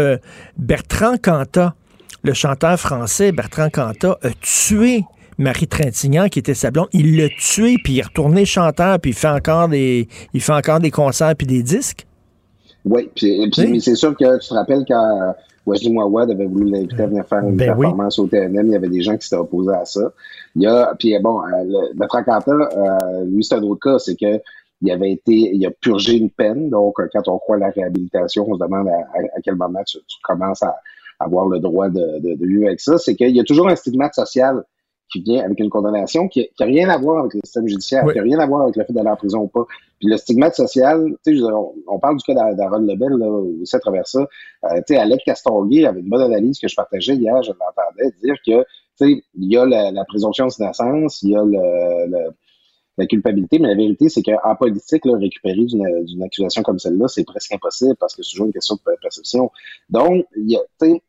Bertrand 0.55 1.17
Cantat, 1.17 1.73
le 2.21 2.33
chanteur 2.35 2.79
français 2.79 3.31
Bertrand 3.31 3.71
Cantat, 3.71 4.19
a 4.21 4.29
tué 4.39 5.03
Marie 5.37 5.67
Trintignant, 5.67 6.27
qui 6.29 6.39
était 6.39 6.53
sa 6.53 6.71
blonde. 6.71 6.87
Il 6.93 7.17
l'a 7.17 7.27
tué, 7.29 7.75
puis 7.83 7.93
il 7.93 7.99
est 7.99 8.03
retourné 8.03 8.45
chanteur, 8.45 8.99
puis 8.99 9.11
il 9.11 9.15
fait 9.15 9.27
encore 9.27 9.67
des, 9.69 10.07
il 10.33 10.41
fait 10.41 10.53
encore 10.53 10.79
des 10.79 10.91
concerts 10.91 11.35
puis 11.35 11.47
des 11.47 11.63
disques? 11.63 12.05
Oui, 12.85 13.09
puis, 13.15 13.49
Oui. 13.57 13.81
c'est 13.81 13.95
sûr 13.95 14.15
que 14.15 14.39
tu 14.39 14.47
te 14.49 14.53
rappelles 14.53 14.85
quand 14.87 15.33
Wesley 15.65 15.91
Mouawad 15.91 16.29
avait 16.29 16.45
voulu 16.45 16.69
l'inviter 16.69 17.01
à 17.01 17.07
venir 17.07 17.25
faire 17.25 17.39
une 17.39 17.55
Ben 17.57 17.71
oui. 17.75 17.81
performance 17.87 18.19
au 18.19 18.27
TNM, 18.27 18.67
il 18.67 18.71
y 18.73 18.75
avait 18.75 18.89
des 18.89 19.01
gens 19.01 19.17
qui 19.17 19.27
s'étaient 19.27 19.39
opposés 19.41 19.73
à 19.73 19.83
ça. 19.85 20.11
Il 20.55 20.61
y 20.61 20.67
a, 20.67 20.93
puis 20.99 21.17
bon, 21.19 21.41
euh, 21.41 21.91
le, 21.97 22.07
Cantat, 22.07 22.43
euh, 22.51 23.25
lui, 23.25 23.43
c'est 23.43 23.55
un 23.55 23.63
autre 23.63 23.79
cas, 23.81 23.97
c'est 23.99 24.15
que 24.15 24.39
il 24.81 24.91
avait 24.91 25.13
été, 25.13 25.31
il 25.33 25.65
a 25.65 25.71
purgé 25.71 26.17
une 26.17 26.29
peine, 26.29 26.69
donc 26.69 26.99
euh, 26.99 27.07
quand 27.11 27.27
on 27.27 27.39
croit 27.39 27.55
à 27.55 27.59
la 27.59 27.69
réhabilitation, 27.69 28.45
on 28.47 28.53
se 28.55 28.59
demande 28.63 28.87
à, 28.89 28.91
à- 28.91 29.37
à 29.37 29.41
quel 29.43 29.55
moment 29.55 29.79
tu, 29.87 29.97
tu 30.07 30.17
commences 30.21 30.61
à 30.61 30.75
avoir 31.19 31.47
le 31.47 31.59
droit 31.59 31.89
de, 31.89 32.19
de, 32.19 32.35
de 32.35 32.45
vivre 32.45 32.67
avec 32.67 32.79
ça. 32.81 32.97
C'est 32.99 33.15
qu'il 33.15 33.35
y 33.35 33.39
a 33.39 33.43
toujours 33.43 33.67
un 33.69 33.75
stigmate 33.75 34.13
social 34.13 34.61
qui 35.11 35.21
vient 35.21 35.43
avec 35.45 35.59
une 35.59 35.69
condamnation 35.69 36.27
qui 36.27 36.49
n'a 36.59 36.65
rien 36.65 36.89
à 36.89 36.97
voir 36.97 37.19
avec 37.19 37.33
le 37.35 37.39
système 37.43 37.67
judiciaire, 37.67 38.03
Oui. 38.05 38.13
qui 38.13 38.17
n'a 38.19 38.23
rien 38.23 38.39
à 38.39 38.47
voir 38.47 38.61
avec 38.63 38.75
le 38.75 38.83
fait 38.85 38.93
d'aller 38.93 39.09
en 39.09 39.15
prison 39.15 39.39
ou 39.41 39.47
pas. 39.47 39.65
Puis 39.99 40.09
le 40.09 40.17
stigmate 40.17 40.55
social, 40.55 41.05
tu 41.25 41.37
sais, 41.37 41.43
on, 41.43 41.73
on 41.87 41.99
parle 41.99 42.17
du 42.17 42.23
cas 42.23 42.33
d'A- 42.33 42.53
d'Aaron 42.53 42.79
Lebel, 42.79 43.11
là, 43.13 43.27
aussi 43.29 43.75
à 43.75 43.79
travers 43.79 44.07
ça. 44.07 44.19
Euh, 44.65 44.67
tu 44.77 44.93
sais, 44.93 44.97
Alec 44.97 45.21
Castonguay 45.25 45.85
avait 45.85 45.99
une 46.01 46.09
bonne 46.09 46.21
analyse 46.23 46.59
que 46.59 46.67
je 46.67 46.75
partageais 46.75 47.15
hier, 47.15 47.41
je 47.43 47.51
l'entendais 47.51 48.13
dire 48.21 48.35
que, 48.45 48.61
tu 48.61 48.65
sais, 49.15 49.23
il 49.35 49.51
y 49.53 49.57
a 49.57 49.65
la, 49.65 49.91
la 49.91 50.05
présomption 50.05 50.47
d'innocence, 50.47 51.21
il 51.21 51.29
y 51.31 51.35
a 51.35 51.43
le, 51.43 52.09
le- 52.11 52.31
la 52.97 53.05
culpabilité, 53.07 53.59
mais 53.59 53.67
la 53.67 53.75
vérité, 53.75 54.07
c'est 54.07 54.21
qu'en 54.23 54.55
politique, 54.55 55.03
là, 55.05 55.17
récupérer 55.17 55.65
d'une 55.65 56.05
d'une 56.05 56.23
accusation 56.23 56.63
comme 56.63 56.79
celle-là, 56.79 57.09
c'est 57.09 57.25
presque 57.25 57.51
impossible 57.53 57.95
parce 57.99 58.15
que 58.15 58.23
c'est 58.23 58.31
toujours 58.31 58.45
une 58.47 58.53
question 58.53 58.75
de 58.75 58.81
perception. 59.01 59.51
Donc, 59.89 60.25
il 60.37 60.49
y 60.51 60.55
a, 60.55 60.59
tu 60.81 60.91
sais, 60.91 61.01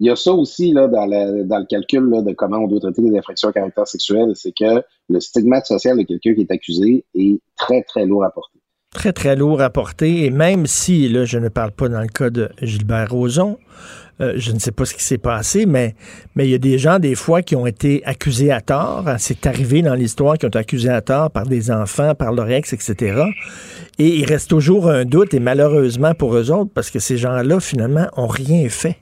il 0.00 0.06
y 0.06 0.10
a 0.10 0.16
ça 0.16 0.32
aussi 0.32 0.72
là, 0.72 0.88
dans, 0.88 1.04
le, 1.04 1.66
calcul 1.66 2.10
de 2.24 2.32
comment 2.32 2.58
on 2.58 2.66
doit 2.66 2.80
traiter 2.80 3.02
les 3.02 3.16
infractions 3.18 3.50
à 3.50 3.52
caractère 3.52 3.86
sexuel, 3.86 4.32
c'est 4.34 4.52
que 4.58 4.82
le 5.10 5.20
stigmate 5.20 5.66
social 5.66 5.98
de 5.98 6.02
quelqu'un 6.04 6.34
qui 6.34 6.40
est 6.40 6.50
accusé 6.50 7.04
est 7.14 7.38
très, 7.56 7.82
très 7.82 8.06
lourd 8.06 8.24
à 8.24 8.30
porter. 8.30 8.58
très, 8.94 9.12
très 9.12 9.36
lourd 9.36 9.60
à 9.60 9.68
porter. 9.68 10.24
Et 10.24 10.30
même 10.30 10.66
si, 10.66 11.06
là, 11.10 11.26
je 11.26 11.38
ne 11.38 11.50
parle 11.50 11.72
pas 11.72 11.90
dans 11.90 12.00
le 12.00 12.08
cas 12.08 12.30
de 12.30 12.48
Gilbert 12.62 13.10
Rozon, 13.10 13.58
euh, 14.22 14.32
je 14.36 14.52
ne 14.52 14.58
sais 14.58 14.72
pas 14.72 14.86
ce 14.86 14.94
qui 14.94 15.02
s'est 15.02 15.18
passé, 15.18 15.66
mais 15.66 15.94
mais 16.34 16.46
il 16.46 16.50
y 16.50 16.54
a 16.54 16.58
des 16.58 16.78
gens, 16.78 16.98
des 16.98 17.14
fois, 17.14 17.42
qui 17.42 17.54
ont 17.54 17.66
été 17.66 18.02
accusés 18.06 18.50
à 18.50 18.62
tort. 18.62 19.04
hein, 19.06 19.16
C'est 19.18 19.46
arrivé 19.46 19.82
dans 19.82 19.94
l'histoire, 19.94 20.38
qui 20.38 20.46
ont 20.46 20.48
été 20.48 20.58
accusés 20.58 20.88
à 20.88 21.02
tort 21.02 21.30
par 21.30 21.44
des 21.44 21.70
enfants, 21.70 22.14
par 22.14 22.32
leur 22.32 22.50
ex, 22.50 22.72
etc. 22.72 23.22
Et 23.98 24.16
il 24.16 24.24
reste 24.24 24.48
toujours 24.48 24.88
un 24.88 25.04
doute, 25.04 25.34
et 25.34 25.40
malheureusement 25.40 26.14
pour 26.14 26.34
eux 26.36 26.50
autres, 26.50 26.70
parce 26.74 26.90
que 26.90 26.98
ces 26.98 27.18
gens-là, 27.18 27.60
finalement, 27.60 28.08
ont 28.16 28.26
rien 28.26 28.66
fait. 28.70 28.96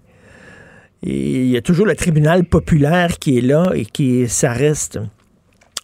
Il 1.03 1.47
y 1.49 1.57
a 1.57 1.63
toujours 1.63 1.87
le 1.87 1.95
tribunal 1.95 2.45
populaire 2.45 3.19
qui 3.19 3.39
est 3.39 3.43
là 3.43 3.71
et 3.75 3.85
qui 3.85 4.29
ça 4.29 4.53
reste. 4.53 4.99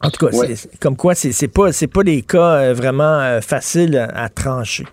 En 0.02 0.10
tout 0.10 0.26
cas, 0.26 0.36
Ouais. 0.36 0.54
comme 0.80 0.96
quoi 0.96 1.14
c'est 1.14 1.48
pas 1.48 1.72
c'est 1.72 1.86
pas 1.86 2.02
des 2.02 2.22
cas 2.22 2.56
euh, 2.56 2.74
vraiment 2.74 3.20
euh, 3.20 3.40
faciles 3.40 3.96
à, 3.96 4.24
à 4.24 4.28
trancher. 4.28 4.84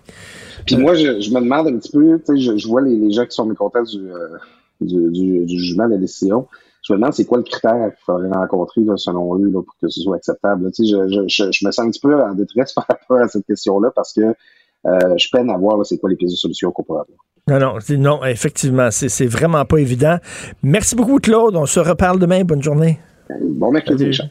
Puis 0.64 0.76
moi, 0.76 0.94
je, 0.94 1.20
je 1.20 1.30
me 1.30 1.40
demande 1.40 1.66
un 1.68 1.76
petit 1.78 1.90
peu, 1.90 2.18
je, 2.28 2.56
je 2.56 2.68
vois 2.68 2.82
les, 2.82 2.96
les 2.96 3.10
gens 3.12 3.24
qui 3.26 3.32
sont 3.34 3.44
mécontents 3.44 3.82
du, 3.82 3.98
euh, 3.98 4.28
du, 4.80 5.10
du, 5.10 5.44
du 5.44 5.58
jugement 5.58 5.86
de 5.86 5.94
la 5.94 5.98
décision. 5.98 6.46
Je 6.86 6.92
me 6.92 6.98
demande 6.98 7.12
c'est 7.12 7.24
quoi 7.26 7.38
le 7.38 7.44
critère 7.44 7.90
qu'il 7.94 8.04
faudrait 8.06 8.30
rencontrer 8.30 8.80
là, 8.82 8.96
selon 8.96 9.36
eux 9.38 9.50
là, 9.50 9.60
pour 9.62 9.74
que 9.82 9.88
ce 9.88 10.00
soit 10.00 10.16
acceptable. 10.16 10.70
je, 10.78 10.84
je, 11.28 11.66
me 11.66 11.70
sens 11.72 11.78
un 11.80 11.90
petit 11.90 12.00
peu 12.00 12.14
en 12.22 12.34
détresse 12.34 12.72
par 12.74 12.86
rapport 12.88 13.18
à 13.18 13.28
cette 13.28 13.44
question-là 13.46 13.90
parce 13.94 14.12
que 14.12 14.34
je 14.84 15.28
peine 15.30 15.50
à 15.50 15.58
voir 15.58 15.76
là, 15.76 15.84
c'est 15.84 15.98
quoi 15.98 16.10
les 16.10 16.16
pistes 16.16 16.32
de 16.32 16.36
solutions 16.38 16.70
qu'on 16.72 16.84
pourrait 16.84 17.02
avoir. 17.02 17.18
Non, 17.48 17.58
non, 17.58 17.78
non, 17.98 18.24
effectivement, 18.24 18.90
c'est 18.92 19.08
c'est 19.08 19.26
vraiment 19.26 19.64
pas 19.64 19.78
évident. 19.78 20.18
Merci 20.62 20.94
beaucoup, 20.94 21.18
Claude. 21.18 21.56
On 21.56 21.66
se 21.66 21.80
reparle 21.80 22.20
demain. 22.20 22.44
Bonne 22.44 22.62
journée. 22.62 23.00
Bon 23.40 23.72
mercredi, 23.72 24.04
Richard. 24.04 24.28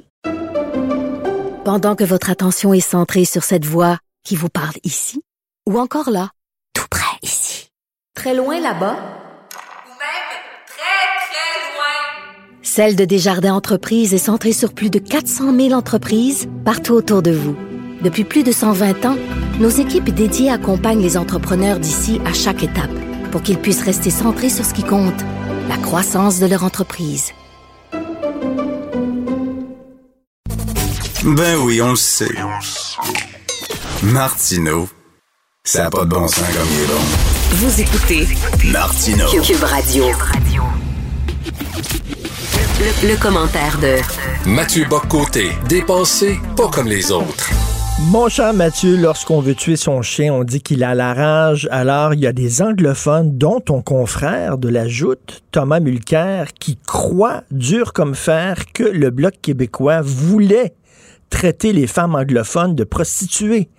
Pendant 1.65 1.95
que 1.95 2.03
votre 2.03 2.29
attention 2.29 2.73
est 2.73 2.79
centrée 2.79 3.25
sur 3.25 3.43
cette 3.43 3.65
voix 3.65 3.97
qui 4.23 4.35
vous 4.35 4.49
parle 4.49 4.75
ici, 4.83 5.21
ou 5.69 5.77
encore 5.77 6.09
là, 6.09 6.29
tout 6.73 6.87
près 6.89 7.17
ici, 7.21 7.69
très 8.15 8.33
loin 8.33 8.55
là-bas, 8.55 8.95
Ou 8.95 9.93
même 9.99 10.31
très, 10.65 11.01
très 11.27 11.75
loin. 11.75 12.61
Celle 12.61 12.95
de 12.95 13.05
Desjardins 13.05 13.53
Entreprises 13.53 14.13
est 14.13 14.19
centrée 14.19 14.53
sur 14.53 14.73
plus 14.73 14.89
de 14.89 14.99
400 14.99 15.55
000 15.55 15.73
entreprises 15.73 16.47
partout 16.63 16.93
autour 16.93 17.21
de 17.21 17.31
vous. 17.31 17.55
Depuis 18.01 18.23
plus 18.23 18.43
de 18.43 18.51
120 18.51 19.05
ans, 19.05 19.17
nos 19.59 19.69
équipes 19.69 20.09
dédiées 20.09 20.49
accompagnent 20.49 21.01
les 21.01 21.17
entrepreneurs 21.17 21.77
d'ici 21.79 22.19
à 22.25 22.33
chaque 22.33 22.63
étape 22.63 22.89
pour 23.31 23.43
qu'ils 23.43 23.59
puissent 23.59 23.83
rester 23.83 24.09
centrés 24.09 24.49
sur 24.49 24.65
ce 24.65 24.73
qui 24.73 24.83
compte, 24.83 25.21
la 25.69 25.77
croissance 25.77 26.39
de 26.39 26.47
leur 26.47 26.63
entreprise. 26.63 27.31
Ben 31.23 31.57
oui, 31.59 31.79
on 31.81 31.91
le 31.91 31.95
sait. 31.95 32.35
Martineau, 34.01 34.89
ça 35.63 35.83
n'a 35.83 35.89
pas 35.91 36.03
de 36.05 36.09
bon 36.09 36.27
sens 36.27 36.39
comme 36.39 36.67
il 36.73 36.81
est 36.81 36.87
bon. 36.87 37.01
Vous 37.57 37.81
écoutez 37.81 38.27
Martineau. 38.71 39.27
Cube 39.43 39.63
Radio. 39.63 40.05
Le, 42.79 43.09
le 43.09 43.17
commentaire 43.21 43.77
de 43.77 43.97
Mathieu 44.49 44.85
Boccoté, 44.89 45.51
dépensé 45.69 46.39
pas 46.57 46.67
comme 46.69 46.87
les 46.87 47.11
autres. 47.11 47.51
Mon 48.09 48.27
cher 48.27 48.53
Mathieu, 48.53 48.97
lorsqu'on 48.97 49.39
veut 49.39 49.55
tuer 49.55 49.77
son 49.77 50.01
chien, 50.01 50.33
on 50.33 50.43
dit 50.43 50.61
qu'il 50.61 50.83
a 50.83 50.95
la 50.95 51.13
rage. 51.13 51.67
Alors, 51.71 52.13
il 52.13 52.19
y 52.19 52.27
a 52.27 52.33
des 52.33 52.61
anglophones, 52.61 53.37
dont 53.37 53.59
ton 53.61 53.81
confrère 53.81 54.57
de 54.57 54.67
la 54.67 54.87
joute, 54.87 55.43
Thomas 55.51 55.79
Mulcair, 55.79 56.53
qui 56.53 56.77
croit, 56.77 57.43
dur 57.51 57.93
comme 57.93 58.15
fer, 58.15 58.65
que 58.73 58.83
le 58.83 59.11
Bloc 59.11 59.35
québécois 59.41 60.01
voulait 60.01 60.73
traiter 61.29 61.71
les 61.71 61.87
femmes 61.87 62.15
anglophones 62.15 62.75
de 62.75 62.83
prostituées. 62.83 63.69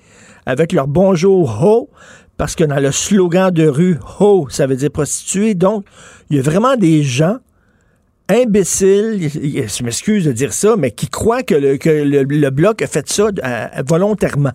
Avec 0.46 0.72
leur 0.72 0.88
bonjour 0.88 1.62
ho, 1.62 1.90
parce 2.38 2.54
que 2.54 2.64
dans 2.64 2.80
le 2.80 2.90
slogan 2.90 3.50
de 3.50 3.66
rue, 3.66 3.98
ho, 4.18 4.46
ça 4.48 4.66
veut 4.66 4.76
dire 4.76 4.90
prostituée. 4.90 5.54
Donc, 5.54 5.84
il 6.30 6.36
y 6.36 6.38
a 6.38 6.42
vraiment 6.42 6.76
des 6.76 7.02
gens 7.02 7.36
imbéciles, 8.28 9.28
je 9.28 9.84
m'excuse 9.84 10.26
de 10.26 10.32
dire 10.32 10.52
ça, 10.52 10.76
mais 10.76 10.90
qui 10.90 11.08
croient 11.08 11.42
que 11.42 11.54
le, 11.54 11.76
que 11.76 11.90
le, 11.90 12.22
le 12.22 12.50
Bloc 12.50 12.82
a 12.82 12.86
fait 12.86 13.08
ça 13.08 13.24
euh, 13.24 13.66
volontairement. 13.86 14.52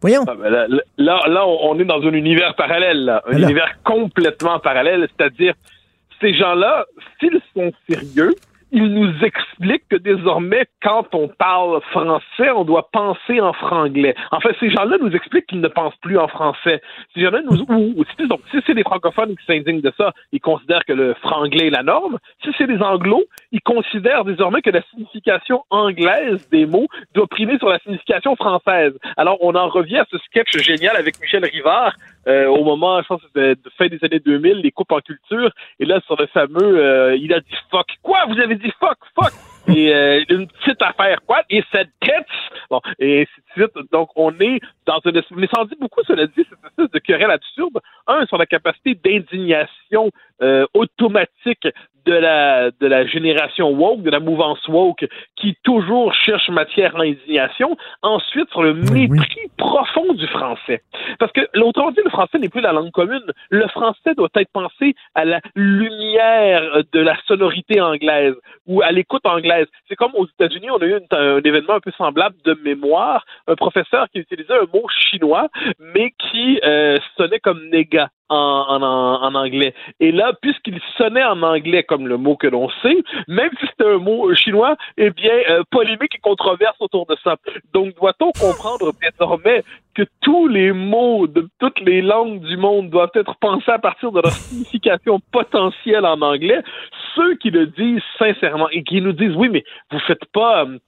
Voyons. 0.00 0.24
Ah, 0.26 0.34
ben 0.34 0.50
là, 0.50 0.66
là, 0.98 1.20
là, 1.28 1.46
on 1.46 1.78
est 1.78 1.84
dans 1.84 2.02
un 2.02 2.12
univers 2.12 2.54
parallèle, 2.56 3.04
là. 3.04 3.22
un 3.26 3.36
Alors. 3.36 3.50
univers 3.50 3.78
complètement 3.84 4.58
parallèle, 4.58 5.08
c'est-à-dire 5.16 5.54
ces 6.20 6.34
gens-là, 6.34 6.86
s'ils 7.18 7.40
sont 7.54 7.72
sérieux, 7.88 8.34
ils 8.72 8.92
nous 8.92 9.12
expliquent 9.22 9.86
que 9.88 9.96
désormais, 9.96 10.64
quand 10.82 11.14
on 11.14 11.28
parle 11.28 11.80
français, 11.90 12.50
on 12.56 12.64
doit 12.64 12.88
penser 12.90 13.40
en 13.40 13.52
franglais. 13.52 14.14
En 14.30 14.40
fait, 14.40 14.56
ces 14.58 14.70
gens-là 14.70 14.96
nous 15.00 15.14
expliquent 15.14 15.46
qu'ils 15.46 15.60
ne 15.60 15.68
pensent 15.68 15.96
plus 16.00 16.18
en 16.18 16.26
français. 16.26 16.80
Ces 17.14 17.20
gens-là 17.20 17.42
nous, 17.42 17.64
ou, 17.68 18.04
si 18.04 18.58
c'est 18.66 18.74
des 18.74 18.82
francophones 18.82 19.36
qui 19.36 19.44
s'indignent 19.44 19.82
de 19.82 19.92
ça, 19.96 20.12
ils 20.32 20.40
considèrent 20.40 20.84
que 20.86 20.94
le 20.94 21.14
franglais 21.14 21.66
est 21.66 21.70
la 21.70 21.82
norme. 21.82 22.18
Si 22.42 22.50
c'est 22.56 22.66
des 22.66 22.80
anglos, 22.80 23.24
ils 23.52 23.60
considèrent 23.60 24.24
désormais 24.24 24.62
que 24.62 24.70
la 24.70 24.82
signification 24.90 25.64
anglaise 25.68 26.48
des 26.50 26.64
mots 26.64 26.88
doit 27.14 27.26
primer 27.26 27.58
sur 27.58 27.68
la 27.68 27.78
signification 27.80 28.36
française. 28.36 28.94
Alors, 29.18 29.36
on 29.42 29.54
en 29.54 29.68
revient 29.68 29.98
à 29.98 30.06
ce 30.10 30.16
sketch 30.18 30.56
génial 30.58 30.96
avec 30.96 31.20
Michel 31.20 31.44
Rivard 31.44 31.94
euh, 32.28 32.46
au 32.46 32.64
moment, 32.64 33.00
je 33.02 33.08
pense, 33.08 33.22
de, 33.34 33.54
de 33.54 33.70
fin 33.76 33.86
des 33.88 33.98
années 34.02 34.20
2000, 34.20 34.58
les 34.58 34.70
coupes 34.70 34.92
en 34.92 35.00
culture. 35.00 35.50
Et 35.80 35.84
là, 35.84 36.00
sur 36.06 36.16
le 36.16 36.26
fameux, 36.26 36.78
euh, 36.78 37.16
il 37.16 37.32
a 37.32 37.40
dit 37.40 37.56
fuck. 37.70 37.86
Quoi? 38.02 38.24
Vous 38.28 38.38
avez 38.38 38.56
dit 38.56 38.72
fuck, 38.78 38.98
fuck? 39.14 39.32
Et 39.68 39.94
euh, 39.94 40.24
une 40.28 40.48
petite 40.48 40.82
affaire, 40.82 41.20
quoi? 41.24 41.42
Et 41.48 41.62
cette 41.70 41.90
tête! 42.00 42.26
Bon, 42.68 42.80
et 42.98 43.22
ainsi 43.22 43.40
de 43.56 43.62
suite. 43.62 43.92
Donc, 43.92 44.10
on 44.16 44.32
est 44.40 44.60
dans 44.86 44.98
une... 45.04 45.22
Mais 45.36 45.46
ça 45.52 45.60
en 45.60 45.64
dit 45.66 45.76
beaucoup, 45.80 46.00
cela 46.06 46.26
dit, 46.26 46.44
cette 46.48 46.64
espèce 46.64 46.90
de 46.90 46.98
querelle 46.98 47.30
absurde. 47.30 47.78
Un, 48.06 48.26
sur 48.26 48.38
la 48.38 48.46
capacité 48.46 48.94
d'indignation 48.94 50.10
euh, 50.42 50.66
automatique 50.74 51.68
de 52.06 52.12
la, 52.12 52.70
de 52.70 52.86
la 52.86 53.06
génération 53.06 53.70
woke, 53.70 54.02
de 54.02 54.10
la 54.10 54.20
mouvance 54.20 54.66
woke, 54.68 55.06
qui 55.36 55.56
toujours 55.62 56.12
cherche 56.14 56.48
matière 56.48 56.96
à 56.96 57.02
indignation. 57.02 57.76
Ensuite, 58.02 58.48
sur 58.50 58.62
le 58.62 58.74
mépris 58.74 59.48
profond 59.56 60.12
du 60.14 60.26
français. 60.26 60.82
Parce 61.18 61.32
que, 61.32 61.40
autrement 61.60 61.90
dit, 61.90 62.00
le 62.04 62.10
français 62.10 62.38
n'est 62.38 62.48
plus 62.48 62.60
la 62.60 62.72
langue 62.72 62.90
commune. 62.90 63.22
Le 63.50 63.66
français 63.68 64.14
doit 64.16 64.28
être 64.36 64.50
pensé 64.52 64.94
à 65.14 65.24
la 65.24 65.40
lumière 65.54 66.82
de 66.92 67.00
la 67.00 67.16
sonorité 67.26 67.80
anglaise 67.80 68.34
ou 68.66 68.82
à 68.82 68.90
l'écoute 68.92 69.24
anglaise. 69.26 69.66
C'est 69.88 69.96
comme 69.96 70.12
aux 70.14 70.26
États-Unis, 70.26 70.70
on 70.70 70.78
a 70.78 70.86
eu 70.86 70.98
une- 70.98 71.06
un 71.18 71.40
événement 71.42 71.74
un 71.74 71.80
peu 71.80 71.92
semblable 71.92 72.36
de 72.44 72.54
mémoire. 72.64 73.24
Un 73.46 73.54
professeur 73.54 74.08
qui 74.10 74.18
utilisait 74.20 74.54
un 74.54 74.66
mot 74.72 74.86
chinois, 74.88 75.48
mais 75.78 76.12
qui 76.18 76.60
euh, 76.64 76.98
sonnait 77.16 77.40
comme 77.40 77.68
néga 77.70 78.08
en, 78.32 79.34
anglais. 79.34 79.74
Et 80.00 80.12
là, 80.12 80.32
puisqu'il 80.40 80.80
sonnait 80.96 81.24
en 81.24 81.42
anglais 81.42 81.82
comme 81.82 82.06
le 82.06 82.16
mot 82.16 82.36
que 82.36 82.46
l'on 82.46 82.68
sait, 82.82 83.02
même 83.28 83.50
si 83.60 83.66
c'était 83.66 83.90
un 83.90 83.98
mot 83.98 84.34
chinois, 84.34 84.76
eh 84.96 85.10
bien, 85.10 85.34
euh, 85.50 85.62
polémique 85.70 86.14
et 86.14 86.18
controverse 86.18 86.76
autour 86.80 87.06
de 87.06 87.16
ça. 87.22 87.36
Donc, 87.72 87.94
doit-on 87.96 88.32
comprendre 88.32 88.92
désormais 89.00 89.62
que 89.94 90.02
tous 90.22 90.48
les 90.48 90.72
mots 90.72 91.26
de 91.26 91.48
toutes 91.58 91.80
les 91.80 92.02
langues 92.02 92.40
du 92.40 92.56
monde 92.56 92.90
doivent 92.90 93.10
être 93.14 93.36
pensés 93.40 93.70
à 93.70 93.78
partir 93.78 94.12
de 94.12 94.20
leur 94.20 94.32
signification 94.32 95.20
potentielle 95.32 96.06
en 96.06 96.20
anglais? 96.20 96.62
Ceux 97.14 97.34
qui 97.36 97.50
le 97.50 97.66
disent 97.66 98.02
sincèrement 98.18 98.68
et 98.70 98.82
qui 98.84 99.00
nous 99.00 99.12
disent, 99.12 99.36
oui, 99.36 99.48
mais 99.50 99.64
vous 99.90 100.00
faites 100.00 100.24
pas... 100.32 100.64
euh, 100.64 100.78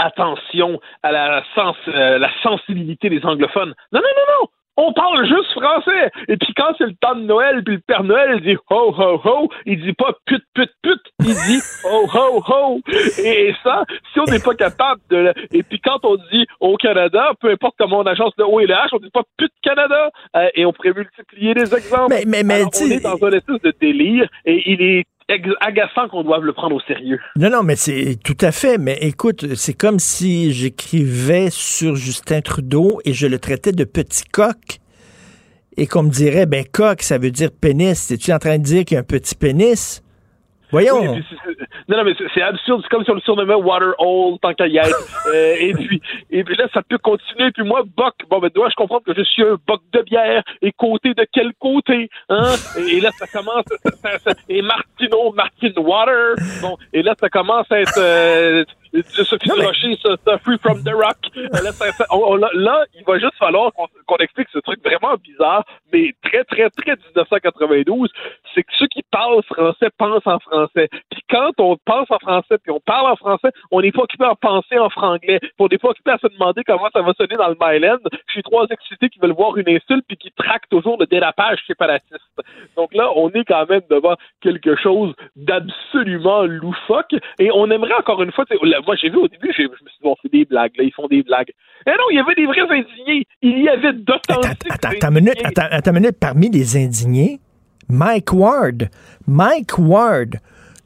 attention 0.00 0.80
à 1.02 1.12
la, 1.12 1.44
sens, 1.54 1.76
euh, 1.88 2.18
la 2.18 2.30
sensibilité 2.42 3.10
des 3.10 3.24
anglophones. 3.24 3.74
Non, 3.92 4.00
non, 4.00 4.12
non, 4.16 4.40
non! 4.40 4.48
On 4.82 4.92
parle 4.94 5.26
juste 5.26 5.52
français. 5.52 6.10
Et 6.28 6.36
puis 6.36 6.52
quand 6.56 6.72
c'est 6.78 6.86
le 6.86 6.94
temps 7.00 7.14
de 7.14 7.22
Noël, 7.22 7.62
puis 7.64 7.74
le 7.74 7.80
Père 7.86 8.02
Noël 8.02 8.36
il 8.36 8.42
dit 8.42 8.56
ho 8.70 8.94
ho 8.96 9.20
ho, 9.24 9.48
il 9.66 9.80
dit 9.82 9.92
pas 9.92 10.12
pute 10.24 10.44
pute 10.54 10.72
pute, 10.82 11.02
il 11.20 11.34
dit 11.34 11.60
ho 11.84 12.06
ho 12.14 12.42
ho. 12.48 12.80
Et 13.22 13.54
ça, 13.62 13.84
si 14.12 14.20
on 14.20 14.24
n'est 14.24 14.38
pas 14.40 14.54
capable 14.54 15.00
de, 15.10 15.32
et 15.52 15.62
puis 15.62 15.80
quand 15.80 15.98
on 16.04 16.16
dit 16.32 16.46
au 16.60 16.76
Canada, 16.76 17.32
peu 17.40 17.50
importe 17.50 17.74
comment 17.78 17.98
on 17.98 18.06
agence 18.06 18.32
le 18.38 18.44
O 18.46 18.60
et 18.60 18.66
le 18.66 18.74
H, 18.74 18.88
on 18.92 18.98
dit 18.98 19.10
pas 19.10 19.22
pute 19.36 19.52
Canada. 19.62 20.10
Euh, 20.36 20.48
et 20.54 20.64
on 20.64 20.72
pourrait 20.72 20.92
multiplier 20.94 21.54
les 21.54 21.74
exemples. 21.74 22.08
Mais- 22.14 22.24
mais- 22.26 22.42
mais, 22.42 22.54
Alors, 22.60 22.70
on 22.80 22.86
est 22.90 23.00
dans 23.02 23.26
un 23.26 23.30
espèce 23.32 23.60
de 23.62 23.74
délire 23.80 24.28
et 24.46 24.62
il 24.70 24.80
est 24.82 25.04
agaçant 25.60 26.08
qu'on 26.08 26.22
doive 26.22 26.44
le 26.44 26.52
prendre 26.52 26.76
au 26.76 26.80
sérieux. 26.80 27.18
Non, 27.36 27.50
non, 27.50 27.62
mais 27.62 27.76
c'est 27.76 28.18
tout 28.22 28.36
à 28.40 28.52
fait. 28.52 28.78
Mais 28.78 28.98
écoute, 29.00 29.54
c'est 29.54 29.74
comme 29.74 29.98
si 29.98 30.52
j'écrivais 30.52 31.48
sur 31.50 31.96
Justin 31.96 32.40
Trudeau 32.40 33.00
et 33.04 33.12
je 33.12 33.26
le 33.26 33.38
traitais 33.38 33.72
de 33.72 33.84
petit 33.84 34.24
coq. 34.24 34.78
Et 35.76 35.86
qu'on 35.86 36.02
me 36.02 36.10
dirait, 36.10 36.46
ben 36.46 36.64
coq, 36.70 37.02
ça 37.02 37.18
veut 37.18 37.30
dire 37.30 37.50
pénis. 37.52 38.10
Es-tu 38.10 38.32
en 38.32 38.38
train 38.38 38.58
de 38.58 38.64
dire 38.64 38.84
qu'il 38.84 38.96
y 38.96 38.98
a 38.98 39.00
un 39.00 39.04
petit 39.04 39.34
pénis? 39.34 40.02
Voyons. 40.70 41.00
Oui, 41.14 41.22
puis 41.22 41.36
non, 41.88 41.98
non, 41.98 42.04
mais 42.04 42.14
c'est- 42.34 42.42
absurde. 42.42 42.80
C'est 42.82 42.88
comme 42.88 43.04
si 43.04 43.10
on 43.10 43.14
le 43.14 43.20
surnommait 43.20 43.54
Waterhole 43.54 44.38
tant 44.40 44.54
qu'à 44.54 44.66
y 44.68 44.76
être. 44.78 44.96
Euh, 45.34 45.54
et, 45.58 45.72
puis, 45.74 46.00
et 46.30 46.44
puis 46.44 46.56
là, 46.56 46.66
ça 46.72 46.82
peut 46.82 46.98
continuer. 46.98 47.50
Puis 47.52 47.64
moi, 47.64 47.82
Buck, 47.96 48.14
bon, 48.28 48.38
ben, 48.38 48.50
dois-je 48.54 48.74
comprendre 48.74 49.02
que 49.04 49.14
je 49.14 49.22
suis 49.22 49.42
un 49.42 49.56
Buck 49.66 49.80
de 49.92 50.02
bière? 50.02 50.42
Et 50.62 50.72
côté 50.72 51.14
de 51.14 51.26
quel 51.32 51.52
côté? 51.58 52.08
Hein? 52.28 52.52
Et, 52.78 52.96
et 52.96 53.00
là, 53.00 53.10
ça 53.12 53.26
commence. 53.26 53.64
ça- 53.84 53.90
ça- 53.90 54.18
ça- 54.18 54.34
et 54.48 54.62
Martino, 54.62 55.32
Martin 55.32 55.72
Water. 55.76 56.34
Bon, 56.62 56.76
et 56.92 57.02
là, 57.02 57.14
ça 57.18 57.28
commence 57.28 57.70
à 57.70 57.80
être. 57.80 57.98
Euh, 57.98 58.64
Sophie 59.12 59.48
Rocher, 59.52 59.96
ça, 60.02 60.16
ça, 60.26 60.38
Free 60.38 60.58
from 60.58 60.82
the 60.82 60.90
Rock. 60.92 61.16
Là, 61.36 61.70
ça- 61.70 61.92
ça- 61.92 62.06
on- 62.10 62.32
on- 62.32 62.34
là, 62.34 62.50
là, 62.54 62.84
il 62.98 63.04
va 63.04 63.20
juste 63.20 63.36
falloir 63.38 63.72
qu'on 63.72 63.86
qu'on 64.06 64.16
explique 64.16 64.48
ce 64.52 64.58
truc 64.58 64.80
vraiment 64.84 65.14
bizarre, 65.22 65.64
mais 65.92 66.12
très, 66.24 66.42
très, 66.42 66.68
très 66.70 66.96
1992. 66.96 68.10
C'est 68.52 68.64
que 68.64 68.72
ceux 68.78 68.88
qui 68.88 69.04
parlent 69.12 69.42
français 69.44 69.90
pensent 69.96 70.26
en 70.26 70.40
français. 70.40 70.59
Puis 70.74 71.22
quand 71.28 71.52
on 71.58 71.76
pense 71.84 72.10
en 72.10 72.18
français, 72.18 72.56
puis 72.62 72.70
on 72.70 72.80
parle 72.80 73.10
en 73.10 73.16
français, 73.16 73.50
on 73.70 73.80
n'est 73.80 73.92
pas 73.92 74.02
occupé 74.02 74.24
à 74.24 74.34
penser 74.34 74.78
en 74.78 74.90
franglais. 74.90 75.38
Puis 75.40 75.52
on 75.58 75.68
n'est 75.68 75.78
pas 75.78 75.88
occupé 75.88 76.10
à 76.10 76.18
se 76.18 76.26
demander 76.28 76.62
comment 76.64 76.88
ça 76.92 77.02
va 77.02 77.12
sonner 77.14 77.36
dans 77.36 77.48
le 77.48 77.56
Myland 77.60 77.98
chez 78.32 78.42
trois 78.42 78.66
excités 78.70 79.08
qui 79.08 79.18
veulent 79.18 79.32
voir 79.32 79.56
une 79.56 79.68
insulte 79.68 80.04
puis 80.06 80.16
qui 80.16 80.30
traquent 80.32 80.68
toujours 80.70 80.96
le 80.98 81.06
dérapage 81.06 81.58
séparatiste. 81.66 82.18
Donc 82.76 82.94
là, 82.94 83.10
on 83.16 83.30
est 83.30 83.44
quand 83.44 83.68
même 83.68 83.82
devant 83.90 84.14
quelque 84.40 84.76
chose 84.76 85.14
d'absolument 85.36 86.44
loufoque. 86.44 87.14
Et 87.38 87.50
on 87.52 87.70
aimerait 87.70 87.94
encore 87.94 88.22
une 88.22 88.32
fois, 88.32 88.44
moi 88.86 88.96
j'ai 88.96 89.10
vu 89.10 89.16
au 89.16 89.28
début, 89.28 89.52
je 89.56 89.62
me 89.62 89.68
suis 89.68 89.84
dit, 89.84 90.02
bon, 90.02 90.16
c'est 90.22 90.32
des 90.32 90.44
blagues, 90.44 90.72
là, 90.76 90.84
ils 90.84 90.92
font 90.92 91.06
des 91.06 91.22
blagues. 91.22 91.52
Et 91.86 91.90
non, 91.90 92.04
il 92.10 92.16
y 92.16 92.20
avait 92.20 92.34
des 92.34 92.46
vrais 92.46 92.60
indignés. 92.60 93.26
Il 93.42 93.62
y 93.62 93.68
avait 93.68 93.92
d'authentiques. 93.92 94.70
Attends, 94.70 94.90
attends 94.90 95.10
minute, 95.10 95.40
attends, 95.44 95.68
attends 95.70 95.92
minute. 95.92 96.16
Parmi 96.20 96.50
les 96.50 96.76
indignés, 96.76 97.38
Mike 97.88 98.32
Ward. 98.32 98.88
Mike 99.26 99.78
Ward, 99.78 100.36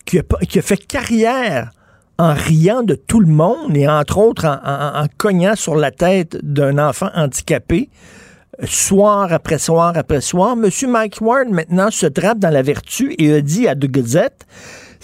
qui 0.05 0.19
a, 0.19 0.63
fait 0.63 0.87
carrière 0.87 1.71
en 2.19 2.35
riant 2.35 2.83
de 2.83 2.95
tout 2.95 3.21
le 3.21 3.27
monde 3.27 3.77
et 3.77 3.89
entre 3.89 4.19
autres 4.19 4.47
en 4.47 5.07
cognant 5.19 5.57
sur 5.57 5.75
la 5.75 5.91
tête 5.91 6.37
d'un 6.43 6.79
enfant 6.79 7.11
handicapé, 7.15 7.91
euh, 8.63 8.67
soir 8.67 9.33
après 9.33 9.59
soir 9.59 9.95
après 9.97 10.21
soir. 10.21 10.57
Monsieur 10.57 10.89
Mike 10.89 11.21
Ward 11.21 11.49
maintenant 11.49 11.91
se 11.91 12.07
drape 12.07 12.39
dans 12.39 12.51
la 12.51 12.63
vertu 12.63 13.15
et 13.19 13.33
a 13.35 13.41
dit 13.41 13.67
à 13.67 13.75
The 13.75 13.87
Gazette, 13.87 14.47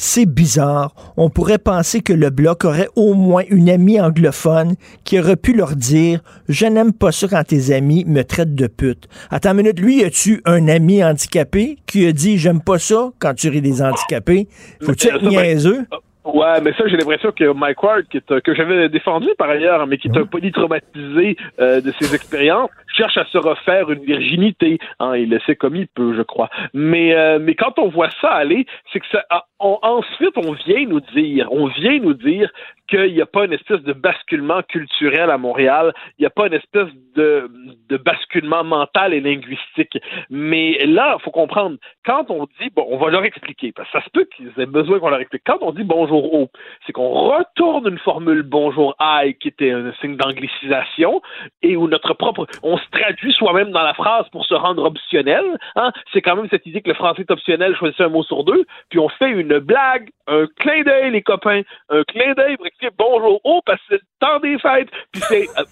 c'est 0.01 0.25
bizarre. 0.25 0.95
On 1.19 1.29
pourrait 1.29 1.59
penser 1.59 2.01
que 2.01 2.15
le 2.15 2.31
Bloc 2.31 2.65
aurait 2.65 2.89
au 2.97 3.13
moins 3.13 3.43
une 3.51 3.69
amie 3.69 4.01
anglophone 4.01 4.77
qui 5.05 5.21
aurait 5.21 5.37
pu 5.37 5.53
leur 5.53 5.77
dire 5.77 6.21
Je 6.49 6.65
n'aime 6.65 6.95
pas 6.95 7.13
ça 7.13 7.29
quand 7.29 7.45
tes 7.45 7.75
amis 7.75 8.07
me 8.07 8.23
traitent 8.23 8.55
de 8.55 8.67
pute. 8.67 9.09
Attends 9.31 9.51
une 9.51 9.59
minute, 9.59 9.79
lui, 9.79 10.03
as-tu 10.03 10.41
un 10.47 10.69
ami 10.69 11.05
handicapé 11.05 11.77
qui 11.87 12.07
a 12.07 12.13
dit 12.13 12.39
J'aime 12.39 12.63
pas 12.63 12.79
ça 12.79 13.11
quand 13.19 13.35
tu 13.35 13.51
ris 13.51 13.61
des 13.61 13.83
handicapés? 13.83 14.49
Faut-tu 14.83 15.09
Mais, 15.09 15.17
être 15.17 15.23
ça, 15.23 15.31
ben, 15.31 15.43
niaiseux 15.43 15.87
Ouais, 16.25 16.61
mais 16.63 16.73
ça, 16.75 16.87
j'ai 16.87 16.99
l'impression 16.99 17.33
que 17.33 17.53
Mike 17.53 17.83
Ward, 17.83 18.05
qui 18.11 18.21
euh, 18.31 18.41
que 18.41 18.55
j'avais 18.55 18.89
défendu 18.91 19.29
par 19.39 19.49
ailleurs, 19.49 19.87
mais 19.87 19.97
qui 19.97 20.09
est 20.09 20.19
un 20.19 20.27
polytraumatisé 20.27 21.37
euh, 21.61 21.81
de 21.81 21.93
ses 21.99 22.15
expériences, 22.15 22.71
cherche 23.01 23.17
à 23.17 23.25
se 23.27 23.39
refaire 23.39 23.91
une 23.91 24.05
virginité. 24.05 24.79
Hein, 24.99 25.17
il 25.17 25.31
le 25.31 25.41
sait 25.41 25.57
comme 25.57 25.77
il 25.77 25.89
peut, 25.89 26.15
je 26.15 26.23
crois. 26.23 26.51
Mais, 26.75 27.15
euh, 27.15 27.39
mais 27.41 27.55
quand 27.55 27.79
on 27.79 27.89
voit 27.89 28.11
ça 28.21 28.29
aller, 28.29 28.67
c'est 28.93 29.01
que 29.01 29.07
ça, 29.11 29.25
ah, 29.31 29.45
ensuite, 29.59 30.37
on 30.37 30.53
vient 30.53 30.87
nous 30.87 31.01
dire, 31.15 31.49
on 31.51 31.67
vient 31.67 31.99
nous 31.99 32.15
dire 32.15 32.51
qu'il 32.89 33.15
n'y 33.15 33.23
a 33.23 33.27
pas 33.27 33.45
une 33.45 33.53
espèce 33.53 33.81
de 33.83 33.93
basculement 33.93 34.63
culturel 34.63 35.31
à 35.31 35.39
Montréal, 35.39 35.93
il 36.19 36.23
n'y 36.23 36.27
a 36.27 36.31
pas 36.31 36.49
une 36.49 36.55
espèce 36.55 36.89
de, 37.15 37.49
de 37.89 37.97
basculement 37.97 38.65
mental 38.65 39.15
et 39.15 39.21
linguistique. 39.21 39.97
Mais 40.29 40.85
là, 40.87 41.17
il 41.19 41.23
faut 41.23 41.31
comprendre, 41.31 41.77
quand 42.05 42.31
on 42.31 42.47
dit, 42.61 42.71
bon, 42.75 42.85
on 42.91 42.99
va 42.99 43.11
leur 43.11 43.25
expliquer, 43.25 43.73
parce 43.73 43.89
que 43.91 43.99
ça 43.99 44.05
se 44.05 44.11
peut 44.11 44.27
qu'ils 44.37 44.53
aient 44.59 44.67
besoin 44.67 44.99
qu'on 44.99 45.11
leur 45.11 45.21
explique. 45.21 45.43
Quand 45.47 45.59
on 45.61 45.73
dit 45.73 45.85
bonjour 45.85 46.35
haut, 46.35 46.51
c'est 46.85 46.93
qu'on 46.93 47.13
retourne 47.13 47.87
une 47.87 47.99
formule 47.99 48.43
bonjour 48.43 48.97
aïe 48.99 49.35
qui 49.35 49.49
était 49.49 49.71
un 49.71 49.93
signe 50.01 50.17
d'anglicisation 50.17 51.23
et 51.63 51.77
où 51.77 51.87
notre 51.87 52.15
propre, 52.15 52.47
traduit 52.91 53.33
soi-même 53.33 53.71
dans 53.71 53.83
la 53.83 53.95
phrase 53.95 54.29
pour 54.31 54.45
se 54.45 54.55
rendre 54.55 54.85
optionnel. 54.85 55.45
Hein? 55.77 55.93
C'est 56.13 56.23
quand 56.23 56.37
même 56.37 56.49
cette 56.51 56.67
idée 56.67 56.81
que 56.81 56.89
le 56.89 56.95
français 56.95 57.23
est 57.23 57.31
optionnel, 57.31 57.77
choisissez 57.77 58.05
un 58.05 58.09
mot 58.09 58.23
sur 58.23 58.45
deux, 58.45 58.65
puis 58.89 58.99
on 58.99 59.09
fait 59.09 59.31
une 59.31 59.59
blague, 59.59 60.11
un 60.27 60.47
clin 60.59 60.83
d'œil, 60.83 61.11
les 61.11 61.23
copains, 61.23 61.63
un 61.89 62.03
clin 62.05 62.33
d'œil 62.35 62.57
pour 62.57 62.67
expliquer 62.67 62.95
bonjour 62.99 63.41
haut 63.45 63.63
parce 63.65 63.81
que 63.83 63.87
c'est 63.91 63.95
le 63.97 64.27
temps 64.27 64.41
des 64.41 64.59
fêtes. 64.59 64.91
Puis 65.13 65.23
c'est 65.23 65.49
euh, 65.59 65.65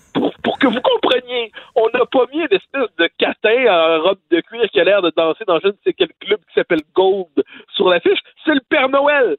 pour, 0.43 0.59
que 0.59 0.66
vous 0.66 0.81
compreniez, 0.81 1.53
on 1.74 1.89
n'a 1.95 2.05
pas 2.07 2.27
mis 2.32 2.40
une 2.40 2.49
de 2.99 3.09
catin 3.19 3.66
en 3.69 4.03
robe 4.03 4.19
de 4.31 4.40
cuir 4.40 4.69
qui 4.70 4.81
a 4.81 4.85
l'air 4.85 5.03
de 5.03 5.12
danser 5.16 5.45
dans 5.47 5.61
je 5.61 5.69
ne 5.69 5.73
sais 5.85 5.93
quel 5.93 6.09
club 6.20 6.40
qui 6.49 6.55
s'appelle 6.55 6.82
Gold 6.95 7.45
sur 7.74 7.89
l'affiche. 7.89 8.19
C'est 8.45 8.55
le 8.55 8.61
Père 8.69 8.89
Noël. 8.89 9.36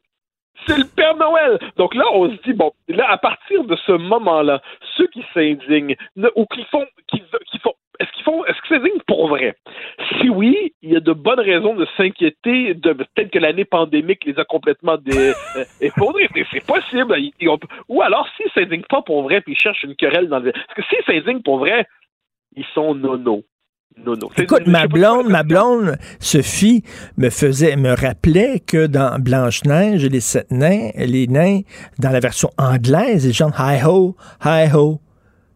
C'est 0.69 0.77
le 0.77 0.85
Père 0.85 1.15
Noël. 1.15 1.57
Donc 1.77 1.95
là, 1.95 2.03
on 2.13 2.29
se 2.29 2.35
dit, 2.43 2.53
bon, 2.53 2.71
là, 2.87 3.09
à 3.09 3.17
partir 3.17 3.63
de 3.63 3.75
ce 3.87 3.91
moment-là, 3.93 4.61
ceux 4.95 5.07
qui 5.07 5.25
s'indignent 5.33 5.95
ou 6.35 6.45
qui 6.45 6.63
font, 6.65 6.85
qui, 7.07 7.23
qui 7.51 7.57
font, 7.57 7.73
est-ce 7.99 8.11
qu'ils 8.11 8.23
font, 8.23 8.45
est-ce 8.45 8.61
que 8.61 8.67
s'indignent 8.67 9.01
pour 9.07 9.29
vrai? 9.29 9.55
Si 10.19 10.29
oui, 10.29 10.73
il 10.83 10.93
y 10.93 10.95
a 10.95 10.99
de 10.99 11.11
bonnes 11.11 11.39
raisons 11.39 11.73
de 11.73 11.87
s'inquiéter 11.97 12.75
de 12.75 12.93
peut-être 12.93 13.31
que 13.31 13.39
l'année 13.39 13.65
pandémique 13.65 14.23
les 14.25 14.37
a 14.37 14.45
complètement 14.45 14.97
dé, 14.97 15.33
euh, 15.57 15.63
effondrés. 15.81 16.29
C'est 16.51 16.65
possible. 16.65 17.17
ou 17.87 18.01
alors, 18.03 18.27
s'ils 18.37 18.51
s'indignent 18.51 18.83
pas 18.87 19.01
pour 19.01 19.23
vrai 19.23 19.41
puis 19.41 19.53
ils 19.53 19.59
cherchent 19.59 19.83
une 19.83 19.95
querelle 19.95 20.29
dans 20.29 20.39
le. 20.39 20.51
Parce 20.51 20.75
que 20.75 20.83
s'ils 20.83 21.03
s'indignent 21.03 21.41
pour 21.41 21.57
vrai, 21.57 21.87
ils 22.55 22.65
sont 22.75 22.93
nono. 22.93 23.43
Non, 23.97 24.15
non. 24.15 24.29
Écoute, 24.37 24.67
ma 24.67 24.87
blonde, 24.87 25.27
ma 25.27 25.43
blonde, 25.43 25.97
Sophie, 26.19 26.83
me 27.17 27.29
faisait, 27.29 27.75
me 27.75 27.93
rappelait 27.93 28.61
que 28.61 28.87
dans 28.87 29.19
Blanche-Neige, 29.19 30.05
les 30.05 30.21
sept 30.21 30.49
nains, 30.51 30.91
les 30.95 31.27
nains, 31.27 31.61
dans 31.97 32.11
la 32.11 32.19
version 32.19 32.49
anglaise, 32.57 33.25
ils 33.25 33.33
chantent 33.33 33.55
hi-ho, 33.59 34.15
hi-ho. 34.45 35.01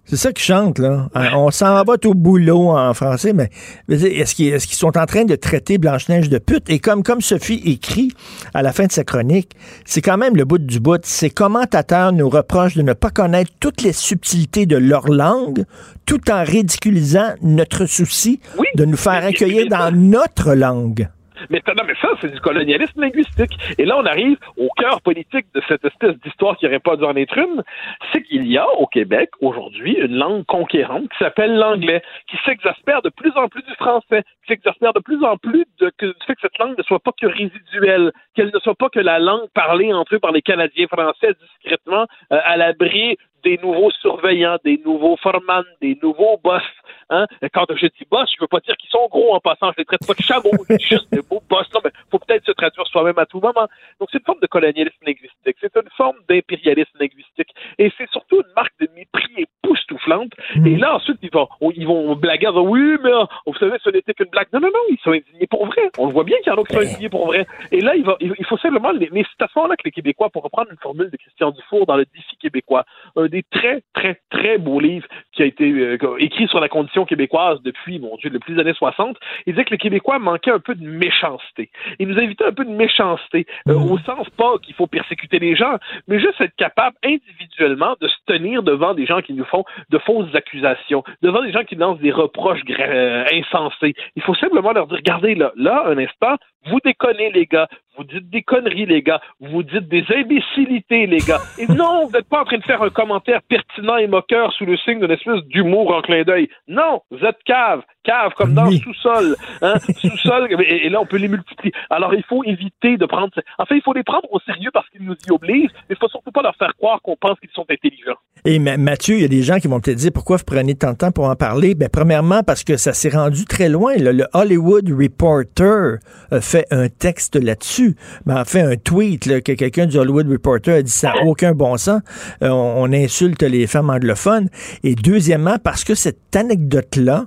C'est 0.05 0.17
ça 0.17 0.33
qu'ils 0.33 0.43
chantent, 0.43 0.79
là. 0.79 1.07
Euh, 1.15 1.29
on 1.33 1.49
s'en 1.49 1.81
va 1.83 1.95
au 2.03 2.13
boulot 2.13 2.71
en 2.71 2.93
français, 2.93 3.31
mais 3.31 3.49
est-ce 3.89 4.35
qu'ils 4.35 4.59
sont 4.59 4.97
en 4.97 5.05
train 5.05 5.23
de 5.23 5.35
traiter 5.35 5.77
Blanche-Neige 5.77 6.29
de 6.29 6.39
pute? 6.39 6.69
Et 6.69 6.79
comme, 6.79 7.03
comme 7.03 7.21
Sophie 7.21 7.61
écrit 7.65 8.11
à 8.53 8.61
la 8.61 8.73
fin 8.73 8.85
de 8.85 8.91
sa 8.91 9.05
chronique, 9.05 9.55
c'est 9.85 10.01
quand 10.01 10.17
même 10.17 10.35
le 10.35 10.43
bout 10.43 10.57
du 10.57 10.81
bout. 10.81 10.99
Ces 11.03 11.29
commentateurs 11.29 12.11
nous 12.11 12.29
reprochent 12.29 12.75
de 12.75 12.81
ne 12.81 12.93
pas 12.93 13.11
connaître 13.11 13.51
toutes 13.61 13.81
les 13.81 13.93
subtilités 13.93 14.65
de 14.65 14.75
leur 14.75 15.07
langue, 15.07 15.63
tout 16.05 16.29
en 16.29 16.43
ridiculisant 16.43 17.35
notre 17.41 17.85
souci 17.85 18.41
de 18.75 18.83
nous 18.83 18.97
faire 18.97 19.23
accueillir 19.23 19.67
dans 19.69 19.95
notre 19.95 20.53
langue. 20.53 21.07
Mais, 21.49 21.61
non, 21.67 21.83
mais 21.85 21.95
ça, 22.01 22.09
c'est 22.21 22.31
du 22.31 22.39
colonialisme 22.39 23.01
linguistique. 23.01 23.57
Et 23.77 23.85
là, 23.85 23.97
on 23.97 24.05
arrive 24.05 24.37
au 24.57 24.69
cœur 24.77 25.01
politique 25.01 25.45
de 25.53 25.61
cette 25.67 25.83
espèce 25.85 26.15
d'histoire 26.19 26.57
qui 26.57 26.65
n'aurait 26.65 26.79
pas 26.79 26.95
dû 26.95 27.03
en 27.03 27.15
être 27.15 27.37
une. 27.37 27.63
C'est 28.11 28.23
qu'il 28.23 28.47
y 28.47 28.57
a 28.57 28.67
au 28.77 28.87
Québec, 28.87 29.29
aujourd'hui, 29.41 29.97
une 29.99 30.15
langue 30.15 30.45
conquérante 30.45 31.09
qui 31.09 31.17
s'appelle 31.17 31.55
l'anglais, 31.55 32.01
qui 32.29 32.37
s'exaspère 32.45 33.01
de 33.01 33.09
plus 33.09 33.31
en 33.35 33.47
plus 33.47 33.63
du 33.63 33.73
français, 33.75 34.23
qui 34.43 34.53
s'exaspère 34.53 34.93
de 34.93 34.99
plus 34.99 35.23
en 35.23 35.37
plus 35.37 35.65
du 35.79 35.89
fait 35.97 36.35
que 36.35 36.41
cette 36.41 36.57
langue 36.59 36.77
ne 36.77 36.83
soit 36.83 36.99
pas 36.99 37.11
que 37.19 37.27
résiduelle, 37.27 38.11
qu'elle 38.35 38.51
ne 38.53 38.59
soit 38.59 38.75
pas 38.75 38.89
que 38.89 38.99
la 38.99 39.19
langue 39.19 39.47
parlée 39.53 39.93
entre 39.93 40.15
eux 40.15 40.19
par 40.19 40.31
les 40.31 40.41
Canadiens 40.41 40.87
français 40.87 41.33
discrètement 41.39 42.05
euh, 42.31 42.39
à 42.43 42.57
l'abri 42.57 43.17
des 43.43 43.57
nouveaux 43.61 43.91
surveillants, 43.91 44.57
des 44.63 44.79
nouveaux 44.85 45.17
forman, 45.17 45.63
des 45.81 45.97
nouveaux 46.01 46.39
boss. 46.43 46.63
Hein? 47.09 47.25
Quand 47.53 47.65
je 47.75 47.87
dis 47.87 48.05
boss, 48.09 48.31
je 48.33 48.41
veux 48.41 48.47
pas 48.47 48.59
dire 48.59 48.75
qu'ils 48.77 48.89
sont 48.89 49.07
gros 49.09 49.33
en 49.33 49.39
passant, 49.39 49.71
je 49.71 49.79
les 49.79 49.85
traite 49.85 50.05
pas 50.05 50.13
de 50.13 50.21
chameaux, 50.21 50.51
juste 50.79 51.11
des 51.11 51.21
beaux 51.21 51.41
boss. 51.49 51.67
Non, 51.73 51.81
mais 51.83 51.91
faut 52.11 52.19
peut-être 52.19 52.45
se 52.45 52.51
traduire 52.51 52.87
soi-même 52.87 53.17
à 53.17 53.25
tout 53.25 53.39
moment. 53.39 53.67
Donc 53.99 54.09
c'est 54.11 54.19
une 54.19 54.25
forme 54.25 54.39
de 54.41 54.47
colonialisme 54.47 54.97
linguistique, 55.05 55.57
c'est 55.59 55.75
une 55.75 55.89
forme 55.97 56.17
d'impérialisme 56.29 56.97
linguistique, 56.99 57.49
et 57.77 57.91
c'est 57.97 58.09
surtout 58.09 58.37
une 58.37 58.53
marque 58.55 58.73
de 58.79 58.87
mépris 58.95 59.45
époustouflante. 59.63 60.31
Mmh. 60.55 60.67
Et 60.67 60.77
là 60.77 60.95
ensuite 60.95 61.17
ils 61.21 61.31
vont, 61.31 61.47
ils 61.75 61.87
vont 61.87 62.15
blaguer, 62.15 62.43
dire, 62.51 62.63
oui, 62.63 62.97
mais 63.03 63.11
oh, 63.13 63.27
vous 63.45 63.55
savez, 63.55 63.77
ce 63.83 63.89
n'était 63.89 64.13
qu'une 64.13 64.29
blague. 64.29 64.47
Non, 64.53 64.59
non, 64.59 64.67
non, 64.67 64.79
ils 64.89 64.99
sont 65.03 65.11
indignés 65.11 65.47
pour 65.47 65.65
vrai. 65.65 65.91
On 65.97 66.07
le 66.07 66.13
voit 66.13 66.23
bien 66.23 66.37
qu'il 66.37 66.51
y 66.51 66.55
en 66.55 66.61
a 66.61 66.63
qui 66.63 66.73
sont 66.73 66.81
indignés 66.81 67.09
pour 67.09 67.27
vrai. 67.27 67.45
Et 67.71 67.81
là, 67.81 67.95
il, 67.95 68.03
va, 68.03 68.17
il 68.19 68.45
faut 68.45 68.57
simplement, 68.57 68.91
mais 68.93 69.23
c'est 69.23 69.43
à 69.43 69.47
ce 69.47 69.53
moment-là 69.57 69.75
que 69.75 69.83
les 69.85 69.91
Québécois, 69.91 70.29
pour 70.29 70.43
reprendre 70.43 70.71
une 70.71 70.77
formule 70.77 71.09
de 71.09 71.17
Christian 71.17 71.51
Dufour 71.51 71.85
dans 71.85 71.97
le 71.97 72.05
défi 72.05 72.35
québécois, 72.37 72.85
un 73.15 73.27
des 73.33 73.43
très, 73.49 73.81
très, 73.93 74.21
très 74.29 74.59
beaux 74.59 74.79
livres 74.79 75.07
qui 75.31 75.41
a 75.41 75.45
été 75.45 75.65
euh, 75.65 75.97
écrit 76.19 76.47
sur 76.47 76.59
la 76.59 76.69
condition 76.69 77.03
québécoise 77.03 77.59
depuis, 77.63 77.99
mon 77.99 78.15
Dieu, 78.17 78.29
depuis 78.29 78.53
les 78.53 78.61
années 78.61 78.75
60. 78.75 79.17
Il 79.47 79.53
disait 79.53 79.65
que 79.65 79.71
les 79.71 79.79
Québécois 79.79 80.19
manquaient 80.19 80.51
un 80.51 80.59
peu 80.59 80.75
de 80.75 80.87
méchanceté. 80.87 81.71
Il 81.97 82.09
nous 82.09 82.19
invitait 82.19 82.45
un 82.45 82.53
peu 82.53 82.63
de 82.63 82.69
méchanceté, 82.69 83.47
euh, 83.67 83.73
mmh. 83.73 83.91
au 83.91 83.97
sens 83.99 84.29
pas 84.37 84.59
qu'il 84.61 84.75
faut 84.75 84.85
persécuter 84.85 85.39
les 85.39 85.55
gens, 85.55 85.77
mais 86.07 86.19
juste 86.19 86.39
être 86.39 86.55
capable 86.55 86.95
individuellement 87.03 87.95
de 87.99 88.07
se 88.07 88.17
tenir 88.27 88.61
devant 88.61 88.93
des 88.93 89.07
gens 89.07 89.21
qui 89.21 89.33
nous 89.33 89.45
font 89.45 89.65
de 89.89 89.97
fausses 89.97 90.33
accusations, 90.35 91.03
devant 91.23 91.41
des 91.41 91.51
gens 91.51 91.63
qui 91.63 91.75
lancent 91.75 91.99
des 91.99 92.11
reproches 92.11 92.61
euh, 92.69 93.25
insensés. 93.33 93.95
Il 94.15 94.21
faut 94.21 94.35
simplement 94.35 94.73
leur 94.73 94.85
dire, 94.85 94.97
regardez 94.97 95.33
là, 95.33 95.51
là, 95.55 95.85
un 95.87 95.97
instant, 95.97 96.37
vous 96.67 96.79
déconnez 96.85 97.31
les 97.31 97.47
gars, 97.47 97.67
vous 97.97 98.03
dites 98.03 98.29
des 98.29 98.41
conneries, 98.41 98.87
les 98.87 99.03
gars. 99.03 99.21
Vous 99.39 99.61
dites 99.61 99.87
des 99.87 100.03
imbécilités, 100.15 101.05
les 101.05 101.19
gars. 101.19 101.39
Et 101.59 101.67
non, 101.67 102.05
vous 102.05 102.11
n'êtes 102.11 102.27
pas 102.27 102.41
en 102.41 102.45
train 102.45 102.57
de 102.57 102.63
faire 102.63 102.81
un 102.81 102.89
commentaire 102.89 103.22
pertinent 103.49 103.97
et 103.97 104.07
moqueur 104.07 104.51
sous 104.53 104.65
le 104.65 104.77
signe 104.77 104.99
d'une 104.99 105.11
espèce 105.11 105.43
d'humour 105.45 105.93
en 105.93 106.01
clin 106.01 106.23
d'œil. 106.23 106.49
Non, 106.67 107.01
vous 107.11 107.23
êtes 107.25 107.41
cave. 107.45 107.81
Cave, 108.03 108.33
comme 108.35 108.53
dans 108.53 108.65
le 108.65 108.77
sous-sol. 108.77 109.35
Hein? 109.61 109.75
sous-sol, 109.97 110.47
et, 110.61 110.89
là, 110.89 111.01
on 111.01 111.05
peut 111.05 111.17
les 111.17 111.27
multiplier. 111.27 111.73
Alors, 111.89 112.13
il 112.13 112.23
faut 112.23 112.43
éviter 112.43 112.97
de 112.97 113.05
prendre... 113.05 113.29
En 113.57 113.65
fait, 113.65 113.75
il 113.75 113.81
faut 113.81 113.93
les 113.93 114.03
prendre 114.03 114.27
au 114.31 114.39
sérieux 114.39 114.71
parce 114.73 114.89
qu'ils 114.89 115.03
nous 115.03 115.15
y 115.27 115.31
obligent, 115.31 115.71
mais 115.89 115.95
il 115.95 115.97
faut 115.97 116.09
surtout 116.09 116.31
pas 116.31 116.41
leur 116.41 116.55
faire 116.55 116.73
croire 116.75 117.01
qu'on 117.01 117.15
pense 117.15 117.39
qu'ils 117.39 117.49
sont 117.53 117.65
intelligents. 117.69 118.17
Et 118.45 118.59
Mathieu, 118.59 119.15
il 119.15 119.21
y 119.21 119.25
a 119.25 119.29
des 119.29 119.41
gens 119.41 119.57
qui 119.57 119.67
vont 119.67 119.79
te 119.79 119.91
dire 119.91 120.11
pourquoi 120.13 120.37
vous 120.37 120.43
prenez 120.45 120.75
tant 120.75 120.91
de 120.91 120.97
temps 120.97 121.11
pour 121.11 121.25
en 121.25 121.35
parler? 121.35 121.75
Ben, 121.75 121.89
premièrement, 121.91 122.43
parce 122.43 122.63
que 122.63 122.77
ça 122.77 122.93
s'est 122.93 123.09
rendu 123.09 123.45
très 123.45 123.69
loin. 123.69 123.93
Le 123.95 124.25
Hollywood 124.33 124.89
Reporter 124.89 125.99
a 126.31 126.41
fait 126.41 126.65
un 126.71 126.89
texte 126.89 127.35
là-dessus 127.35 127.95
mais 128.25 128.33
en 128.33 128.45
fait 128.45 128.61
un 128.61 128.75
tweet 128.75 129.41
que 129.43 129.53
quelqu'un 129.53 129.85
du 129.85 129.97
Hollywood 129.97 130.29
Reporter 130.29 130.75
a 130.75 130.81
dit 130.81 130.91
ça 130.91 131.13
n'a 131.13 131.25
aucun 131.25 131.53
bon 131.53 131.77
sens. 131.77 132.01
Euh, 132.41 132.49
on, 132.49 132.91
insulte 132.93 133.41
les 133.41 133.65
femmes 133.65 133.89
anglophones. 133.89 134.49
Et 134.83 134.95
deuxièmement, 134.95 135.57
parce 135.63 135.83
que 135.83 135.95
cette 135.95 136.35
anecdote-là, 136.35 137.25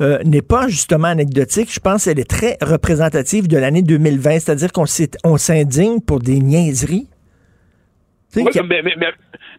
euh, 0.00 0.22
n'est 0.24 0.42
pas 0.42 0.68
justement 0.68 1.08
anecdotique. 1.08 1.72
Je 1.72 1.80
pense 1.80 2.04
qu'elle 2.04 2.20
est 2.20 2.28
très 2.28 2.56
représentative 2.62 3.48
de 3.48 3.56
l'année 3.58 3.82
2020, 3.82 4.38
c'est-à-dire 4.40 4.72
qu'on 4.72 4.86
s'indigne 5.36 6.00
pour 6.00 6.20
des 6.20 6.40
niaiseries. 6.40 7.08
mais, 8.36 8.44
mais 8.82 9.06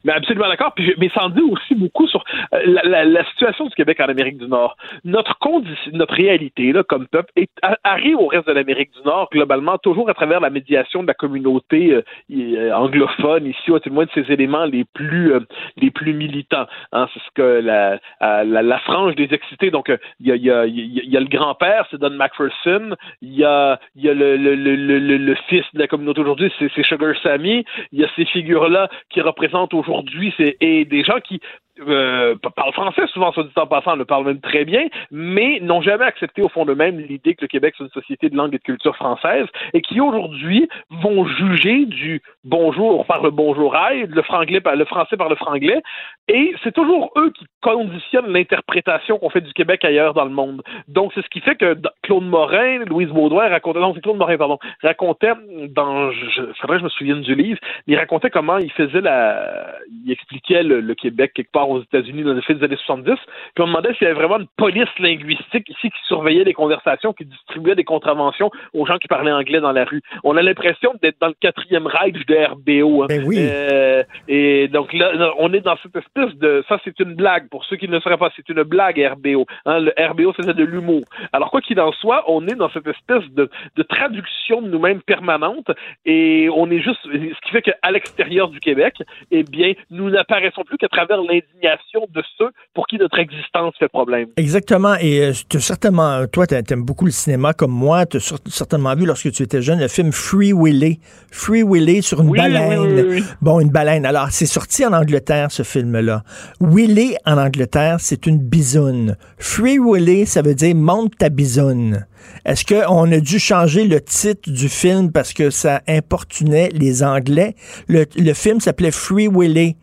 absolument 0.07 0.47
d'accord. 0.47 0.73
Mais 0.97 1.09
ça 1.09 1.25
en 1.25 1.29
dit 1.29 1.41
aussi 1.41 1.75
beaucoup 1.75 2.07
sur 2.07 2.23
euh, 2.53 2.59
la, 2.83 3.05
la, 3.05 3.25
situation 3.25 3.65
du 3.65 3.75
Québec 3.75 3.99
en 3.99 4.05
Amérique 4.05 4.37
du 4.37 4.47
Nord. 4.47 4.75
Notre 5.03 5.37
condition, 5.39 5.91
notre 5.93 6.13
réalité, 6.13 6.71
là, 6.71 6.83
comme 6.83 7.07
peuple, 7.07 7.31
est, 7.35 7.49
arrive 7.83 8.17
au 8.17 8.27
reste 8.27 8.47
de 8.47 8.53
l'Amérique 8.53 8.91
du 8.93 9.01
Nord, 9.05 9.29
globalement, 9.31 9.77
toujours 9.77 10.09
à 10.09 10.13
travers 10.13 10.39
la 10.39 10.49
médiation 10.49 11.01
de 11.01 11.07
la 11.07 11.13
communauté 11.13 11.93
euh, 11.93 12.01
euh, 12.31 12.71
anglophone, 12.73 13.45
ici, 13.45 13.59
le 13.67 13.91
moins 13.91 14.05
de 14.05 14.11
ces 14.13 14.31
éléments 14.31 14.65
les 14.65 14.85
plus, 14.85 15.33
les 15.77 15.91
plus 15.91 16.13
militants. 16.13 16.65
Hein, 16.91 17.07
c'est 17.13 17.19
ce 17.19 17.31
que 17.35 17.59
la, 17.61 17.99
la, 18.21 18.43
la, 18.43 18.79
frange 18.79 19.15
des 19.15 19.29
excités, 19.31 19.71
donc, 19.71 19.91
il 20.19 20.27
y 20.27 20.31
a, 20.31 20.35
y, 20.35 20.49
a, 20.49 20.65
y 20.65 21.17
a 21.17 21.19
le 21.19 21.27
grand-père, 21.27 21.85
c'est 21.91 21.99
Don 21.99 22.11
McPherson, 22.11 22.95
il 23.21 23.35
y 23.35 23.43
a, 23.43 23.79
y 23.95 24.09
a 24.09 24.13
le, 24.13 24.37
le, 24.37 24.55
le, 24.55 24.75
le, 24.75 25.17
le 25.17 25.35
fils 25.47 25.65
de 25.73 25.79
la 25.79 25.87
communauté 25.87 26.21
aujourd'hui, 26.21 26.51
c'est 26.59 26.69
Sugar 26.83 27.13
Sammy, 27.21 27.65
il 27.91 27.99
y 27.99 28.03
a 28.03 28.07
ces 28.15 28.25
figures-là 28.25 28.89
qui 29.09 29.21
représentent 29.21 29.73
aujourd'hui 29.73 29.88
aujourd'hui, 29.89 30.33
c'est 30.37 30.57
et 30.61 30.85
des 30.85 31.03
gens 31.03 31.19
qui 31.19 31.41
euh, 31.87 32.35
parlent 32.55 32.73
français 32.73 33.07
souvent, 33.07 33.31
soit 33.31 33.43
dit 33.43 33.51
en 33.55 33.67
passant, 33.67 33.95
le 33.95 34.05
parlent 34.05 34.25
même 34.25 34.41
très 34.41 34.65
bien, 34.65 34.87
mais 35.11 35.59
n'ont 35.61 35.81
jamais 35.81 36.05
accepté 36.05 36.41
au 36.41 36.49
fond 36.49 36.65
d'eux-mêmes 36.65 36.99
l'idée 36.99 37.35
que 37.35 37.41
le 37.41 37.47
Québec 37.47 37.75
c'est 37.77 37.83
une 37.83 37.89
société 37.89 38.29
de 38.29 38.35
langue 38.35 38.53
et 38.53 38.57
de 38.57 38.63
culture 38.63 38.95
française 38.95 39.45
et 39.73 39.81
qui 39.81 40.01
aujourd'hui 40.01 40.67
vont 40.89 41.25
juger 41.25 41.85
du 41.85 42.21
bonjour 42.43 43.05
par 43.05 43.21
le 43.21 43.31
bonjour 43.31 43.75
le 43.91 44.21
franglais 44.23 44.61
par 44.61 44.75
le 44.75 44.85
français 44.85 45.17
par 45.17 45.29
le 45.29 45.35
franglais 45.35 45.81
et 46.27 46.53
c'est 46.63 46.73
toujours 46.73 47.11
eux 47.17 47.31
qui 47.31 47.45
conditionnent 47.61 48.31
l'interprétation 48.31 49.17
qu'on 49.17 49.29
fait 49.29 49.41
du 49.41 49.53
Québec 49.53 49.83
ailleurs 49.83 50.13
dans 50.13 50.25
le 50.25 50.31
monde. 50.31 50.61
Donc 50.87 51.11
c'est 51.15 51.21
ce 51.21 51.29
qui 51.29 51.39
fait 51.39 51.55
que 51.55 51.75
Claude 52.03 52.25
Morin, 52.25 52.85
Louise 52.85 53.09
Baudouin 53.09 53.49
racontait, 53.49 53.79
non 53.79 53.93
c'est 53.93 54.01
Claude 54.01 54.17
Morin 54.17 54.37
pardon, 54.37 54.59
racontait 54.81 55.33
dans, 55.69 56.11
je, 56.11 56.41
faudrait 56.59 56.77
que 56.77 56.79
je 56.79 56.85
me 56.85 56.89
souvienne 56.89 57.21
du 57.21 57.35
livre, 57.35 57.59
il 57.87 57.97
racontait 57.97 58.29
comment 58.29 58.57
il 58.57 58.71
faisait 58.71 59.01
la, 59.01 59.75
il 60.05 60.11
expliquait 60.11 60.63
le, 60.63 60.81
le 60.81 60.95
Québec 60.95 61.31
quelque 61.33 61.51
part 61.51 61.68
aux 61.69 61.81
États-Unis 61.81 62.23
dans 62.23 62.33
les 62.33 62.41
fin 62.41 62.53
des 62.53 62.63
années 62.63 62.77
70. 62.77 63.13
Puis 63.13 63.17
on 63.59 63.63
me 63.63 63.67
demandait 63.71 63.93
s'il 63.95 64.07
y 64.07 64.09
avait 64.09 64.19
vraiment 64.19 64.39
une 64.39 64.47
police 64.57 64.89
linguistique 64.99 65.69
ici 65.69 65.89
qui 65.89 65.99
surveillait 66.07 66.43
les 66.43 66.53
conversations, 66.53 67.13
qui 67.13 67.25
distribuait 67.25 67.75
des 67.75 67.83
contraventions 67.83 68.51
aux 68.73 68.85
gens 68.85 68.97
qui 68.97 69.07
parlaient 69.07 69.31
anglais 69.31 69.59
dans 69.59 69.71
la 69.71 69.85
rue. 69.85 70.01
On 70.23 70.37
a 70.37 70.41
l'impression 70.41 70.93
d'être 71.01 71.17
dans 71.19 71.27
le 71.27 71.35
quatrième 71.39 71.87
Reich 71.87 72.25
de 72.25 72.35
RBO. 72.35 73.03
hein. 73.03 73.07
Ben 73.09 73.23
oui. 73.25 73.37
Euh, 73.39 74.03
et 74.27 74.67
donc 74.67 74.93
là, 74.93 75.33
on 75.37 75.53
est 75.53 75.61
dans 75.61 75.77
cette 75.83 75.95
espèce 75.95 76.35
de... 76.35 76.63
Ça, 76.67 76.79
c'est 76.83 76.99
une 76.99 77.15
blague. 77.15 77.49
Pour 77.49 77.65
ceux 77.65 77.75
qui 77.75 77.87
ne 77.87 77.93
le 77.93 77.99
sauraient 78.01 78.17
pas, 78.17 78.31
c'est 78.35 78.47
une 78.49 78.63
blague 78.63 78.99
RBO. 78.99 79.45
Hein, 79.65 79.79
le 79.79 79.93
RBO, 79.97 80.33
c'était 80.37 80.53
de 80.53 80.63
l'humour. 80.63 81.03
Alors, 81.33 81.51
quoi 81.51 81.61
qu'il 81.61 81.79
en 81.79 81.91
soit, 81.93 82.23
on 82.27 82.47
est 82.47 82.55
dans 82.55 82.69
cette 82.69 82.87
espèce 82.87 83.23
de, 83.31 83.49
de 83.75 83.83
traduction 83.83 84.61
de 84.61 84.67
nous-mêmes 84.69 85.01
permanente 85.01 85.71
et 86.05 86.49
on 86.55 86.69
est 86.71 86.79
juste... 86.79 86.99
Ce 87.03 87.41
qui 87.45 87.51
fait 87.51 87.61
qu'à 87.61 87.91
l'extérieur 87.91 88.49
du 88.49 88.59
Québec, 88.59 88.95
eh 89.31 89.43
bien, 89.43 89.73
nous 89.89 90.09
n'apparaissons 90.09 90.63
plus 90.63 90.77
qu'à 90.77 90.87
travers 90.87 91.21
l'indignation 91.61 92.07
de 92.13 92.21
ceux 92.37 92.49
pour 92.73 92.87
qui 92.87 92.97
notre 92.97 93.19
existence 93.19 93.73
fait 93.79 93.87
problème. 93.87 94.27
Exactement. 94.37 94.95
Et 94.99 95.21
euh, 95.21 95.33
certainement, 95.59 96.25
toi, 96.27 96.47
t'a- 96.47 96.61
t'aimes 96.63 96.83
beaucoup 96.83 97.05
le 97.05 97.11
cinéma 97.11 97.53
comme 97.53 97.71
moi. 97.71 98.05
Tu 98.05 98.17
as 98.17 98.33
certainement 98.47 98.95
vu 98.95 99.05
lorsque 99.05 99.31
tu 99.31 99.43
étais 99.43 99.61
jeune 99.61 99.79
le 99.79 99.87
film 99.87 100.11
Free 100.11 100.53
Willy. 100.53 100.99
Free 101.31 101.63
Willy 101.63 102.01
sur 102.01 102.21
une 102.21 102.29
Oui, 102.29 102.37
baleine. 102.37 102.79
oui, 102.79 102.87
oui, 102.93 103.03
oui. 103.09 103.23
Bon, 103.41 103.59
une 103.59 103.69
baleine. 103.69 104.05
Alors, 104.05 104.27
c'est 104.31 104.45
sorti 104.45 104.85
en 104.85 104.93
Angleterre, 104.93 105.51
ce 105.51 105.63
film-là. 105.63 106.23
Willy 106.61 107.15
en 107.25 107.37
Angleterre, 107.37 107.97
c'est 107.99 108.25
une 108.25 108.37
bisoune. 108.39 109.15
Free 109.37 109.77
Willy, 109.79 110.25
ça 110.25 110.41
veut 110.41 110.55
dire 110.55 110.75
monte 110.75 111.17
ta 111.17 111.29
bisoune. 111.29 112.05
Est-ce 112.45 112.65
qu'on 112.65 113.11
a 113.11 113.19
dû 113.19 113.39
changer 113.39 113.85
le 113.85 114.01
titre 114.01 114.49
du 114.51 114.69
film 114.69 115.11
parce 115.11 115.33
que 115.33 115.49
ça 115.49 115.81
importunait 115.87 116.69
les 116.73 117.03
Anglais? 117.03 117.55
Le, 117.87 118.05
le 118.17 118.33
film 118.33 118.59
s'appelait 118.59 118.91
Free 118.91 119.27
Willy. 119.27 119.75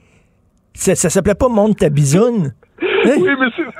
Ça, 0.76 0.94
ça 0.94 1.10
s'appelait 1.10 1.34
pas 1.34 1.48
Monte 1.48 1.78
ta. 1.78 2.52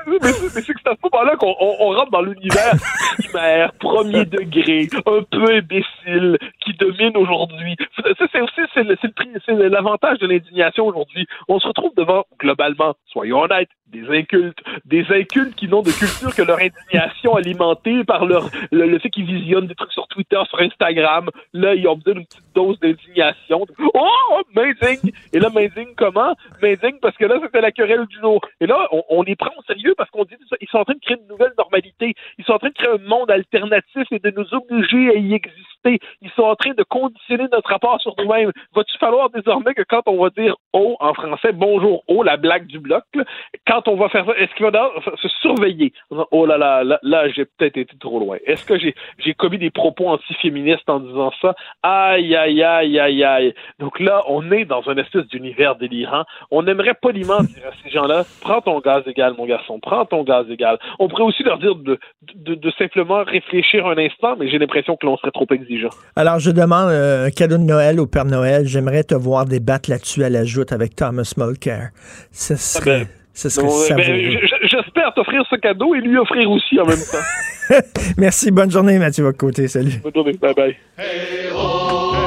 Oui, 0.07 0.17
mais 0.21 0.31
c'est 0.31 0.61
que 0.73 0.79
c'est 0.83 0.89
à 0.89 0.95
ce 0.95 1.09
moment-là 1.11 1.35
qu'on 1.35 1.55
on- 1.59 1.75
on 1.79 1.89
rentre 1.91 2.11
dans 2.11 2.21
l'univers 2.21 2.73
primaire, 3.19 3.71
premier 3.73 4.25
degré, 4.25 4.87
un 5.05 5.21
peu 5.29 5.51
imbécile, 5.55 6.37
qui 6.63 6.73
domine 6.73 7.15
aujourd'hui. 7.17 7.75
Ça, 7.95 8.25
c'est 8.31 8.41
aussi 8.41 8.61
c'est 8.73 9.53
l'avantage 9.69 10.19
de 10.19 10.27
l'indignation 10.27 10.85
aujourd'hui. 10.87 11.25
On 11.47 11.59
se 11.59 11.67
retrouve 11.67 11.91
devant, 11.95 12.25
globalement, 12.39 12.93
soyons 13.07 13.41
honnêtes, 13.41 13.69
des 13.87 14.05
incultes, 14.09 14.59
des 14.85 15.05
incultes 15.09 15.55
qui 15.55 15.67
n'ont 15.67 15.81
de 15.81 15.91
culture 15.91 16.35
que 16.35 16.41
leur 16.41 16.59
indignation 16.59 17.35
alimentée 17.35 18.03
par 18.03 18.25
leur 18.25 18.49
le, 18.71 18.99
fait 18.99 19.09
qu'ils 19.09 19.25
visionnent 19.25 19.67
des 19.67 19.75
trucs 19.75 19.93
sur 19.93 20.07
Twitter, 20.09 20.39
sur 20.49 20.59
Instagram. 20.59 21.29
Là, 21.53 21.73
ils 21.75 21.87
ont 21.87 21.95
besoin 21.95 22.15
d'une 22.15 22.25
petite 22.25 22.43
dose 22.53 22.79
d'indignation. 22.79 23.65
Oh, 23.93 24.41
amazing! 24.55 25.11
Et 25.33 25.39
là, 25.39 25.47
amazing 25.47 25.95
comment? 25.95 26.35
Amazing 26.61 26.99
parce 27.01 27.15
que 27.15 27.25
là, 27.25 27.35
c'était 27.41 27.61
la 27.61 27.71
querelle 27.71 28.05
du 28.07 28.19
jour. 28.19 28.41
Et 28.59 28.67
là, 28.67 28.87
on 29.09 29.16
les 29.23 29.35
prend 29.35 29.51
au 29.57 29.63
sérieux 29.63 29.93
parce 29.97 30.09
qu'on 30.09 30.23
dit 30.23 30.35
ils 30.61 30.67
sont 30.69 30.79
en 30.79 30.85
train 30.85 30.93
de 30.93 30.99
créer 30.99 31.17
une 31.17 31.27
nouvelle 31.27 31.53
normalité. 31.57 32.13
Ils 32.37 32.45
sont 32.45 32.53
en 32.53 32.59
train 32.59 32.69
de 32.69 32.73
créer 32.73 32.93
un 32.93 33.07
monde 33.07 33.31
alternatif 33.31 34.03
et 34.11 34.19
de 34.19 34.31
nous 34.31 34.53
obliger 34.53 35.09
à 35.09 35.15
y 35.15 35.33
exister. 35.33 35.99
Ils 36.21 36.31
sont 36.31 36.43
en 36.43 36.55
train 36.55 36.71
de 36.71 36.83
conditionner 36.83 37.45
notre 37.51 37.69
rapport 37.69 37.99
sur 38.01 38.13
nous-mêmes. 38.17 38.51
Va-tu 38.75 38.97
falloir 38.97 39.29
désormais 39.29 39.73
que 39.73 39.83
quand 39.83 40.01
on 40.07 40.21
va 40.21 40.29
dire 40.29 40.55
oh 40.73 40.97
en 40.99 41.13
français, 41.13 41.51
bonjour 41.53 42.03
oh, 42.07 42.23
la 42.23 42.37
blague 42.37 42.67
du 42.67 42.79
bloc, 42.79 43.03
quand 43.65 43.87
on 43.87 43.95
va 43.95 44.09
faire 44.09 44.25
ça, 44.25 44.33
est-ce 44.37 44.53
qu'il 44.55 44.65
va 44.65 44.91
se 45.21 45.27
surveiller? 45.41 45.93
Oh 46.31 46.45
là 46.45 46.57
là, 46.57 46.83
là, 46.83 46.99
là, 47.03 47.29
j'ai 47.29 47.45
peut-être 47.45 47.77
été 47.77 47.97
trop 47.97 48.19
loin. 48.19 48.37
Est-ce 48.45 48.65
que 48.65 48.77
j'ai, 48.77 48.93
commis 49.33 49.57
des 49.57 49.69
propos 49.69 50.09
antiféministes 50.09 50.89
en 50.89 50.99
disant 50.99 51.31
ça? 51.41 51.55
Aïe, 51.83 52.35
aïe, 52.35 52.63
aïe, 52.63 52.99
aïe, 52.99 53.23
aïe. 53.23 53.53
Donc 53.79 53.99
là, 53.99 54.23
on 54.27 54.51
est 54.51 54.65
dans 54.65 54.89
un 54.89 54.97
espèce 54.97 55.27
d'univers 55.27 55.75
délirant. 55.75 56.23
On 56.51 56.65
aimerait 56.67 56.95
poliment 56.95 57.41
dire 57.41 57.67
à 57.67 57.83
ces 57.83 57.89
gens-là, 57.89 58.23
prends 58.41 58.61
ton 58.61 58.79
gaz 58.99 59.07
égal, 59.07 59.33
mon 59.37 59.45
garçon, 59.45 59.79
prends 59.81 60.05
ton 60.05 60.23
gaz 60.23 60.45
égal. 60.49 60.77
On 60.99 61.07
pourrait 61.07 61.23
aussi 61.23 61.43
leur 61.43 61.57
dire 61.59 61.75
de, 61.75 61.99
de, 62.35 62.55
de 62.55 62.71
simplement 62.77 63.23
réfléchir 63.23 63.85
un 63.87 63.97
instant, 63.97 64.35
mais 64.39 64.49
j'ai 64.49 64.57
l'impression 64.57 64.95
que 64.95 65.05
l'on 65.05 65.17
serait 65.17 65.31
trop 65.31 65.47
exigeant. 65.51 65.89
Alors, 66.15 66.39
je 66.39 66.51
demande 66.51 66.89
euh, 66.89 67.27
un 67.27 67.29
cadeau 67.31 67.57
de 67.57 67.63
Noël 67.63 67.99
au 67.99 68.07
Père 68.07 68.25
Noël. 68.25 68.65
J'aimerais 68.65 69.03
te 69.03 69.15
voir 69.15 69.45
débattre 69.45 69.89
là-dessus 69.89 70.23
à 70.23 70.29
la 70.29 70.43
joute 70.43 70.71
avec 70.71 70.95
Thomas 70.95 71.31
Mulcair. 71.37 71.89
Ce 72.31 72.55
serait, 72.55 73.07
ce 73.33 73.49
serait 73.49 73.67
eh 73.89 73.93
ben, 73.93 74.03
j- 74.31 74.39
j'espère 74.63 75.13
t'offrir 75.13 75.43
ce 75.49 75.55
cadeau 75.57 75.93
et 75.95 75.99
lui 76.01 76.17
offrir 76.17 76.49
aussi 76.49 76.79
en 76.79 76.85
même 76.85 76.97
temps. 76.97 77.75
Merci, 78.17 78.51
bonne 78.51 78.71
journée, 78.71 78.97
Mathieu 78.97 79.31
Côté. 79.33 79.67
Salut. 79.67 79.99
Bonne 80.03 80.13
journée, 80.13 80.33
bye 80.41 80.53
bye. 80.53 82.26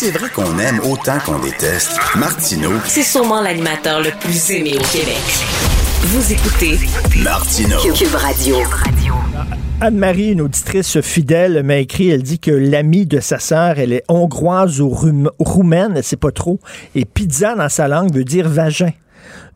C'est 0.00 0.12
vrai 0.12 0.28
qu'on 0.30 0.56
aime 0.60 0.78
autant 0.88 1.18
qu'on 1.26 1.40
déteste, 1.40 1.98
Martineau, 2.14 2.70
C'est 2.86 3.02
sûrement 3.02 3.40
l'animateur 3.40 4.00
le 4.00 4.10
plus 4.20 4.50
aimé 4.52 4.74
au 4.76 4.96
Québec. 4.96 5.18
Vous 6.02 6.32
écoutez 6.32 6.78
Martineau. 7.20 7.78
Cube 7.80 8.14
Radio. 8.14 8.58
Anne-Marie, 9.80 10.30
une 10.30 10.42
auditrice 10.42 11.00
fidèle, 11.00 11.64
m'a 11.64 11.78
écrit, 11.78 12.10
elle 12.10 12.22
dit 12.22 12.38
que 12.38 12.52
l'amie 12.52 13.06
de 13.06 13.18
sa 13.18 13.40
sœur, 13.40 13.80
elle 13.80 13.92
est 13.92 14.04
hongroise 14.08 14.80
ou 14.80 14.96
roumaine, 15.40 15.94
elle 15.96 16.04
sait 16.04 16.14
pas 16.14 16.30
trop, 16.30 16.60
et 16.94 17.04
pizza 17.04 17.56
dans 17.56 17.68
sa 17.68 17.88
langue 17.88 18.14
veut 18.14 18.22
dire 18.22 18.48
vagin. 18.48 18.90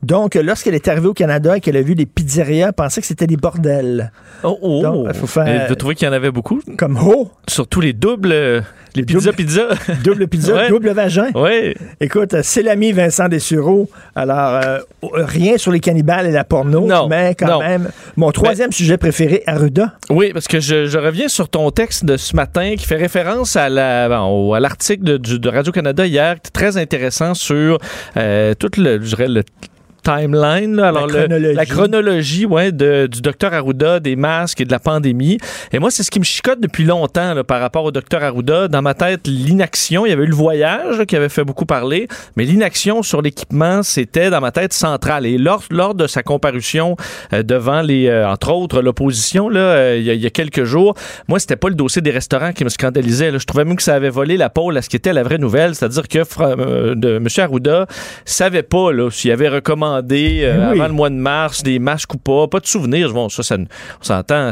Donc, 0.02 0.34
lorsqu'elle 0.34 0.74
est 0.74 0.88
arrivée 0.88 1.06
au 1.08 1.14
Canada 1.14 1.56
et 1.56 1.60
qu'elle 1.60 1.76
a 1.76 1.82
vu 1.82 1.94
les 1.94 2.06
pizzerias, 2.06 2.66
elle 2.68 2.72
pensait 2.72 3.00
que 3.00 3.06
c'était 3.06 3.26
des 3.28 3.36
bordels. 3.36 4.10
Oh, 4.42 4.58
oh. 4.60 4.82
Donc, 4.82 5.06
il 5.08 5.14
faut 5.14 5.26
faire- 5.28 5.66
Vous 5.68 5.74
trouvez 5.76 5.94
qu'il 5.94 6.06
y 6.06 6.10
en 6.10 6.12
avait 6.14 6.30
beaucoup? 6.32 6.60
Comme 6.76 6.96
ho! 6.98 7.30
Surtout 7.48 7.80
les 7.80 7.92
doubles, 7.92 8.32
euh, 8.32 8.60
les 8.96 9.04
pizza 9.04 9.32
pizza. 9.32 9.68
Double 10.02 10.26
pizza, 10.26 10.54
Ouais. 10.56 10.68
double 10.68 10.90
vagin. 10.90 11.28
Oui. 11.36 11.74
Écoute, 12.00 12.34
c'est 12.42 12.62
l'ami 12.62 12.90
Vincent 12.90 13.28
Dessureau. 13.28 13.88
Alors, 14.16 14.60
euh, 14.64 14.78
rien 15.14 15.56
sur 15.56 15.70
les 15.70 15.78
cannibales 15.80 16.26
et 16.26 16.32
la 16.32 16.42
porno, 16.44 16.84
Non, 16.84 17.06
mais 17.06 17.36
quand 17.38 17.46
non. 17.46 17.60
même, 17.60 17.90
mon 18.16 18.32
troisième 18.32 18.72
sujet 18.72 18.96
préféré, 18.96 19.44
Arruda. 19.46 19.94
Oui, 20.10 20.32
parce 20.32 20.48
que 20.48 20.58
je, 20.58 20.86
je 20.86 20.98
reviens 20.98 21.28
sur 21.28 21.48
ton 21.48 21.70
texte 21.70 22.04
de 22.04 22.16
ce 22.16 22.34
matin 22.34 22.74
qui 22.76 22.86
fait 22.86 22.96
référence 22.96 23.54
à 23.56 23.68
la 23.68 24.06
à 24.06 24.60
l'article 24.60 25.04
de, 25.04 25.16
de 25.16 25.48
Radio-Canada 25.48 26.04
hier, 26.06 26.34
qui 26.40 26.48
est 26.48 26.50
très 26.52 26.76
intéressant 26.76 27.34
sur 27.34 27.78
euh, 28.16 28.54
tout 28.58 28.70
le, 28.78 29.00
je 29.00 29.06
dirais, 29.14 29.28
le 29.28 29.42
timeline, 30.02 30.76
là. 30.76 30.88
alors 30.88 31.06
le- 31.06 31.12
chronologie. 31.14 31.54
la 31.54 31.66
chronologie 31.66 32.46
ouais, 32.46 32.72
de- 32.72 33.06
du 33.06 33.20
docteur 33.20 33.54
Arruda, 33.54 34.00
des 34.00 34.16
masques 34.16 34.60
et 34.60 34.64
de 34.64 34.70
la 34.72 34.78
pandémie. 34.78 35.38
Et 35.72 35.78
moi, 35.78 35.90
c'est 35.90 36.02
ce 36.02 36.10
qui 36.10 36.18
me 36.18 36.24
chicote 36.24 36.60
depuis 36.60 36.84
longtemps 36.84 37.34
là, 37.34 37.44
par 37.44 37.60
rapport 37.60 37.84
au 37.84 37.90
docteur 37.92 38.22
Arruda. 38.22 38.68
Dans 38.68 38.82
ma 38.82 38.94
tête, 38.94 39.26
l'inaction, 39.26 40.06
il 40.06 40.10
y 40.10 40.12
avait 40.12 40.24
eu 40.24 40.28
le 40.28 40.34
voyage 40.34 40.98
là, 40.98 41.06
qui 41.06 41.16
avait 41.16 41.28
fait 41.28 41.44
beaucoup 41.44 41.66
parler, 41.66 42.08
mais 42.36 42.44
l'inaction 42.44 43.02
sur 43.02 43.22
l'équipement, 43.22 43.82
c'était 43.82 44.30
dans 44.30 44.40
ma 44.40 44.50
tête 44.50 44.72
centrale. 44.72 45.26
Et 45.26 45.38
lors, 45.38 45.62
lors 45.70 45.94
de 45.94 46.06
sa 46.06 46.22
comparution 46.22 46.96
euh, 47.32 47.42
devant 47.42 47.82
les, 47.82 48.06
euh, 48.08 48.28
entre 48.28 48.52
autres, 48.52 48.82
l'opposition, 48.82 49.48
là, 49.48 49.60
euh, 49.60 49.96
il 49.98 50.04
y, 50.04 50.10
a- 50.10 50.14
il 50.14 50.20
y 50.20 50.26
a 50.26 50.30
quelques 50.30 50.64
jours, 50.64 50.94
moi, 51.28 51.38
c'était 51.38 51.56
pas 51.56 51.68
le 51.68 51.74
dossier 51.74 52.02
des 52.02 52.10
restaurants 52.10 52.52
qui 52.52 52.64
me 52.64 52.68
scandalisait. 52.70 53.30
là. 53.30 53.38
Je 53.38 53.44
trouvais 53.46 53.64
même 53.64 53.76
que 53.76 53.82
ça 53.82 53.94
avait 53.94 54.08
volé 54.10 54.36
la 54.36 54.50
pôle 54.50 54.76
à 54.76 54.82
ce 54.82 54.88
qui 54.88 54.96
était 54.96 55.12
la 55.12 55.22
vraie 55.22 55.38
nouvelle, 55.38 55.74
c'est-à-dire 55.74 56.08
que 56.08 56.18
euh, 56.40 56.94
de, 56.94 57.16
M. 57.16 57.26
Arruda 57.38 57.86
savait 58.24 58.62
pas 58.62 58.92
là, 58.92 59.10
s'il 59.10 59.30
avait 59.30 59.48
recommandé 59.48 59.91
euh, 60.00 60.70
Oui. 60.72 60.78
avant 60.80 60.88
le 60.88 60.94
mois 60.94 61.10
de 61.10 61.14
mars 61.14 61.62
des 61.62 61.78
masques 61.78 62.14
ou 62.14 62.18
pas. 62.18 62.48
Pas 62.48 62.60
de 62.60 62.66
souvenirs. 62.66 63.12
Bon, 63.12 63.28
ça, 63.28 63.42
ça 63.42 63.56
on 63.56 64.04
s'entend. 64.04 64.50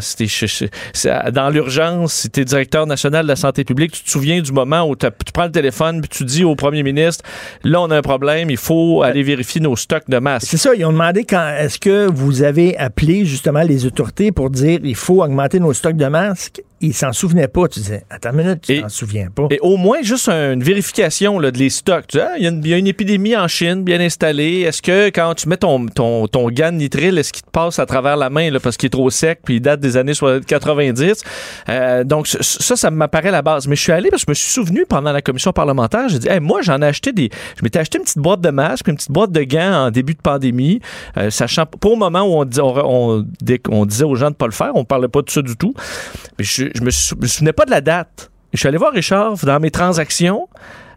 Dans 1.32 1.50
l'urgence, 1.50 2.12
si 2.12 2.30
t'es 2.30 2.44
directeur 2.44 2.86
national 2.86 3.22
de 3.24 3.28
la 3.28 3.36
santé 3.36 3.64
publique, 3.64 3.92
tu 3.92 4.04
te 4.04 4.10
souviens 4.10 4.40
du 4.40 4.52
moment 4.52 4.82
où 4.88 4.96
tu 4.96 5.06
prends 5.32 5.44
le 5.44 5.52
téléphone 5.52 6.00
puis 6.00 6.08
tu 6.08 6.24
dis 6.24 6.44
au 6.44 6.54
premier 6.54 6.82
ministre, 6.82 7.24
là, 7.64 7.80
on 7.80 7.90
a 7.90 7.96
un 7.96 8.02
problème, 8.02 8.50
il 8.50 8.56
faut 8.56 9.02
aller 9.02 9.22
vérifier 9.22 9.60
nos 9.60 9.76
stocks 9.76 10.08
de 10.08 10.18
masques. 10.18 10.48
C'est 10.50 10.56
ça, 10.56 10.74
ils 10.74 10.84
ont 10.84 10.92
demandé 10.92 11.24
quand 11.24 11.54
est-ce 11.58 11.78
que 11.78 12.06
vous 12.10 12.42
avez 12.42 12.76
appelé 12.76 13.24
justement 13.24 13.62
les 13.62 13.86
autorités 13.86 14.32
pour 14.32 14.50
dire 14.50 14.80
il 14.82 14.94
faut 14.94 15.22
augmenter 15.22 15.60
nos 15.60 15.72
stocks 15.72 15.96
de 15.96 16.06
masques? 16.06 16.62
Il 16.80 16.94
s'en 16.94 17.12
souvenait 17.12 17.48
pas. 17.48 17.68
Tu 17.68 17.80
disais, 17.80 18.04
attends 18.10 18.30
une 18.30 18.36
minute, 18.38 18.60
tu 18.62 18.80
t'en 18.80 18.88
souviens 18.88 19.28
pas. 19.34 19.46
Et 19.50 19.58
au 19.60 19.76
moins, 19.76 20.02
juste 20.02 20.28
un- 20.28 20.52
une 20.52 20.62
vérification 20.62 21.38
là, 21.38 21.50
de 21.50 21.58
les 21.58 21.70
stocks. 21.70 22.06
Tu 22.08 22.20
ah, 22.20 22.32
il 22.38 22.44
y, 22.44 22.46
a 22.46 22.50
une- 22.50 22.62
il 22.64 22.68
y 22.70 22.74
a 22.74 22.78
une 22.78 22.86
épidémie 22.86 23.36
en 23.36 23.48
Chine 23.48 23.84
bien 23.84 24.00
installée. 24.00 24.60
Est-ce 24.60 24.80
que 24.82 25.08
quand 25.08 25.34
tu 25.34 25.48
mets 25.48 25.56
ton, 25.56 25.86
ton, 25.86 26.26
ton 26.26 26.48
gant 26.48 26.72
de 26.72 26.76
nitrile, 26.78 27.18
est-ce 27.18 27.32
qu'il 27.32 27.42
te 27.42 27.50
passe 27.50 27.78
à 27.78 27.86
travers 27.86 28.16
la 28.16 28.30
main 28.30 28.50
là, 28.50 28.60
parce 28.60 28.76
qu'il 28.76 28.86
est 28.86 28.90
trop 28.90 29.10
sec 29.10 29.40
puis 29.44 29.56
il 29.56 29.60
date 29.60 29.80
des 29.80 29.96
années 29.96 30.14
soit- 30.14 30.44
90? 30.44 31.22
Euh, 31.68 32.04
donc, 32.04 32.26
ça, 32.28 32.76
ça 32.76 32.90
m'apparaît 32.90 33.30
la 33.30 33.42
base. 33.42 33.66
Mais 33.68 33.76
je 33.76 33.82
suis 33.82 33.92
allé 33.92 34.10
parce 34.10 34.24
que 34.24 34.28
je 34.28 34.30
me 34.30 34.34
suis 34.34 34.50
souvenu 34.52 34.86
pendant 34.88 35.12
la 35.12 35.22
commission 35.22 35.52
parlementaire, 35.52 36.08
j'ai 36.08 36.18
dit, 36.18 36.28
Hey, 36.28 36.40
moi, 36.40 36.62
j'en 36.62 36.80
ai 36.82 36.86
acheté 36.86 37.12
des. 37.12 37.30
Je 37.58 37.62
m'étais 37.62 37.78
acheté 37.78 37.98
une 37.98 38.04
petite 38.04 38.18
boîte 38.18 38.40
de 38.40 38.50
masques, 38.50 38.88
une 38.88 38.96
petite 38.96 39.10
boîte 39.12 39.32
de 39.32 39.42
gants 39.42 39.86
en 39.86 39.90
début 39.90 40.14
de 40.14 40.20
pandémie, 40.22 40.80
euh, 41.18 41.30
sachant 41.30 41.66
pas 41.66 41.88
au 41.88 41.96
moment 41.96 42.22
où 42.22 42.40
on, 42.40 42.44
dis- 42.44 42.60
on, 42.60 43.24
on- 43.70 43.86
disait 43.86 44.04
aux 44.04 44.14
gens 44.14 44.30
de 44.30 44.36
pas 44.36 44.46
le 44.46 44.52
faire, 44.52 44.70
on 44.74 44.84
parlait 44.84 45.08
pas 45.08 45.22
de 45.22 45.30
ça 45.30 45.42
du 45.42 45.56
tout. 45.56 45.74
Mais 46.38 46.44
je, 46.44 46.66
je 46.74 46.82
me, 46.82 46.90
sou- 46.90 47.16
me 47.20 47.26
souvenais 47.26 47.52
pas 47.52 47.64
de 47.64 47.70
la 47.70 47.80
date. 47.80 48.30
Je 48.52 48.58
suis 48.58 48.68
allé 48.68 48.78
voir 48.78 48.92
Richard 48.92 49.34
dans 49.42 49.60
mes 49.60 49.70
transactions. 49.70 50.48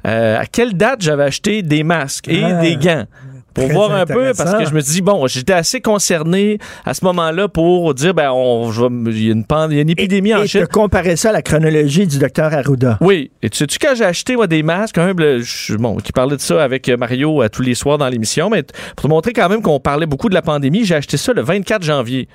euh, 0.06 0.38
à 0.40 0.46
quelle 0.46 0.74
date 0.76 1.02
j'avais 1.02 1.24
acheté 1.24 1.62
des 1.62 1.84
masques 1.84 2.28
et 2.28 2.44
Ah, 2.44 2.60
des 2.62 2.76
gants. 2.76 3.06
Pour 3.54 3.66
très 3.66 3.74
voir 3.76 3.92
un 3.94 4.06
peu, 4.08 4.32
parce 4.36 4.56
que 4.56 4.66
je 4.66 4.74
me 4.74 4.82
dis, 4.82 5.02
bon, 5.04 5.28
j'étais 5.28 5.54
assez 5.54 5.80
concerné 5.80 6.58
à 6.86 6.96
ce 6.96 7.06
moment-là 7.06 7.48
pour 7.48 7.94
dire, 7.94 8.16
ben, 8.16 8.32
on, 8.34 8.72
il 8.72 9.24
y 9.28 9.30
a 9.30 9.34
une, 9.34 9.46
il 9.70 9.76
y 9.76 9.78
a 9.78 9.82
une 9.84 9.90
épidémie 9.92 10.34
en 10.34 10.42
Et 10.42 10.48
Chine. 10.48 10.66
te 10.66 10.72
comparer 10.72 11.16
ça 11.16 11.30
à 11.30 11.34
la 11.34 11.44
chronologie 11.44 12.08
du 12.08 12.18
docteur 12.18 12.52
Arruda. 12.52 12.98
Oui. 13.00 13.30
Et 13.44 13.52
tu 13.52 13.60
sais-tu, 13.60 13.78
quand 13.78 13.94
j'ai 13.96 14.06
acheté, 14.06 14.36
moi, 14.36 14.48
des 14.48 14.64
masques, 14.64 14.98
un, 14.98 15.14
je- 15.40 15.76
bon, 15.76 15.98
qui 15.98 16.12
parlait 16.12 16.36
de 16.36 16.42
ça 16.42 16.64
avec 16.64 16.90
euh, 16.90 16.98
Mario 16.98 17.42
à 17.42 17.50
tous 17.50 17.62
les 17.62 17.76
soirs 17.76 18.00
dans 18.00 18.10
l'émission, 18.10 18.50
mais 18.50 18.64
pour 18.96 19.04
te 19.04 19.08
montrer 19.08 19.34
quand 19.34 19.48
même 19.48 19.62
qu'on 19.62 19.80
parlait 19.80 20.08
beaucoup 20.08 20.30
de 20.30 20.34
la 20.34 20.42
pandémie, 20.42 20.84
j'ai 20.84 20.96
acheté 20.96 21.18
ça 21.18 21.32
le 21.32 21.44
24 21.44 21.84
janvier. 21.84 22.28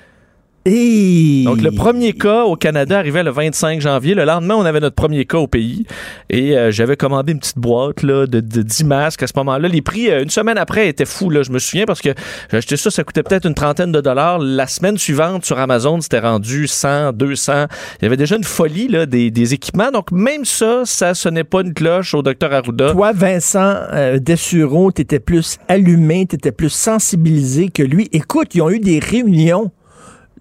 Donc, 0.65 1.61
le 1.61 1.71
premier 1.71 2.13
cas 2.13 2.43
au 2.43 2.55
Canada 2.55 2.99
arrivait 2.99 3.23
le 3.23 3.31
25 3.31 3.81
janvier. 3.81 4.13
Le 4.13 4.25
lendemain, 4.25 4.55
on 4.55 4.65
avait 4.65 4.79
notre 4.79 4.95
premier 4.95 5.25
cas 5.25 5.37
au 5.37 5.47
pays. 5.47 5.85
Et 6.29 6.57
euh, 6.57 6.71
j'avais 6.71 6.97
commandé 6.97 7.31
une 7.31 7.39
petite 7.39 7.57
boîte 7.57 8.03
là, 8.03 8.27
de, 8.27 8.39
de 8.39 8.61
10 8.61 8.83
masques 8.83 9.23
à 9.23 9.27
ce 9.27 9.33
moment-là. 9.37 9.67
Les 9.67 9.81
prix, 9.81 10.09
euh, 10.09 10.21
une 10.21 10.29
semaine 10.29 10.57
après, 10.57 10.87
étaient 10.89 11.05
fous. 11.05 11.29
Là. 11.29 11.43
Je 11.43 11.51
me 11.51 11.59
souviens 11.59 11.85
parce 11.85 12.01
que 12.01 12.09
j'ai 12.51 12.57
acheté 12.57 12.77
ça, 12.77 12.91
ça 12.91 13.03
coûtait 13.03 13.23
peut-être 13.23 13.47
une 13.47 13.53
trentaine 13.53 13.91
de 13.91 14.01
dollars. 14.01 14.39
La 14.39 14.67
semaine 14.67 14.97
suivante, 14.97 15.45
sur 15.45 15.57
Amazon, 15.59 16.01
c'était 16.01 16.19
rendu 16.19 16.67
100, 16.67 17.13
200. 17.13 17.65
Il 17.99 18.03
y 18.03 18.05
avait 18.05 18.17
déjà 18.17 18.35
une 18.35 18.43
folie 18.43 18.87
là, 18.87 19.05
des, 19.05 19.31
des 19.31 19.53
équipements. 19.53 19.91
Donc, 19.91 20.11
même 20.11 20.45
ça, 20.45 20.81
ça 20.85 21.13
sonnait 21.13 21.43
pas 21.43 21.61
une 21.61 21.73
cloche 21.73 22.13
au 22.13 22.21
docteur 22.21 22.53
Arruda. 22.53 22.91
Toi, 22.91 23.11
Vincent 23.13 23.75
euh, 23.93 24.19
Dessureau, 24.19 24.91
tu 24.91 25.01
étais 25.01 25.19
plus 25.19 25.57
allumé, 25.67 26.25
tu 26.27 26.35
étais 26.35 26.51
plus 26.51 26.69
sensibilisé 26.69 27.69
que 27.69 27.83
lui. 27.83 28.09
Écoute, 28.11 28.55
ils 28.55 28.61
ont 28.61 28.69
eu 28.69 28.79
des 28.79 28.99
réunions 28.99 29.71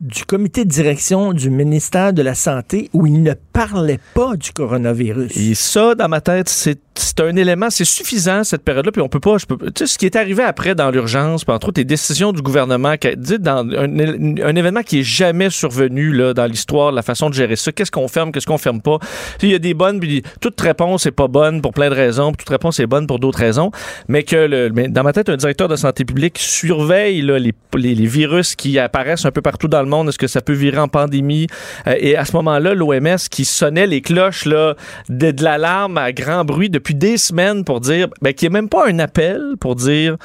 du 0.00 0.24
comité 0.24 0.64
de 0.64 0.70
direction 0.70 1.32
du 1.32 1.50
ministère 1.50 2.12
de 2.12 2.22
la 2.22 2.34
Santé 2.34 2.88
où 2.92 3.06
ils 3.06 3.22
ne 3.22 3.32
parlaient 3.58 3.98
pas 4.14 4.36
du 4.36 4.52
coronavirus. 4.52 5.36
Et 5.36 5.54
ça, 5.54 5.96
dans 5.96 6.08
ma 6.08 6.20
tête, 6.20 6.48
c'est 6.48 6.78
un 7.20 7.34
élément, 7.34 7.70
c'est 7.70 7.84
suffisant 7.84 8.44
cette 8.44 8.62
période-là, 8.62 8.92
puis 8.92 9.02
on 9.02 9.08
peut 9.08 9.18
pas, 9.18 9.36
tu 9.38 9.56
sais, 9.76 9.86
ce 9.86 9.98
qui 9.98 10.06
est 10.06 10.14
arrivé 10.14 10.44
après 10.44 10.76
dans 10.76 10.90
l'urgence, 10.90 11.44
entre 11.48 11.68
autres 11.68 11.80
les 11.80 11.84
décisions 11.84 12.32
du 12.32 12.40
gouvernement, 12.40 12.94
dites 13.16 13.42
dans 13.42 13.68
un, 13.68 14.56
événement 14.56 14.82
qui 14.82 15.00
est 15.00 15.02
jamais 15.02 15.50
survenu 15.50 16.12
là 16.12 16.34
dans 16.34 16.46
l'histoire, 16.46 16.92
la 16.92 17.02
façon 17.02 17.30
de 17.30 17.34
gérer 17.34 17.56
ça, 17.56 17.72
qu'est-ce 17.72 17.90
qu'on 17.90 18.06
ferme, 18.06 18.30
qu'est-ce 18.30 18.46
qu'on 18.46 18.58
ferme 18.58 18.80
pas. 18.80 18.98
Il 19.42 19.48
y 19.48 19.54
a 19.54 19.58
des 19.58 19.74
bonnes, 19.74 19.98
puis 19.98 20.22
toute 20.40 20.60
réponse 20.60 21.06
est 21.06 21.12
pas 21.12 21.26
bonne 21.26 21.60
pour 21.60 21.72
plein 21.72 21.90
de 21.90 21.94
raisons, 21.94 22.30
puis 22.30 22.44
toute 22.44 22.50
réponse 22.50 22.78
est 22.78 22.86
bonne 22.86 23.08
pour 23.08 23.18
d'autres 23.18 23.40
raisons, 23.40 23.72
mais 24.06 24.22
que 24.22 24.36
le, 24.36 24.70
mais 24.72 24.86
dans 24.86 25.02
ma 25.02 25.12
tête, 25.12 25.28
un 25.28 25.36
directeur 25.36 25.66
de 25.66 25.76
santé 25.76 26.04
publique 26.04 26.38
surveille 26.38 27.22
les, 27.22 27.40
les, 27.40 27.94
les 27.94 28.06
virus 28.06 28.54
qui 28.54 28.78
apparaissent 28.78 29.26
un 29.26 29.32
peu 29.32 29.42
partout 29.42 29.66
dans 29.66 29.82
le 29.82 29.88
monde, 29.88 30.08
est-ce 30.08 30.18
que 30.18 30.28
ça 30.28 30.40
peut 30.40 30.52
virer 30.52 30.78
en 30.78 30.88
pandémie, 30.88 31.48
Euh, 31.86 31.94
et 31.98 32.16
à 32.16 32.24
ce 32.24 32.32
moment-là, 32.36 32.74
l'OMS 32.74 33.16
qui 33.30 33.44
sonnait 33.48 33.86
les 33.86 34.00
cloches 34.00 34.44
là, 34.44 34.74
de, 35.08 35.32
l'alarme 35.42 35.98
à 35.98 36.12
grand 36.12 36.44
bruit 36.44 36.70
depuis 36.70 36.94
des 36.94 37.16
semaines 37.16 37.64
pour 37.64 37.80
dire, 37.80 38.08
ben, 38.22 38.32
qu'il 38.32 38.48
n'y 38.48 38.56
ait 38.56 38.60
même 38.60 38.68
pas 38.68 38.88
un 38.88 38.98
appel 38.98 39.54
pour 39.60 39.74
dire 39.74 40.16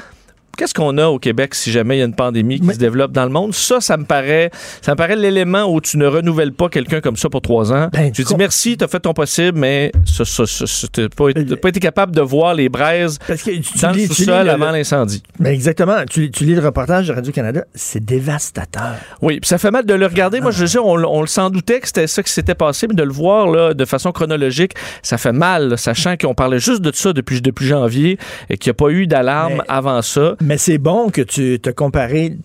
qu'est-ce 0.57 0.73
qu'on 0.73 0.97
a 0.97 1.07
au 1.07 1.19
Québec 1.19 1.55
si 1.55 1.71
jamais 1.71 1.97
il 1.97 1.99
y 1.99 2.01
a 2.01 2.05
une 2.05 2.15
pandémie 2.15 2.59
qui 2.59 2.73
se 2.73 2.77
développe 2.79 3.11
dans 3.11 3.23
le 3.25 3.29
monde? 3.31 3.53
Ça, 3.53 3.81
ça 3.81 3.97
me 3.97 4.05
paraît, 4.05 4.51
ça 4.81 4.91
me 4.91 4.95
paraît 4.97 5.15
l'élément 5.15 5.63
où 5.73 5.81
tu 5.81 5.97
ne 5.97 6.05
renouvelles 6.07 6.53
pas 6.53 6.69
quelqu'un 6.69 7.01
comme 7.01 7.17
ça 7.17 7.29
pour 7.29 7.41
trois 7.41 7.71
ans. 7.73 7.89
tu 8.13 8.23
dis 8.23 8.35
merci, 8.35 8.77
tu 8.77 8.83
as 8.83 8.87
fait 8.87 8.99
ton 8.99 9.13
possible, 9.13 9.57
mais 9.57 9.91
ça, 10.05 10.25
ça, 10.25 10.43
t'as 10.91 11.09
pas, 11.09 11.33
t'as 11.33 11.55
pas 11.55 11.69
été 11.69 11.79
capable 11.79 12.15
de 12.15 12.21
voir 12.21 12.53
les 12.53 12.69
braises 12.69 13.19
Parce 13.27 13.41
que 13.43 13.51
tu 13.51 13.79
dans 13.79 13.91
lis- 13.91 14.07
le 14.07 14.13
sous-sol 14.13 14.49
avant 14.49 14.71
l'incendie. 14.71 15.23
Ben 15.39 15.53
exactement. 15.53 16.03
Tu, 16.09 16.31
tu 16.31 16.45
lis 16.45 16.55
le 16.55 16.61
reportage 16.65 17.07
de 17.07 17.13
Radio-Canada, 17.13 17.65
c'est 17.73 18.03
dévastateur. 18.03 18.95
Oui, 19.21 19.39
puis 19.39 19.47
ça 19.47 19.57
fait 19.57 19.71
mal 19.71 19.85
de 19.85 19.93
le 19.93 20.05
regarder. 20.05 20.41
Moi, 20.41 20.51
je 20.51 20.65
sais, 20.65 20.77
on, 20.79 20.91
on 20.91 21.21
le 21.21 21.27
s'en 21.27 21.49
doutait 21.49 21.79
que 21.79 21.87
c'était 21.87 22.07
ça 22.07 22.23
qui 22.23 22.31
s'était 22.31 22.55
passé, 22.55 22.87
mais 22.87 22.95
de 22.95 23.03
le 23.03 23.11
voir 23.11 23.47
là, 23.47 23.73
de 23.73 23.85
façon 23.85 24.11
chronologique, 24.11 24.73
ça 25.01 25.17
fait 25.17 25.31
mal, 25.31 25.69
là, 25.69 25.77
sachant 25.77 26.15
qu'on 26.17 26.33
parlait 26.33 26.59
juste 26.59 26.81
de 26.81 26.91
ça 26.93 27.13
depuis, 27.13 27.41
depuis 27.41 27.65
janvier 27.67 28.17
et 28.49 28.57
qu'il 28.57 28.69
n'y 28.69 28.71
a 28.71 28.75
pas 28.75 28.89
eu 28.89 29.07
d'alarme 29.07 29.63
avant 29.67 30.01
ça. 30.01 30.35
Mais 30.43 30.57
c'est 30.57 30.77
bon 30.77 31.09
que 31.09 31.21
tu 31.21 31.57
te 31.61 31.69
comparé, 31.69 32.35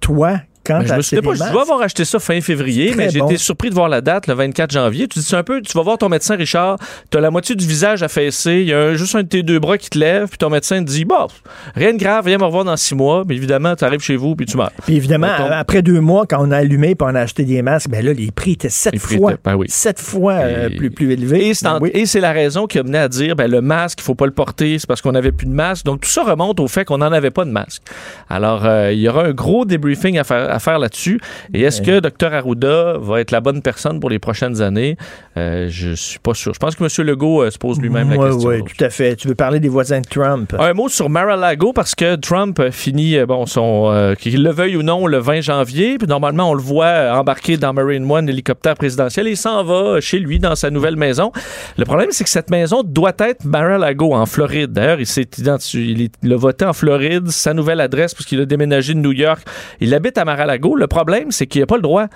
toi, 0.00 0.40
quand 0.64 0.78
Ben, 0.80 0.86
je 0.86 0.94
me 0.94 1.02
souviens 1.02 1.22
pas, 1.22 1.34
je 1.46 1.52
dois 1.52 1.62
avoir 1.62 1.82
acheté 1.82 2.04
ça 2.04 2.18
fin 2.18 2.40
février, 2.40 2.94
mais 2.96 3.10
j'ai 3.10 3.20
bon. 3.20 3.26
été 3.26 3.36
surpris 3.38 3.70
de 3.70 3.74
voir 3.74 3.88
la 3.88 4.00
date, 4.00 4.26
le 4.26 4.34
24 4.34 4.70
janvier. 4.70 5.08
Tu 5.08 5.18
dis 5.18 5.24
c'est 5.24 5.36
un 5.36 5.42
peu, 5.42 5.60
tu 5.62 5.72
vas 5.76 5.82
voir 5.82 5.98
ton 5.98 6.08
médecin, 6.08 6.36
Richard, 6.36 6.76
tu 7.10 7.18
as 7.18 7.20
la 7.20 7.30
moitié 7.30 7.54
du 7.56 7.66
visage 7.66 8.02
affaissé, 8.02 8.60
il 8.60 8.68
y 8.68 8.72
a 8.74 8.78
un- 8.80 8.94
juste 8.94 9.14
un 9.14 9.22
de 9.22 9.28
tes 9.28 9.42
deux 9.42 9.58
bras 9.58 9.78
qui 9.78 9.90
te 9.90 9.98
lève, 9.98 10.28
puis 10.28 10.38
ton 10.38 10.50
médecin 10.50 10.80
te 10.84 10.88
dit, 10.90 11.04
bon, 11.04 11.26
rien 11.74 11.92
de 11.92 11.98
grave, 11.98 12.26
viens 12.26 12.38
me 12.38 12.44
revoir 12.44 12.64
dans 12.64 12.76
six 12.76 12.94
mois, 12.94 13.24
mais 13.26 13.34
évidemment, 13.36 13.74
tu 13.76 13.84
arrives 13.84 14.00
chez 14.00 14.16
vous, 14.16 14.36
puis 14.36 14.46
tu 14.46 14.56
meurs. 14.56 14.70
Puis 14.84 14.96
évidemment, 14.96 15.28
après 15.50 15.82
deux 15.82 16.00
mois, 16.00 16.26
quand 16.28 16.38
on 16.46 16.50
a 16.50 16.58
allumé 16.58 16.90
et 16.90 16.96
on 17.00 17.14
a 17.14 17.20
acheté 17.20 17.44
des 17.44 17.62
masques, 17.62 17.88
ben 17.90 18.04
là, 18.04 18.12
les 18.12 18.30
prix 18.30 18.52
étaient 18.52 18.68
sept 18.68 18.98
fois, 18.98 19.32
étaient- 19.32 19.40
ben 19.44 19.54
oui. 19.56 19.66
sept 19.68 19.98
fois 19.98 20.32
euh, 20.34 20.68
Et- 20.68 20.76
plus, 20.76 20.90
plus 20.90 21.12
élevés. 21.12 21.48
Et 21.48 21.54
c'est 21.54 21.66
en- 21.66 21.74
Ben 21.74 21.78
oui. 21.82 21.90
et 21.94 22.06
c'est 22.06 22.20
la 22.20 22.32
raison 22.32 22.66
qui 22.66 22.78
a 22.78 22.82
mené 22.82 22.98
à 22.98 23.08
dire 23.08 23.34
ben, 23.36 23.50
le 23.50 23.60
masque, 23.60 23.98
il 24.00 24.04
faut 24.04 24.14
pas 24.14 24.26
le 24.26 24.32
porter, 24.32 24.78
c'est 24.78 24.86
parce 24.86 25.00
qu'on 25.00 25.12
n'avait 25.12 25.32
plus 25.32 25.46
de 25.46 25.52
masque. 25.52 25.84
Donc 25.84 26.00
tout 26.02 26.08
ça 26.08 26.22
remonte 26.22 26.60
au 26.60 26.68
fait 26.68 26.84
qu'on 26.84 26.98
n'en 26.98 27.12
avait 27.12 27.30
pas 27.30 27.44
de 27.44 27.50
masque. 27.50 27.82
Alors 28.28 28.64
euh, 28.66 28.92
il 28.92 28.98
y 29.00 29.08
aura 29.08 29.24
un 29.24 29.32
gros 29.32 29.64
débriefing 29.64 30.18
à 30.18 30.24
faire, 30.24 30.49
à 30.50 30.58
faire 30.58 30.78
là-dessus. 30.78 31.20
Et 31.54 31.62
est-ce 31.62 31.80
que 31.82 32.00
Dr 32.00 32.32
Arruda 32.34 32.94
va 32.98 33.20
être 33.20 33.30
la 33.30 33.40
bonne 33.40 33.62
personne 33.62 34.00
pour 34.00 34.10
les 34.10 34.18
prochaines 34.18 34.60
années? 34.62 34.96
Euh, 35.36 35.68
Je 35.70 35.94
suis 35.94 36.18
pas 36.18 36.34
sûr. 36.34 36.52
Je 36.54 36.58
pense 36.58 36.74
que 36.76 36.84
M. 36.84 37.06
Legault 37.06 37.42
euh, 37.42 37.50
se 37.50 37.58
pose 37.58 37.80
lui-même 37.80 38.10
la 38.10 38.16
question. 38.16 38.48
ouais, 38.48 38.60
tout 38.62 38.84
à 38.84 38.90
fait. 38.90 39.16
Tu 39.16 39.28
veux 39.28 39.34
parler 39.34 39.60
des 39.60 39.68
voisins 39.68 40.00
de 40.00 40.06
Trump? 40.08 40.54
Un 40.58 40.74
mot 40.74 40.88
sur 40.88 41.08
Mar-a-Lago 41.08 41.72
parce 41.72 41.94
que 41.94 42.16
Trump 42.16 42.60
finit, 42.70 43.16
euh, 43.16 43.26
bon, 43.26 43.46
son, 43.46 43.90
euh, 43.92 44.14
qu'il 44.14 44.42
le 44.42 44.50
veuille 44.50 44.76
ou 44.76 44.82
non, 44.82 45.06
le 45.06 45.18
20 45.18 45.40
janvier. 45.40 45.96
Puis 45.98 46.08
normalement, 46.08 46.50
on 46.50 46.54
le 46.54 46.62
voit 46.62 47.12
embarquer 47.14 47.56
dans 47.56 47.72
Marine 47.72 48.10
One, 48.10 48.26
l'hélicoptère 48.26 48.74
présidentiel, 48.74 49.26
et 49.28 49.30
il 49.30 49.36
s'en 49.36 49.62
va 49.64 50.00
chez 50.00 50.18
lui 50.18 50.38
dans 50.38 50.54
sa 50.56 50.70
nouvelle 50.70 50.96
maison. 50.96 51.32
Le 51.78 51.84
problème, 51.84 52.08
c'est 52.10 52.24
que 52.24 52.30
cette 52.30 52.50
maison 52.50 52.82
doit 52.82 53.12
être 53.18 53.44
Mar-a-Lago 53.44 54.12
en 54.14 54.26
Floride. 54.26 54.72
D'ailleurs, 54.72 55.00
il 55.00 55.06
s'est 55.06 55.28
identifié, 55.38 55.82
il, 55.84 56.02
est- 56.02 56.14
il 56.22 56.32
a 56.32 56.36
voté 56.36 56.64
en 56.64 56.72
Floride, 56.72 57.28
sa 57.28 57.54
nouvelle 57.54 57.80
adresse, 57.80 58.14
parce 58.14 58.26
qu'il 58.26 58.40
a 58.40 58.44
déménagé 58.46 58.94
de 58.94 58.98
New 58.98 59.12
York. 59.12 59.40
Il 59.80 59.94
habite 59.94 60.18
à 60.18 60.24
Mar-a-Lago. 60.40 60.74
Le 60.76 60.86
problème, 60.86 61.30
c'est 61.30 61.46
qu'il 61.46 61.60
n'a 61.60 61.66
pas 61.66 61.76
le 61.76 61.82
droit. 61.82 62.06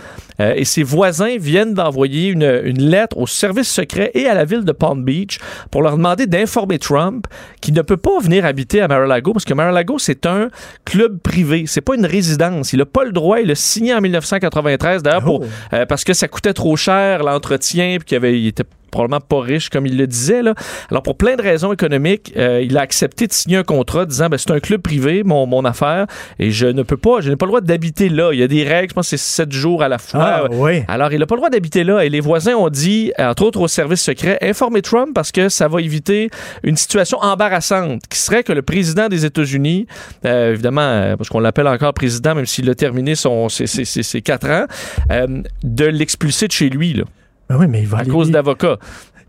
Euh, 0.41 0.55
et 0.57 0.65
ses 0.65 0.83
voisins 0.83 1.37
viennent 1.39 1.75
d'envoyer 1.75 2.29
une, 2.29 2.61
une 2.65 2.83
lettre 2.83 3.19
au 3.19 3.27
service 3.27 3.69
secret 3.69 4.11
et 4.15 4.27
à 4.27 4.35
la 4.35 4.45
ville 4.45 4.65
de 4.65 4.73
Palm 4.73 5.05
Beach 5.05 5.39
pour 5.71 5.83
leur 5.83 5.97
demander 5.97 6.27
d'informer 6.27 6.79
Trump 6.79 7.27
qu'il 7.61 7.75
ne 7.75 7.83
peut 7.83 7.97
pas 7.97 8.19
venir 8.21 8.45
habiter 8.47 8.81
à 8.81 8.89
Mar-a-Lago 8.89 9.33
parce 9.33 9.45
que 9.45 9.55
Mar-a-Lago, 9.55 9.99
c'est 9.99 10.27
un 10.27 10.49
club 10.85 11.19
privé. 11.21 11.65
C'est 11.67 11.81
pas 11.83 11.95
une 11.95 12.07
résidence. 12.07 12.73
Il 12.73 12.79
n'a 12.79 12.87
pas 12.87 13.05
le 13.05 13.13
droit. 13.13 13.41
Il 13.41 13.49
l'a 13.49 13.55
signé 13.55 13.95
en 13.95 14.01
1993, 14.01 15.03
d'ailleurs, 15.03 15.23
Oh. 15.27 15.45
euh, 15.73 15.87
parce 15.87 16.05
que 16.05 16.13
ça 16.13 16.29
coûtait 16.29 16.53
trop 16.53 16.77
cher, 16.77 17.23
l'entretien, 17.23 17.97
puis 17.99 18.07
qu'il 18.07 18.17
avait, 18.17 18.39
il 18.41 18.47
était 18.49 18.65
probablement 18.95 19.21
pas 19.21 19.41
riche 19.41 19.69
comme 19.69 19.87
il 19.87 19.97
le 19.99 20.07
disait. 20.07 20.43
Là. 20.43 20.55
Alors, 20.91 21.03
pour 21.03 21.17
plein 21.17 21.37
de 21.37 21.43
raisons 21.43 21.73
économiques, 21.73 22.33
euh, 22.37 22.63
il 22.63 22.77
a 22.79 22.81
accepté 22.81 23.27
de 23.27 23.33
signer 23.33 23.57
un 23.59 23.63
contrat 23.65 24.07
disant 24.07 24.29
ben, 24.29 24.39
c'est 24.39 24.51
un 24.53 24.61
club 24.61 24.81
privé, 24.81 25.23
mon, 25.25 25.47
mon 25.47 25.65
affaire, 25.65 26.07
et 26.39 26.51
je 26.51 26.67
ne 26.67 26.83
peux 26.83 26.97
pas, 26.97 27.21
je 27.21 27.29
n'ai 27.31 27.37
pas 27.37 27.47
le 27.47 27.51
droit 27.51 27.61
d'habiter 27.61 28.09
là. 28.09 28.31
Il 28.33 28.39
y 28.39 28.43
a 28.43 28.49
des 28.49 28.65
règles, 28.65 28.91
je 28.91 28.95
pense 28.95 29.11
que 29.11 29.17
c'est 29.17 29.25
sept 29.43 29.53
jours 29.53 29.83
à 29.83 29.89
la 29.89 29.99
fois. 29.99 30.21
Ah, 30.25 30.45
oui. 30.51 30.83
Alors, 30.89 31.13
il 31.13 31.19
n'a 31.19 31.27
pas 31.27 31.35
le 31.35 31.41
droit 31.41 31.51
d'habiter 31.51 31.85
là. 31.85 32.05
Et 32.05 32.09
les 32.09 32.21
voisins 32.21 32.55
ont 32.55 32.71
dit, 32.71 33.13
entre 33.19 33.45
autres 33.45 33.61
au 33.61 33.69
service 33.69 34.01
secret, 34.03 34.39
informez 34.43 34.81
Trump 34.83 35.11
parce 35.15 35.33
que 35.33 35.49
ça 35.49 35.69
va 35.69 35.81
éviter 35.81 36.31
une 36.63 36.77
situation 36.77 37.19
embarrassante 37.21 38.03
qui 38.09 38.19
serait 38.19 38.43
que 38.45 38.53
le 38.53 38.63
président 38.63 39.09
des 39.09 39.25
États-Unis, 39.25 39.87
euh, 40.25 40.53
évidemment, 40.53 40.81
euh, 40.83 41.17
parce 41.17 41.29
qu'on 41.29 41.41
l'appelle 41.41 41.69
encore 41.69 41.93
président, 41.95 42.35
même 42.35 42.47
s'il 42.47 42.69
a 42.71 42.75
terminé 42.75 43.15
son, 43.15 43.49
ses, 43.49 43.67
ses- 43.67 43.85
ses- 43.85 44.03
ses 44.03 44.23
quatre 44.23 44.49
ans, 44.49 44.67
euh, 45.11 45.43
de 45.63 45.85
l'expulser 45.85 46.47
de 46.47 46.53
chez 46.53 46.69
lui, 46.71 46.93
là, 46.95 47.05
Ben 47.49 47.57
oui, 47.59 47.67
mais 47.69 47.81
il 47.81 47.87
va 47.87 47.99
à 47.99 48.01
aller 48.01 48.11
cause 48.11 48.31
d'avocats. 48.31 48.79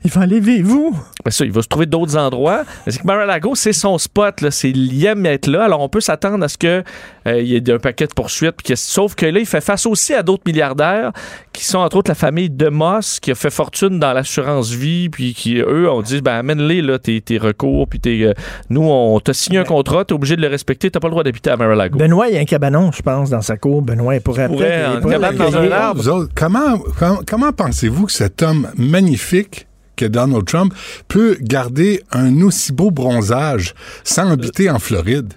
Il 0.05 0.11
va 0.11 0.21
aller 0.21 0.39
vivre 0.39 0.71
où? 0.71 0.95
Ben 1.25 1.31
ça, 1.31 1.43
il 1.45 1.51
va 1.51 1.63
se 1.63 1.67
trouver 1.67 1.87
d'autres 1.87 2.15
endroits. 2.15 2.61
Mais 2.85 2.91
C'est 2.91 2.99
que 3.01 3.07
Mar-a-Lago, 3.07 3.55
c'est 3.55 3.73
son 3.73 3.97
spot. 3.97 4.39
Là. 4.41 4.51
C'est, 4.51 4.69
il 4.69 5.03
aime 5.03 5.25
être 5.25 5.47
là. 5.47 5.63
Alors, 5.63 5.81
on 5.81 5.89
peut 5.89 5.99
s'attendre 5.99 6.43
à 6.45 6.47
ce 6.47 6.59
qu'il 6.59 6.83
y 7.25 7.55
ait 7.55 7.71
un 7.71 7.79
paquet 7.79 8.05
de 8.05 8.13
poursuites. 8.13 8.51
puis 8.55 8.67
que- 8.67 8.75
sauf 8.75 9.15
que 9.15 9.25
là, 9.25 9.39
il 9.39 9.47
fait 9.47 9.61
face 9.61 9.87
aussi 9.87 10.13
à 10.13 10.21
d'autres 10.21 10.43
milliardaires 10.45 11.11
qui 11.53 11.65
sont, 11.65 11.79
entre 11.79 11.97
autres, 11.97 12.11
la 12.11 12.15
famille 12.15 12.51
de 12.51 12.69
Moss, 12.69 13.19
qui 13.19 13.31
a 13.31 13.35
fait 13.35 13.49
fortune 13.49 13.99
dans 13.99 14.13
l'assurance 14.13 14.69
vie. 14.69 15.09
Puis 15.09 15.33
qui, 15.33 15.57
eux, 15.57 15.89
ont 15.89 16.03
dit 16.03 16.21
ben, 16.21 16.35
amène-les, 16.35 16.83
là, 16.83 16.99
tes, 16.99 17.19
tes 17.21 17.39
recours. 17.39 17.87
Puis 17.87 17.99
tes, 17.99 18.25
euh, 18.25 18.33
nous, 18.69 18.83
on 18.87 19.19
t'a 19.19 19.33
signé 19.33 19.57
un 19.57 19.63
contrat, 19.63 20.05
t'es 20.05 20.13
obligé 20.13 20.35
de 20.35 20.41
le 20.41 20.47
respecter. 20.47 20.91
T'as 20.91 20.99
pas 20.99 21.07
le 21.07 21.13
droit 21.13 21.23
d'habiter 21.23 21.49
à 21.49 21.57
Mar-a-Lago. 21.57 21.97
Benoît, 21.97 22.27
il 22.27 22.35
y 22.35 22.37
a 22.37 22.41
un 22.41 22.45
cabanon, 22.45 22.91
je 22.91 23.01
pense, 23.01 23.31
dans 23.31 23.41
sa 23.41 23.57
cour. 23.57 23.81
Benoît, 23.81 24.13
il 24.15 24.21
pourrait 24.21 24.47
pourrait, 24.47 24.85
il 24.93 25.37
dans 25.37 25.57
un 25.57 25.71
arbre. 25.71 26.01
Vous 26.01 26.09
autres, 26.09 26.31
comment, 26.35 26.77
comment, 26.99 27.19
comment 27.25 27.51
pensez-vous 27.51 28.05
que 28.05 28.11
cet 28.11 28.43
homme 28.43 28.67
magnifique 28.77 29.65
que 29.95 30.05
Donald 30.05 30.45
Trump 30.45 30.73
peut 31.07 31.37
garder 31.41 32.03
un 32.11 32.41
aussi 32.41 32.71
beau 32.71 32.91
bronzage 32.91 33.73
sans 34.03 34.31
habiter 34.31 34.69
en 34.69 34.79
Floride? 34.79 35.33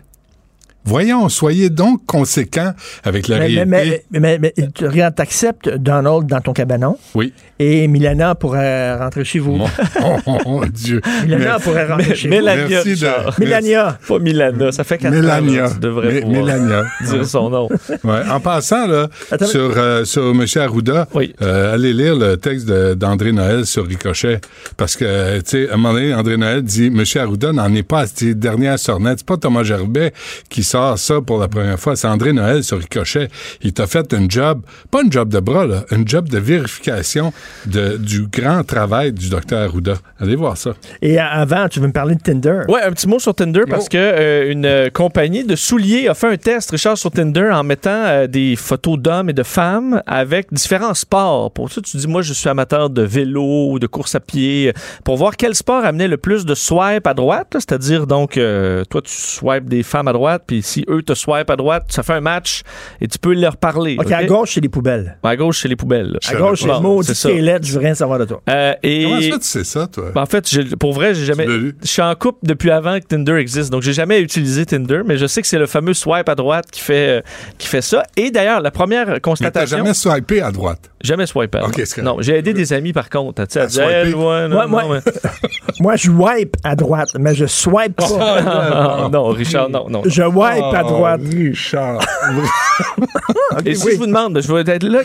Voyons, 0.85 1.29
soyez 1.29 1.69
donc 1.69 2.07
conséquents 2.07 2.73
avec 3.05 3.29
la 3.29 3.37
Mais, 3.39 3.47
réalité. 3.47 3.65
mais, 3.67 4.05
mais, 4.11 4.39
mais- 4.39 4.53
mais 4.57 4.69
tu 4.75 4.87
regardes, 4.87 5.15
t'acceptes 5.15 5.69
Donald 5.69 6.27
dans 6.27 6.41
ton 6.41 6.55
cabanon 6.55 6.97
Oui. 7.15 7.35
et 7.59 7.87
Milana 7.89 8.35
pourrait 8.35 8.97
rentrer 8.97 9.25
chez 9.25 9.39
vous. 9.39 9.59
Oh, 10.01 10.17
oh, 10.27 10.39
oh, 10.47 10.65
Dieu. 10.73 11.01
Milana 11.27 11.59
pourrait 11.59 11.87
rentrer 11.87 12.15
chez 12.15 12.29
Mélania, 12.29 12.65
vous. 12.65 12.71
Merci 12.89 12.95
de-. 13.03 13.41
Mélania. 13.41 13.99
Pas 14.09 14.19
Milana. 14.19 14.73
Ça 14.73 14.85
fait 14.85 14.97
quatre 14.97 15.13
Mélania. 15.13 15.65
ans. 15.65 15.67
là, 15.67 15.71
Tu 15.75 15.81
devrais 15.81 16.13
Mé- 16.13 16.21
pouvoir 16.23 16.45
Mélania. 16.45 16.85
dire 17.11 17.27
son 17.27 17.51
nom. 17.51 17.69
Ouais. 18.05 18.21
En 18.31 18.41
passant, 18.41 18.87
là, 18.87 19.09
Attends, 19.31 19.47
sur, 19.47 19.73
euh, 19.77 20.05
sur 20.05 20.23
M. 20.31 20.45
Arruda, 20.57 21.07
euh, 21.43 21.75
allez 21.75 21.93
lire 21.93 22.15
le 22.17 22.37
texte 22.37 22.67
d'André 22.71 23.33
Noël 23.33 23.67
sur 23.67 23.87
Ricochet. 23.87 24.41
Parce 24.77 24.97
que, 24.97 25.05
euh, 25.05 25.37
tu 25.39 25.51
sais, 25.65 25.69
à 25.69 25.75
un 25.75 25.77
moment 25.77 25.93
donné, 25.95 26.15
André 26.15 26.37
Noël 26.37 26.63
dit 26.63 26.87
M. 26.87 27.03
Arruda 27.17 27.53
n'en 27.53 27.75
est 27.75 27.83
pas 27.83 28.01
à 28.03 28.07
ses 28.07 28.35
dernières 28.35 28.79
sornettes. 28.79 29.19
C'est 29.19 29.27
pas 29.27 29.37
Thomas 29.37 29.65
Gerbet 29.65 30.13
qui 30.49 30.63
sort 30.65 30.78
ça 30.97 31.21
pour 31.21 31.39
la 31.39 31.49
première 31.49 31.79
fois. 31.79 31.97
C'est 31.97 32.07
André 32.09 32.33
Noël 32.33 32.63
sur 32.65 32.79
Ricochet. 32.79 33.29
Il 33.63 33.73
t'a 33.73 33.87
fait 33.87 34.13
un 34.15 34.27
job, 34.29 34.63
pas 34.91 35.01
un 35.05 35.11
job 35.11 35.29
de 35.29 35.41
bras, 35.41 35.67
là, 35.67 35.85
un 35.91 36.05
job 36.05 36.29
de 36.29 36.39
vérification 36.39 37.33
de, 37.67 37.97
du 37.97 38.27
grand 38.27 38.65
travail 38.65 39.13
du 39.13 39.29
docteur 39.29 39.63
Arruda. 39.69 39.95
Allez 40.21 40.37
voir 40.37 40.57
ça. 40.57 40.75
Et 41.03 41.19
a- 41.19 41.29
avant, 41.29 41.69
tu 41.69 41.81
veux 41.81 41.87
me 41.87 41.93
parler 41.93 42.15
de 42.15 42.21
Tinder? 42.21 42.63
Ouais, 42.69 42.83
un 42.83 42.93
petit 42.93 43.09
mot 43.09 43.19
sur 43.19 43.35
Tinder 43.35 43.63
parce 43.69 43.89
que 43.89 43.97
euh, 43.99 44.51
une 44.53 44.67
euh, 44.67 44.91
compagnie 44.91 45.45
de 45.45 45.57
souliers 45.57 46.09
a 46.09 46.15
fait 46.15 46.29
un 46.29 46.37
test, 46.37 46.71
Richard, 46.71 46.99
sur 46.99 47.11
Tinder 47.11 47.51
en 47.53 47.63
mettant 47.65 47.91
euh, 47.91 48.27
des 48.27 48.57
photos 48.57 48.99
d'hommes 48.99 49.31
et 49.31 49.33
de 49.33 49.43
femmes 49.43 50.03
avec 50.07 50.53
différents 50.53 50.95
sports. 50.95 51.51
Pour 51.53 51.71
ça, 51.71 51.81
tu 51.81 51.97
dis, 51.97 52.07
moi, 52.07 52.23
je 52.23 52.33
suis 52.33 52.49
amateur 52.49 52.91
de 52.91 53.03
vélo 53.03 53.71
ou 53.73 53.79
de 53.79 53.87
course 53.87 54.15
à 54.15 54.21
pied, 54.21 54.73
pour 55.05 55.17
voir 55.17 55.37
quel 55.37 55.55
sport 55.55 55.85
amenait 55.85 56.09
le 56.09 56.17
plus 56.17 56.45
de 56.45 56.55
swipe 56.55 57.07
à 57.07 57.15
droite, 57.15 57.49
c'est-à-dire 57.53 58.07
donc, 58.07 58.37
euh, 58.37 58.85
toi, 58.91 59.01
tu 59.03 59.13
swipes 59.13 59.69
des 59.69 59.83
femmes 59.83 60.09
à 60.09 60.13
droite, 60.13 60.43
puis 60.47 60.57
si 60.62 60.85
eux 60.89 61.02
te 61.02 61.14
swipent 61.14 61.51
à 61.51 61.56
droite, 61.56 61.86
ça 61.89 62.02
fait 62.02 62.14
un 62.14 62.20
match 62.20 62.62
et 63.01 63.09
tu 63.09 63.18
peux 63.18 63.35
leur 63.35 63.56
parler. 63.56 63.97
OK, 63.98 64.10
à 64.12 64.24
gauche, 64.24 64.55
c'est 64.55 64.60
les 64.60 64.68
poubelles. 64.68 65.18
À 65.22 65.36
gauche, 65.36 65.60
c'est 65.62 65.68
les 65.68 65.76
poubelles. 65.76 66.18
À 66.28 66.35
gauche, 66.35 66.60
c'est 66.62 66.68
le 66.68 66.80
mot 66.80 67.02
c'est 67.02 67.40
lettres, 67.40 67.66
je 67.66 67.72
veux 67.72 67.80
rien 67.80 67.94
savoir 67.94 68.18
de 68.18 68.24
toi. 68.24 68.43
Euh, 68.48 68.74
et... 68.82 69.05
Comment 69.05 69.20
ça, 69.20 69.39
tu 69.39 69.44
sais 69.44 69.64
ça, 69.64 69.86
toi? 69.86 70.10
Ben, 70.14 70.22
en 70.22 70.26
fait, 70.26 70.48
pour 70.78 70.93
vrai, 70.93 71.14
j'ai 71.14 71.24
jamais. 71.24 71.47
Je 71.47 71.72
suis 71.86 72.02
en 72.02 72.14
couple 72.14 72.39
depuis 72.43 72.70
avant 72.70 72.98
que 73.01 73.06
Tinder 73.06 73.35
existe, 73.35 73.70
donc 73.70 73.82
j'ai 73.82 73.93
jamais 73.93 74.20
utilisé 74.20 74.66
Tinder, 74.66 75.02
mais 75.05 75.16
je 75.16 75.26
sais 75.26 75.43
que 75.43 75.48
c'est 75.48 75.59
le 75.59 75.66
fameux 75.66 75.94
swipe 75.94 76.28
à 76.28 76.35
droite 76.35 76.66
qui 76.70 76.80
fait, 76.80 77.18
euh, 77.18 77.20
qui 77.59 77.68
fait 77.68 77.82
ça. 77.82 78.02
Et 78.16 78.30
d'ailleurs, 78.30 78.60
la 78.60 78.70
première 78.70 79.06
Mais 79.06 79.14
t'as 79.14 79.20
constatation. 79.20 79.78
jamais 79.78 79.94
swipé 79.94 80.40
à 80.40 80.51
droite? 80.51 80.90
Jamais 81.03 81.27
swipé. 81.27 81.59
à 81.59 81.65
Ok, 81.65 81.73
droite. 81.73 81.87
c'est 81.87 82.01
correct. 82.01 82.16
non, 82.16 82.23
j'ai 82.23 82.37
aidé 82.39 82.53
des 82.53 82.73
amis 82.73 82.93
par 82.93 83.09
contre. 83.09 83.45
Tu 83.47 83.53
sais, 83.53 83.61
à 83.61 83.66
dire, 83.66 83.83
swiper? 83.85 83.95
Hey, 84.09 84.15
ouais, 84.15 84.49
non, 84.49 84.55
Moi, 84.57 84.66
moi- 84.66 84.83
non, 84.85 84.89
mais- 84.95 85.12
Moi, 85.81 85.95
je 85.97 86.11
wipe 86.11 86.57
à 86.65 86.75
droite, 86.75 87.09
mais 87.19 87.35
je 87.37 87.47
swipe 87.47 87.95
pas. 87.95 88.07
Ah, 88.19 89.09
non, 89.12 89.27
Richard, 89.29 89.70
non, 89.70 89.87
non. 89.89 90.03
Je 90.05 90.23
wipe 90.25 90.75
à 90.75 90.83
Oh, 90.85 90.89
droite. 90.89 91.20
Richard. 91.25 92.01
Et 93.65 93.75
si 93.75 93.87
oui. 93.87 93.93
je 93.95 93.99
vous 93.99 94.07
demande, 94.07 94.41
je 94.41 94.53
vais 94.53 94.61
être 94.73 94.83
là, 94.85 95.01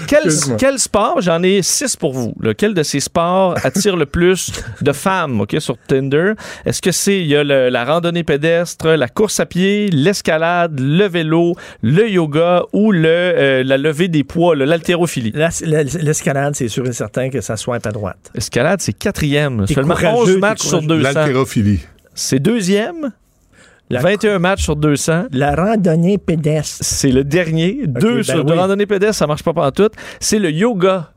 quel, 0.57 0.79
sport, 0.79 1.21
j'en 1.21 1.41
ai 1.43 1.61
six 1.61 1.95
pour 1.95 2.13
vous. 2.13 2.33
Lequel 2.39 2.73
de 2.73 2.83
ces 2.83 2.99
sports 2.99 3.55
attire 3.63 3.95
le 3.95 4.05
plus 4.05 4.51
de 4.81 4.91
femmes 4.91 5.41
ok, 5.41 5.55
sur 5.59 5.77
Tinder? 5.87 6.33
Est-ce 6.65 6.81
que 6.81 6.91
c'est 6.91 7.19
il 7.19 7.27
y 7.27 7.35
a 7.35 7.43
le- 7.43 7.69
la 7.69 7.85
randonnée 7.85 8.23
pédestre, 8.23 8.87
la 8.89 9.07
course 9.07 9.39
à 9.39 9.45
pied, 9.45 9.89
l'escalade, 9.91 10.79
le 10.79 11.05
vélo, 11.07 11.55
le 11.81 12.09
yoga 12.09 12.63
ou 12.73 12.91
le, 12.91 13.07
euh, 13.07 13.63
la 13.63 13.77
levée 13.77 14.07
des 14.07 14.23
poids, 14.23 14.55
l'haltérophilie? 14.55 15.31
La- 15.35 15.49
la- 15.65 15.82
L'escalade, 16.01 16.55
c'est 16.55 16.67
sûr 16.67 16.85
et 16.87 16.93
certain 16.93 17.29
que 17.29 17.41
ça 17.41 17.57
swipe 17.57 17.85
à 17.85 17.91
droite. 17.91 18.31
L'escalade, 18.35 18.81
c'est 18.81 18.93
quatrième. 18.93 19.65
Seulement 19.67 19.95
courageux, 19.95 20.15
11 20.17 20.33
t'es 20.33 20.37
matchs 20.39 20.61
sur 20.61 20.69
courageux. 20.81 20.87
200. 21.03 21.13
L'haltérophilie. 21.13 21.79
C'est 22.15 22.39
deuxième. 22.39 23.11
La- 23.89 23.99
21 24.01 24.39
matchs 24.39 24.63
sur 24.63 24.75
200. 24.75 25.25
La 25.31 25.55
randonnée 25.55 26.17
pédestre. 26.17 26.77
C'est 26.81 27.11
le 27.11 27.23
dernier. 27.23 27.81
Deux 27.85 28.17
ben 28.17 28.23
sur 28.23 28.37
oui. 28.39 28.45
de 28.45 28.53
randonnée 28.53 28.85
pédestre, 28.85 29.15
ça 29.17 29.27
marche 29.27 29.43
pas 29.43 29.71
tout. 29.71 29.89
C'est 30.19 30.39
le 30.39 30.49
yoga 30.51 31.11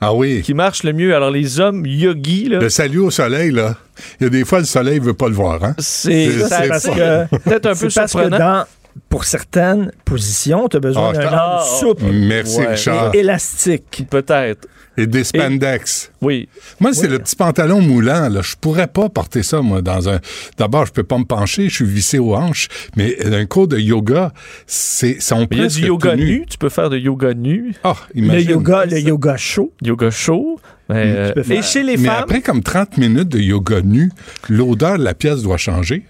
Ah 0.00 0.14
oui. 0.14 0.40
qui 0.42 0.54
marche 0.54 0.82
le 0.84 0.92
mieux. 0.92 1.14
Alors, 1.14 1.30
les 1.30 1.58
hommes 1.60 1.84
yogis, 1.84 2.48
là, 2.48 2.60
Le 2.60 2.68
salut 2.70 3.00
au 3.00 3.10
soleil, 3.10 3.50
là. 3.50 3.74
Il 4.20 4.24
y 4.24 4.26
a 4.26 4.30
des 4.30 4.44
fois, 4.44 4.60
le 4.60 4.64
soleil 4.66 4.98
veut 4.98 5.14
pas 5.14 5.28
le 5.28 5.34
voir, 5.34 5.62
hein? 5.64 5.74
c'est 5.78 6.30
parce 6.48 6.86
pas- 6.86 7.26
que 7.28 7.36
peut-être 7.44 7.66
un 7.66 7.74
peu 7.74 7.90
c'est 7.90 8.00
parce 8.00 8.12
que 8.12 8.18
surprenant. 8.20 8.38
dans, 8.38 8.64
pour 9.08 9.24
certaines 9.24 9.92
positions, 10.04 10.68
tu 10.68 10.76
as 10.76 10.80
besoin 10.80 11.12
Ah, 11.14 11.18
d'un 11.18 11.32
homme 11.32 11.80
souple 11.80 12.04
Merci, 12.12 12.58
Ouais. 12.58 12.66
Richard. 12.68 13.14
et 13.14 13.18
élastique. 13.18 14.04
Peut-être. 14.10 14.66
Et 14.98 15.06
des 15.06 15.24
spandex. 15.24 16.10
Oui. 16.22 16.48
Moi, 16.80 16.94
c'est 16.94 17.06
le 17.08 17.18
petit 17.18 17.36
pantalon 17.36 17.82
moulant, 17.82 18.30
là. 18.30 18.40
Je 18.40 18.54
pourrais 18.58 18.86
pas 18.86 19.10
porter 19.10 19.42
ça, 19.42 19.60
moi, 19.60 19.82
dans 19.82 20.08
un. 20.08 20.20
D'abord, 20.56 20.86
je 20.86 20.92
peux 20.92 21.02
pas 21.04 21.18
me 21.18 21.24
pencher, 21.26 21.68
je 21.68 21.74
suis 21.74 21.84
vissé 21.84 22.18
aux 22.18 22.34
hanches, 22.34 22.68
mais 22.96 23.14
un 23.26 23.44
cours 23.44 23.68
de 23.68 23.76
yoga, 23.78 24.32
c'est. 24.66 25.18
il 25.50 25.58
y 25.58 25.62
a 25.62 25.66
du 25.68 25.86
yoga 25.86 26.16
nu. 26.16 26.46
Tu 26.48 26.56
peux 26.56 26.70
faire 26.70 26.88
de 26.88 26.96
yoga 26.96 27.34
nu. 27.34 27.74
Ah, 27.84 27.94
Le 28.14 28.22
imagine. 28.22 28.50
yoga, 28.52 28.86
le 28.86 28.98
yoga 29.00 29.36
chaud. 29.36 29.70
Yoga 29.82 30.10
chaud. 30.10 30.58
Mais, 30.88 31.02
euh, 31.04 31.32
peux 31.34 31.42
faire- 31.42 31.58
et 31.58 31.62
chez 31.62 31.82
les 31.82 31.98
mais 31.98 32.08
femmes, 32.08 32.22
après, 32.22 32.40
comme 32.40 32.62
30 32.62 32.96
minutes 32.96 33.28
de 33.28 33.38
yoga 33.40 33.82
nu, 33.82 34.10
l'odeur 34.48 34.96
de 34.98 35.04
la 35.04 35.12
pièce 35.12 35.42
doit 35.42 35.58
changer. 35.58 36.04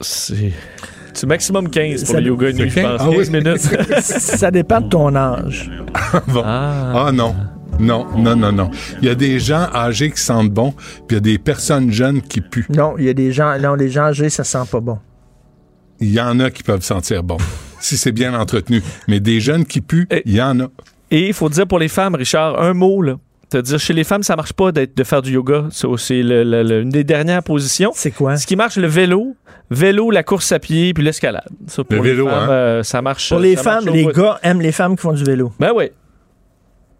c'est 0.00 0.52
c'est 1.20 1.26
maximum 1.26 1.68
15 1.68 2.04
pour 2.04 2.14
Ça- 2.14 2.20
le 2.20 2.28
yoga 2.28 2.50
nu, 2.52 2.70
je 2.70 2.80
pense. 2.80 3.00
Ah 3.00 3.04
15 3.10 3.30
oui. 3.30 3.30
minutes. 3.30 3.60
Ça 4.00 4.50
dépend 4.50 4.80
de 4.80 4.88
ton 4.88 5.14
âge. 5.14 5.70
Bon. 6.28 6.42
Ah. 6.44 7.06
Ah 7.08 7.12
non. 7.12 7.34
Non, 7.78 8.06
non, 8.16 8.36
non, 8.36 8.52
non. 8.52 8.70
Il 9.00 9.08
y 9.08 9.10
a 9.10 9.14
des 9.14 9.38
gens 9.38 9.66
âgés 9.74 10.10
qui 10.10 10.20
sentent 10.20 10.50
bon, 10.50 10.72
puis 10.72 11.04
il 11.10 11.14
y 11.14 11.16
a 11.16 11.20
des 11.20 11.38
personnes 11.38 11.90
jeunes 11.92 12.20
qui 12.22 12.40
puent. 12.40 12.66
Non, 12.70 12.94
il 12.98 13.04
y 13.04 13.08
a 13.08 13.14
des 13.14 13.32
gens, 13.32 13.58
non, 13.58 13.74
les 13.74 13.88
gens 13.88 14.04
âgés, 14.04 14.28
ça 14.28 14.44
sent 14.44 14.64
pas 14.70 14.80
bon. 14.80 14.98
Il 16.00 16.10
y 16.12 16.20
en 16.20 16.40
a 16.40 16.50
qui 16.50 16.62
peuvent 16.62 16.82
sentir 16.82 17.22
bon, 17.22 17.36
si 17.80 17.96
c'est 17.96 18.12
bien 18.12 18.32
entretenu. 18.38 18.82
Mais 19.08 19.20
des 19.20 19.40
jeunes 19.40 19.64
qui 19.66 19.80
puent, 19.80 20.06
Et- 20.10 20.22
il 20.26 20.34
y 20.34 20.42
en 20.42 20.58
a. 20.60 20.66
Et 21.10 21.28
il 21.28 21.34
faut 21.34 21.48
dire 21.48 21.66
pour 21.66 21.78
les 21.78 21.88
femmes, 21.88 22.14
Richard, 22.14 22.60
un 22.62 22.72
mot, 22.74 23.02
là. 23.02 23.16
Te 23.50 23.58
dire, 23.58 23.80
chez 23.80 23.94
les 23.94 24.04
femmes, 24.04 24.22
ça 24.22 24.36
marche 24.36 24.52
pas 24.52 24.70
d'être, 24.70 24.96
de 24.96 25.02
faire 25.02 25.22
du 25.22 25.32
yoga. 25.32 25.64
C'est 25.72 26.20
une 26.20 26.88
des 26.90 27.02
dernières 27.04 27.42
positions. 27.42 27.90
C'est 27.94 28.12
quoi? 28.12 28.36
Ce 28.36 28.46
qui 28.46 28.54
marche, 28.54 28.76
le 28.76 28.86
vélo, 28.86 29.34
vélo, 29.70 30.10
la 30.10 30.22
course 30.22 30.52
à 30.52 30.58
pied, 30.58 30.92
puis 30.94 31.02
l'escalade. 31.04 31.48
Ça, 31.66 31.84
pour 31.84 31.96
Le 31.96 32.02
les 32.02 32.10
vélo, 32.10 32.28
femmes, 32.28 32.38
hein? 32.38 32.52
euh, 32.52 32.82
ça 32.82 33.02
marche. 33.02 33.28
Pour 33.28 33.38
les 33.38 33.56
ça 33.56 33.62
marche 33.62 33.84
femmes, 33.84 33.94
les 33.94 34.04
bout. 34.04 34.12
gars 34.12 34.38
aiment 34.42 34.60
les 34.60 34.72
femmes 34.72 34.96
qui 34.96 35.02
font 35.02 35.12
du 35.12 35.24
vélo. 35.24 35.52
Ben 35.58 35.70
oui. 35.74 35.90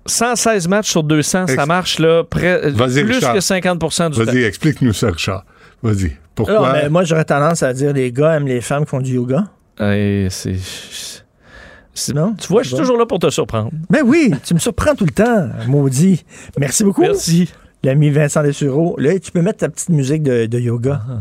116 0.07 0.67
matchs 0.69 0.91
sur 0.91 1.03
200, 1.03 1.47
ça 1.49 1.67
marche 1.67 1.99
là, 1.99 2.25
près, 2.25 2.71
Vas-y, 2.71 3.05
plus 3.05 3.15
Richard. 3.17 3.35
que 3.35 3.41
50% 3.41 4.11
du 4.11 4.19
temps. 4.19 4.25
Vas-y, 4.25 4.45
explique-nous 4.45 4.93
ça, 4.95 5.11
Richard. 5.11 5.45
Vas-y. 5.83 6.13
Pourquoi? 6.35 6.55
Non, 6.55 6.73
mais 6.73 6.89
moi, 6.89 7.05
j'aurais 7.05 7.25
tendance 7.25 7.63
à 7.63 7.73
dire 7.75 7.93
les 7.93 8.11
gars 8.11 8.37
aiment 8.37 8.47
les 8.47 8.61
femmes 8.63 8.85
qui 8.85 8.91
font 8.91 9.01
du 9.01 9.15
yoga. 9.15 9.45
C'est- 9.79 10.29
c'est- 10.31 12.15
Non? 12.15 12.35
Tu 12.35 12.49
vois, 12.49 12.63
je 12.63 12.69
suis 12.69 12.79
toujours 12.79 12.97
là 12.97 13.05
pour 13.05 13.19
te 13.19 13.29
surprendre. 13.29 13.71
Ben 13.91 14.01
oui, 14.05 14.33
tu 14.45 14.55
me 14.55 14.59
surprends 14.59 14.95
tout 14.95 15.05
le 15.05 15.11
temps, 15.11 15.49
maudit. 15.67 16.25
Merci 16.59 16.83
beaucoup. 16.83 17.03
Merci. 17.03 17.51
L'ami 17.83 18.09
Vincent 18.11 18.43
Dessureau. 18.43 18.95
Là, 18.99 19.19
tu 19.19 19.31
peux 19.31 19.43
mettre 19.43 19.59
ta 19.59 19.69
petite 19.69 19.91
musique 19.91 20.23
de, 20.23 20.47
de 20.47 20.59
yoga. 20.59 21.03
Ah. 21.07 21.13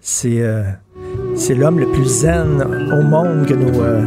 C'est 0.00 0.40
euh, 0.40 0.62
c'est 1.34 1.54
l'homme 1.54 1.78
le 1.78 1.86
plus 1.86 2.04
zen 2.06 2.62
au 2.92 3.02
monde 3.02 3.46
que 3.46 3.54
nous, 3.54 3.80
euh, 3.80 4.02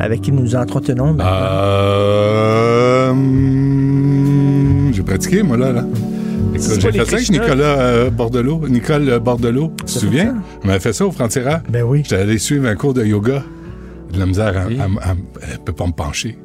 avec 0.00 0.22
qui 0.22 0.32
nous 0.32 0.42
nous 0.42 0.56
entretenons. 0.56 1.14
Maintenant. 1.14 1.24
Euh, 1.32 3.10
hum, 3.10 4.90
J'ai 4.92 5.02
pratiqué, 5.02 5.42
moi, 5.42 5.56
là. 5.56 5.84
J'ai 6.54 6.60
fait 6.80 6.92
ça 7.04 7.16
avec. 7.16 7.30
Nicolas 7.30 7.78
euh, 7.80 8.10
Bordelot. 8.10 8.68
Nicole 8.68 9.18
Bordelot. 9.18 9.72
Tu 9.78 9.84
te 9.86 9.90
souviens? 9.90 10.36
On 10.64 10.68
avait 10.68 10.80
fait 10.80 10.92
ça 10.92 11.04
au 11.06 11.10
Frontiera. 11.12 11.60
Ben 11.68 11.82
oui. 11.82 12.02
J'étais 12.04 12.22
allé 12.22 12.38
suivre 12.38 12.66
un 12.68 12.74
cours 12.76 12.94
de 12.94 13.04
yoga. 13.04 13.42
De 14.12 14.18
la 14.20 14.26
misère, 14.26 14.56
à- 14.56 14.66
Oui. 14.68 14.78
à- 14.78 14.84
à- 15.10 15.14
elle 15.50 15.58
peut 15.64 15.72
pas 15.72 15.86
me 15.86 15.92
pencher. 15.92 16.38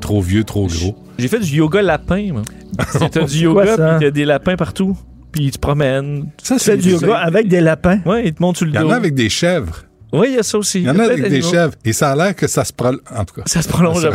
Trop 0.00 0.20
vieux, 0.20 0.42
trop 0.42 0.66
gros. 0.66 0.96
J'ai 1.18 1.28
fait 1.28 1.38
du 1.38 1.54
yoga 1.56 1.80
lapin, 1.80 2.30
moi. 2.32 2.42
C'est- 2.90 3.08
T'as 3.10 3.24
du 3.24 3.38
yoga, 3.38 3.62
puis 3.76 3.76
t'as 4.00 4.10
des 4.10 4.24
lapins 4.24 4.56
partout. 4.56 4.96
Puis 5.32 5.44
ils 5.44 5.50
te 5.50 5.58
promènent. 5.58 6.28
Ça, 6.42 6.58
fais 6.58 6.76
du 6.76 6.90
yoga 6.90 7.16
avec 7.16 7.48
des 7.48 7.60
lapins. 7.60 8.00
Ouais, 8.04 8.26
ils 8.26 8.34
te 8.34 8.42
montent 8.42 8.58
sur 8.58 8.66
le 8.66 8.72
Il 8.72 8.76
y 8.76 8.78
dos. 8.78 8.86
en 8.86 8.90
a 8.90 8.96
avec 8.96 9.14
des 9.14 9.28
chèvres. 9.30 9.84
Oui, 10.12 10.26
il 10.28 10.34
y 10.34 10.38
a 10.38 10.42
ça 10.42 10.58
aussi. 10.58 10.80
Il 10.80 10.84
y 10.84 10.90
en 10.90 10.98
a 10.98 11.04
avec 11.04 11.26
des 11.26 11.40
chèvres. 11.40 11.72
Et 11.86 11.94
ça 11.94 12.10
a 12.10 12.16
l'air 12.16 12.36
que 12.36 12.46
ça 12.46 12.64
se 12.64 12.72
prolonge. 12.74 13.00
En 13.16 13.24
tout 13.24 13.34
cas. 13.36 13.42
Ça 13.46 13.62
se 13.62 13.68
prolonge. 13.68 14.06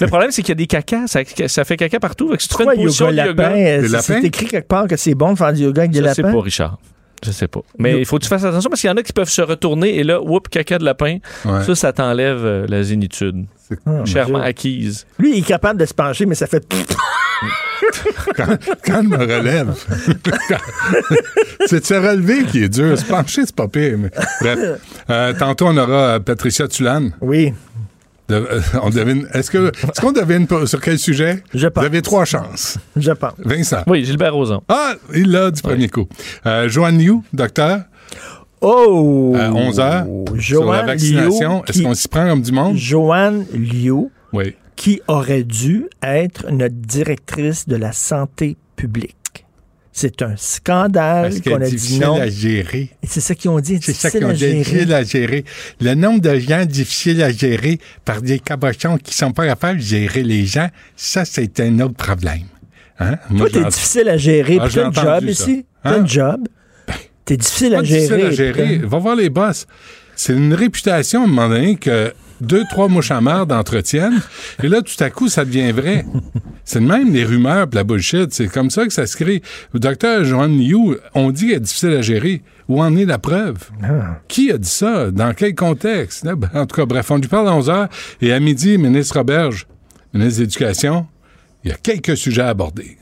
le 0.00 0.06
problème, 0.06 0.30
c'est 0.30 0.42
qu'il 0.42 0.50
y 0.50 0.52
a 0.52 0.56
des 0.56 0.66
cacas. 0.66 1.06
Ça, 1.06 1.20
ça 1.46 1.64
fait 1.64 1.76
caca 1.76 1.98
partout. 2.00 2.30
Fait 2.30 2.36
que 2.36 2.42
si 2.42 2.48
tu 2.48 2.54
fais 2.56 2.64
une 2.64 2.82
position 2.82 3.08
yoga 3.10 3.22
de 3.24 3.28
yoga- 3.30 3.42
lapin? 3.42 3.56
euh, 3.96 4.00
C'est 4.02 4.22
écrit 4.24 4.46
quelque 4.46 4.68
part 4.68 4.86
que 4.86 4.96
c'est 4.96 5.14
bon 5.14 5.32
de 5.32 5.38
faire 5.38 5.52
du 5.52 5.62
yoga 5.62 5.82
avec 5.82 5.92
des 5.92 6.00
Je 6.00 6.08
sais 6.08 6.22
lapins? 6.22 6.32
pas, 6.36 6.42
Richard. 6.42 6.78
Je 7.24 7.30
sais 7.32 7.48
pas. 7.48 7.60
Mais 7.78 7.98
il 7.98 8.06
faut 8.06 8.16
que 8.18 8.22
tu 8.22 8.28
fasses 8.28 8.44
attention 8.44 8.70
parce 8.70 8.80
qu'il 8.80 8.88
y 8.88 8.92
en 8.92 8.96
a 8.96 9.02
qui 9.02 9.12
peuvent 9.12 9.28
se 9.28 9.42
retourner 9.42 9.96
et 9.98 10.04
là, 10.04 10.22
whoop, 10.22 10.48
caca 10.48 10.78
de 10.78 10.84
lapin. 10.84 11.18
Ouais. 11.44 11.64
Ça, 11.64 11.74
ça 11.74 11.92
t'enlève 11.92 12.44
euh, 12.44 12.66
la 12.68 12.82
zénitude. 12.82 13.44
Ah, 13.86 14.04
Chèrement 14.06 14.40
acquise. 14.40 15.06
Lui, 15.18 15.32
il 15.36 15.38
est 15.40 15.46
capable 15.46 15.78
de 15.78 15.86
se 15.86 15.94
pencher, 15.94 16.24
mais 16.26 16.34
ça 16.34 16.46
fait... 16.46 16.66
quand, 18.36 18.58
quand 18.84 19.02
je 19.02 19.08
me 19.08 19.16
relève. 19.18 19.74
c'est 21.66 21.80
de 21.80 21.84
se 21.84 21.94
relever 21.94 22.44
qui 22.44 22.64
est 22.64 22.68
dur. 22.68 22.98
Se 22.98 23.04
pencher, 23.04 23.42
c'est 23.46 23.54
pas 23.54 23.68
pire. 23.68 23.98
mais- 23.98 24.10
Bref. 24.40 24.80
Euh, 25.10 25.32
tantôt, 25.38 25.66
on 25.68 25.76
aura 25.76 25.92
euh, 26.14 26.18
Patricia 26.20 26.68
Tulane. 26.68 27.12
Oui. 27.20 27.52
De- 28.28 28.34
euh, 28.36 28.60
on 28.82 28.90
devine. 28.90 29.26
Est-ce 29.32 29.50
que 29.50 29.68
est-ce 29.68 30.00
qu'on 30.00 30.12
devine 30.12 30.46
pas 30.46 30.66
sur 30.66 30.80
quel 30.80 30.98
sujet? 30.98 31.42
Je 31.54 31.66
pense. 31.66 31.82
Vous 31.82 31.86
avez 31.88 32.02
trois 32.02 32.24
chances. 32.24 32.78
Je 32.96 33.10
pense. 33.12 33.32
Vincent. 33.38 33.82
Oui, 33.86 34.04
Gilbert 34.04 34.34
Rozon. 34.34 34.62
Ah, 34.68 34.92
il 35.14 35.30
l'a 35.32 35.50
du 35.50 35.60
premier 35.62 35.88
coup. 35.88 36.06
Euh, 36.46 36.68
Joanne 36.68 36.98
Liu, 36.98 37.14
docteur. 37.32 37.80
Oh! 38.60 39.34
À 39.40 39.50
11 39.50 39.80
heures. 39.80 40.04
sur 40.38 40.70
la 40.70 40.82
vaccination. 40.82 41.64
Est-ce 41.66 41.82
qu'on 41.82 41.94
s'y 41.94 42.08
prend 42.08 42.28
comme 42.28 42.42
du 42.42 42.52
monde? 42.52 42.76
Joanne 42.76 43.46
Liu, 43.54 44.10
Oui. 44.32 44.54
Qui 44.80 45.02
aurait 45.08 45.44
dû 45.44 45.84
être 46.02 46.50
notre 46.50 46.74
directrice 46.74 47.68
de 47.68 47.76
la 47.76 47.92
santé 47.92 48.56
publique. 48.76 49.44
C'est 49.92 50.22
un 50.22 50.36
scandale 50.38 51.38
qu'on 51.42 51.56
a 51.56 51.66
dit 51.66 51.72
difficile 51.72 52.00
non. 52.00 52.18
à 52.18 52.30
gérer. 52.30 52.88
C'est 53.06 53.20
ça 53.20 53.34
qu'ils 53.34 53.50
ont 53.50 53.60
dit. 53.60 53.78
C'est 53.82 53.92
ça 53.92 54.08
difficile 54.08 54.24
à 54.24 54.32
dit, 54.32 54.38
gérer. 54.38 54.54
difficile 54.56 54.92
à 54.94 55.02
gérer. 55.02 55.44
Le 55.82 55.94
nombre 55.94 56.22
de 56.22 56.38
gens 56.38 56.64
difficiles 56.64 57.22
à 57.22 57.30
gérer 57.30 57.78
par 58.06 58.22
des 58.22 58.38
cabochons 58.38 58.96
qui 58.96 59.12
sont 59.14 59.32
pas 59.32 59.44
capables 59.46 59.80
de 59.80 59.84
gérer 59.84 60.22
les 60.22 60.46
gens, 60.46 60.68
ça, 60.96 61.26
c'est 61.26 61.60
un 61.60 61.78
autre 61.80 61.96
problème. 61.96 62.44
Hein? 63.00 63.16
Moi, 63.28 63.50
Toi, 63.50 63.60
t'es 63.62 63.68
difficile 63.68 64.08
à 64.08 64.16
gérer. 64.16 64.56
Ah, 64.62 64.68
t'as 64.72 64.86
un 64.86 64.92
job 64.92 65.24
ça. 65.24 65.30
ici. 65.30 65.66
T'as 65.82 65.90
Hein? 65.90 66.00
un 66.02 66.06
job. 66.06 66.48
T'es 67.26 67.36
difficile 67.36 67.74
à 67.74 67.82
difficile 67.82 68.08
gérer. 68.08 68.26
à 68.26 68.30
gérer. 68.30 68.78
Va 68.78 68.96
voir 68.98 69.14
les 69.14 69.28
boss. 69.28 69.66
C'est 70.16 70.32
une 70.32 70.54
réputation, 70.54 71.20
à 71.20 71.24
un 71.24 71.26
moment 71.26 71.48
donné, 71.50 71.76
que 71.76 72.14
deux, 72.40 72.64
trois 72.70 72.88
mouches 72.88 73.10
à 73.10 73.20
marde 73.20 73.52
entretiennent. 73.52 74.20
Et 74.62 74.68
là, 74.68 74.82
tout 74.82 75.02
à 75.02 75.10
coup, 75.10 75.28
ça 75.28 75.44
devient 75.44 75.72
vrai. 75.72 76.04
C'est 76.64 76.80
de 76.80 76.86
même 76.86 77.12
les 77.12 77.24
rumeurs 77.24 77.68
pis 77.68 77.76
la 77.76 77.84
bullshit. 77.84 78.32
C'est 78.32 78.48
comme 78.48 78.70
ça 78.70 78.86
que 78.86 78.92
ça 78.92 79.06
se 79.06 79.16
crée. 79.16 79.42
Le 79.72 79.80
docteur 79.80 80.24
Joanne 80.24 80.58
Liu, 80.58 80.96
on 81.14 81.30
dit 81.30 81.48
qu'elle 81.48 81.56
est 81.56 81.60
difficile 81.60 81.90
à 81.90 82.02
gérer. 82.02 82.42
Où 82.68 82.80
en 82.80 82.96
est 82.96 83.04
la 83.04 83.18
preuve? 83.18 83.58
Qui 84.28 84.52
a 84.52 84.58
dit 84.58 84.68
ça? 84.68 85.10
Dans 85.10 85.34
quel 85.34 85.56
contexte? 85.56 86.24
Ben, 86.24 86.48
En 86.54 86.66
tout 86.66 86.76
cas, 86.76 86.86
bref, 86.86 87.10
on 87.10 87.16
lui 87.16 87.26
parle 87.26 87.48
à 87.48 87.54
11 87.54 87.68
heures. 87.70 87.88
Et 88.20 88.32
à 88.32 88.38
midi, 88.38 88.78
ministre 88.78 89.16
Roberge, 89.18 89.66
ministre 90.14 90.38
de 90.38 90.44
l'Éducation, 90.44 91.06
il 91.64 91.70
y 91.70 91.74
a 91.74 91.76
quelques 91.76 92.16
sujets 92.16 92.42
à 92.42 92.48
aborder. 92.48 92.96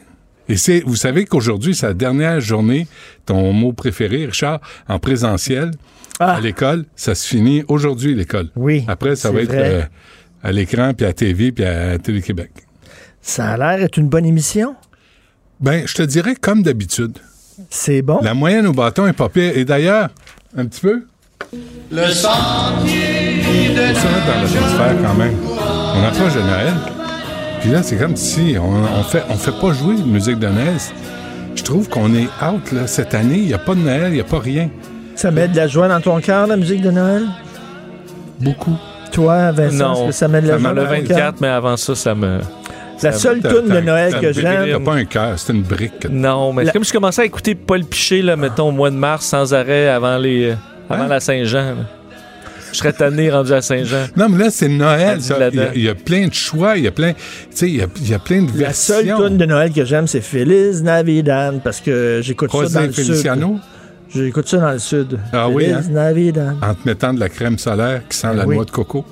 Et 0.48 0.56
c'est, 0.56 0.82
vous 0.86 0.96
savez 0.96 1.26
qu'aujourd'hui, 1.26 1.74
c'est 1.74 1.86
la 1.86 1.92
dernière 1.92 2.40
journée, 2.40 2.86
ton 3.26 3.52
mot 3.52 3.74
préféré, 3.74 4.24
Richard, 4.24 4.60
en 4.88 4.98
présentiel 4.98 5.72
à 6.18 6.40
l'école. 6.40 6.84
Ça 6.96 7.14
se 7.14 7.26
finit 7.26 7.64
aujourd'hui, 7.68 8.14
l'école. 8.14 8.48
Ah. 8.50 8.56
Oui. 8.56 8.84
Après, 8.88 9.16
ça 9.16 9.30
va 9.30 9.40
être 9.42 9.54
euh, 9.54 9.82
à 10.42 10.52
l'écran, 10.52 10.92
puis 10.94 11.04
à 11.04 11.08
la 11.08 11.14
TV, 11.14 11.52
puis 11.52 11.64
à 11.64 11.98
Télé-Québec. 11.98 12.50
Ça 13.20 13.50
a 13.50 13.56
l'air 13.56 13.78
d'être 13.78 13.98
une 13.98 14.08
bonne 14.08 14.26
émission? 14.26 14.74
Ben, 15.60 15.86
je 15.86 15.94
te 15.94 16.02
dirais 16.02 16.36
comme 16.36 16.62
d'habitude. 16.62 17.18
C'est 17.70 18.02
bon. 18.02 18.20
La 18.22 18.34
moyenne 18.34 18.66
au 18.66 18.72
bâton 18.72 19.06
est 19.06 19.12
pas 19.12 19.28
pire. 19.28 19.56
Et 19.56 19.64
d'ailleurs, 19.64 20.08
un 20.56 20.66
petit 20.66 20.80
peu, 20.80 21.04
Le 21.90 22.06
sentier 22.08 23.68
de 23.70 23.74
se 23.74 24.06
mettre 24.06 24.26
dans 24.26 24.42
l'atmosphère 24.42 24.96
quand 25.02 25.14
même. 25.14 25.34
On 25.94 26.04
approche 26.04 26.34
de 26.34 26.40
Noël. 26.40 26.74
Puis 27.60 27.70
là, 27.70 27.82
c'est 27.82 27.96
comme 27.96 28.16
si 28.16 28.54
on, 28.56 28.98
on 28.98 29.02
fait, 29.02 29.24
on 29.28 29.34
fait 29.34 29.58
pas 29.60 29.72
jouer 29.72 29.96
de 29.96 30.02
musique 30.02 30.38
de 30.38 30.46
Noël. 30.46 30.76
Je 31.56 31.62
trouve 31.64 31.88
qu'on 31.88 32.14
est 32.14 32.28
out, 32.40 32.70
là. 32.70 32.86
Cette 32.86 33.14
année, 33.14 33.38
il 33.38 33.46
n'y 33.46 33.54
a 33.54 33.58
pas 33.58 33.74
de 33.74 33.80
Noël, 33.80 34.08
il 34.08 34.14
n'y 34.14 34.20
a 34.20 34.24
pas 34.24 34.38
rien. 34.38 34.70
Ça 35.18 35.32
met 35.32 35.48
de 35.48 35.56
la 35.56 35.66
joie 35.66 35.88
dans 35.88 36.00
ton 36.00 36.20
cœur, 36.20 36.46
la 36.46 36.56
musique 36.56 36.80
de 36.80 36.92
Noël? 36.92 37.24
Beaucoup. 38.38 38.76
Toi, 39.10 39.50
Vincent, 39.50 39.94
Non. 39.94 40.06
que 40.06 40.12
ça 40.12 40.28
met 40.28 40.40
de 40.40 40.46
la 40.46 40.58
joie 40.58 40.70
le 40.72 40.76
dans 40.76 40.82
cœur? 40.88 40.92
24, 41.00 41.40
mais 41.40 41.48
avant 41.48 41.76
ça, 41.76 41.96
ça 41.96 42.14
me. 42.14 42.38
La 43.02 43.10
ça- 43.10 43.18
seule 43.18 43.40
toune 43.40 43.68
de 43.68 43.80
Noël 43.80 44.14
que 44.20 44.32
j'aime. 44.32 44.84
pas 44.84 44.94
un 44.94 45.04
cœur, 45.06 45.36
c'est 45.36 45.52
une 45.52 45.62
brique. 45.62 45.98
que- 45.98 46.08
Non, 46.08 46.52
mais 46.52 46.62
La- 46.62 46.68
c'est 46.68 46.72
comme 46.74 46.84
si 46.84 46.90
je 46.90 46.94
commençais 46.94 47.22
à 47.22 47.24
écouter 47.24 47.56
Paul 47.56 47.84
Piché, 47.84 48.22
là, 48.22 48.36
mettons, 48.36 48.68
au 48.68 48.72
mois 48.72 48.90
de 48.90 48.96
mars, 48.96 49.26
sans 49.26 49.52
arrêt, 49.54 49.88
avant, 49.88 50.18
les, 50.18 50.50
euh, 50.50 50.54
avant 50.88 51.02
Hein? 51.04 51.08
la 51.08 51.18
Saint-Jean. 51.20 51.64
là. 51.70 51.74
Je 52.70 52.76
serais 52.78 52.92
tanné 52.92 53.28
rendu 53.30 53.52
à 53.54 53.60
Saint-Jean. 53.60 54.06
Non, 54.16 54.28
mais 54.28 54.44
là, 54.44 54.50
c'est 54.50 54.68
Noël. 54.68 55.18
Il 55.20 55.56
y, 55.56 55.60
a, 55.60 55.70
il 55.74 55.82
y 55.82 55.88
a 55.88 55.94
plein 55.96 56.28
de 56.28 56.34
choix, 56.34 56.76
il 56.76 56.84
y 56.84 56.86
a 56.86 56.92
plein, 56.92 57.12
tu 57.14 57.18
sais, 57.50 57.66
il 57.68 57.76
y 57.76 57.82
a, 57.82 57.86
il 58.00 58.08
y 58.10 58.14
a 58.14 58.18
plein 58.20 58.42
de 58.42 58.50
La 58.60 58.72
seule 58.72 59.06
versions. 59.06 59.26
tune 59.26 59.36
de 59.38 59.46
Noël 59.46 59.72
que 59.72 59.84
j'aime, 59.84 60.06
c'est 60.06 60.20
Feliz 60.20 60.82
Navidad, 60.84 61.60
parce 61.64 61.80
que 61.80 62.20
j'écoute 62.22 62.50
ça 62.52 62.68
dans 62.80 62.86
le 62.86 62.92
sud. 62.92 63.26
J'écoute 64.10 64.48
ça 64.48 64.58
dans 64.58 64.72
le 64.72 64.78
sud. 64.78 65.18
Ah 65.32 65.48
oui, 65.48 65.70
hein? 65.70 65.80
Navidad. 65.90 66.56
en 66.62 66.74
te 66.74 66.80
mettant 66.86 67.12
de 67.12 67.20
la 67.20 67.28
crème 67.28 67.58
solaire 67.58 68.02
qui 68.08 68.16
sent 68.16 68.34
la 68.34 68.46
oui. 68.46 68.56
noix 68.56 68.64
de 68.64 68.70
coco. 68.70 69.04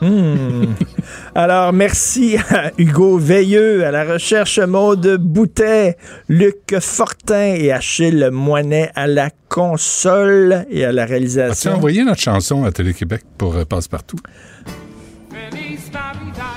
Hmm. 0.00 0.66
Alors, 1.34 1.72
merci 1.72 2.36
à 2.50 2.70
Hugo 2.78 3.18
Veilleux, 3.18 3.84
à 3.84 3.90
la 3.90 4.04
recherche 4.04 4.58
Maude 4.60 5.16
Boutet, 5.20 5.96
Luc 6.28 6.76
Fortin 6.80 7.54
et 7.56 7.72
Achille 7.72 8.28
Moinet 8.32 8.90
à 8.94 9.06
la 9.08 9.30
console 9.48 10.66
et 10.70 10.84
à 10.84 10.92
la 10.92 11.02
As-tu 11.02 11.10
réalisation. 11.12 11.72
envoyé 11.74 12.04
notre 12.04 12.20
chanson 12.20 12.64
à 12.64 12.70
Télé-Québec 12.70 13.22
pour 13.36 13.56
euh, 13.56 13.64
Passe-Partout? 13.64 14.18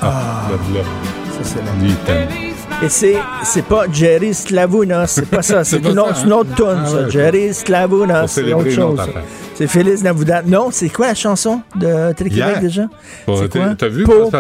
Ah, 0.02 0.48
là, 0.50 0.80
là. 0.80 0.84
Ça, 1.32 1.44
c'est 1.44 1.60
il 1.84 1.96
t'aime. 2.06 2.51
Et 2.84 2.90
c'est, 2.90 3.16
c'est 3.44 3.66
pas 3.66 3.86
Jerry 3.92 4.34
Slavuna, 4.34 5.06
c'est 5.06 5.28
pas 5.28 5.42
ça. 5.42 5.64
C'est, 5.64 5.76
C'est 5.78 5.82
pas 5.82 5.90
une, 5.90 5.96
ça, 5.96 6.04
autre, 6.04 6.26
une 6.26 6.34
autre 6.34 6.56
tune, 6.56 6.66
Ah 6.70 6.86
ça. 6.86 6.96
ouais, 7.04 7.12
Jerry 7.12 7.54
Slavuna, 7.54 8.28
c'est 8.28 8.42
autre 8.42 8.50
une 8.50 8.54
autre 8.56 8.70
chose. 8.72 9.00
C'est 9.56 9.68
Feliz 9.68 10.04
Navidad. 10.04 10.48
Non, 10.48 10.70
c'est 10.72 10.90
quoi 10.90 11.08
la 11.10 11.16
chanson 11.16 11.62
de 11.76 12.12
Télé-Québec 12.14 12.60
déjà? 12.62 12.88
Bon, 13.28 13.38
C'est 13.38 13.50
t'es- 13.50 13.60
quoi? 13.60 13.76
T'as 13.76 13.88
vu 13.88 14.00
les 14.00 14.06
po. 14.06 14.32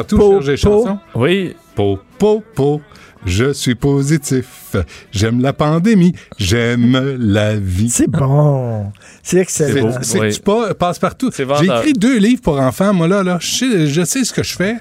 chansons? 0.58 0.98
Oui. 1.14 1.56
Po, 1.76 2.00
po, 2.18 2.44
po. 2.56 2.82
Je 3.24 3.54
suis 3.54 3.76
positif. 3.76 4.76
J'aime 5.12 5.42
la 5.42 5.54
pandémie. 5.54 6.14
J'aime 6.40 7.16
la 7.20 7.56
vie. 7.56 7.90
C'est 7.90 8.10
bon. 8.10 8.92
C'est 9.22 9.38
excellent. 9.38 9.92
C'est 10.02 10.20
Oui. 10.20 10.40
pas 10.44 10.74
passe-partout. 10.74 11.30
C'est 11.32 11.46
J'ai 11.60 11.66
écrit 11.66 11.94
deux 11.94 12.18
livres 12.18 12.42
pour 12.42 12.60
enfants, 12.60 12.92
moi, 12.94 13.08
là. 13.08 13.22
là. 13.22 13.38
Je, 13.40 13.48
sais, 13.48 13.88
je 13.88 14.04
sais 14.04 14.24
ce 14.24 14.34
que 14.34 14.42
je 14.42 14.56
fais. 14.56 14.78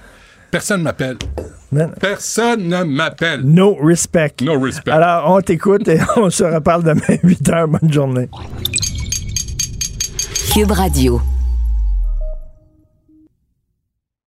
Personne 0.50 0.80
ne 0.80 0.84
m'appelle. 0.84 1.16
Personne 2.00 2.66
ne 2.68 2.82
m'appelle. 2.82 3.42
No 3.44 3.74
respect. 3.80 4.34
No 4.42 4.58
respect. 4.58 4.90
Alors, 4.90 5.30
on 5.32 5.40
t'écoute 5.40 5.86
et 5.88 6.00
on 6.16 6.28
se 6.30 6.42
reparle 6.42 6.82
demain 6.82 7.00
8 7.22 7.48
h. 7.48 7.66
Bonne 7.66 7.92
journée. 7.92 8.28
Cube 10.52 10.72
Radio. 10.72 11.20